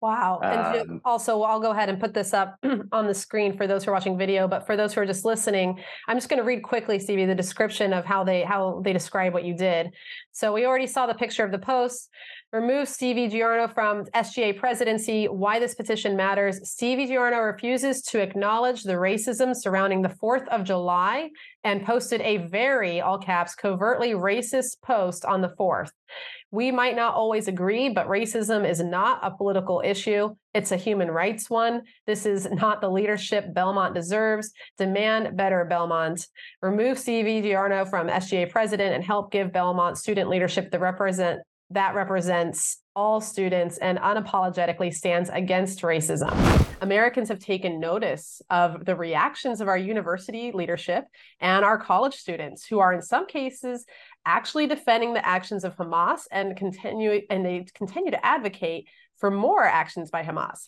Wow. 0.00 0.40
And 0.42 0.90
um, 0.90 1.00
also, 1.04 1.42
I'll 1.42 1.60
go 1.60 1.72
ahead 1.72 1.90
and 1.90 2.00
put 2.00 2.14
this 2.14 2.32
up 2.32 2.56
on 2.92 3.06
the 3.06 3.12
screen 3.12 3.54
for 3.56 3.66
those 3.66 3.84
who 3.84 3.90
are 3.90 3.94
watching 3.94 4.16
video, 4.16 4.48
but 4.48 4.64
for 4.64 4.74
those 4.74 4.94
who 4.94 5.02
are 5.02 5.06
just 5.06 5.26
listening, 5.26 5.78
I'm 6.08 6.16
just 6.16 6.30
going 6.30 6.38
to 6.38 6.44
read 6.44 6.62
quickly, 6.62 6.98
Stevie, 6.98 7.26
the 7.26 7.34
description 7.34 7.92
of 7.92 8.06
how 8.06 8.24
they 8.24 8.42
how 8.42 8.80
they 8.82 8.94
describe 8.94 9.34
what 9.34 9.44
you 9.44 9.54
did. 9.54 9.90
So 10.32 10.54
we 10.54 10.64
already 10.64 10.86
saw 10.86 11.06
the 11.06 11.14
picture 11.14 11.44
of 11.44 11.52
the 11.52 11.58
post 11.58 12.08
remove 12.52 12.88
Stevie 12.88 13.28
Giorno 13.28 13.68
from 13.68 14.04
SGA 14.06 14.56
presidency, 14.58 15.26
why 15.26 15.60
this 15.60 15.74
petition 15.74 16.16
matters. 16.16 16.68
Stevie 16.68 17.06
Giorno 17.06 17.38
refuses 17.38 18.02
to 18.02 18.20
acknowledge 18.20 18.82
the 18.82 18.94
racism 18.94 19.54
surrounding 19.54 20.02
the 20.02 20.08
4th 20.08 20.48
of 20.48 20.64
July 20.64 21.30
and 21.62 21.84
posted 21.86 22.20
a 22.22 22.38
very, 22.48 23.00
all 23.00 23.18
caps, 23.18 23.54
covertly 23.54 24.10
racist 24.10 24.80
post 24.84 25.24
on 25.24 25.42
the 25.42 25.54
4th. 25.58 25.90
We 26.50 26.72
might 26.72 26.96
not 26.96 27.14
always 27.14 27.46
agree, 27.46 27.90
but 27.90 28.08
racism 28.08 28.68
is 28.68 28.80
not 28.80 29.20
a 29.22 29.30
political 29.30 29.80
issue. 29.84 30.34
It's 30.52 30.72
a 30.72 30.76
human 30.76 31.08
rights 31.08 31.48
one. 31.48 31.82
This 32.08 32.26
is 32.26 32.48
not 32.50 32.80
the 32.80 32.90
leadership 32.90 33.54
Belmont 33.54 33.94
deserves. 33.94 34.50
Demand 34.76 35.36
better, 35.36 35.64
Belmont. 35.64 36.26
Remove 36.60 36.98
Stevie 36.98 37.42
Giorno 37.42 37.84
from 37.84 38.08
SGA 38.08 38.50
president 38.50 38.96
and 38.96 39.04
help 39.04 39.30
give 39.30 39.52
Belmont 39.52 39.96
student 39.96 40.28
leadership 40.28 40.72
the 40.72 40.80
represent 40.80 41.40
that 41.70 41.94
represents 41.94 42.78
all 42.96 43.20
students 43.20 43.78
and 43.78 43.98
unapologetically 43.98 44.92
stands 44.92 45.30
against 45.30 45.82
racism. 45.82 46.66
Americans 46.82 47.28
have 47.28 47.38
taken 47.38 47.78
notice 47.78 48.42
of 48.50 48.84
the 48.84 48.96
reactions 48.96 49.60
of 49.60 49.68
our 49.68 49.76
university 49.78 50.50
leadership 50.52 51.04
and 51.40 51.64
our 51.64 51.78
college 51.78 52.14
students 52.14 52.66
who 52.66 52.78
are 52.78 52.92
in 52.92 53.02
some 53.02 53.26
cases 53.26 53.86
actually 54.26 54.66
defending 54.66 55.14
the 55.14 55.26
actions 55.26 55.64
of 55.64 55.76
Hamas 55.76 56.22
and 56.32 56.56
continue 56.56 57.20
and 57.30 57.44
they 57.44 57.64
continue 57.74 58.10
to 58.10 58.26
advocate 58.26 58.88
for 59.18 59.30
more 59.30 59.64
actions 59.64 60.10
by 60.10 60.22
Hamas. 60.22 60.66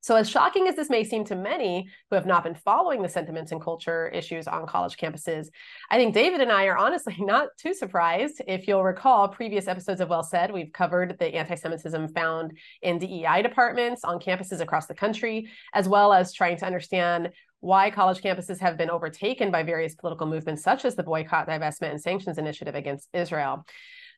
So, 0.00 0.14
as 0.14 0.30
shocking 0.30 0.68
as 0.68 0.76
this 0.76 0.90
may 0.90 1.02
seem 1.02 1.24
to 1.24 1.34
many 1.34 1.88
who 2.08 2.14
have 2.14 2.26
not 2.26 2.44
been 2.44 2.54
following 2.54 3.02
the 3.02 3.08
sentiments 3.08 3.50
and 3.50 3.60
culture 3.60 4.08
issues 4.08 4.46
on 4.46 4.66
college 4.66 4.96
campuses, 4.96 5.48
I 5.90 5.96
think 5.96 6.14
David 6.14 6.40
and 6.40 6.52
I 6.52 6.66
are 6.66 6.78
honestly 6.78 7.16
not 7.20 7.48
too 7.58 7.74
surprised. 7.74 8.40
If 8.46 8.68
you'll 8.68 8.84
recall 8.84 9.28
previous 9.28 9.66
episodes 9.66 10.00
of 10.00 10.08
Well 10.08 10.22
Said, 10.22 10.52
we've 10.52 10.72
covered 10.72 11.18
the 11.18 11.34
anti 11.34 11.56
Semitism 11.56 12.08
found 12.08 12.56
in 12.80 12.98
DEI 12.98 13.42
departments 13.42 14.04
on 14.04 14.20
campuses 14.20 14.60
across 14.60 14.86
the 14.86 14.94
country, 14.94 15.48
as 15.74 15.88
well 15.88 16.12
as 16.12 16.32
trying 16.32 16.56
to 16.58 16.66
understand 16.66 17.32
why 17.60 17.90
college 17.90 18.20
campuses 18.20 18.60
have 18.60 18.76
been 18.76 18.90
overtaken 18.90 19.50
by 19.50 19.64
various 19.64 19.96
political 19.96 20.26
movements, 20.26 20.62
such 20.62 20.84
as 20.84 20.94
the 20.94 21.02
boycott, 21.02 21.48
divestment, 21.48 21.90
and 21.90 22.00
sanctions 22.00 22.38
initiative 22.38 22.76
against 22.76 23.08
Israel. 23.12 23.66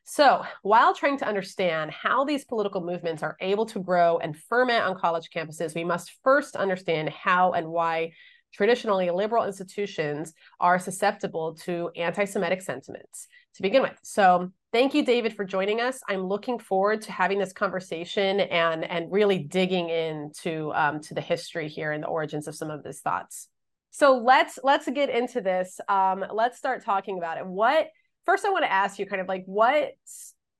So, 0.03 0.43
while 0.61 0.93
trying 0.93 1.17
to 1.19 1.27
understand 1.27 1.91
how 1.91 2.25
these 2.25 2.43
political 2.43 2.81
movements 2.81 3.23
are 3.23 3.37
able 3.39 3.65
to 3.67 3.79
grow 3.79 4.17
and 4.17 4.37
ferment 4.37 4.83
on 4.83 4.97
college 4.97 5.29
campuses, 5.33 5.75
we 5.75 5.83
must 5.83 6.11
first 6.23 6.55
understand 6.55 7.09
how 7.09 7.53
and 7.53 7.67
why 7.67 8.11
traditionally 8.53 9.09
liberal 9.09 9.45
institutions 9.45 10.33
are 10.59 10.79
susceptible 10.79 11.55
to 11.63 11.91
anti 11.95 12.25
Semitic 12.25 12.61
sentiments 12.61 13.27
to 13.55 13.61
begin 13.61 13.83
with. 13.83 13.97
So, 14.01 14.51
thank 14.73 14.93
you, 14.93 15.05
David, 15.05 15.35
for 15.35 15.45
joining 15.45 15.79
us. 15.79 15.99
I'm 16.09 16.27
looking 16.27 16.57
forward 16.57 17.01
to 17.03 17.11
having 17.11 17.37
this 17.39 17.53
conversation 17.53 18.41
and, 18.41 18.83
and 18.83 19.11
really 19.11 19.39
digging 19.39 19.89
into 19.89 20.73
um, 20.73 20.99
to 21.01 21.13
the 21.13 21.21
history 21.21 21.69
here 21.69 21.91
and 21.91 22.03
the 22.03 22.07
origins 22.07 22.47
of 22.47 22.55
some 22.55 22.71
of 22.71 22.83
these 22.83 22.99
thoughts. 23.01 23.47
So 23.91 24.17
let's 24.17 24.57
let's 24.63 24.89
get 24.89 25.09
into 25.09 25.41
this. 25.41 25.79
Um, 25.87 26.25
let's 26.33 26.57
start 26.57 26.83
talking 26.83 27.17
about 27.17 27.37
it. 27.37 27.45
What 27.45 27.87
first 28.31 28.45
I 28.45 28.49
want 28.49 28.63
to 28.63 28.71
ask 28.71 28.97
you 28.97 29.05
kind 29.05 29.21
of 29.21 29.27
like 29.27 29.43
what 29.45 29.91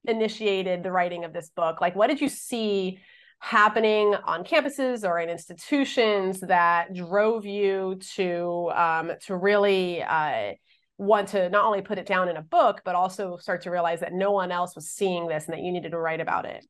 initiated 0.03 0.83
the 0.83 0.91
writing 0.91 1.23
of 1.23 1.31
this 1.31 1.49
book? 1.55 1.79
Like 1.79 1.95
what 1.95 2.07
did 2.07 2.19
you 2.19 2.27
see 2.27 2.99
happening 3.39 4.13
on 4.25 4.43
campuses 4.43 5.07
or 5.07 5.19
in 5.19 5.29
institutions 5.29 6.41
that 6.41 6.93
drove 6.93 7.45
you 7.45 7.97
to 8.15 8.69
um, 8.75 9.13
to 9.25 9.37
really 9.37 10.03
uh, 10.03 10.51
want 10.97 11.29
to 11.29 11.49
not 11.49 11.63
only 11.63 11.81
put 11.81 11.97
it 11.97 12.05
down 12.05 12.27
in 12.27 12.35
a 12.35 12.41
book, 12.41 12.81
but 12.83 12.93
also 12.93 13.37
start 13.37 13.61
to 13.61 13.71
realize 13.71 14.01
that 14.01 14.11
no 14.11 14.31
one 14.31 14.51
else 14.51 14.75
was 14.75 14.89
seeing 14.89 15.29
this 15.29 15.45
and 15.45 15.53
that 15.53 15.61
you 15.61 15.71
needed 15.71 15.91
to 15.91 15.97
write 15.97 16.19
about 16.19 16.43
it? 16.43 16.65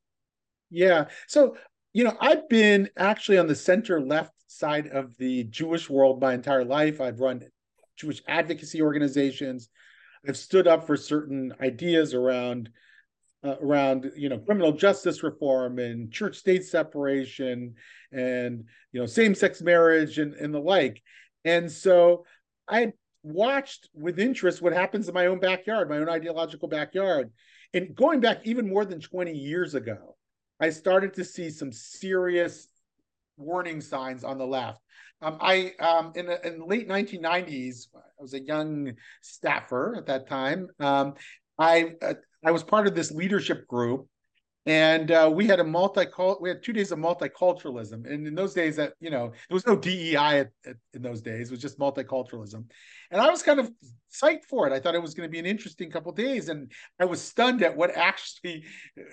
Yeah. 0.70 1.06
So, 1.26 1.56
you 1.92 2.04
know, 2.04 2.16
I've 2.20 2.48
been 2.48 2.88
actually 2.96 3.38
on 3.38 3.48
the 3.48 3.56
center 3.56 4.00
left 4.00 4.34
side 4.46 4.86
of 4.86 5.16
the 5.16 5.42
Jewish 5.44 5.90
world 5.90 6.20
my 6.20 6.32
entire 6.32 6.64
life. 6.64 7.00
I've 7.00 7.18
run 7.18 7.42
Jewish 7.96 8.22
advocacy 8.28 8.80
organizations. 8.80 9.68
I've 10.26 10.36
stood 10.36 10.66
up 10.66 10.86
for 10.86 10.96
certain 10.96 11.52
ideas 11.60 12.14
around 12.14 12.70
uh, 13.44 13.56
around 13.60 14.12
you 14.16 14.28
know 14.28 14.38
criminal 14.38 14.72
justice 14.72 15.22
reform 15.22 15.78
and 15.78 16.12
church 16.12 16.36
state 16.36 16.64
separation 16.64 17.74
and 18.12 18.64
you 18.92 19.00
know 19.00 19.06
same 19.06 19.34
sex 19.34 19.60
marriage 19.60 20.18
and, 20.18 20.34
and 20.34 20.54
the 20.54 20.60
like. 20.60 21.02
And 21.44 21.70
so 21.70 22.24
I 22.68 22.92
watched 23.22 23.88
with 23.94 24.18
interest 24.18 24.62
what 24.62 24.72
happens 24.72 25.08
in 25.08 25.14
my 25.14 25.26
own 25.26 25.40
backyard, 25.40 25.88
my 25.88 25.98
own 25.98 26.08
ideological 26.08 26.68
backyard. 26.68 27.30
And 27.74 27.94
going 27.94 28.20
back 28.20 28.40
even 28.44 28.68
more 28.68 28.84
than 28.84 29.00
20 29.00 29.32
years 29.32 29.74
ago, 29.74 30.16
I 30.60 30.70
started 30.70 31.14
to 31.14 31.24
see 31.24 31.50
some 31.50 31.72
serious 31.72 32.68
warning 33.36 33.80
signs 33.80 34.24
on 34.24 34.38
the 34.38 34.46
left. 34.46 34.81
Um, 35.22 35.38
I 35.40 35.72
um, 35.78 36.12
in 36.16 36.26
the, 36.26 36.46
in 36.46 36.66
late 36.66 36.88
1990s, 36.88 37.86
I 37.94 38.00
was 38.20 38.34
a 38.34 38.40
young 38.40 38.92
staffer 39.20 39.94
at 39.96 40.06
that 40.06 40.28
time. 40.28 40.68
Um, 40.80 41.14
I 41.58 41.92
uh, 42.02 42.14
I 42.44 42.50
was 42.50 42.64
part 42.64 42.86
of 42.86 42.94
this 42.94 43.12
leadership 43.12 43.66
group 43.68 44.08
and 44.64 45.10
uh, 45.10 45.30
we 45.32 45.46
had 45.46 45.58
a 45.58 45.64
multi 45.64 46.06
we 46.40 46.48
had 46.48 46.62
two 46.62 46.72
days 46.72 46.92
of 46.92 46.98
multiculturalism. 46.98 48.08
And 48.08 48.26
in 48.26 48.34
those 48.34 48.54
days 48.54 48.76
that 48.76 48.94
you 49.00 49.10
know 49.10 49.32
there 49.48 49.54
was 49.54 49.66
no 49.66 49.76
dei 49.76 50.14
at, 50.14 50.50
at, 50.66 50.76
in 50.94 51.02
those 51.02 51.20
days 51.20 51.48
it 51.48 51.52
was 51.52 51.60
just 51.60 51.78
multiculturalism. 51.78 52.64
And 53.10 53.20
i 53.20 53.28
was 53.28 53.42
kind 53.42 53.58
of 53.60 53.70
psyched 54.12 54.44
for 54.48 54.66
it. 54.66 54.72
I 54.72 54.78
thought 54.78 54.94
it 54.94 55.02
was 55.02 55.14
going 55.14 55.28
to 55.28 55.32
be 55.32 55.38
an 55.38 55.46
interesting 55.46 55.90
couple 55.90 56.12
days 56.12 56.48
and 56.48 56.70
i 57.00 57.04
was 57.04 57.20
stunned 57.20 57.62
at 57.62 57.76
what 57.76 57.90
actually 57.96 58.64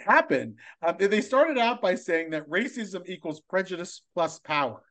happened. 0.06 0.56
Um, 0.82 0.96
they 1.00 1.22
started 1.22 1.58
out 1.58 1.82
by 1.82 1.96
saying 1.96 2.32
that 2.32 2.48
racism 2.48 3.08
equals 3.08 3.42
prejudice 3.42 4.02
plus 4.14 4.40
power 4.40 4.84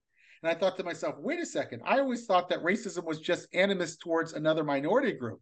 and 0.43 0.51
i 0.51 0.55
thought 0.55 0.77
to 0.77 0.85
myself 0.85 1.15
wait 1.19 1.41
a 1.41 1.47
second 1.47 1.81
i 1.85 1.99
always 1.99 2.27
thought 2.27 2.49
that 2.49 2.63
racism 2.63 3.05
was 3.05 3.21
just 3.21 3.49
animus 3.55 3.97
towards 3.97 4.33
another 4.33 4.65
minority 4.65 5.13
group 5.13 5.41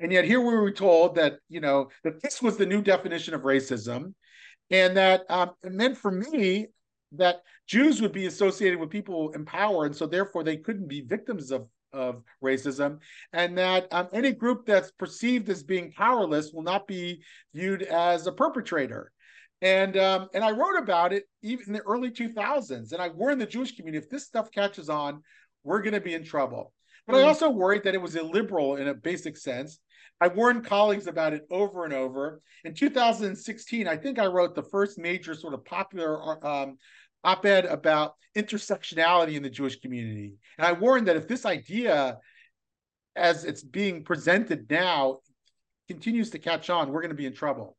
and 0.00 0.12
yet 0.12 0.24
here 0.24 0.40
we 0.40 0.54
were 0.54 0.70
told 0.70 1.14
that 1.14 1.38
you 1.48 1.60
know 1.60 1.88
that 2.04 2.22
this 2.22 2.40
was 2.40 2.56
the 2.56 2.66
new 2.66 2.82
definition 2.82 3.34
of 3.34 3.42
racism 3.42 4.14
and 4.70 4.96
that 4.96 5.22
um, 5.30 5.50
for 5.94 6.10
me 6.10 6.66
that 7.12 7.42
Jews 7.66 8.00
would 8.00 8.12
be 8.12 8.26
associated 8.26 8.78
with 8.78 8.90
people 8.90 9.30
in 9.32 9.44
power, 9.44 9.86
and 9.86 9.96
so 9.96 10.06
therefore 10.06 10.44
they 10.44 10.56
couldn't 10.56 10.88
be 10.88 11.00
victims 11.00 11.50
of 11.50 11.68
of 11.94 12.22
racism, 12.44 12.98
and 13.32 13.56
that 13.56 13.88
um, 13.92 14.08
any 14.12 14.32
group 14.32 14.66
that's 14.66 14.90
perceived 14.90 15.48
as 15.48 15.62
being 15.62 15.90
powerless 15.92 16.52
will 16.52 16.62
not 16.62 16.86
be 16.86 17.22
viewed 17.54 17.82
as 17.82 18.26
a 18.26 18.32
perpetrator. 18.32 19.10
And 19.60 19.96
um, 19.96 20.28
and 20.34 20.44
I 20.44 20.52
wrote 20.52 20.78
about 20.78 21.12
it 21.12 21.24
even 21.42 21.66
in 21.68 21.72
the 21.72 21.82
early 21.82 22.10
2000s, 22.10 22.92
and 22.92 23.02
I 23.02 23.08
warned 23.08 23.40
the 23.40 23.46
Jewish 23.46 23.74
community 23.74 24.04
if 24.04 24.10
this 24.10 24.24
stuff 24.24 24.50
catches 24.50 24.88
on, 24.88 25.22
we're 25.64 25.82
going 25.82 25.94
to 25.94 26.00
be 26.00 26.14
in 26.14 26.24
trouble. 26.24 26.72
But 27.06 27.16
mm. 27.16 27.20
I 27.20 27.22
also 27.22 27.50
worried 27.50 27.82
that 27.84 27.94
it 27.94 28.02
was 28.02 28.14
illiberal 28.14 28.76
in 28.76 28.88
a 28.88 28.94
basic 28.94 29.36
sense, 29.36 29.80
I 30.20 30.28
warned 30.28 30.64
colleagues 30.64 31.06
about 31.06 31.32
it 31.32 31.46
over 31.50 31.84
and 31.84 31.94
over. 31.94 32.40
In 32.64 32.74
2016, 32.74 33.86
I 33.86 33.96
think 33.96 34.18
I 34.18 34.26
wrote 34.26 34.54
the 34.54 34.62
first 34.62 34.98
major 34.98 35.34
sort 35.34 35.54
of 35.54 35.64
popular 35.64 36.44
um, 36.44 36.76
op 37.22 37.46
ed 37.46 37.66
about 37.66 38.14
intersectionality 38.36 39.34
in 39.34 39.42
the 39.42 39.50
Jewish 39.50 39.80
community. 39.80 40.34
And 40.58 40.66
I 40.66 40.72
warned 40.72 41.06
that 41.06 41.16
if 41.16 41.28
this 41.28 41.46
idea, 41.46 42.18
as 43.14 43.44
it's 43.44 43.62
being 43.62 44.04
presented 44.04 44.68
now, 44.70 45.20
continues 45.86 46.30
to 46.30 46.38
catch 46.38 46.68
on, 46.68 46.90
we're 46.90 47.00
going 47.00 47.10
to 47.10 47.16
be 47.16 47.26
in 47.26 47.34
trouble. 47.34 47.76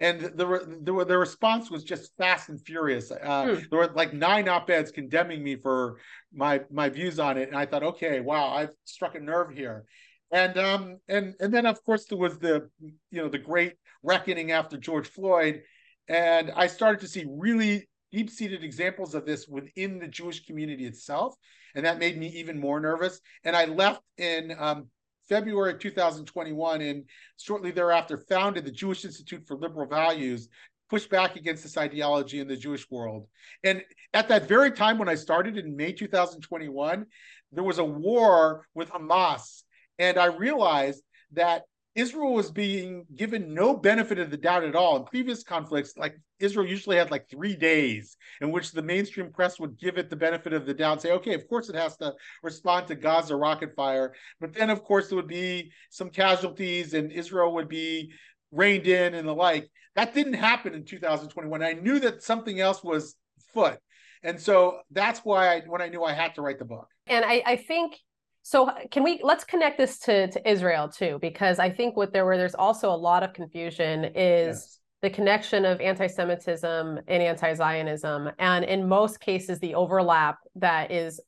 And 0.00 0.20
the, 0.20 0.80
the, 0.82 1.04
the 1.04 1.18
response 1.18 1.70
was 1.70 1.82
just 1.82 2.16
fast 2.16 2.50
and 2.50 2.60
furious. 2.60 3.10
Uh, 3.10 3.56
hmm. 3.56 3.60
There 3.68 3.80
were 3.80 3.88
like 3.88 4.12
nine 4.12 4.48
op-eds 4.48 4.92
condemning 4.92 5.42
me 5.42 5.56
for 5.56 5.98
my 6.32 6.60
my 6.70 6.88
views 6.88 7.18
on 7.18 7.36
it, 7.36 7.48
and 7.48 7.56
I 7.56 7.66
thought, 7.66 7.82
okay, 7.82 8.20
wow, 8.20 8.48
I've 8.48 8.70
struck 8.84 9.16
a 9.16 9.20
nerve 9.20 9.50
here 9.50 9.86
and 10.30 10.58
um 10.58 10.98
and 11.08 11.34
and 11.40 11.52
then 11.52 11.64
of 11.64 11.82
course 11.84 12.04
there 12.04 12.18
was 12.18 12.38
the 12.38 12.68
you 12.80 12.92
know 13.22 13.30
the 13.30 13.38
great 13.38 13.74
reckoning 14.02 14.52
after 14.52 14.76
George 14.76 15.08
Floyd, 15.08 15.62
and 16.08 16.52
I 16.54 16.66
started 16.66 17.00
to 17.00 17.08
see 17.08 17.26
really 17.28 17.88
deep-seated 18.12 18.64
examples 18.64 19.14
of 19.14 19.26
this 19.26 19.46
within 19.48 19.98
the 19.98 20.08
Jewish 20.08 20.46
community 20.46 20.86
itself, 20.86 21.34
and 21.74 21.84
that 21.84 21.98
made 21.98 22.16
me 22.16 22.28
even 22.28 22.58
more 22.58 22.80
nervous. 22.80 23.20
And 23.44 23.54
I 23.54 23.66
left 23.66 24.02
in 24.16 24.54
um, 24.58 24.86
February 25.28 25.78
2021, 25.78 26.80
and 26.80 27.04
shortly 27.36 27.70
thereafter 27.70 28.18
founded 28.28 28.64
the 28.64 28.70
Jewish 28.70 29.04
Institute 29.04 29.46
for 29.46 29.56
Liberal 29.56 29.86
Values, 29.86 30.48
push 30.88 31.06
back 31.06 31.36
against 31.36 31.62
this 31.62 31.76
ideology 31.76 32.40
in 32.40 32.48
the 32.48 32.56
Jewish 32.56 32.90
world. 32.90 33.26
And 33.62 33.82
at 34.14 34.28
that 34.28 34.48
very 34.48 34.72
time 34.72 34.98
when 34.98 35.08
I 35.08 35.14
started 35.14 35.56
in 35.58 35.76
May 35.76 35.92
2021, 35.92 37.06
there 37.52 37.64
was 37.64 37.78
a 37.78 37.84
war 37.84 38.66
with 38.74 38.90
Hamas 38.90 39.62
and 39.98 40.18
I 40.18 40.26
realized 40.26 41.02
that 41.32 41.62
Israel 41.98 42.32
was 42.32 42.52
being 42.52 43.04
given 43.16 43.52
no 43.52 43.76
benefit 43.76 44.20
of 44.20 44.30
the 44.30 44.36
doubt 44.36 44.62
at 44.62 44.76
all. 44.76 44.98
In 44.98 45.04
previous 45.04 45.42
conflicts, 45.42 45.96
like 45.96 46.14
Israel 46.38 46.64
usually 46.64 46.96
had 46.96 47.10
like 47.10 47.28
three 47.28 47.56
days 47.56 48.16
in 48.40 48.52
which 48.52 48.70
the 48.70 48.82
mainstream 48.82 49.32
press 49.32 49.58
would 49.58 49.76
give 49.80 49.98
it 49.98 50.08
the 50.08 50.14
benefit 50.14 50.52
of 50.52 50.64
the 50.64 50.72
doubt 50.72 51.02
say, 51.02 51.10
okay, 51.10 51.34
of 51.34 51.48
course 51.48 51.68
it 51.68 51.74
has 51.74 51.96
to 51.96 52.14
respond 52.44 52.86
to 52.86 52.94
Gaza 52.94 53.34
rocket 53.34 53.74
fire. 53.74 54.14
But 54.40 54.52
then, 54.52 54.70
of 54.70 54.84
course, 54.84 55.08
there 55.08 55.16
would 55.16 55.26
be 55.26 55.72
some 55.90 56.08
casualties 56.08 56.94
and 56.94 57.10
Israel 57.10 57.52
would 57.54 57.68
be 57.68 58.12
reined 58.52 58.86
in 58.86 59.14
and 59.14 59.26
the 59.26 59.34
like. 59.34 59.68
That 59.96 60.14
didn't 60.14 60.34
happen 60.34 60.74
in 60.74 60.84
2021. 60.84 61.64
I 61.64 61.72
knew 61.72 61.98
that 61.98 62.22
something 62.22 62.60
else 62.60 62.84
was 62.84 63.16
foot. 63.52 63.80
And 64.22 64.40
so 64.40 64.78
that's 64.92 65.18
why 65.24 65.48
I, 65.48 65.62
when 65.66 65.82
I 65.82 65.88
knew 65.88 66.04
I 66.04 66.12
had 66.12 66.36
to 66.36 66.42
write 66.42 66.60
the 66.60 66.64
book. 66.64 66.86
And 67.08 67.24
I, 67.24 67.42
I 67.44 67.56
think 67.56 67.96
so 68.42 68.70
can 68.90 69.02
we 69.02 69.20
let's 69.22 69.44
connect 69.44 69.78
this 69.78 69.98
to 70.00 70.30
to 70.30 70.50
Israel 70.50 70.88
too 70.88 71.18
because 71.20 71.58
I 71.58 71.70
think 71.70 71.96
what 71.96 72.12
there 72.12 72.24
were 72.24 72.36
there's 72.36 72.54
also 72.54 72.90
a 72.90 72.96
lot 72.96 73.22
of 73.22 73.32
confusion 73.32 74.04
is 74.04 74.56
yes. 74.56 74.78
the 75.02 75.10
connection 75.10 75.64
of 75.64 75.80
anti-Semitism 75.80 77.00
and 77.06 77.22
anti-Zionism 77.22 78.30
and 78.38 78.64
in 78.64 78.88
most 78.88 79.20
cases 79.20 79.58
the 79.58 79.74
overlap 79.74 80.38
that 80.56 80.90
is 80.90 81.20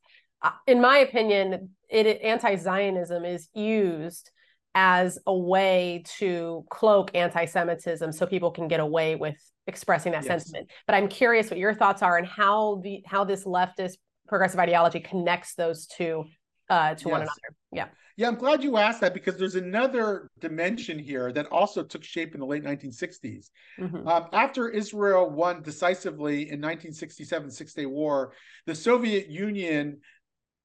uh, 0.43 0.51
in 0.67 0.81
my 0.81 0.99
opinion 0.99 1.71
it 1.89 2.21
anti-Zionism 2.23 3.25
is 3.25 3.49
used 3.55 4.31
as 4.75 5.19
a 5.27 5.37
way 5.37 6.05
to 6.19 6.65
cloak 6.71 7.11
anti-Semitism 7.15 8.13
so 8.13 8.27
people 8.27 8.51
can 8.51 8.69
get 8.69 8.81
away 8.81 9.17
with 9.17 9.37
expressing 9.67 10.13
that 10.13 10.25
yes. 10.25 10.45
sentiment. 10.45 10.71
But 10.87 10.95
I'm 10.95 11.09
curious 11.09 11.51
what 11.51 11.59
your 11.59 11.75
thoughts 11.75 12.03
are 12.03 12.19
and 12.19 12.27
how 12.27 12.81
the 12.83 13.03
how 13.07 13.25
this 13.25 13.45
leftist 13.45 13.95
progressive 14.29 14.61
ideology 14.61 15.01
connects 15.01 15.55
those 15.55 15.87
two 15.87 16.25
uh, 16.71 16.95
to 16.95 17.05
yes. 17.05 17.05
one 17.05 17.21
another. 17.23 17.57
Yeah. 17.73 17.89
Yeah, 18.17 18.29
I'm 18.29 18.35
glad 18.35 18.63
you 18.63 18.77
asked 18.77 19.01
that 19.01 19.15
because 19.15 19.37
there's 19.37 19.55
another 19.55 20.31
dimension 20.41 20.99
here 20.99 21.33
that 21.33 21.47
also 21.47 21.83
took 21.83 22.05
shape 22.05 22.35
in 22.35 22.41
the 22.41 22.47
late 22.47 22.63
1960s. 22.63 23.47
Mm-hmm. 23.79 24.07
Um, 24.07 24.27
after 24.35 24.69
Israel 24.69 25.31
won 25.31 25.63
decisively 25.63 26.43
in 26.43 26.61
1967 26.61 27.51
Six 27.51 27.73
Day 27.73 27.87
War, 27.87 28.35
the 28.67 28.75
Soviet 28.75 29.31
Union 29.31 30.01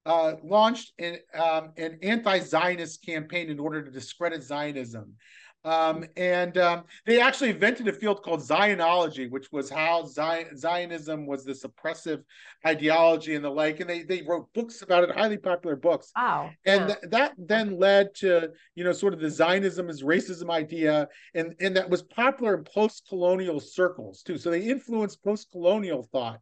uh, 0.04 0.34
launched 0.44 0.92
an, 0.98 1.16
um, 1.34 1.72
an 1.78 1.98
anti 2.02 2.40
Zionist 2.40 3.02
campaign 3.04 3.48
in 3.48 3.58
order 3.58 3.82
to 3.82 3.90
discredit 3.90 4.42
Zionism. 4.42 5.14
Um, 5.66 6.04
and 6.16 6.56
um, 6.58 6.84
they 7.06 7.20
actually 7.20 7.50
invented 7.50 7.88
a 7.88 7.92
field 7.92 8.22
called 8.22 8.40
Zionology, 8.40 9.28
which 9.28 9.50
was 9.50 9.68
how 9.68 10.06
Zion, 10.06 10.56
Zionism 10.56 11.26
was 11.26 11.44
this 11.44 11.64
oppressive 11.64 12.22
ideology 12.64 13.34
and 13.34 13.44
the 13.44 13.50
like. 13.50 13.80
And 13.80 13.90
they 13.90 14.04
they 14.04 14.22
wrote 14.22 14.52
books 14.54 14.82
about 14.82 15.02
it, 15.02 15.10
highly 15.10 15.38
popular 15.38 15.74
books. 15.74 16.12
Wow. 16.14 16.50
And 16.64 16.82
yeah. 16.82 16.94
th- 16.94 17.10
that 17.10 17.32
then 17.36 17.80
led 17.80 18.14
to 18.16 18.50
you 18.76 18.84
know 18.84 18.92
sort 18.92 19.12
of 19.12 19.18
the 19.18 19.28
Zionism 19.28 19.90
as 19.90 20.02
racism 20.02 20.50
idea, 20.50 21.08
and 21.34 21.54
and 21.58 21.76
that 21.76 21.90
was 21.90 22.02
popular 22.02 22.56
in 22.56 22.62
post-colonial 22.62 23.58
circles 23.58 24.22
too. 24.22 24.38
So 24.38 24.50
they 24.50 24.62
influenced 24.62 25.24
post-colonial 25.24 26.04
thought 26.12 26.38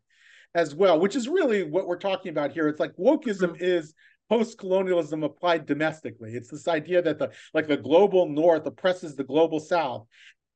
as 0.55 0.75
well, 0.75 1.01
which 1.01 1.17
is 1.17 1.29
really 1.29 1.63
what 1.65 1.87
we're 1.87 1.97
talking 1.97 2.31
about 2.31 2.53
here. 2.53 2.69
It's 2.69 2.79
like 2.79 2.95
wokeism 2.97 3.53
mm-hmm. 3.53 3.65
is 3.65 3.95
post-colonialism 4.35 5.23
applied 5.23 5.65
domestically. 5.65 6.33
It's 6.33 6.51
this 6.51 6.67
idea 6.67 7.01
that 7.03 7.19
the 7.21 7.31
like 7.53 7.69
the 7.69 7.77
global 7.77 8.29
north 8.29 8.67
oppresses 8.67 9.15
the 9.15 9.23
global 9.23 9.61
south 9.61 10.07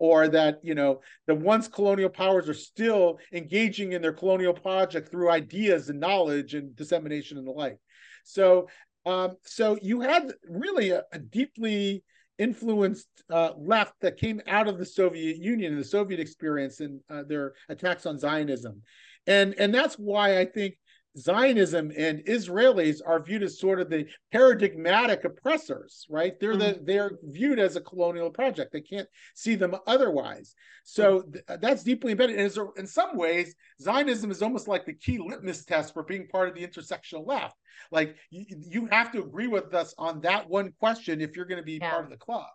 or 0.01 0.27
that 0.29 0.59
you 0.65 0.75
know 0.75 1.01
the 1.29 1.35
once 1.35 1.69
colonial 1.69 2.09
powers 2.09 2.49
are 2.49 2.55
still 2.55 3.19
engaging 3.33 3.93
in 3.93 4.03
their 4.03 4.13
colonial 4.13 4.53
project 4.53 5.11
through 5.11 5.31
ideas 5.31 5.91
and 5.91 6.01
knowledge 6.01 6.55
and 6.55 6.75
dissemination 6.75 7.39
and 7.39 7.47
the 7.47 7.53
like 7.53 7.79
so 8.25 8.69
um, 9.07 9.37
so 9.45 9.79
you 9.81 10.01
had 10.01 10.33
really 10.49 10.91
a, 10.91 11.05
a 11.13 11.19
deeply 11.19 12.03
influenced 12.37 13.09
uh, 13.31 13.53
left 13.57 13.95
that 14.01 14.17
came 14.17 14.41
out 14.49 14.69
of 14.69 14.79
the 14.79 14.87
Soviet 14.87 15.37
Union 15.37 15.73
and 15.73 15.81
the 15.81 15.89
Soviet 15.99 16.21
experience 16.21 16.81
and 16.81 17.01
uh, 17.09 17.23
their 17.23 17.55
attacks 17.69 18.07
on 18.07 18.19
Zionism, 18.19 18.83
and 19.27 19.55
and 19.57 19.73
that's 19.73 19.95
why 19.95 20.39
I 20.41 20.45
think 20.45 20.75
Zionism 21.17 21.91
and 21.97 22.21
Israelis 22.27 23.01
are 23.05 23.23
viewed 23.23 23.43
as 23.43 23.59
sort 23.59 23.81
of 23.81 23.89
the 23.89 24.07
paradigmatic 24.31 25.25
oppressors, 25.25 26.07
right? 26.11 26.39
They're 26.39 26.53
mm-hmm. 26.53 26.85
the 26.85 26.93
they're 26.93 27.13
viewed 27.23 27.59
as 27.59 27.77
a 27.77 27.81
colonial 27.81 28.31
project. 28.31 28.73
They 28.73 28.83
can't 28.83 29.09
see 29.35 29.55
them 29.55 29.75
otherwise. 29.87 30.55
So 30.85 31.23
th- 31.23 31.45
that's 31.61 31.83
deeply 31.83 32.13
embedded. 32.13 32.39
And 32.39 32.69
in 32.77 32.87
some 32.87 33.17
ways, 33.17 33.55
Zionism 33.81 34.31
is 34.31 34.43
almost 34.43 34.69
like 34.69 34.87
the 34.87 34.93
key 34.93 35.19
litmus 35.19 35.65
test 35.65 35.93
for 35.93 36.03
being 36.03 36.29
part 36.29 36.49
of 36.49 36.55
the 36.55 36.67
intersectional 36.67 37.27
left. 37.27 37.57
Like 37.91 38.17
you, 38.31 38.45
you 38.49 38.89
have 38.91 39.11
to 39.13 39.23
agree 39.23 39.49
with 39.49 39.75
us 39.75 39.95
on 39.99 40.21
that 40.21 40.49
one 40.49 40.73
question 40.79 41.21
if 41.21 41.37
you're 41.37 41.47
going 41.47 41.61
to 41.61 41.67
be 41.67 41.79
yeah. 41.81 41.91
part 41.91 42.05
of 42.05 42.11
the 42.11 42.17
club. 42.17 42.47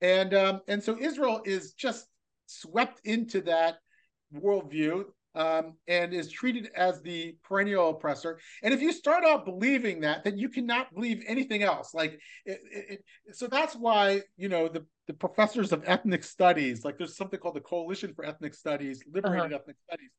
And 0.00 0.34
um, 0.34 0.60
and 0.68 0.82
so 0.82 0.98
Israel 0.98 1.42
is 1.44 1.72
just 1.72 2.06
swept 2.46 3.00
into 3.04 3.42
that 3.42 3.76
worldview 4.34 5.04
um, 5.38 5.74
and 5.86 6.12
is 6.12 6.30
treated 6.30 6.68
as 6.74 7.00
the 7.00 7.36
perennial 7.44 7.90
oppressor. 7.90 8.40
And 8.62 8.74
if 8.74 8.82
you 8.82 8.92
start 8.92 9.24
out 9.24 9.44
believing 9.44 10.00
that, 10.00 10.24
then 10.24 10.36
you 10.36 10.48
cannot 10.48 10.92
believe 10.92 11.22
anything 11.26 11.62
else. 11.62 11.94
Like, 11.94 12.20
it, 12.44 12.60
it, 12.70 13.04
so 13.32 13.46
that's 13.46 13.74
why 13.74 14.22
you 14.36 14.48
know 14.48 14.68
the 14.68 14.84
the 15.06 15.14
professors 15.14 15.72
of 15.72 15.84
ethnic 15.86 16.24
studies, 16.24 16.84
like 16.84 16.98
there's 16.98 17.16
something 17.16 17.38
called 17.38 17.54
the 17.54 17.60
Coalition 17.60 18.12
for 18.14 18.26
Ethnic 18.26 18.52
Studies, 18.52 19.02
Liberated 19.10 19.52
uh-huh. 19.52 19.60
Ethnic 19.60 19.76
Studies. 19.88 20.10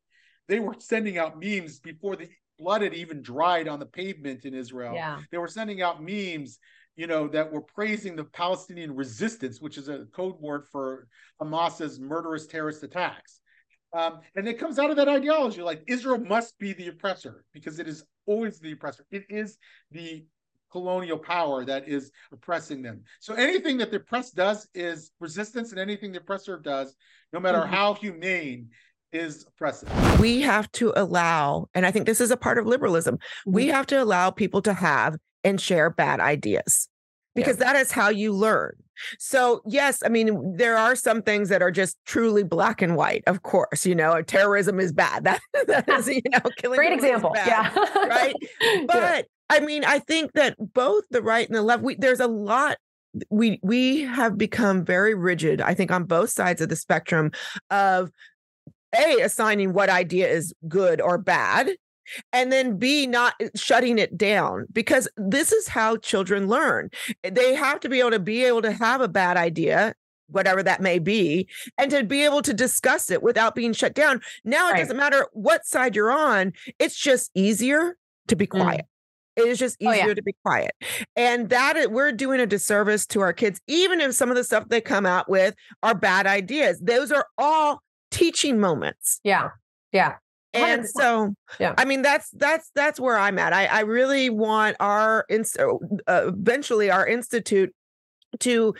They 0.47 0.59
were 0.59 0.75
sending 0.79 1.19
out 1.19 1.39
memes 1.39 1.79
before 1.79 2.15
the 2.15 2.27
blood 2.57 2.81
had 2.81 2.95
even 2.95 3.21
dried 3.21 3.67
on 3.67 3.79
the 3.79 3.85
pavement 3.85 4.45
in 4.45 4.55
Israel. 4.55 4.95
Yeah. 4.95 5.19
They 5.31 5.37
were 5.37 5.47
sending 5.47 5.81
out 5.83 6.01
memes 6.01 6.57
you 6.99 7.07
know, 7.07 7.29
that 7.29 7.49
were 7.49 7.61
praising 7.61 8.17
the 8.17 8.25
Palestinian 8.25 8.93
resistance, 8.93 9.61
which 9.61 9.77
is 9.77 9.87
a 9.87 9.99
code 10.13 10.35
word 10.41 10.65
for 10.69 11.07
Hamas's 11.39 11.97
murderous 11.97 12.45
terrorist 12.45 12.83
attacks. 12.83 13.38
Um, 13.93 14.19
and 14.35 14.47
it 14.47 14.59
comes 14.59 14.77
out 14.77 14.91
of 14.91 14.97
that 14.97 15.09
ideology 15.09 15.61
like 15.61 15.83
Israel 15.87 16.19
must 16.19 16.57
be 16.59 16.73
the 16.73 16.89
oppressor 16.89 17.43
because 17.53 17.79
it 17.79 17.87
is 17.87 18.03
always 18.25 18.59
the 18.59 18.71
oppressor. 18.71 19.05
It 19.11 19.25
is 19.29 19.57
the 19.91 20.25
colonial 20.71 21.17
power 21.17 21.65
that 21.65 21.87
is 21.87 22.11
oppressing 22.31 22.83
them. 22.83 23.03
So 23.19 23.33
anything 23.33 23.77
that 23.77 23.89
the 23.89 23.97
oppressed 23.97 24.35
does 24.35 24.67
is 24.75 25.11
resistance, 25.19 25.71
and 25.71 25.79
anything 25.79 26.11
the 26.11 26.19
oppressor 26.19 26.59
does, 26.59 26.95
no 27.33 27.39
matter 27.39 27.59
mm-hmm. 27.59 27.73
how 27.73 27.93
humane, 27.95 28.69
is 29.11 29.45
oppressive. 29.47 29.89
We 30.19 30.41
have 30.41 30.71
to 30.73 30.93
allow, 30.95 31.67
and 31.73 31.85
I 31.85 31.91
think 31.91 32.05
this 32.05 32.21
is 32.21 32.29
a 32.29 32.37
part 32.37 32.59
of 32.59 32.67
liberalism, 32.67 33.17
we 33.47 33.65
mm-hmm. 33.65 33.75
have 33.75 33.87
to 33.87 34.03
allow 34.03 34.29
people 34.29 34.61
to 34.61 34.73
have 34.73 35.17
and 35.43 35.59
share 35.59 35.89
bad 35.89 36.19
ideas 36.19 36.89
because 37.39 37.57
yeah. 37.59 37.73
that 37.73 37.75
is 37.81 37.91
how 37.91 38.09
you 38.09 38.33
learn. 38.33 38.73
So, 39.17 39.61
yes, 39.65 40.03
I 40.05 40.09
mean, 40.09 40.57
there 40.57 40.77
are 40.77 40.95
some 40.95 41.21
things 41.21 41.49
that 41.49 41.61
are 41.61 41.71
just 41.71 41.97
truly 42.05 42.43
black 42.43 42.81
and 42.81 42.95
white, 42.95 43.23
of 43.27 43.43
course. 43.43 43.85
You 43.85 43.95
know, 43.95 44.21
terrorism 44.21 44.79
is 44.79 44.91
bad. 44.91 45.23
That, 45.53 45.67
that 45.67 45.89
is, 45.89 46.07
you 46.07 46.21
know, 46.29 46.39
killing. 46.57 46.77
Great 46.77 46.93
example. 46.93 47.31
Bad, 47.31 47.47
yeah. 47.47 48.07
right. 48.07 48.35
But. 48.87 49.27
I 49.51 49.61
mean, 49.61 49.83
I 49.83 49.97
think 49.97 50.33
that 50.33 50.55
both 50.59 51.05
the 51.09 51.23
right 51.23 51.47
and 51.47 51.55
the 51.55 51.63
left, 51.63 51.81
we, 51.81 51.95
there's 51.95 52.19
a 52.19 52.27
lot 52.27 52.77
we 53.31 53.59
we 53.63 54.01
have 54.01 54.37
become 54.37 54.85
very 54.85 55.15
rigid 55.15 55.61
i 55.61 55.73
think 55.73 55.89
on 55.89 56.03
both 56.03 56.29
sides 56.29 56.61
of 56.61 56.69
the 56.69 56.75
spectrum 56.75 57.31
of 57.71 58.11
a 58.95 59.21
assigning 59.21 59.73
what 59.73 59.89
idea 59.89 60.29
is 60.29 60.53
good 60.67 61.01
or 61.01 61.17
bad 61.17 61.71
and 62.33 62.51
then 62.51 62.77
B, 62.77 63.07
not 63.07 63.35
uh, 63.41 63.49
shutting 63.55 63.97
it 63.97 64.17
down 64.17 64.65
because 64.71 65.07
this 65.17 65.51
is 65.51 65.67
how 65.67 65.97
children 65.97 66.47
learn. 66.47 66.89
They 67.23 67.55
have 67.55 67.79
to 67.81 67.89
be 67.89 67.99
able 67.99 68.11
to 68.11 68.19
be 68.19 68.43
able 68.45 68.61
to 68.63 68.71
have 68.71 69.01
a 69.01 69.07
bad 69.07 69.37
idea 69.37 69.93
whatever 70.31 70.63
that 70.63 70.81
may 70.81 70.99
be, 70.99 71.47
and 71.77 71.91
to 71.91 72.03
be 72.03 72.23
able 72.23 72.41
to 72.43 72.53
discuss 72.53 73.09
it 73.11 73.23
without 73.23 73.55
being 73.55 73.73
shut 73.73 73.93
down. 73.93 74.21
Now 74.43 74.69
right. 74.69 74.77
it 74.77 74.83
doesn't 74.83 74.97
matter 74.97 75.27
what 75.33 75.65
side 75.65 75.95
you're 75.95 76.11
on, 76.11 76.53
it's 76.77 76.95
just 76.95 77.31
easier 77.33 77.97
to 78.27 78.35
be 78.35 78.47
mm. 78.47 78.51
quiet. 78.51 78.81
Mm. 78.81 79.43
It 79.43 79.47
is 79.47 79.59
just 79.59 79.77
easier 79.79 80.03
oh, 80.03 80.07
yeah. 80.07 80.13
to 80.13 80.21
be 80.21 80.35
quiet. 80.43 80.71
And 81.15 81.49
that 81.49 81.77
is, 81.77 81.87
we're 81.87 82.11
doing 82.11 82.41
a 82.41 82.45
disservice 82.45 83.05
to 83.07 83.21
our 83.21 83.31
kids, 83.31 83.61
even 83.67 84.01
if 84.01 84.13
some 84.13 84.29
of 84.29 84.35
the 84.35 84.43
stuff 84.43 84.67
they 84.67 84.81
come 84.81 85.05
out 85.05 85.29
with 85.29 85.55
are 85.81 85.95
bad 85.95 86.27
ideas. 86.27 86.79
Those 86.79 87.11
are 87.11 87.25
all 87.37 87.81
teaching 88.11 88.59
moments. 88.59 89.21
Yeah. 89.23 89.49
Yeah 89.93 90.15
and 90.53 90.87
so 90.89 91.33
yeah. 91.59 91.73
I 91.77 91.85
mean 91.85 92.01
that's 92.01 92.29
that's 92.31 92.71
that's 92.73 92.99
where 92.99 93.17
i'm 93.17 93.37
at. 93.39 93.53
I 93.53 93.65
i 93.65 93.79
really 93.81 94.29
want 94.29 94.77
our 94.79 95.25
uh, 95.29 95.77
eventually 96.07 96.89
our 96.89 97.07
institute 97.07 97.73
to 98.39 98.73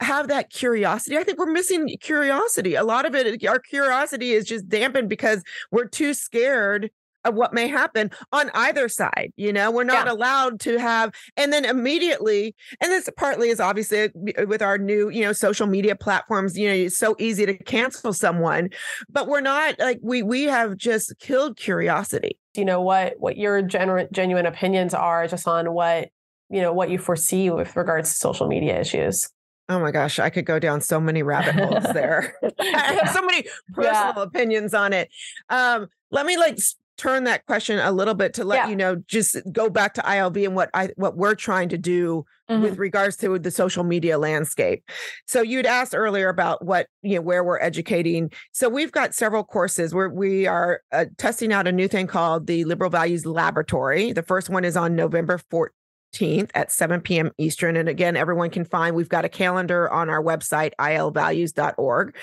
have 0.00 0.28
that 0.28 0.50
curiosity. 0.50 1.16
I 1.16 1.24
think 1.24 1.38
we're 1.38 1.46
missing 1.46 1.88
curiosity. 2.00 2.74
A 2.74 2.84
lot 2.84 3.06
of 3.06 3.14
it 3.14 3.44
our 3.46 3.58
curiosity 3.58 4.32
is 4.32 4.44
just 4.44 4.68
dampened 4.68 5.08
because 5.08 5.42
we're 5.70 5.88
too 5.88 6.14
scared 6.14 6.90
of 7.24 7.34
what 7.34 7.52
may 7.52 7.68
happen 7.68 8.10
on 8.32 8.50
either 8.54 8.88
side. 8.88 9.32
You 9.36 9.52
know, 9.52 9.70
we're 9.70 9.84
not 9.84 10.06
yeah. 10.06 10.12
allowed 10.12 10.60
to 10.60 10.78
have, 10.78 11.12
and 11.36 11.52
then 11.52 11.64
immediately, 11.64 12.54
and 12.80 12.90
this 12.90 13.08
partly 13.16 13.48
is 13.48 13.60
obviously 13.60 14.04
uh, 14.04 14.46
with 14.46 14.62
our 14.62 14.78
new, 14.78 15.08
you 15.08 15.22
know, 15.22 15.32
social 15.32 15.66
media 15.66 15.96
platforms. 15.96 16.58
You 16.58 16.68
know, 16.68 16.74
it's 16.74 16.98
so 16.98 17.16
easy 17.18 17.46
to 17.46 17.56
cancel 17.64 18.12
someone, 18.12 18.70
but 19.08 19.28
we're 19.28 19.40
not 19.40 19.78
like 19.78 19.98
we 20.02 20.22
we 20.22 20.44
have 20.44 20.76
just 20.76 21.18
killed 21.18 21.56
curiosity. 21.56 22.38
You 22.54 22.64
know 22.64 22.80
what 22.80 23.14
what 23.18 23.36
your 23.36 23.62
genuine 23.62 24.08
genuine 24.12 24.46
opinions 24.46 24.94
are 24.94 25.26
just 25.26 25.48
on 25.48 25.72
what 25.72 26.10
you 26.50 26.60
know 26.60 26.72
what 26.72 26.90
you 26.90 26.98
foresee 26.98 27.50
with 27.50 27.74
regards 27.76 28.10
to 28.10 28.16
social 28.16 28.46
media 28.46 28.80
issues. 28.80 29.28
Oh 29.68 29.80
my 29.80 29.90
gosh, 29.90 30.18
I 30.18 30.28
could 30.28 30.44
go 30.44 30.58
down 30.58 30.82
so 30.82 31.00
many 31.00 31.22
rabbit 31.22 31.54
holes 31.54 31.84
there. 31.94 32.36
I 32.60 32.98
have 33.02 33.14
so 33.14 33.22
many 33.22 33.44
personal 33.72 34.12
yeah. 34.14 34.22
opinions 34.22 34.74
on 34.74 34.92
it. 34.92 35.08
Um, 35.48 35.88
let 36.10 36.26
me 36.26 36.36
like 36.36 36.58
turn 36.96 37.24
that 37.24 37.44
question 37.46 37.78
a 37.78 37.92
little 37.92 38.14
bit 38.14 38.34
to 38.34 38.44
let 38.44 38.56
yeah. 38.56 38.68
you 38.68 38.76
know 38.76 38.96
just 39.06 39.36
go 39.52 39.68
back 39.68 39.94
to 39.94 40.00
ILV 40.02 40.44
and 40.44 40.54
what 40.54 40.70
I 40.74 40.90
what 40.96 41.16
we're 41.16 41.34
trying 41.34 41.68
to 41.70 41.78
do 41.78 42.24
mm-hmm. 42.48 42.62
with 42.62 42.78
regards 42.78 43.16
to 43.18 43.38
the 43.38 43.50
social 43.50 43.84
media 43.84 44.18
landscape. 44.18 44.88
So 45.26 45.42
you'd 45.42 45.66
asked 45.66 45.94
earlier 45.94 46.28
about 46.28 46.64
what 46.64 46.86
you 47.02 47.16
know 47.16 47.22
where 47.22 47.44
we're 47.44 47.60
educating. 47.60 48.30
So 48.52 48.68
we've 48.68 48.92
got 48.92 49.14
several 49.14 49.44
courses 49.44 49.94
where 49.94 50.08
we 50.08 50.46
are 50.46 50.82
uh, 50.92 51.06
testing 51.18 51.52
out 51.52 51.66
a 51.66 51.72
new 51.72 51.88
thing 51.88 52.06
called 52.06 52.46
the 52.46 52.64
Liberal 52.64 52.90
Values 52.90 53.26
Laboratory. 53.26 54.12
The 54.12 54.22
first 54.22 54.48
one 54.48 54.64
is 54.64 54.76
on 54.76 54.94
November 54.94 55.40
14th 55.52 56.50
at 56.54 56.70
7 56.70 57.00
p.m. 57.00 57.32
Eastern. 57.38 57.76
And 57.76 57.88
again, 57.88 58.16
everyone 58.16 58.50
can 58.50 58.64
find, 58.64 58.94
we've 58.94 59.08
got 59.08 59.24
a 59.24 59.28
calendar 59.28 59.90
on 59.90 60.08
our 60.08 60.22
website, 60.22 60.72
ilvalues.org. 60.78 62.16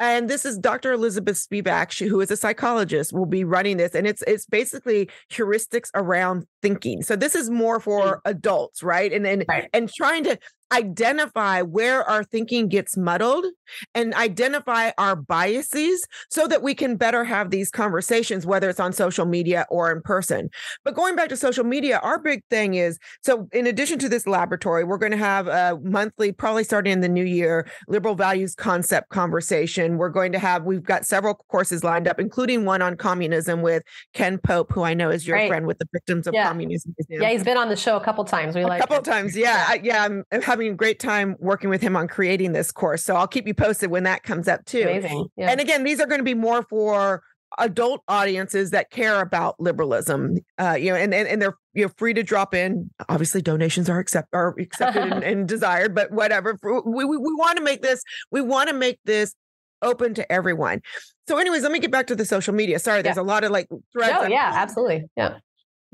And 0.00 0.28
this 0.28 0.44
is 0.44 0.58
Dr. 0.58 0.92
Elizabeth 0.92 1.36
Spivak, 1.36 2.06
who 2.06 2.20
is 2.20 2.30
a 2.30 2.36
psychologist, 2.36 3.12
will 3.12 3.26
be 3.26 3.44
running 3.44 3.76
this. 3.76 3.94
And 3.94 4.06
it's 4.06 4.22
it's 4.26 4.46
basically 4.46 5.08
heuristics 5.30 5.90
around 5.94 6.46
thinking. 6.62 7.02
So 7.02 7.14
this 7.14 7.34
is 7.34 7.48
more 7.48 7.78
for 7.78 8.20
adults, 8.24 8.82
right? 8.82 9.12
And 9.12 9.26
and, 9.26 9.44
right. 9.48 9.68
and 9.72 9.92
trying 9.92 10.24
to 10.24 10.38
identify 10.72 11.62
where 11.62 12.02
our 12.04 12.24
thinking 12.24 12.68
gets 12.68 12.96
muddled 12.96 13.46
and 13.94 14.14
identify 14.14 14.90
our 14.98 15.16
biases 15.16 16.06
so 16.30 16.46
that 16.48 16.62
we 16.62 16.74
can 16.74 16.96
better 16.96 17.24
have 17.24 17.50
these 17.50 17.70
conversations, 17.70 18.46
whether 18.46 18.68
it's 18.68 18.80
on 18.80 18.92
social 18.92 19.24
media 19.24 19.66
or 19.70 19.92
in 19.92 20.02
person. 20.02 20.50
But 20.84 20.94
going 20.94 21.16
back 21.16 21.28
to 21.28 21.36
social 21.36 21.64
media, 21.64 22.00
our 22.02 22.18
big 22.18 22.42
thing 22.50 22.74
is 22.74 22.98
so, 23.22 23.48
in 23.52 23.66
addition 23.66 23.98
to 24.00 24.08
this 24.08 24.26
laboratory, 24.26 24.84
we're 24.84 24.98
going 24.98 25.12
to 25.12 25.18
have 25.18 25.46
a 25.48 25.78
monthly, 25.82 26.32
probably 26.32 26.64
starting 26.64 26.92
in 26.92 27.00
the 27.00 27.08
new 27.08 27.24
year, 27.24 27.68
liberal 27.88 28.14
values 28.14 28.54
concept 28.54 29.10
conversation. 29.10 29.96
We're 29.96 30.08
going 30.08 30.32
to 30.32 30.38
have, 30.38 30.64
we've 30.64 30.82
got 30.82 31.06
several 31.06 31.34
courses 31.48 31.84
lined 31.84 32.08
up, 32.08 32.18
including 32.18 32.64
one 32.64 32.82
on 32.82 32.96
communism 32.96 33.62
with 33.62 33.82
Ken 34.12 34.38
Pope, 34.38 34.72
who 34.72 34.82
I 34.82 34.94
know 34.94 35.10
is 35.10 35.26
your 35.26 35.36
right. 35.36 35.48
friend 35.48 35.66
with 35.66 35.78
the 35.78 35.86
Victims 35.92 36.26
of 36.26 36.34
yeah. 36.34 36.48
Communism. 36.48 36.94
Yeah, 37.08 37.30
he's 37.30 37.44
been 37.44 37.56
on 37.56 37.68
the 37.68 37.76
show 37.76 37.96
a 37.96 38.04
couple 38.04 38.24
times. 38.24 38.54
We 38.54 38.62
a 38.62 38.66
like 38.66 38.82
a 38.82 38.86
couple 38.86 39.02
times. 39.02 39.36
Yeah, 39.36 39.54
yeah. 39.54 39.66
I, 39.68 39.80
yeah, 39.82 40.04
I'm 40.04 40.42
having 40.42 40.63
having 40.64 40.74
a 40.74 40.76
great 40.76 40.98
time 40.98 41.36
working 41.38 41.70
with 41.70 41.82
him 41.82 41.96
on 41.96 42.08
creating 42.08 42.52
this 42.52 42.72
course. 42.72 43.04
So 43.04 43.16
I'll 43.16 43.28
keep 43.28 43.46
you 43.46 43.54
posted 43.54 43.90
when 43.90 44.04
that 44.04 44.22
comes 44.22 44.48
up 44.48 44.64
too. 44.64 44.82
Amazing. 44.82 45.26
Yeah. 45.36 45.50
And 45.50 45.60
again, 45.60 45.84
these 45.84 46.00
are 46.00 46.06
going 46.06 46.20
to 46.20 46.24
be 46.24 46.34
more 46.34 46.62
for 46.62 47.22
adult 47.58 48.02
audiences 48.08 48.70
that 48.70 48.90
care 48.90 49.20
about 49.20 49.54
liberalism 49.60 50.36
uh 50.58 50.72
you 50.72 50.90
know 50.90 50.96
and 50.96 51.14
and, 51.14 51.28
and 51.28 51.40
they're 51.40 51.56
you 51.72 51.84
know 51.84 51.92
free 51.96 52.12
to 52.12 52.24
drop 52.24 52.52
in 52.52 52.90
obviously 53.08 53.40
donations 53.40 53.88
are 53.88 54.00
accept 54.00 54.26
are 54.32 54.56
accepted 54.58 55.04
and, 55.04 55.22
and, 55.22 55.46
desired 55.46 55.94
but 55.94 56.10
whatever 56.10 56.58
we, 56.64 57.04
we, 57.04 57.16
we 57.16 57.32
want 57.34 57.56
to 57.56 57.62
make 57.62 57.80
this 57.80 58.02
we 58.32 58.40
want 58.40 58.68
to 58.68 58.74
make 58.74 58.98
this 59.04 59.36
open 59.82 60.14
to 60.14 60.32
everyone 60.32 60.80
so 61.28 61.38
anyways 61.38 61.62
let 61.62 61.70
me 61.70 61.78
get 61.78 61.92
back 61.92 62.08
to 62.08 62.16
the 62.16 62.24
social 62.24 62.52
media 62.52 62.76
sorry 62.80 63.02
there's 63.02 63.14
yeah. 63.14 63.22
a 63.22 63.24
lot 63.24 63.44
of 63.44 63.52
like 63.52 63.68
threads 63.92 64.14
no, 64.14 64.26
yeah 64.26 64.50
absolutely 64.54 65.04
yeah 65.16 65.36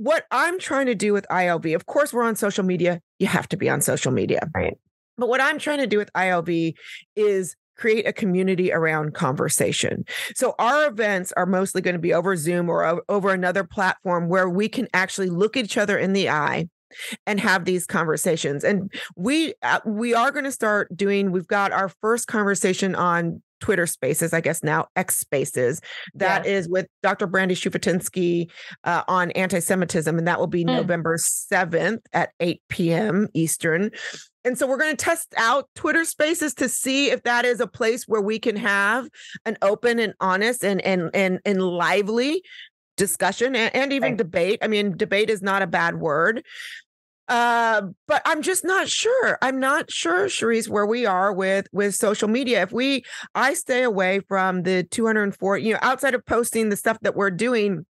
what 0.00 0.24
i'm 0.30 0.58
trying 0.58 0.86
to 0.86 0.94
do 0.94 1.12
with 1.12 1.26
ilv 1.30 1.74
of 1.74 1.86
course 1.86 2.12
we're 2.12 2.22
on 2.22 2.34
social 2.34 2.64
media 2.64 3.00
you 3.18 3.26
have 3.26 3.46
to 3.46 3.56
be 3.56 3.68
on 3.68 3.80
social 3.80 4.10
media 4.10 4.48
right 4.54 4.78
but 5.18 5.28
what 5.28 5.40
i'm 5.40 5.58
trying 5.58 5.78
to 5.78 5.86
do 5.86 5.98
with 5.98 6.10
ilv 6.14 6.74
is 7.16 7.54
create 7.76 8.06
a 8.06 8.12
community 8.12 8.70
around 8.70 9.14
conversation. 9.14 10.04
So 10.34 10.54
our 10.58 10.86
events 10.86 11.32
are 11.38 11.46
mostly 11.46 11.80
going 11.80 11.94
to 11.94 12.00
be 12.00 12.12
over 12.12 12.36
Zoom 12.36 12.68
or 12.68 13.02
over 13.08 13.32
another 13.32 13.64
platform 13.64 14.28
where 14.28 14.50
we 14.50 14.68
can 14.68 14.86
actually 14.92 15.30
look 15.30 15.56
each 15.56 15.78
other 15.78 15.96
in 15.96 16.12
the 16.12 16.28
eye 16.28 16.68
and 17.26 17.40
have 17.40 17.64
these 17.64 17.86
conversations. 17.86 18.64
And 18.64 18.92
we 19.16 19.54
uh, 19.62 19.80
we 19.86 20.12
are 20.12 20.30
going 20.30 20.44
to 20.44 20.52
start 20.52 20.94
doing 20.94 21.32
we've 21.32 21.46
got 21.46 21.72
our 21.72 21.88
first 21.88 22.26
conversation 22.26 22.94
on 22.94 23.42
Twitter 23.60 23.86
Spaces, 23.86 24.32
I 24.32 24.40
guess 24.40 24.62
now 24.62 24.88
X 24.96 25.16
Spaces. 25.16 25.80
That 26.14 26.44
yeah. 26.44 26.52
is 26.52 26.68
with 26.68 26.86
Dr. 27.02 27.28
Brandi 27.28 27.52
Shufutinsky 27.52 28.50
uh, 28.84 29.02
on 29.06 29.30
anti-Semitism, 29.32 30.18
and 30.18 30.26
that 30.26 30.40
will 30.40 30.46
be 30.46 30.64
mm. 30.64 30.76
November 30.76 31.16
seventh 31.18 32.02
at 32.12 32.30
eight 32.40 32.62
p.m. 32.68 33.28
Eastern. 33.34 33.90
And 34.44 34.56
so 34.56 34.66
we're 34.66 34.78
going 34.78 34.96
to 34.96 35.04
test 35.04 35.34
out 35.36 35.68
Twitter 35.74 36.04
Spaces 36.04 36.54
to 36.54 36.68
see 36.68 37.10
if 37.10 37.22
that 37.24 37.44
is 37.44 37.60
a 37.60 37.66
place 37.66 38.04
where 38.08 38.22
we 38.22 38.38
can 38.38 38.56
have 38.56 39.08
an 39.44 39.58
open 39.60 39.98
and 39.98 40.14
honest 40.20 40.64
and 40.64 40.80
and 40.80 41.10
and, 41.14 41.40
and 41.44 41.62
lively 41.62 42.42
discussion 42.96 43.56
and, 43.56 43.74
and 43.74 43.92
even 43.92 44.10
right. 44.10 44.18
debate. 44.18 44.58
I 44.62 44.68
mean, 44.68 44.96
debate 44.96 45.30
is 45.30 45.42
not 45.42 45.62
a 45.62 45.66
bad 45.66 45.96
word. 45.96 46.44
Uh, 47.30 47.82
but 48.08 48.22
I'm 48.24 48.42
just 48.42 48.64
not 48.64 48.88
sure. 48.88 49.38
I'm 49.40 49.60
not 49.60 49.88
sure, 49.88 50.26
Cherise, 50.26 50.68
where 50.68 50.84
we 50.84 51.06
are 51.06 51.32
with 51.32 51.68
with 51.72 51.94
social 51.94 52.26
media. 52.26 52.62
If 52.62 52.72
we, 52.72 53.04
I 53.36 53.54
stay 53.54 53.84
away 53.84 54.20
from 54.26 54.64
the 54.64 54.82
204. 54.82 55.58
You 55.58 55.74
know, 55.74 55.78
outside 55.80 56.14
of 56.14 56.26
posting 56.26 56.70
the 56.70 56.76
stuff 56.76 56.98
that 57.02 57.14
we're 57.14 57.30
doing, 57.30 57.86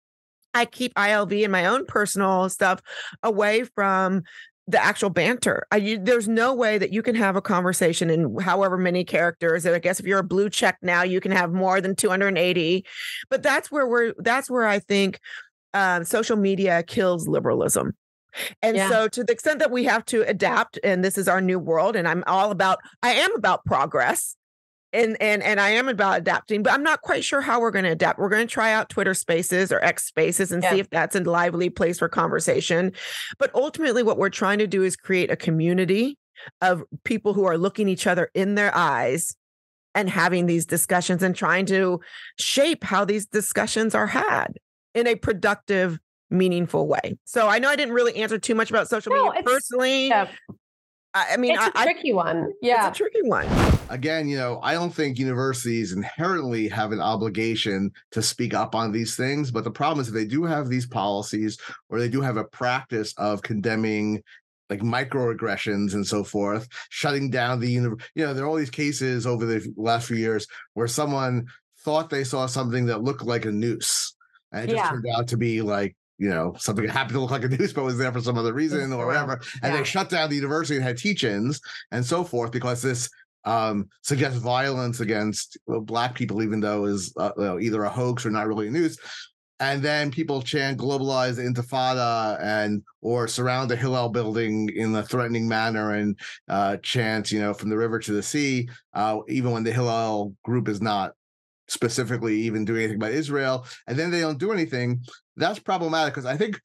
I 0.54 0.66
keep 0.66 0.94
ILV 0.96 1.42
and 1.42 1.54
my 1.54 1.68
own 1.68 1.86
personal 1.86 2.50
stuff 2.50 2.82
away 3.24 3.64
from 3.64 4.24
the 4.68 4.84
actual 4.84 5.10
banter. 5.10 5.66
I, 5.72 5.78
you, 5.78 5.98
there's 5.98 6.28
no 6.28 6.54
way 6.54 6.78
that 6.78 6.92
you 6.92 7.02
can 7.02 7.16
have 7.16 7.38
a 7.38 7.42
conversation 7.42 8.10
in 8.10 8.38
however 8.40 8.78
many 8.78 9.06
characters. 9.06 9.66
And 9.66 9.74
I 9.74 9.80
guess 9.80 10.02
if 10.02 10.06
you're 10.06 10.20
a 10.20 10.24
blue 10.24 10.50
check 10.50 10.78
now, 10.82 11.04
you 11.04 11.22
can 11.22 11.32
have 11.32 11.54
more 11.54 11.80
than 11.80 11.96
280. 11.96 12.86
But 13.30 13.42
that's 13.42 13.72
where 13.72 13.88
we're. 13.88 14.14
That's 14.18 14.50
where 14.50 14.68
I 14.68 14.80
think 14.80 15.22
um, 15.74 16.04
social 16.04 16.36
media 16.36 16.84
kills 16.84 17.26
liberalism. 17.26 17.94
And 18.62 18.78
yeah. 18.78 18.90
so, 18.90 19.08
to 19.08 19.24
the 19.24 19.34
extent 19.34 19.60
that 19.60 19.72
we 19.72 19.86
have 19.86 20.06
to 20.06 20.22
adapt, 20.28 20.80
and 20.84 21.04
this 21.04 21.18
is 21.18 21.28
our 21.28 21.42
new 21.42 21.60
world, 21.60 21.96
and 21.96 22.08
I'm 22.08 22.24
all 22.28 22.52
about, 22.52 22.80
I 23.02 23.14
am 23.14 23.36
about 23.36 23.66
progress 23.66 24.36
and 24.94 25.18
and 25.22 25.44
and 25.44 25.60
I 25.60 25.70
am 25.70 25.88
about 25.88 26.20
adapting, 26.20 26.64
but 26.64 26.74
I'm 26.74 26.84
not 26.84 27.02
quite 27.02 27.24
sure 27.24 27.42
how 27.42 27.60
we're 27.60 27.72
going 27.72 27.86
to 27.86 27.92
adapt. 27.92 28.20
We're 28.20 28.30
going 28.30 28.48
to 28.48 28.52
try 28.54 28.72
out 28.72 28.90
Twitter 28.90 29.14
Spaces 29.14 29.72
or 29.72 29.84
X 29.84 30.06
Spaces 30.06 30.52
and 30.52 30.64
yeah. 30.64 30.72
see 30.72 30.80
if 30.80 30.90
that's 30.90 31.16
a 31.16 31.22
lively 31.22 31.70
place 31.70 32.00
for 32.00 32.10
conversation. 32.10 32.94
But 33.38 33.54
ultimately, 33.54 34.04
what 34.04 34.18
we're 34.18 34.30
trying 34.30 34.60
to 34.60 34.68
do 34.68 34.84
is 34.84 34.96
create 34.96 35.32
a 35.32 35.36
community 35.36 36.18
of 36.62 36.84
people 37.04 37.34
who 37.34 37.46
are 37.46 37.58
looking 37.58 37.88
each 37.88 38.08
other 38.08 38.32
in 38.34 38.56
their 38.56 38.76
eyes 38.76 39.36
and 39.94 40.10
having 40.10 40.46
these 40.46 40.66
discussions 40.66 41.22
and 41.22 41.36
trying 41.36 41.66
to 41.68 42.00
shape 42.40 42.84
how 42.84 43.06
these 43.06 43.26
discussions 43.26 43.94
are 43.94 44.08
had 44.08 44.54
in 44.96 45.08
a 45.08 45.16
productive 45.16 46.00
meaningful 46.30 46.88
way. 46.88 47.18
So 47.26 47.48
I 47.48 47.60
know 47.60 47.70
I 47.70 47.76
didn't 47.76 47.94
really 47.94 48.16
answer 48.16 48.38
too 48.38 48.56
much 48.56 48.70
about 48.70 48.88
social 48.88 49.14
no, 49.14 49.30
media 49.30 49.44
personally. 49.44 50.08
Yeah. 50.08 50.28
I 51.14 51.38
mean, 51.38 51.56
it's 51.56 51.66
a 51.66 51.72
I, 51.76 51.86
tricky 51.86 52.14
one. 52.14 52.52
Yeah, 52.62 52.88
it's 52.88 53.00
a 53.00 53.02
tricky 53.02 53.28
one. 53.28 53.48
Again, 53.90 54.30
you 54.30 54.38
know, 54.38 54.60
I 54.62 54.74
don't 54.74 54.94
think 54.94 55.18
universities 55.18 55.92
inherently 55.92 56.68
have 56.70 56.92
an 56.92 57.02
obligation 57.02 57.92
to 58.12 58.22
speak 58.22 58.54
up 58.54 58.76
on 58.76 58.92
these 58.92 59.16
things. 59.16 59.50
But 59.50 59.64
the 59.64 59.72
problem 59.72 60.02
is, 60.02 60.10
if 60.10 60.14
they 60.14 60.26
do 60.26 60.44
have 60.44 60.70
these 60.70 60.86
policies 60.86 61.58
or 61.90 61.98
they 62.00 62.10
do 62.10 62.22
have 62.22 62.38
a 62.38 62.44
practice 62.44 63.16
of 63.18 63.42
condemning 63.42 64.22
like 64.70 64.82
microaggressions 64.82 65.96
and 65.96 66.06
so 66.06 66.24
forth, 66.24 66.68
shutting 66.90 67.32
down 67.32 67.60
the, 67.60 67.72
you 67.72 67.98
know, 68.16 68.34
there 68.36 68.46
are 68.46 68.48
all 68.48 68.56
these 68.56 68.70
cases 68.70 69.26
over 69.26 69.48
the 69.48 69.74
last 69.78 70.08
few 70.08 70.18
years 70.18 70.46
where 70.76 70.88
someone 70.88 71.48
thought 71.80 72.12
they 72.12 72.24
saw 72.24 72.46
something 72.46 72.86
that 72.86 73.02
looked 73.02 73.24
like 73.24 73.46
a 73.46 73.52
noose. 73.52 74.16
And 74.52 74.66
it 74.66 74.74
just 74.74 74.84
yeah. 74.84 74.90
turned 74.92 75.06
out 75.16 75.28
to 75.30 75.38
be 75.38 75.64
like 75.64 75.96
you 76.20 76.30
know, 76.30 76.54
something 76.60 76.88
happened 76.88 77.14
to 77.14 77.22
look 77.22 77.32
like 77.32 77.46
a 77.46 77.48
noose, 77.50 77.74
but 77.74 77.86
was 77.86 77.98
there 77.98 78.12
for 78.12 78.22
some 78.22 78.38
other 78.38 78.54
reason 78.54 78.92
or 78.94 79.08
whatever. 79.08 79.42
And 79.64 79.74
yeah. 79.74 79.78
they 79.78 79.84
shut 79.84 80.10
down 80.10 80.30
the 80.30 80.36
university 80.36 80.76
and 80.76 80.84
had 80.84 80.98
teach-ins 80.98 81.62
and 81.92 82.06
so 82.06 82.24
forth 82.24 82.52
because 82.52 82.82
this 82.82 83.10
um, 83.46 83.88
suggests 84.04 84.38
violence 84.38 85.00
against 85.00 85.58
black 85.68 86.14
people, 86.14 86.44
even 86.44 86.60
though 86.60 86.86
is 86.86 87.14
uh, 87.18 87.32
you 87.38 87.44
know, 87.44 87.60
either 87.60 87.84
a 87.84 87.90
hoax 87.90 88.26
or 88.26 88.32
not 88.32 88.48
really 88.48 88.68
a 88.68 88.72
news. 88.72 89.00
And 89.62 89.82
then 89.82 90.10
people 90.10 90.42
chant 90.42 90.78
globalize 90.80 91.38
intifada 91.38 92.42
and 92.42 92.82
or 93.02 93.28
surround 93.28 93.70
the 93.70 93.76
Hillel 93.76 94.10
building 94.10 94.70
in 94.74 94.96
a 94.96 95.04
threatening 95.04 95.50
manner 95.50 95.96
and 95.96 96.18
uh, 96.48 96.78
chant, 96.78 97.32
you 97.32 97.42
know, 97.42 97.54
from 97.54 97.70
the 97.70 97.78
river 97.78 98.00
to 98.00 98.14
the 98.14 98.24
sea, 98.24 98.70
uh, 98.94 99.20
even 99.28 99.52
when 99.52 99.64
the 99.64 99.74
Hillel 99.74 100.34
group 100.44 100.70
is 100.70 100.82
not 100.82 101.14
specifically 101.70 102.36
even 102.42 102.66
doing 102.66 102.82
anything 102.82 102.98
about 102.98 103.12
Israel, 103.12 103.66
and 103.88 103.98
then 103.98 104.12
they 104.12 104.20
don't 104.20 104.40
do 104.40 104.52
anything, 104.52 105.02
that's 105.38 105.60
problematic 105.60 106.14
because 106.14 106.26
I 106.26 106.36
think 106.36 106.60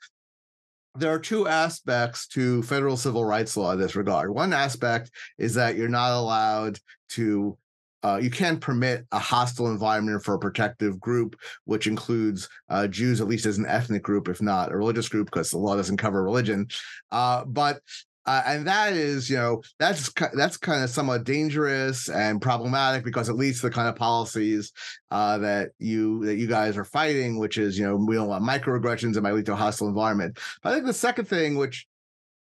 there 0.96 1.12
are 1.12 1.18
two 1.18 1.48
aspects 1.48 2.26
to 2.28 2.62
federal 2.62 2.96
civil 2.96 3.24
rights 3.24 3.56
law 3.56 3.72
in 3.72 3.80
this 3.80 3.96
regard. 3.96 4.30
One 4.30 4.52
aspect 4.52 5.10
is 5.38 5.54
that 5.54 5.76
you're 5.76 5.88
not 5.88 6.12
allowed 6.12 6.78
to 7.10 7.56
uh, 8.04 8.18
you 8.18 8.30
can't 8.30 8.60
permit 8.60 9.06
a 9.12 9.18
hostile 9.18 9.68
environment 9.68 10.22
for 10.22 10.34
a 10.34 10.38
protective 10.38 11.00
group, 11.00 11.36
which 11.64 11.86
includes 11.86 12.50
uh, 12.68 12.86
Jews, 12.86 13.22
at 13.22 13.26
least 13.26 13.46
as 13.46 13.56
an 13.56 13.64
ethnic 13.66 14.02
group, 14.02 14.28
if 14.28 14.42
not 14.42 14.70
a 14.70 14.76
religious 14.76 15.08
group, 15.08 15.26
because 15.26 15.50
the 15.50 15.56
law 15.56 15.74
doesn't 15.74 15.96
cover 15.96 16.22
religion. 16.22 16.68
Uh, 17.10 17.46
but 17.46 17.80
uh, 18.26 18.42
and 18.46 18.66
that 18.66 18.94
is, 18.94 19.28
you 19.28 19.36
know, 19.36 19.62
that's 19.78 20.12
that's 20.34 20.56
kind 20.56 20.82
of 20.82 20.90
somewhat 20.90 21.24
dangerous 21.24 22.08
and 22.08 22.40
problematic 22.40 23.04
because 23.04 23.28
it 23.28 23.34
leads 23.34 23.60
to 23.60 23.68
the 23.68 23.74
kind 23.74 23.88
of 23.88 23.96
policies 23.96 24.72
uh, 25.10 25.38
that 25.38 25.70
you 25.78 26.24
that 26.24 26.36
you 26.36 26.46
guys 26.46 26.76
are 26.76 26.84
fighting, 26.84 27.38
which 27.38 27.58
is, 27.58 27.78
you 27.78 27.86
know, 27.86 27.96
we 27.96 28.14
don't 28.14 28.28
want 28.28 28.44
microaggressions 28.44 29.14
that 29.14 29.22
might 29.22 29.34
lead 29.34 29.46
to 29.46 29.52
a 29.52 29.56
hostile 29.56 29.88
environment. 29.88 30.38
But 30.62 30.70
I 30.70 30.74
think 30.74 30.86
the 30.86 30.94
second 30.94 31.26
thing, 31.26 31.56
which 31.56 31.86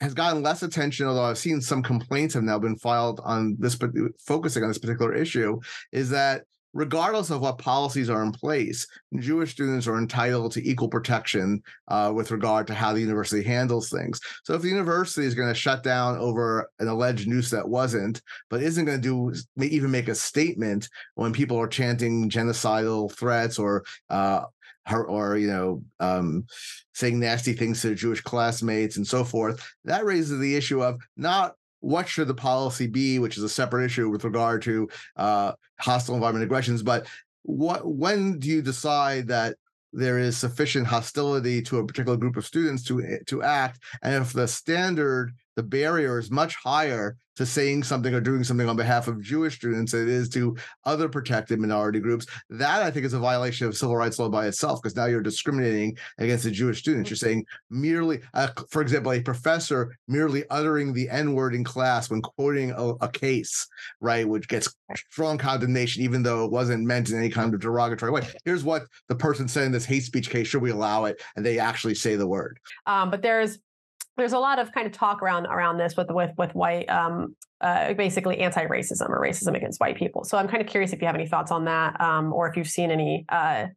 has 0.02 0.14
gotten 0.14 0.41
less 0.41 0.64
attention, 0.64 1.08
although 1.08 1.24
I've 1.24 1.38
seen 1.38 1.62
some 1.62 1.84
complaints 1.84 2.34
have 2.34 2.44
now 2.44 2.58
been 2.58 2.78
filed 2.78 3.20
on 3.24 3.58
this, 3.60 3.78
focusing 4.20 4.64
on 4.64 4.70
this 4.70 4.78
particular 4.78 5.14
issue, 5.14 5.60
is 5.91 6.10
that 6.10 6.46
regardless 6.74 7.30
of 7.30 7.41
what 7.41 7.58
policies 7.58 8.10
are 8.10 8.24
in 8.24 8.32
place, 8.32 8.86
Jewish 9.18 9.52
students 9.52 9.88
are 9.88 9.98
entitled 9.98 10.52
to 10.54 10.68
equal 10.68 10.88
protection 10.88 11.62
uh, 11.88 12.12
with 12.14 12.32
regard 12.32 12.68
to 12.68 12.74
how 12.74 12.94
the 12.94 13.02
university 13.02 13.44
handles 13.44 13.90
things. 13.90 14.20
So 14.44 14.54
if 14.54 14.62
the 14.62 14.70
university 14.70 15.26
is 15.26 15.36
going 15.36 15.50
to 15.50 15.56
shut 15.56 15.84
down 15.84 16.18
over 16.18 16.70
an 16.80 16.88
alleged 16.88 17.28
noose 17.28 17.50
that 17.52 17.68
wasn't, 17.68 18.22
but 18.50 18.62
isn't 18.62 18.86
going 18.86 19.02
to 19.02 19.34
do 19.34 19.64
even 19.64 19.91
make 19.91 20.08
a 20.08 20.16
statement 20.16 20.90
when 21.16 21.34
people 21.34 21.58
are 21.58 21.68
chanting 21.68 22.30
genocidal 22.30 23.12
threats 23.12 23.58
or 23.58 23.84
uh, 24.10 24.44
or, 24.91 25.38
you 25.38 25.48
know 25.48 25.84
um, 26.00 26.46
saying 26.94 27.20
nasty 27.20 27.54
things 27.54 27.82
to 27.82 27.96
Jewish 27.96 28.22
classmates 28.22 28.98
and 28.98 29.08
so 29.08 29.24
forth, 29.24 29.66
that 29.86 30.06
raises 30.06 30.40
the 30.40 30.56
issue 30.56 30.84
of 30.84 31.00
not 31.16 31.56
what 31.80 32.07
should 32.07 32.27
the 32.27 32.34
policy 32.34 32.88
be, 32.88 33.19
which 33.19 33.38
is 33.38 33.43
a 33.43 33.49
separate 33.49 33.85
issue 33.85 34.10
with 34.10 34.23
regard 34.23 34.61
to 34.64 34.89
uh, 35.15 35.53
hostile 35.80 36.15
environment 36.15 36.43
aggressions. 36.43 36.84
But 36.84 37.07
what 37.43 37.85
when 37.85 38.39
do 38.39 38.49
you 38.49 38.61
decide 38.61 39.27
that 39.27 39.56
there 39.91 40.19
is 40.19 40.38
sufficient 40.38 40.85
hostility 40.85 41.61
to 41.64 41.80
a 41.80 41.85
particular 41.85 42.18
group 42.18 42.38
of 42.38 42.45
students 42.45 42.84
to 42.84 43.19
to 43.27 43.43
act, 43.43 43.80
and 44.03 44.15
if 44.15 44.34
the 44.34 44.47
standard 44.47 45.34
the 45.60 45.64
barrier 45.64 46.18
is 46.18 46.31
much 46.31 46.56
higher 46.56 47.18
to 47.36 47.45
saying 47.45 47.84
something 47.84 48.14
or 48.14 48.22
doing 48.22 48.45
something 48.45 48.69
on 48.69 48.77
behalf 48.77 49.10
of 49.10 49.22
Jewish 49.22 49.57
students 49.57 49.91
than 49.91 50.03
it 50.03 50.07
is 50.07 50.30
to 50.30 50.56
other 50.86 51.10
protected 51.10 51.60
minority 51.60 51.99
groups. 51.99 52.26
That 52.49 52.81
I 52.81 52.90
think 52.90 53.06
is 53.06 53.14
a 53.14 53.19
violation 53.19 53.68
of 53.68 53.76
civil 53.76 53.98
rights 53.98 54.19
law 54.19 54.30
by 54.30 54.48
itself, 54.48 54.81
because 54.81 54.95
now 54.95 55.07
you're 55.07 55.22
discriminating 55.22 55.98
against 56.18 56.45
the 56.45 56.52
Jewish 56.52 56.80
students. 56.80 57.10
You're 57.10 57.18
saying 57.18 57.45
merely, 57.69 58.22
uh, 58.34 58.48
for 58.69 58.81
example, 58.81 59.11
a 59.11 59.22
professor 59.22 59.94
merely 60.07 60.45
uttering 60.49 60.94
the 60.94 61.10
N 61.10 61.34
word 61.34 61.53
in 61.53 61.65
class 61.65 62.10
when 62.10 62.22
quoting 62.22 62.72
a, 62.72 62.91
a 63.02 63.10
case, 63.10 63.68
right, 63.99 64.27
which 64.27 64.48
gets 64.48 64.73
strong 65.11 65.38
condemnation, 65.38 66.03
even 66.03 66.23
though 66.23 66.45
it 66.45 66.52
wasn't 66.52 66.86
meant 66.86 67.10
in 67.10 67.18
any 67.18 67.30
kind 67.30 67.53
of 67.53 67.60
derogatory 67.60 68.14
way. 68.14 68.26
Here's 68.45 68.64
what 68.64 68.84
the 69.10 69.15
person 69.15 69.49
said 69.49 69.65
in 69.65 69.73
this 69.73 69.84
hate 69.84 70.03
speech 70.03 70.30
case: 70.30 70.48
should 70.48 70.61
we 70.61 70.72
allow 70.72 71.03
it? 71.03 71.22
And 71.36 71.45
they 71.45 71.60
actually 71.60 71.95
say 71.95 72.15
the 72.15 72.27
word. 72.27 72.60
Um, 72.86 73.11
but 73.11 73.22
there's 73.22 73.60
there's 74.20 74.34
a 74.34 74.40
lot 74.40 74.60
of 74.60 74.72
kind 74.72 74.86
of 74.86 74.94
talk 74.94 75.22
around 75.22 75.46
around 75.48 75.78
this 75.78 75.96
with 75.98 76.10
with 76.12 76.32
with 76.38 76.54
white 76.54 76.90
um, 76.90 77.36
uh, 77.62 77.94
basically 77.94 78.40
anti-racism 78.40 79.10
or 79.10 79.20
racism 79.22 79.56
against 79.56 79.80
white 79.80 79.98
people. 79.98 80.24
So 80.24 80.38
I'm 80.38 80.48
kind 80.48 80.62
of 80.62 80.68
curious 80.68 80.94
if 80.94 81.02
you 81.02 81.08
have 81.08 81.16
any 81.16 81.28
thoughts 81.28 81.52
on 81.52 81.66
that, 81.66 82.00
um, 82.00 82.34
or 82.34 82.48
if 82.48 82.56
you've 82.56 82.68
seen 82.68 82.91
any 82.91 83.26
uh, 83.30 83.68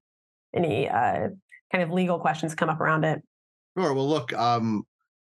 any 0.54 0.88
uh, 0.88 1.28
kind 1.70 1.82
of 1.82 1.90
legal 1.90 2.18
questions 2.18 2.54
come 2.54 2.68
up 2.68 2.80
around 2.80 3.04
it. 3.04 3.22
Sure. 3.76 3.94
Well, 3.94 4.08
look, 4.08 4.32
um, 4.34 4.84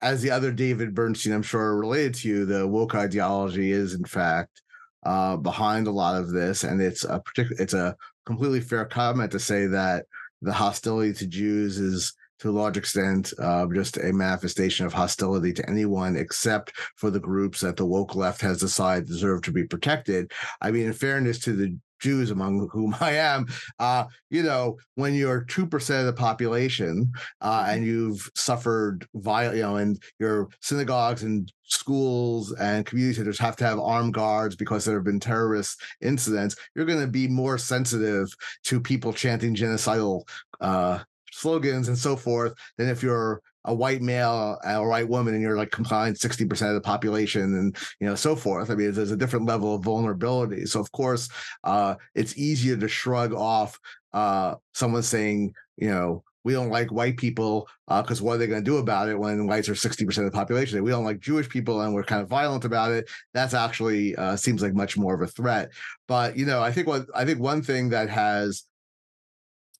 as 0.02 0.20
the 0.22 0.30
other 0.30 0.52
David 0.52 0.94
Bernstein, 0.94 1.32
I'm 1.32 1.42
sure 1.42 1.76
related 1.76 2.14
to 2.16 2.28
you, 2.28 2.44
the 2.44 2.66
woke 2.66 2.94
ideology 2.94 3.72
is 3.72 3.94
in 3.94 4.04
fact 4.04 4.62
uh, 5.04 5.36
behind 5.36 5.86
a 5.86 5.92
lot 5.92 6.20
of 6.20 6.30
this, 6.30 6.64
and 6.64 6.80
it's 6.80 7.04
a 7.04 7.20
particular, 7.20 7.62
it's 7.62 7.74
a 7.74 7.96
completely 8.26 8.60
fair 8.60 8.84
comment 8.84 9.30
to 9.32 9.38
say 9.38 9.66
that 9.66 10.04
the 10.42 10.52
hostility 10.52 11.12
to 11.14 11.26
Jews 11.26 11.78
is 11.78 12.12
to 12.40 12.50
a 12.50 12.52
large 12.52 12.76
extent 12.76 13.32
uh, 13.38 13.66
just 13.74 13.96
a 13.98 14.12
manifestation 14.12 14.86
of 14.86 14.92
hostility 14.92 15.52
to 15.52 15.68
anyone 15.68 16.16
except 16.16 16.72
for 16.96 17.10
the 17.10 17.20
groups 17.20 17.60
that 17.60 17.76
the 17.76 17.86
woke 17.86 18.14
left 18.14 18.40
has 18.40 18.60
decided 18.60 19.06
deserve 19.06 19.42
to 19.42 19.52
be 19.52 19.64
protected. 19.64 20.32
I 20.60 20.70
mean, 20.70 20.86
in 20.86 20.92
fairness 20.92 21.38
to 21.40 21.52
the 21.52 21.76
Jews, 22.00 22.30
among 22.30 22.68
whom 22.72 22.94
I 23.00 23.12
am, 23.12 23.46
uh, 23.78 24.04
you 24.30 24.42
know, 24.42 24.76
when 24.94 25.14
you're 25.14 25.44
two 25.44 25.66
percent 25.66 26.00
of 26.00 26.06
the 26.06 26.20
population 26.20 27.12
uh, 27.40 27.66
and 27.68 27.80
mm-hmm. 27.80 27.90
you've 27.90 28.30
suffered 28.34 29.06
violence, 29.14 29.56
you 29.56 29.62
know, 29.62 29.76
and 29.76 30.02
your 30.18 30.48
synagogues 30.60 31.22
and 31.22 31.50
schools 31.64 32.52
and 32.52 32.86
community 32.86 33.16
centers 33.16 33.38
have 33.38 33.56
to 33.56 33.64
have 33.64 33.78
armed 33.78 34.14
guards 34.14 34.56
because 34.56 34.84
there 34.84 34.94
have 34.96 35.04
been 35.04 35.20
terrorist 35.20 35.80
incidents, 36.00 36.56
you're 36.74 36.84
going 36.84 37.00
to 37.00 37.06
be 37.06 37.28
more 37.28 37.58
sensitive 37.58 38.28
to 38.64 38.80
people 38.80 39.12
chanting 39.12 39.54
genocidal 39.54 40.22
uh, 40.60 41.00
slogans 41.36 41.88
and 41.88 41.98
so 41.98 42.16
forth 42.16 42.54
than 42.78 42.88
if 42.88 43.02
you're 43.02 43.40
a 43.66 43.74
white 43.74 44.00
male 44.00 44.58
a 44.64 44.82
white 44.82 45.08
woman 45.08 45.34
and 45.34 45.42
you're 45.42 45.56
like 45.56 45.70
complying 45.70 46.14
60% 46.14 46.68
of 46.68 46.74
the 46.74 46.80
population 46.80 47.42
and 47.42 47.76
you 48.00 48.06
know 48.06 48.14
so 48.14 48.36
forth 48.36 48.70
i 48.70 48.74
mean 48.74 48.92
there's 48.92 49.10
a 49.10 49.16
different 49.16 49.46
level 49.46 49.74
of 49.74 49.82
vulnerability 49.82 50.66
so 50.66 50.80
of 50.80 50.90
course 50.92 51.28
uh, 51.64 51.94
it's 52.14 52.36
easier 52.38 52.76
to 52.76 52.88
shrug 52.88 53.32
off 53.32 53.78
uh, 54.12 54.54
someone 54.72 55.02
saying 55.02 55.52
you 55.76 55.88
know 55.88 56.22
we 56.46 56.52
don't 56.52 56.70
like 56.70 56.92
white 56.92 57.16
people 57.16 57.68
because 57.88 58.20
uh, 58.20 58.24
what 58.24 58.34
are 58.34 58.38
they 58.38 58.46
going 58.46 58.62
to 58.62 58.70
do 58.70 58.76
about 58.76 59.08
it 59.08 59.18
when 59.18 59.48
whites 59.48 59.68
are 59.68 59.72
60% 59.72 60.16
of 60.18 60.24
the 60.26 60.30
population? 60.30 60.80
We 60.84 60.92
don't 60.92 61.04
like 61.04 61.18
Jewish 61.18 61.48
people 61.48 61.80
and 61.80 61.92
we're 61.92 62.04
kind 62.04 62.22
of 62.22 62.28
violent 62.28 62.64
about 62.64 62.92
it. 62.92 63.10
That's 63.34 63.52
actually 63.52 64.14
uh, 64.14 64.36
seems 64.36 64.62
like 64.62 64.72
much 64.72 64.96
more 64.96 65.12
of 65.12 65.22
a 65.22 65.26
threat. 65.26 65.72
But 66.06 66.36
you 66.36 66.46
know, 66.46 66.62
I 66.62 66.70
think 66.70 66.86
what 66.86 67.06
I 67.16 67.24
think 67.24 67.40
one 67.40 67.62
thing 67.62 67.88
that 67.88 68.08
has 68.10 68.62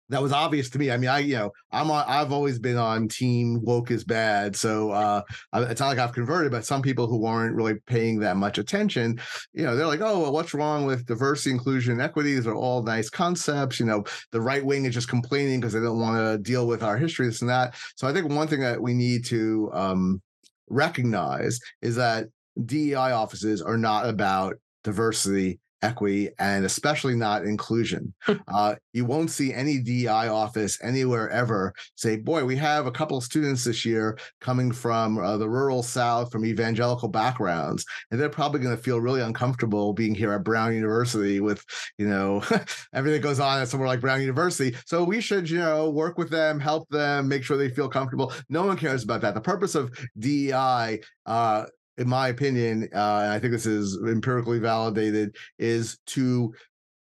that 0.08 0.22
was 0.22 0.32
obvious 0.32 0.70
to 0.70 0.78
me. 0.78 0.90
I 0.90 0.96
mean, 0.96 1.10
I 1.10 1.18
you 1.18 1.34
know 1.34 1.52
I'm 1.72 1.90
on, 1.90 2.04
I've 2.06 2.32
always 2.32 2.58
been 2.58 2.76
on 2.76 3.08
team 3.08 3.60
woke 3.62 3.90
is 3.90 4.04
bad, 4.04 4.54
so 4.54 4.90
uh, 4.92 5.22
it's 5.54 5.80
not 5.80 5.88
like 5.88 5.98
I've 5.98 6.12
converted. 6.12 6.52
But 6.52 6.64
some 6.64 6.82
people 6.82 7.06
who 7.06 7.18
weren't 7.18 7.56
really 7.56 7.74
paying 7.86 8.20
that 8.20 8.36
much 8.36 8.58
attention, 8.58 9.20
you 9.52 9.64
know, 9.64 9.74
they're 9.74 9.86
like, 9.86 10.00
oh, 10.00 10.20
well, 10.20 10.32
what's 10.32 10.54
wrong 10.54 10.86
with 10.86 11.06
diversity, 11.06 11.50
inclusion, 11.50 11.92
and 11.92 12.02
equity? 12.02 12.34
These 12.34 12.46
are 12.46 12.54
all 12.54 12.82
nice 12.82 13.10
concepts. 13.10 13.80
You 13.80 13.86
know, 13.86 14.04
the 14.32 14.40
right 14.40 14.64
wing 14.64 14.84
is 14.84 14.94
just 14.94 15.08
complaining 15.08 15.60
because 15.60 15.72
they 15.72 15.80
don't 15.80 16.00
want 16.00 16.16
to 16.16 16.38
deal 16.38 16.66
with 16.66 16.82
our 16.82 16.96
history, 16.96 17.26
this 17.26 17.40
and 17.40 17.50
that. 17.50 17.74
So 17.96 18.06
I 18.06 18.12
think 18.12 18.28
one 18.28 18.48
thing 18.48 18.60
that 18.60 18.80
we 18.80 18.94
need 18.94 19.24
to 19.26 19.70
um, 19.72 20.22
recognize 20.68 21.58
is 21.82 21.96
that 21.96 22.28
DEI 22.64 22.94
offices 22.94 23.60
are 23.60 23.76
not 23.76 24.08
about 24.08 24.56
diversity 24.84 25.58
equity 25.82 26.30
and 26.38 26.64
especially 26.64 27.14
not 27.14 27.44
inclusion. 27.44 28.14
Hmm. 28.22 28.34
uh, 28.48 28.74
you 28.92 29.04
won't 29.04 29.30
see 29.30 29.52
any 29.52 29.78
DEI 29.78 30.28
office 30.28 30.78
anywhere 30.82 31.30
ever 31.30 31.74
say, 31.96 32.16
boy, 32.16 32.44
we 32.44 32.56
have 32.56 32.86
a 32.86 32.90
couple 32.90 33.18
of 33.18 33.24
students 33.24 33.64
this 33.64 33.84
year 33.84 34.18
coming 34.40 34.72
from 34.72 35.18
uh, 35.18 35.36
the 35.36 35.48
rural 35.48 35.82
South, 35.82 36.32
from 36.32 36.44
evangelical 36.44 37.08
backgrounds, 37.08 37.84
and 38.10 38.20
they're 38.20 38.28
probably 38.28 38.60
going 38.60 38.76
to 38.76 38.82
feel 38.82 39.00
really 39.00 39.20
uncomfortable 39.20 39.92
being 39.92 40.14
here 40.14 40.32
at 40.32 40.44
Brown 40.44 40.74
University 40.74 41.40
with, 41.40 41.62
you 41.98 42.08
know, 42.08 42.42
everything 42.94 43.20
that 43.20 43.22
goes 43.22 43.40
on 43.40 43.60
at 43.60 43.68
somewhere 43.68 43.88
like 43.88 44.00
Brown 44.00 44.20
University. 44.20 44.76
So 44.86 45.04
we 45.04 45.20
should, 45.20 45.48
you 45.48 45.58
know, 45.58 45.90
work 45.90 46.18
with 46.18 46.30
them, 46.30 46.58
help 46.58 46.88
them, 46.88 47.28
make 47.28 47.44
sure 47.44 47.56
they 47.56 47.68
feel 47.68 47.88
comfortable. 47.88 48.32
No 48.48 48.64
one 48.64 48.76
cares 48.76 49.04
about 49.04 49.20
that. 49.22 49.34
The 49.34 49.40
purpose 49.40 49.74
of 49.74 49.96
DEI 50.18 51.00
uh, 51.26 51.66
in 51.98 52.08
my 52.08 52.28
opinion, 52.28 52.88
uh, 52.94 53.20
and 53.22 53.32
I 53.32 53.38
think 53.38 53.52
this 53.52 53.66
is 53.66 53.98
empirically 54.06 54.58
validated, 54.58 55.36
is 55.58 55.98
to 56.08 56.54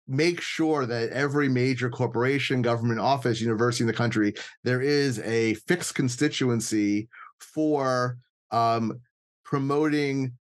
make 0.07 0.39
sure 0.39 0.85
that 0.85 1.09
every 1.09 1.49
major 1.49 1.89
corporation, 1.89 2.61
government 2.61 2.99
office, 2.99 3.41
university 3.41 3.84
in 3.84 3.88
the 3.88 3.93
country, 3.93 4.34
there 4.64 4.81
is 4.81 5.19
a 5.19 5.55
fixed 5.55 5.95
constituency 5.95 7.09
for 7.39 8.18
um, 8.51 9.01
promoting 9.43 10.34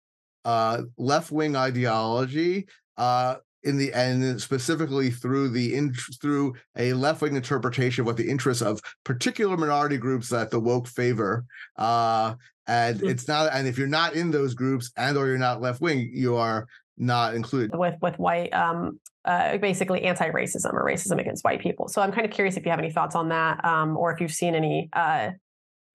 uh, 0.45 0.83
left-wing 0.97 1.55
ideology 1.55 2.67
uh, 2.97 3.35
in 3.63 3.77
the 3.77 3.91
end, 3.93 4.39
specifically 4.39 5.09
through 5.09 5.49
the 5.49 5.73
in, 5.73 5.91
through 6.21 6.53
a 6.77 6.93
left-wing 6.93 7.35
interpretation 7.35 8.01
of 8.01 8.05
what 8.05 8.17
the 8.17 8.29
interests 8.29 8.61
of 8.61 8.79
particular 9.03 9.57
minority 9.57 9.97
groups 9.97 10.29
that 10.29 10.51
the 10.51 10.59
woke 10.59 10.87
favor 10.87 11.43
uh, 11.77 12.35
and 12.67 12.97
mm-hmm. 12.97 13.09
it's 13.09 13.27
not 13.27 13.51
and 13.53 13.67
if 13.67 13.77
you're 13.77 13.87
not 13.87 14.13
in 14.13 14.31
those 14.31 14.53
groups 14.53 14.91
and 14.97 15.17
or 15.17 15.27
you're 15.27 15.37
not 15.37 15.61
left 15.61 15.81
wing 15.81 16.09
you 16.13 16.35
are 16.35 16.67
not 16.97 17.35
included. 17.35 17.77
With 17.77 17.95
with 18.01 18.17
white 18.17 18.53
um 18.53 18.99
uh, 19.25 19.57
basically 19.57 20.03
anti-racism 20.03 20.71
or 20.71 20.85
racism 20.85 21.19
against 21.19 21.43
white 21.43 21.59
people. 21.59 21.87
So 21.87 22.01
i'm 22.01 22.11
kind 22.11 22.25
of 22.25 22.31
curious 22.31 22.57
if 22.57 22.65
you 22.65 22.71
have 22.71 22.79
any 22.79 22.91
thoughts 22.91 23.15
on 23.15 23.29
that 23.29 23.63
um 23.65 23.97
or 23.97 24.13
if 24.13 24.21
you've 24.21 24.31
seen 24.31 24.55
any 24.55 24.89
uh 24.93 25.31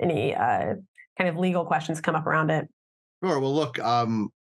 any 0.00 0.34
uh 0.34 0.74
kind 1.18 1.28
of 1.28 1.36
legal 1.36 1.64
questions 1.64 2.00
come 2.00 2.14
up 2.14 2.26
around 2.26 2.50
it. 2.50 2.68
Sure. 3.24 3.40
Well 3.40 3.54
look 3.54 3.78
um 3.78 4.30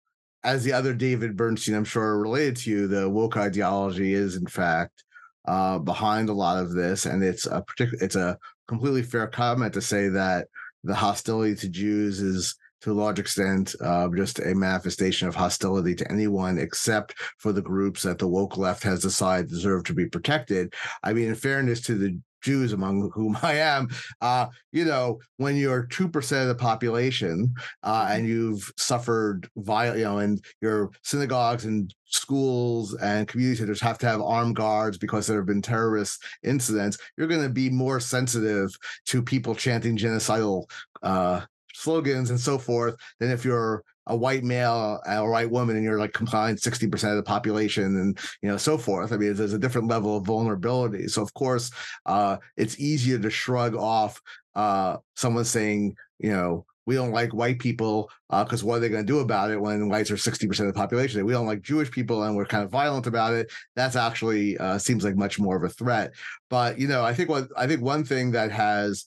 as 0.42 0.64
the 0.64 0.72
other 0.72 0.94
david 0.94 1.36
bernstein 1.36 1.74
i'm 1.74 1.84
sure 1.84 2.18
related 2.18 2.56
to 2.56 2.70
you 2.70 2.88
the 2.88 3.06
woke 3.06 3.36
ideology 3.36 4.14
is 4.14 4.36
in 4.36 4.46
fact 4.46 5.04
uh 5.46 5.78
behind 5.78 6.28
a 6.28 6.32
lot 6.32 6.62
of 6.62 6.72
this. 6.72 7.06
And 7.06 7.22
it's 7.22 7.46
a 7.46 7.62
particular 7.62 8.04
it's 8.04 8.16
a 8.16 8.38
completely 8.68 9.02
fair 9.02 9.26
comment 9.26 9.74
to 9.74 9.80
say 9.80 10.08
that 10.08 10.46
the 10.84 10.94
hostility 10.94 11.54
to 11.56 11.68
Jews 11.68 12.20
is 12.20 12.54
to 12.82 12.92
a 12.92 12.94
large 12.94 13.18
extent 13.18 13.74
uh, 13.80 14.08
just 14.16 14.38
a 14.38 14.54
manifestation 14.54 15.28
of 15.28 15.34
hostility 15.34 15.94
to 15.94 16.10
anyone 16.10 16.58
except 16.58 17.14
for 17.38 17.52
the 17.52 17.62
groups 17.62 18.02
that 18.02 18.18
the 18.18 18.28
woke 18.28 18.56
left 18.56 18.82
has 18.82 19.02
decided 19.02 19.48
deserve 19.48 19.84
to 19.84 19.94
be 19.94 20.06
protected. 20.06 20.74
I 21.02 21.12
mean, 21.12 21.28
in 21.28 21.34
fairness 21.34 21.80
to 21.82 21.94
the 21.94 22.18
Jews, 22.42 22.72
among 22.72 23.10
whom 23.14 23.36
I 23.42 23.54
am, 23.54 23.88
uh, 24.20 24.46
you 24.72 24.84
know, 24.84 25.20
when 25.36 25.56
you're 25.56 25.86
two 25.86 26.08
percent 26.08 26.42
of 26.42 26.48
the 26.48 26.62
population 26.62 27.54
uh, 27.82 28.08
and 28.10 28.26
you've 28.26 28.72
suffered 28.76 29.48
violence, 29.56 29.98
you 29.98 30.04
know, 30.04 30.18
and 30.18 30.44
your 30.60 30.90
synagogues 31.02 31.64
and 31.64 31.92
schools 32.06 32.94
and 32.96 33.28
community 33.28 33.58
centers 33.58 33.80
have 33.80 33.98
to 33.98 34.06
have 34.06 34.20
armed 34.20 34.56
guards 34.56 34.98
because 34.98 35.26
there 35.26 35.36
have 35.36 35.46
been 35.46 35.62
terrorist 35.62 36.22
incidents, 36.42 36.98
you're 37.16 37.28
going 37.28 37.42
to 37.42 37.48
be 37.48 37.70
more 37.70 38.00
sensitive 38.00 38.74
to 39.06 39.22
people 39.22 39.54
chanting 39.54 39.96
genocidal 39.96 40.64
uh, 41.02 41.40
slogans 41.80 42.30
and 42.30 42.38
so 42.38 42.58
forth 42.58 42.94
than 43.18 43.30
if 43.30 43.44
you're 43.44 43.82
a 44.06 44.16
white 44.16 44.42
male 44.42 45.00
a 45.06 45.24
white 45.24 45.50
woman 45.50 45.76
and 45.76 45.84
you're 45.84 45.98
like 45.98 46.12
complying 46.12 46.56
60% 46.56 47.10
of 47.10 47.16
the 47.16 47.22
population 47.22 47.84
and 47.84 48.18
you 48.42 48.48
know 48.48 48.56
so 48.56 48.76
forth 48.76 49.12
i 49.12 49.16
mean 49.16 49.34
there's 49.34 49.52
a 49.52 49.58
different 49.58 49.88
level 49.88 50.16
of 50.16 50.26
vulnerability 50.26 51.06
so 51.06 51.22
of 51.22 51.32
course 51.34 51.70
uh, 52.06 52.36
it's 52.56 52.78
easier 52.80 53.18
to 53.18 53.30
shrug 53.30 53.74
off 53.76 54.20
uh, 54.54 54.96
someone 55.14 55.44
saying 55.44 55.94
you 56.18 56.30
know 56.30 56.64
we 56.86 56.96
don't 56.96 57.12
like 57.12 57.32
white 57.32 57.60
people 57.60 58.10
because 58.30 58.64
uh, 58.64 58.66
what 58.66 58.76
are 58.76 58.80
they 58.80 58.88
going 58.88 59.06
to 59.06 59.12
do 59.12 59.20
about 59.20 59.52
it 59.52 59.60
when 59.60 59.88
whites 59.88 60.10
are 60.10 60.16
60% 60.16 60.60
of 60.60 60.66
the 60.66 60.72
population? 60.72 61.24
We 61.24 61.32
don't 61.32 61.46
like 61.46 61.62
Jewish 61.62 61.88
people 61.88 62.24
and 62.24 62.34
we're 62.34 62.46
kind 62.46 62.64
of 62.64 62.70
violent 62.70 63.06
about 63.06 63.32
it. 63.32 63.52
That's 63.76 63.94
actually 63.94 64.58
uh, 64.58 64.76
seems 64.78 65.04
like 65.04 65.14
much 65.14 65.38
more 65.38 65.56
of 65.56 65.62
a 65.62 65.68
threat. 65.68 66.12
But, 66.48 66.80
you 66.80 66.88
know, 66.88 67.04
I 67.04 67.14
think 67.14 67.28
what 67.28 67.48
I 67.56 67.68
think 67.68 67.80
one 67.80 68.02
thing 68.02 68.32
that 68.32 68.50
has 68.50 69.06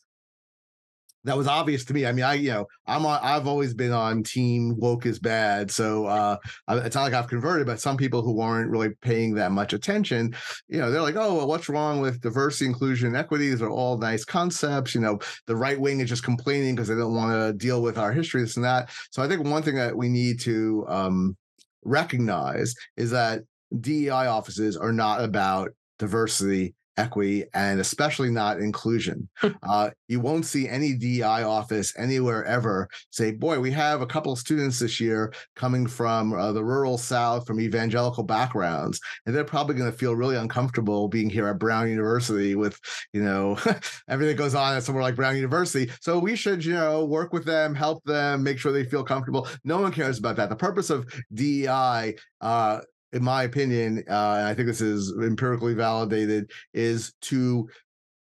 that 1.25 1.37
was 1.37 1.47
obvious 1.47 1.85
to 1.85 1.93
me. 1.93 2.05
I 2.05 2.11
mean, 2.11 2.25
I 2.25 2.33
you 2.33 2.51
know 2.51 2.67
I'm 2.85 3.05
on, 3.05 3.19
I've 3.21 3.47
always 3.47 3.73
been 3.73 3.91
on 3.91 4.23
team 4.23 4.75
woke 4.77 5.05
is 5.05 5.19
bad, 5.19 5.71
so 5.71 6.05
uh, 6.05 6.37
it's 6.69 6.95
not 6.95 7.03
like 7.03 7.13
I've 7.13 7.27
converted. 7.27 7.65
But 7.67 7.79
some 7.79 7.97
people 7.97 8.21
who 8.21 8.41
aren't 8.41 8.69
really 8.69 8.89
paying 9.01 9.33
that 9.35 9.51
much 9.51 9.73
attention, 9.73 10.35
you 10.67 10.79
know, 10.79 10.91
they're 10.91 11.01
like, 11.01 11.15
oh, 11.15 11.35
well, 11.35 11.47
what's 11.47 11.69
wrong 11.69 12.01
with 12.01 12.21
diversity, 12.21 12.65
inclusion, 12.65 13.07
and 13.07 13.17
equity? 13.17 13.49
These 13.49 13.61
are 13.61 13.69
all 13.69 13.97
nice 13.97 14.25
concepts. 14.25 14.93
You 14.93 15.01
know, 15.01 15.19
the 15.47 15.55
right 15.55 15.79
wing 15.79 15.99
is 15.99 16.09
just 16.09 16.23
complaining 16.23 16.75
because 16.75 16.87
they 16.87 16.95
don't 16.95 17.15
want 17.15 17.31
to 17.31 17.53
deal 17.53 17.81
with 17.81 17.97
our 17.97 18.11
history, 18.11 18.41
this 18.41 18.57
and 18.57 18.65
that. 18.65 18.91
So 19.11 19.23
I 19.23 19.27
think 19.27 19.43
one 19.43 19.63
thing 19.63 19.75
that 19.75 19.95
we 19.95 20.09
need 20.09 20.39
to 20.41 20.85
um, 20.87 21.37
recognize 21.83 22.75
is 22.97 23.11
that 23.11 23.41
DEI 23.79 24.27
offices 24.27 24.77
are 24.77 24.91
not 24.91 25.23
about 25.23 25.71
diversity 25.99 26.75
equity 26.97 27.45
and 27.53 27.79
especially 27.79 28.29
not 28.29 28.59
inclusion. 28.59 29.27
uh, 29.63 29.89
you 30.07 30.19
won't 30.19 30.45
see 30.45 30.67
any 30.67 30.93
DEI 30.93 31.43
office 31.43 31.93
anywhere 31.97 32.45
ever 32.45 32.87
say, 33.11 33.31
boy, 33.31 33.59
we 33.59 33.71
have 33.71 34.01
a 34.01 34.07
couple 34.07 34.31
of 34.31 34.39
students 34.39 34.79
this 34.79 34.99
year 34.99 35.33
coming 35.55 35.87
from 35.87 36.33
uh, 36.33 36.51
the 36.51 36.63
rural 36.63 36.97
South, 36.97 37.45
from 37.47 37.59
evangelical 37.59 38.23
backgrounds, 38.23 38.99
and 39.25 39.35
they're 39.35 39.43
probably 39.43 39.75
going 39.75 39.91
to 39.91 39.97
feel 39.97 40.15
really 40.15 40.35
uncomfortable 40.35 41.07
being 41.07 41.29
here 41.29 41.47
at 41.47 41.59
Brown 41.59 41.89
University 41.89 42.55
with, 42.55 42.79
you 43.13 43.23
know, 43.23 43.57
everything 44.09 44.35
goes 44.35 44.55
on 44.55 44.75
at 44.75 44.83
somewhere 44.83 45.03
like 45.03 45.15
Brown 45.15 45.35
University. 45.35 45.91
So 46.01 46.19
we 46.19 46.35
should, 46.35 46.63
you 46.63 46.73
know, 46.73 47.05
work 47.05 47.33
with 47.33 47.45
them, 47.45 47.75
help 47.75 48.03
them, 48.03 48.43
make 48.43 48.59
sure 48.59 48.71
they 48.71 48.85
feel 48.85 49.03
comfortable. 49.03 49.47
No 49.63 49.79
one 49.81 49.91
cares 49.91 50.19
about 50.19 50.35
that. 50.37 50.49
The 50.49 50.55
purpose 50.55 50.89
of 50.89 51.07
DEI, 51.33 52.15
uh, 52.41 52.81
in 53.14 53.23
my 53.23 53.44
opinion, 53.44 54.03
uh, 54.10 54.35
and 54.38 54.48
I 54.48 54.53
think 54.53 54.68
this 54.68 54.81
is 54.81 55.14
empirically 55.22 55.73
validated, 55.76 56.52
is 56.73 57.14
to 57.22 57.69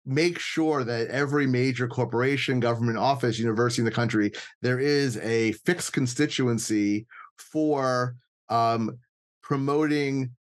make 0.06 0.40
sure 0.40 0.86
that 0.86 1.10
every 1.10 1.46
major 1.46 1.88
corporation, 1.88 2.62
government 2.62 2.98
office, 2.98 3.38
university 3.38 3.82
in 3.82 3.86
the 3.86 3.92
country, 3.92 4.32
there 4.62 4.80
is 4.80 5.18
a 5.18 5.52
fixed 5.66 5.92
constituency 5.92 7.06
for 7.38 8.16
um, 8.48 8.98
promoting 9.44 10.32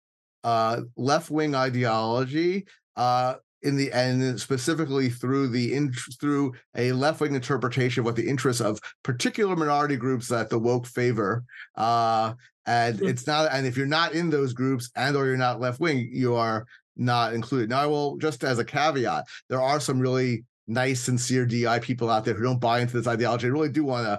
uh, 0.44 0.82
left-wing 0.97 1.56
ideology 1.56 2.64
uh, 2.97 3.35
in 3.62 3.76
the 3.76 3.92
end 3.92 4.40
specifically 4.40 5.08
through 5.08 5.48
the 5.48 5.74
in, 5.74 5.92
through 6.20 6.52
a 6.76 6.92
left-wing 6.92 7.34
interpretation 7.34 8.00
of 8.00 8.04
what 8.04 8.16
the 8.16 8.28
interests 8.28 8.60
of 8.60 8.78
particular 9.02 9.56
minority 9.56 9.96
groups 9.96 10.28
that 10.28 10.50
the 10.50 10.58
woke 10.58 10.86
favor 10.86 11.42
uh, 11.76 12.32
and 12.66 12.98
hmm. 12.98 13.06
it's 13.06 13.26
not 13.26 13.50
and 13.52 13.66
if 13.66 13.76
you're 13.76 13.86
not 13.86 14.12
in 14.12 14.30
those 14.30 14.52
groups 14.52 14.90
and 14.96 15.16
or 15.16 15.26
you're 15.26 15.36
not 15.36 15.60
left-wing 15.60 16.08
you 16.12 16.34
are 16.34 16.66
not 16.96 17.34
included 17.34 17.68
now 17.68 17.80
i 17.80 17.86
will 17.86 18.16
just 18.18 18.44
as 18.44 18.58
a 18.58 18.64
caveat 18.64 19.24
there 19.48 19.60
are 19.60 19.80
some 19.80 20.00
really 20.00 20.44
nice 20.66 21.00
sincere 21.00 21.46
di 21.46 21.78
people 21.78 22.10
out 22.10 22.24
there 22.24 22.34
who 22.34 22.42
don't 22.42 22.60
buy 22.60 22.80
into 22.80 22.96
this 22.96 23.06
ideology 23.06 23.46
and 23.46 23.54
really 23.54 23.68
do 23.68 23.84
want 23.84 24.06
to 24.06 24.18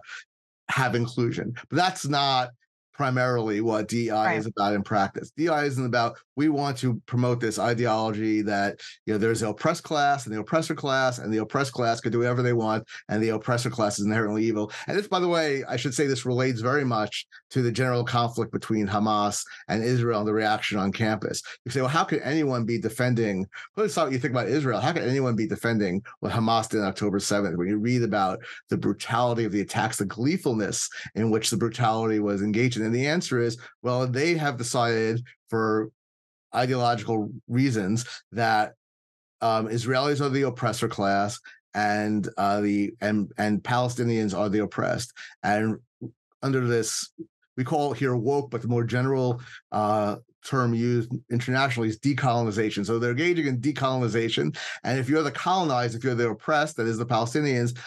have 0.69 0.95
inclusion 0.95 1.53
but 1.69 1.75
that's 1.77 2.05
not 2.05 2.49
primarily 2.97 3.61
what 3.61 3.87
DI 3.87 4.09
right. 4.09 4.37
is 4.37 4.47
about 4.47 4.73
in 4.73 4.81
practice. 4.81 5.31
DI 5.37 5.63
isn't 5.65 5.85
about 5.85 6.17
we 6.37 6.49
want 6.49 6.77
to 6.77 7.01
promote 7.07 7.41
this 7.41 7.59
ideology 7.59 8.43
that 8.43 8.79
you 9.05 9.13
know 9.13 9.17
there's 9.17 9.41
the 9.41 9.49
oppressed 9.49 9.83
class 9.83 10.25
and 10.25 10.33
the 10.33 10.39
oppressor 10.39 10.75
class, 10.75 11.17
and 11.17 11.33
the 11.33 11.39
oppressed 11.39 11.73
class 11.73 11.99
could 11.99 12.11
do 12.13 12.19
whatever 12.19 12.43
they 12.43 12.53
want, 12.53 12.87
and 13.09 13.21
the 13.21 13.29
oppressor 13.29 13.69
class 13.69 13.99
is 13.99 14.05
inherently 14.05 14.43
evil. 14.45 14.71
And 14.87 14.97
this, 14.97 15.07
by 15.07 15.19
the 15.19 15.27
way, 15.27 15.63
I 15.67 15.75
should 15.75 15.95
say 15.95 16.05
this 16.05 16.25
relates 16.25 16.61
very 16.61 16.85
much 16.85 17.25
to 17.49 17.61
the 17.61 17.71
general 17.71 18.03
conflict 18.03 18.51
between 18.51 18.87
Hamas 18.87 19.43
and 19.67 19.83
Israel 19.83 20.19
and 20.19 20.27
the 20.27 20.33
reaction 20.33 20.77
on 20.77 20.91
campus. 20.91 21.41
You 21.65 21.71
say, 21.71 21.81
well, 21.81 21.89
how 21.89 22.03
could 22.03 22.21
anyone 22.21 22.65
be 22.65 22.79
defending? 22.79 23.47
Let's 23.75 23.95
talk. 23.95 24.11
You 24.11 24.19
think 24.19 24.33
about 24.33 24.47
Israel. 24.47 24.79
How 24.79 24.93
could 24.93 25.03
anyone 25.03 25.35
be 25.35 25.47
defending 25.47 26.03
what 26.19 26.31
Hamas 26.31 26.69
did 26.69 26.81
on 26.81 26.87
October 26.87 27.17
7th? 27.17 27.57
When 27.57 27.67
you 27.67 27.79
read 27.79 28.03
about 28.03 28.39
the 28.69 28.77
brutality 28.77 29.43
of 29.43 29.51
the 29.51 29.61
attacks, 29.61 29.97
the 29.97 30.05
gleefulness 30.05 30.87
in 31.15 31.31
which 31.31 31.49
the 31.49 31.57
brutality 31.57 32.19
was 32.19 32.43
engaged 32.43 32.77
in 32.77 32.85
and 32.85 32.93
the 32.93 33.07
answer 33.07 33.39
is, 33.39 33.57
well, 33.81 34.05
they 34.05 34.35
have 34.35 34.57
decided 34.57 35.23
for 35.49 35.89
ideological 36.55 37.29
reasons 37.47 38.05
that 38.31 38.73
um, 39.41 39.67
Israelis 39.67 40.21
are 40.21 40.29
the 40.29 40.43
oppressor 40.43 40.87
class 40.87 41.39
and 41.73 42.27
uh, 42.37 42.59
the 42.61 42.93
and 43.01 43.31
and 43.37 43.61
Palestinians 43.61 44.37
are 44.37 44.49
the 44.49 44.59
oppressed. 44.59 45.13
And 45.43 45.77
under 46.41 46.65
this, 46.65 47.11
we 47.55 47.63
call 47.63 47.93
here 47.93 48.15
woke, 48.15 48.49
but 48.49 48.61
the 48.61 48.67
more 48.67 48.83
general 48.83 49.41
uh, 49.71 50.17
term 50.45 50.73
used 50.73 51.11
internationally 51.29 51.89
is 51.89 51.99
decolonization. 51.99 52.85
So 52.85 52.99
they're 52.99 53.11
engaging 53.11 53.47
in 53.47 53.59
decolonization. 53.59 54.57
And 54.83 54.99
if 54.99 55.09
you're 55.09 55.23
the 55.23 55.31
colonized, 55.31 55.95
if 55.95 56.03
you're 56.03 56.15
the 56.15 56.29
oppressed, 56.29 56.77
that 56.77 56.87
is 56.87 56.97
the 56.97 57.05
Palestinians, 57.05 57.77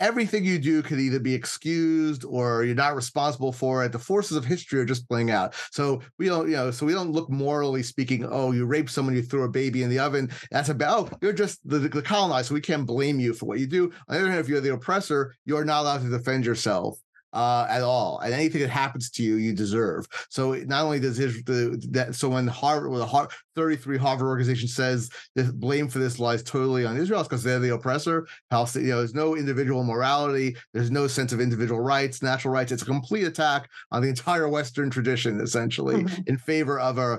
everything 0.00 0.44
you 0.44 0.58
do 0.58 0.82
could 0.82 1.00
either 1.00 1.20
be 1.20 1.34
excused 1.34 2.24
or 2.24 2.64
you're 2.64 2.74
not 2.74 2.96
responsible 2.96 3.52
for 3.52 3.84
it. 3.84 3.92
The 3.92 3.98
forces 3.98 4.36
of 4.36 4.44
history 4.44 4.80
are 4.80 4.84
just 4.84 5.08
playing 5.08 5.30
out. 5.30 5.54
So 5.70 6.00
we 6.18 6.26
don't, 6.26 6.48
you 6.48 6.56
know, 6.56 6.70
so 6.70 6.86
we 6.86 6.92
don't 6.92 7.12
look 7.12 7.30
morally 7.30 7.82
speaking, 7.82 8.26
oh, 8.28 8.52
you 8.52 8.66
raped 8.66 8.90
someone, 8.90 9.14
you 9.14 9.22
threw 9.22 9.44
a 9.44 9.48
baby 9.48 9.82
in 9.82 9.90
the 9.90 9.98
oven. 9.98 10.30
That's 10.50 10.68
about, 10.68 11.12
oh, 11.12 11.18
you're 11.20 11.32
just 11.32 11.66
the, 11.68 11.78
the 11.78 12.02
colonized, 12.02 12.48
so 12.48 12.54
we 12.54 12.60
can't 12.60 12.86
blame 12.86 13.20
you 13.20 13.34
for 13.34 13.46
what 13.46 13.60
you 13.60 13.66
do. 13.66 13.92
On 14.08 14.14
the 14.14 14.20
other 14.20 14.30
hand, 14.30 14.40
if 14.40 14.48
you're 14.48 14.60
the 14.60 14.74
oppressor, 14.74 15.34
you're 15.44 15.64
not 15.64 15.82
allowed 15.82 16.02
to 16.02 16.10
defend 16.10 16.44
yourself 16.44 16.98
uh, 17.34 17.66
at 17.68 17.82
all, 17.82 18.20
and 18.20 18.32
anything 18.32 18.62
that 18.62 18.70
happens 18.70 19.10
to 19.10 19.22
you, 19.22 19.36
you 19.36 19.52
deserve. 19.52 20.06
So 20.30 20.54
not 20.54 20.84
only 20.84 21.00
does 21.00 21.16
his 21.16 21.42
the 21.44 21.84
that 21.90 22.14
so 22.14 22.28
when 22.30 22.46
Harvard, 22.46 22.90
well, 22.90 23.00
the 23.00 23.06
Harvard, 23.06 23.32
33 23.56 23.98
Harvard 23.98 24.26
organization 24.26 24.68
says 24.68 25.10
the 25.34 25.52
blame 25.52 25.88
for 25.88 25.98
this 25.98 26.18
lies 26.18 26.42
totally 26.42 26.86
on 26.86 26.96
Israel 26.96 27.22
because 27.24 27.42
they're 27.42 27.58
the 27.58 27.74
oppressor. 27.74 28.26
Palestine, 28.50 28.84
you 28.84 28.90
know, 28.90 28.98
there's 28.98 29.14
no 29.14 29.36
individual 29.36 29.82
morality, 29.84 30.56
there's 30.72 30.90
no 30.90 31.06
sense 31.06 31.32
of 31.32 31.40
individual 31.40 31.80
rights, 31.80 32.22
natural 32.22 32.54
rights. 32.54 32.72
It's 32.72 32.82
a 32.82 32.86
complete 32.86 33.24
attack 33.24 33.68
on 33.90 34.02
the 34.02 34.08
entire 34.08 34.48
Western 34.48 34.88
tradition, 34.88 35.40
essentially, 35.40 36.04
mm-hmm. 36.04 36.22
in 36.26 36.38
favor 36.38 36.78
of 36.78 36.98
a 36.98 37.18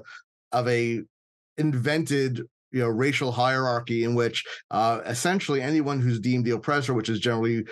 of 0.51 0.67
a 0.67 1.01
invented 1.57 2.41
you 2.71 2.81
know 2.81 2.89
racial 2.89 3.31
hierarchy 3.31 4.03
in 4.03 4.15
which 4.15 4.43
uh, 4.71 4.99
essentially 5.05 5.61
anyone 5.61 6.01
who's 6.01 6.19
deemed 6.19 6.43
the 6.45 6.51
oppressor 6.51 6.93
which 6.93 7.09
is 7.09 7.19
generally 7.19 7.63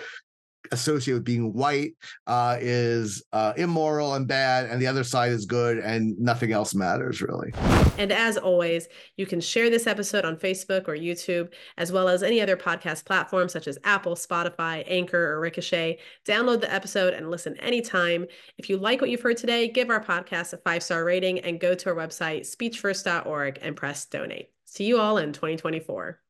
associated 0.72 1.18
with 1.18 1.24
being 1.24 1.52
white 1.52 1.92
uh, 2.26 2.56
is 2.60 3.22
uh, 3.32 3.52
immoral 3.56 4.14
and 4.14 4.26
bad, 4.26 4.66
and 4.66 4.80
the 4.80 4.86
other 4.86 5.04
side 5.04 5.32
is 5.32 5.46
good, 5.46 5.78
and 5.78 6.18
nothing 6.18 6.52
else 6.52 6.74
matters 6.74 7.20
really. 7.20 7.52
And 7.98 8.10
as 8.10 8.36
always, 8.36 8.88
you 9.16 9.26
can 9.26 9.40
share 9.40 9.70
this 9.70 9.86
episode 9.86 10.24
on 10.24 10.36
Facebook 10.36 10.88
or 10.88 10.96
YouTube, 10.96 11.52
as 11.78 11.92
well 11.92 12.08
as 12.08 12.22
any 12.22 12.40
other 12.40 12.56
podcast 12.56 13.04
platform 13.04 13.48
such 13.48 13.68
as 13.68 13.78
Apple, 13.84 14.16
Spotify, 14.16 14.84
Anchor, 14.86 15.32
or 15.32 15.40
Ricochet. 15.40 15.98
Download 16.26 16.60
the 16.60 16.72
episode 16.72 17.14
and 17.14 17.30
listen 17.30 17.56
anytime. 17.60 18.26
If 18.58 18.68
you 18.68 18.76
like 18.78 19.00
what 19.00 19.10
you've 19.10 19.22
heard 19.22 19.36
today, 19.36 19.68
give 19.68 19.90
our 19.90 20.02
podcast 20.02 20.52
a 20.52 20.58
five 20.58 20.82
star 20.82 21.04
rating 21.04 21.40
and 21.40 21.60
go 21.60 21.74
to 21.74 21.90
our 21.90 21.94
website, 21.94 22.40
speechfirst.org, 22.40 23.58
and 23.62 23.76
press 23.76 24.06
donate. 24.06 24.50
See 24.64 24.84
you 24.84 24.98
all 24.98 25.18
in 25.18 25.32
2024. 25.32 26.23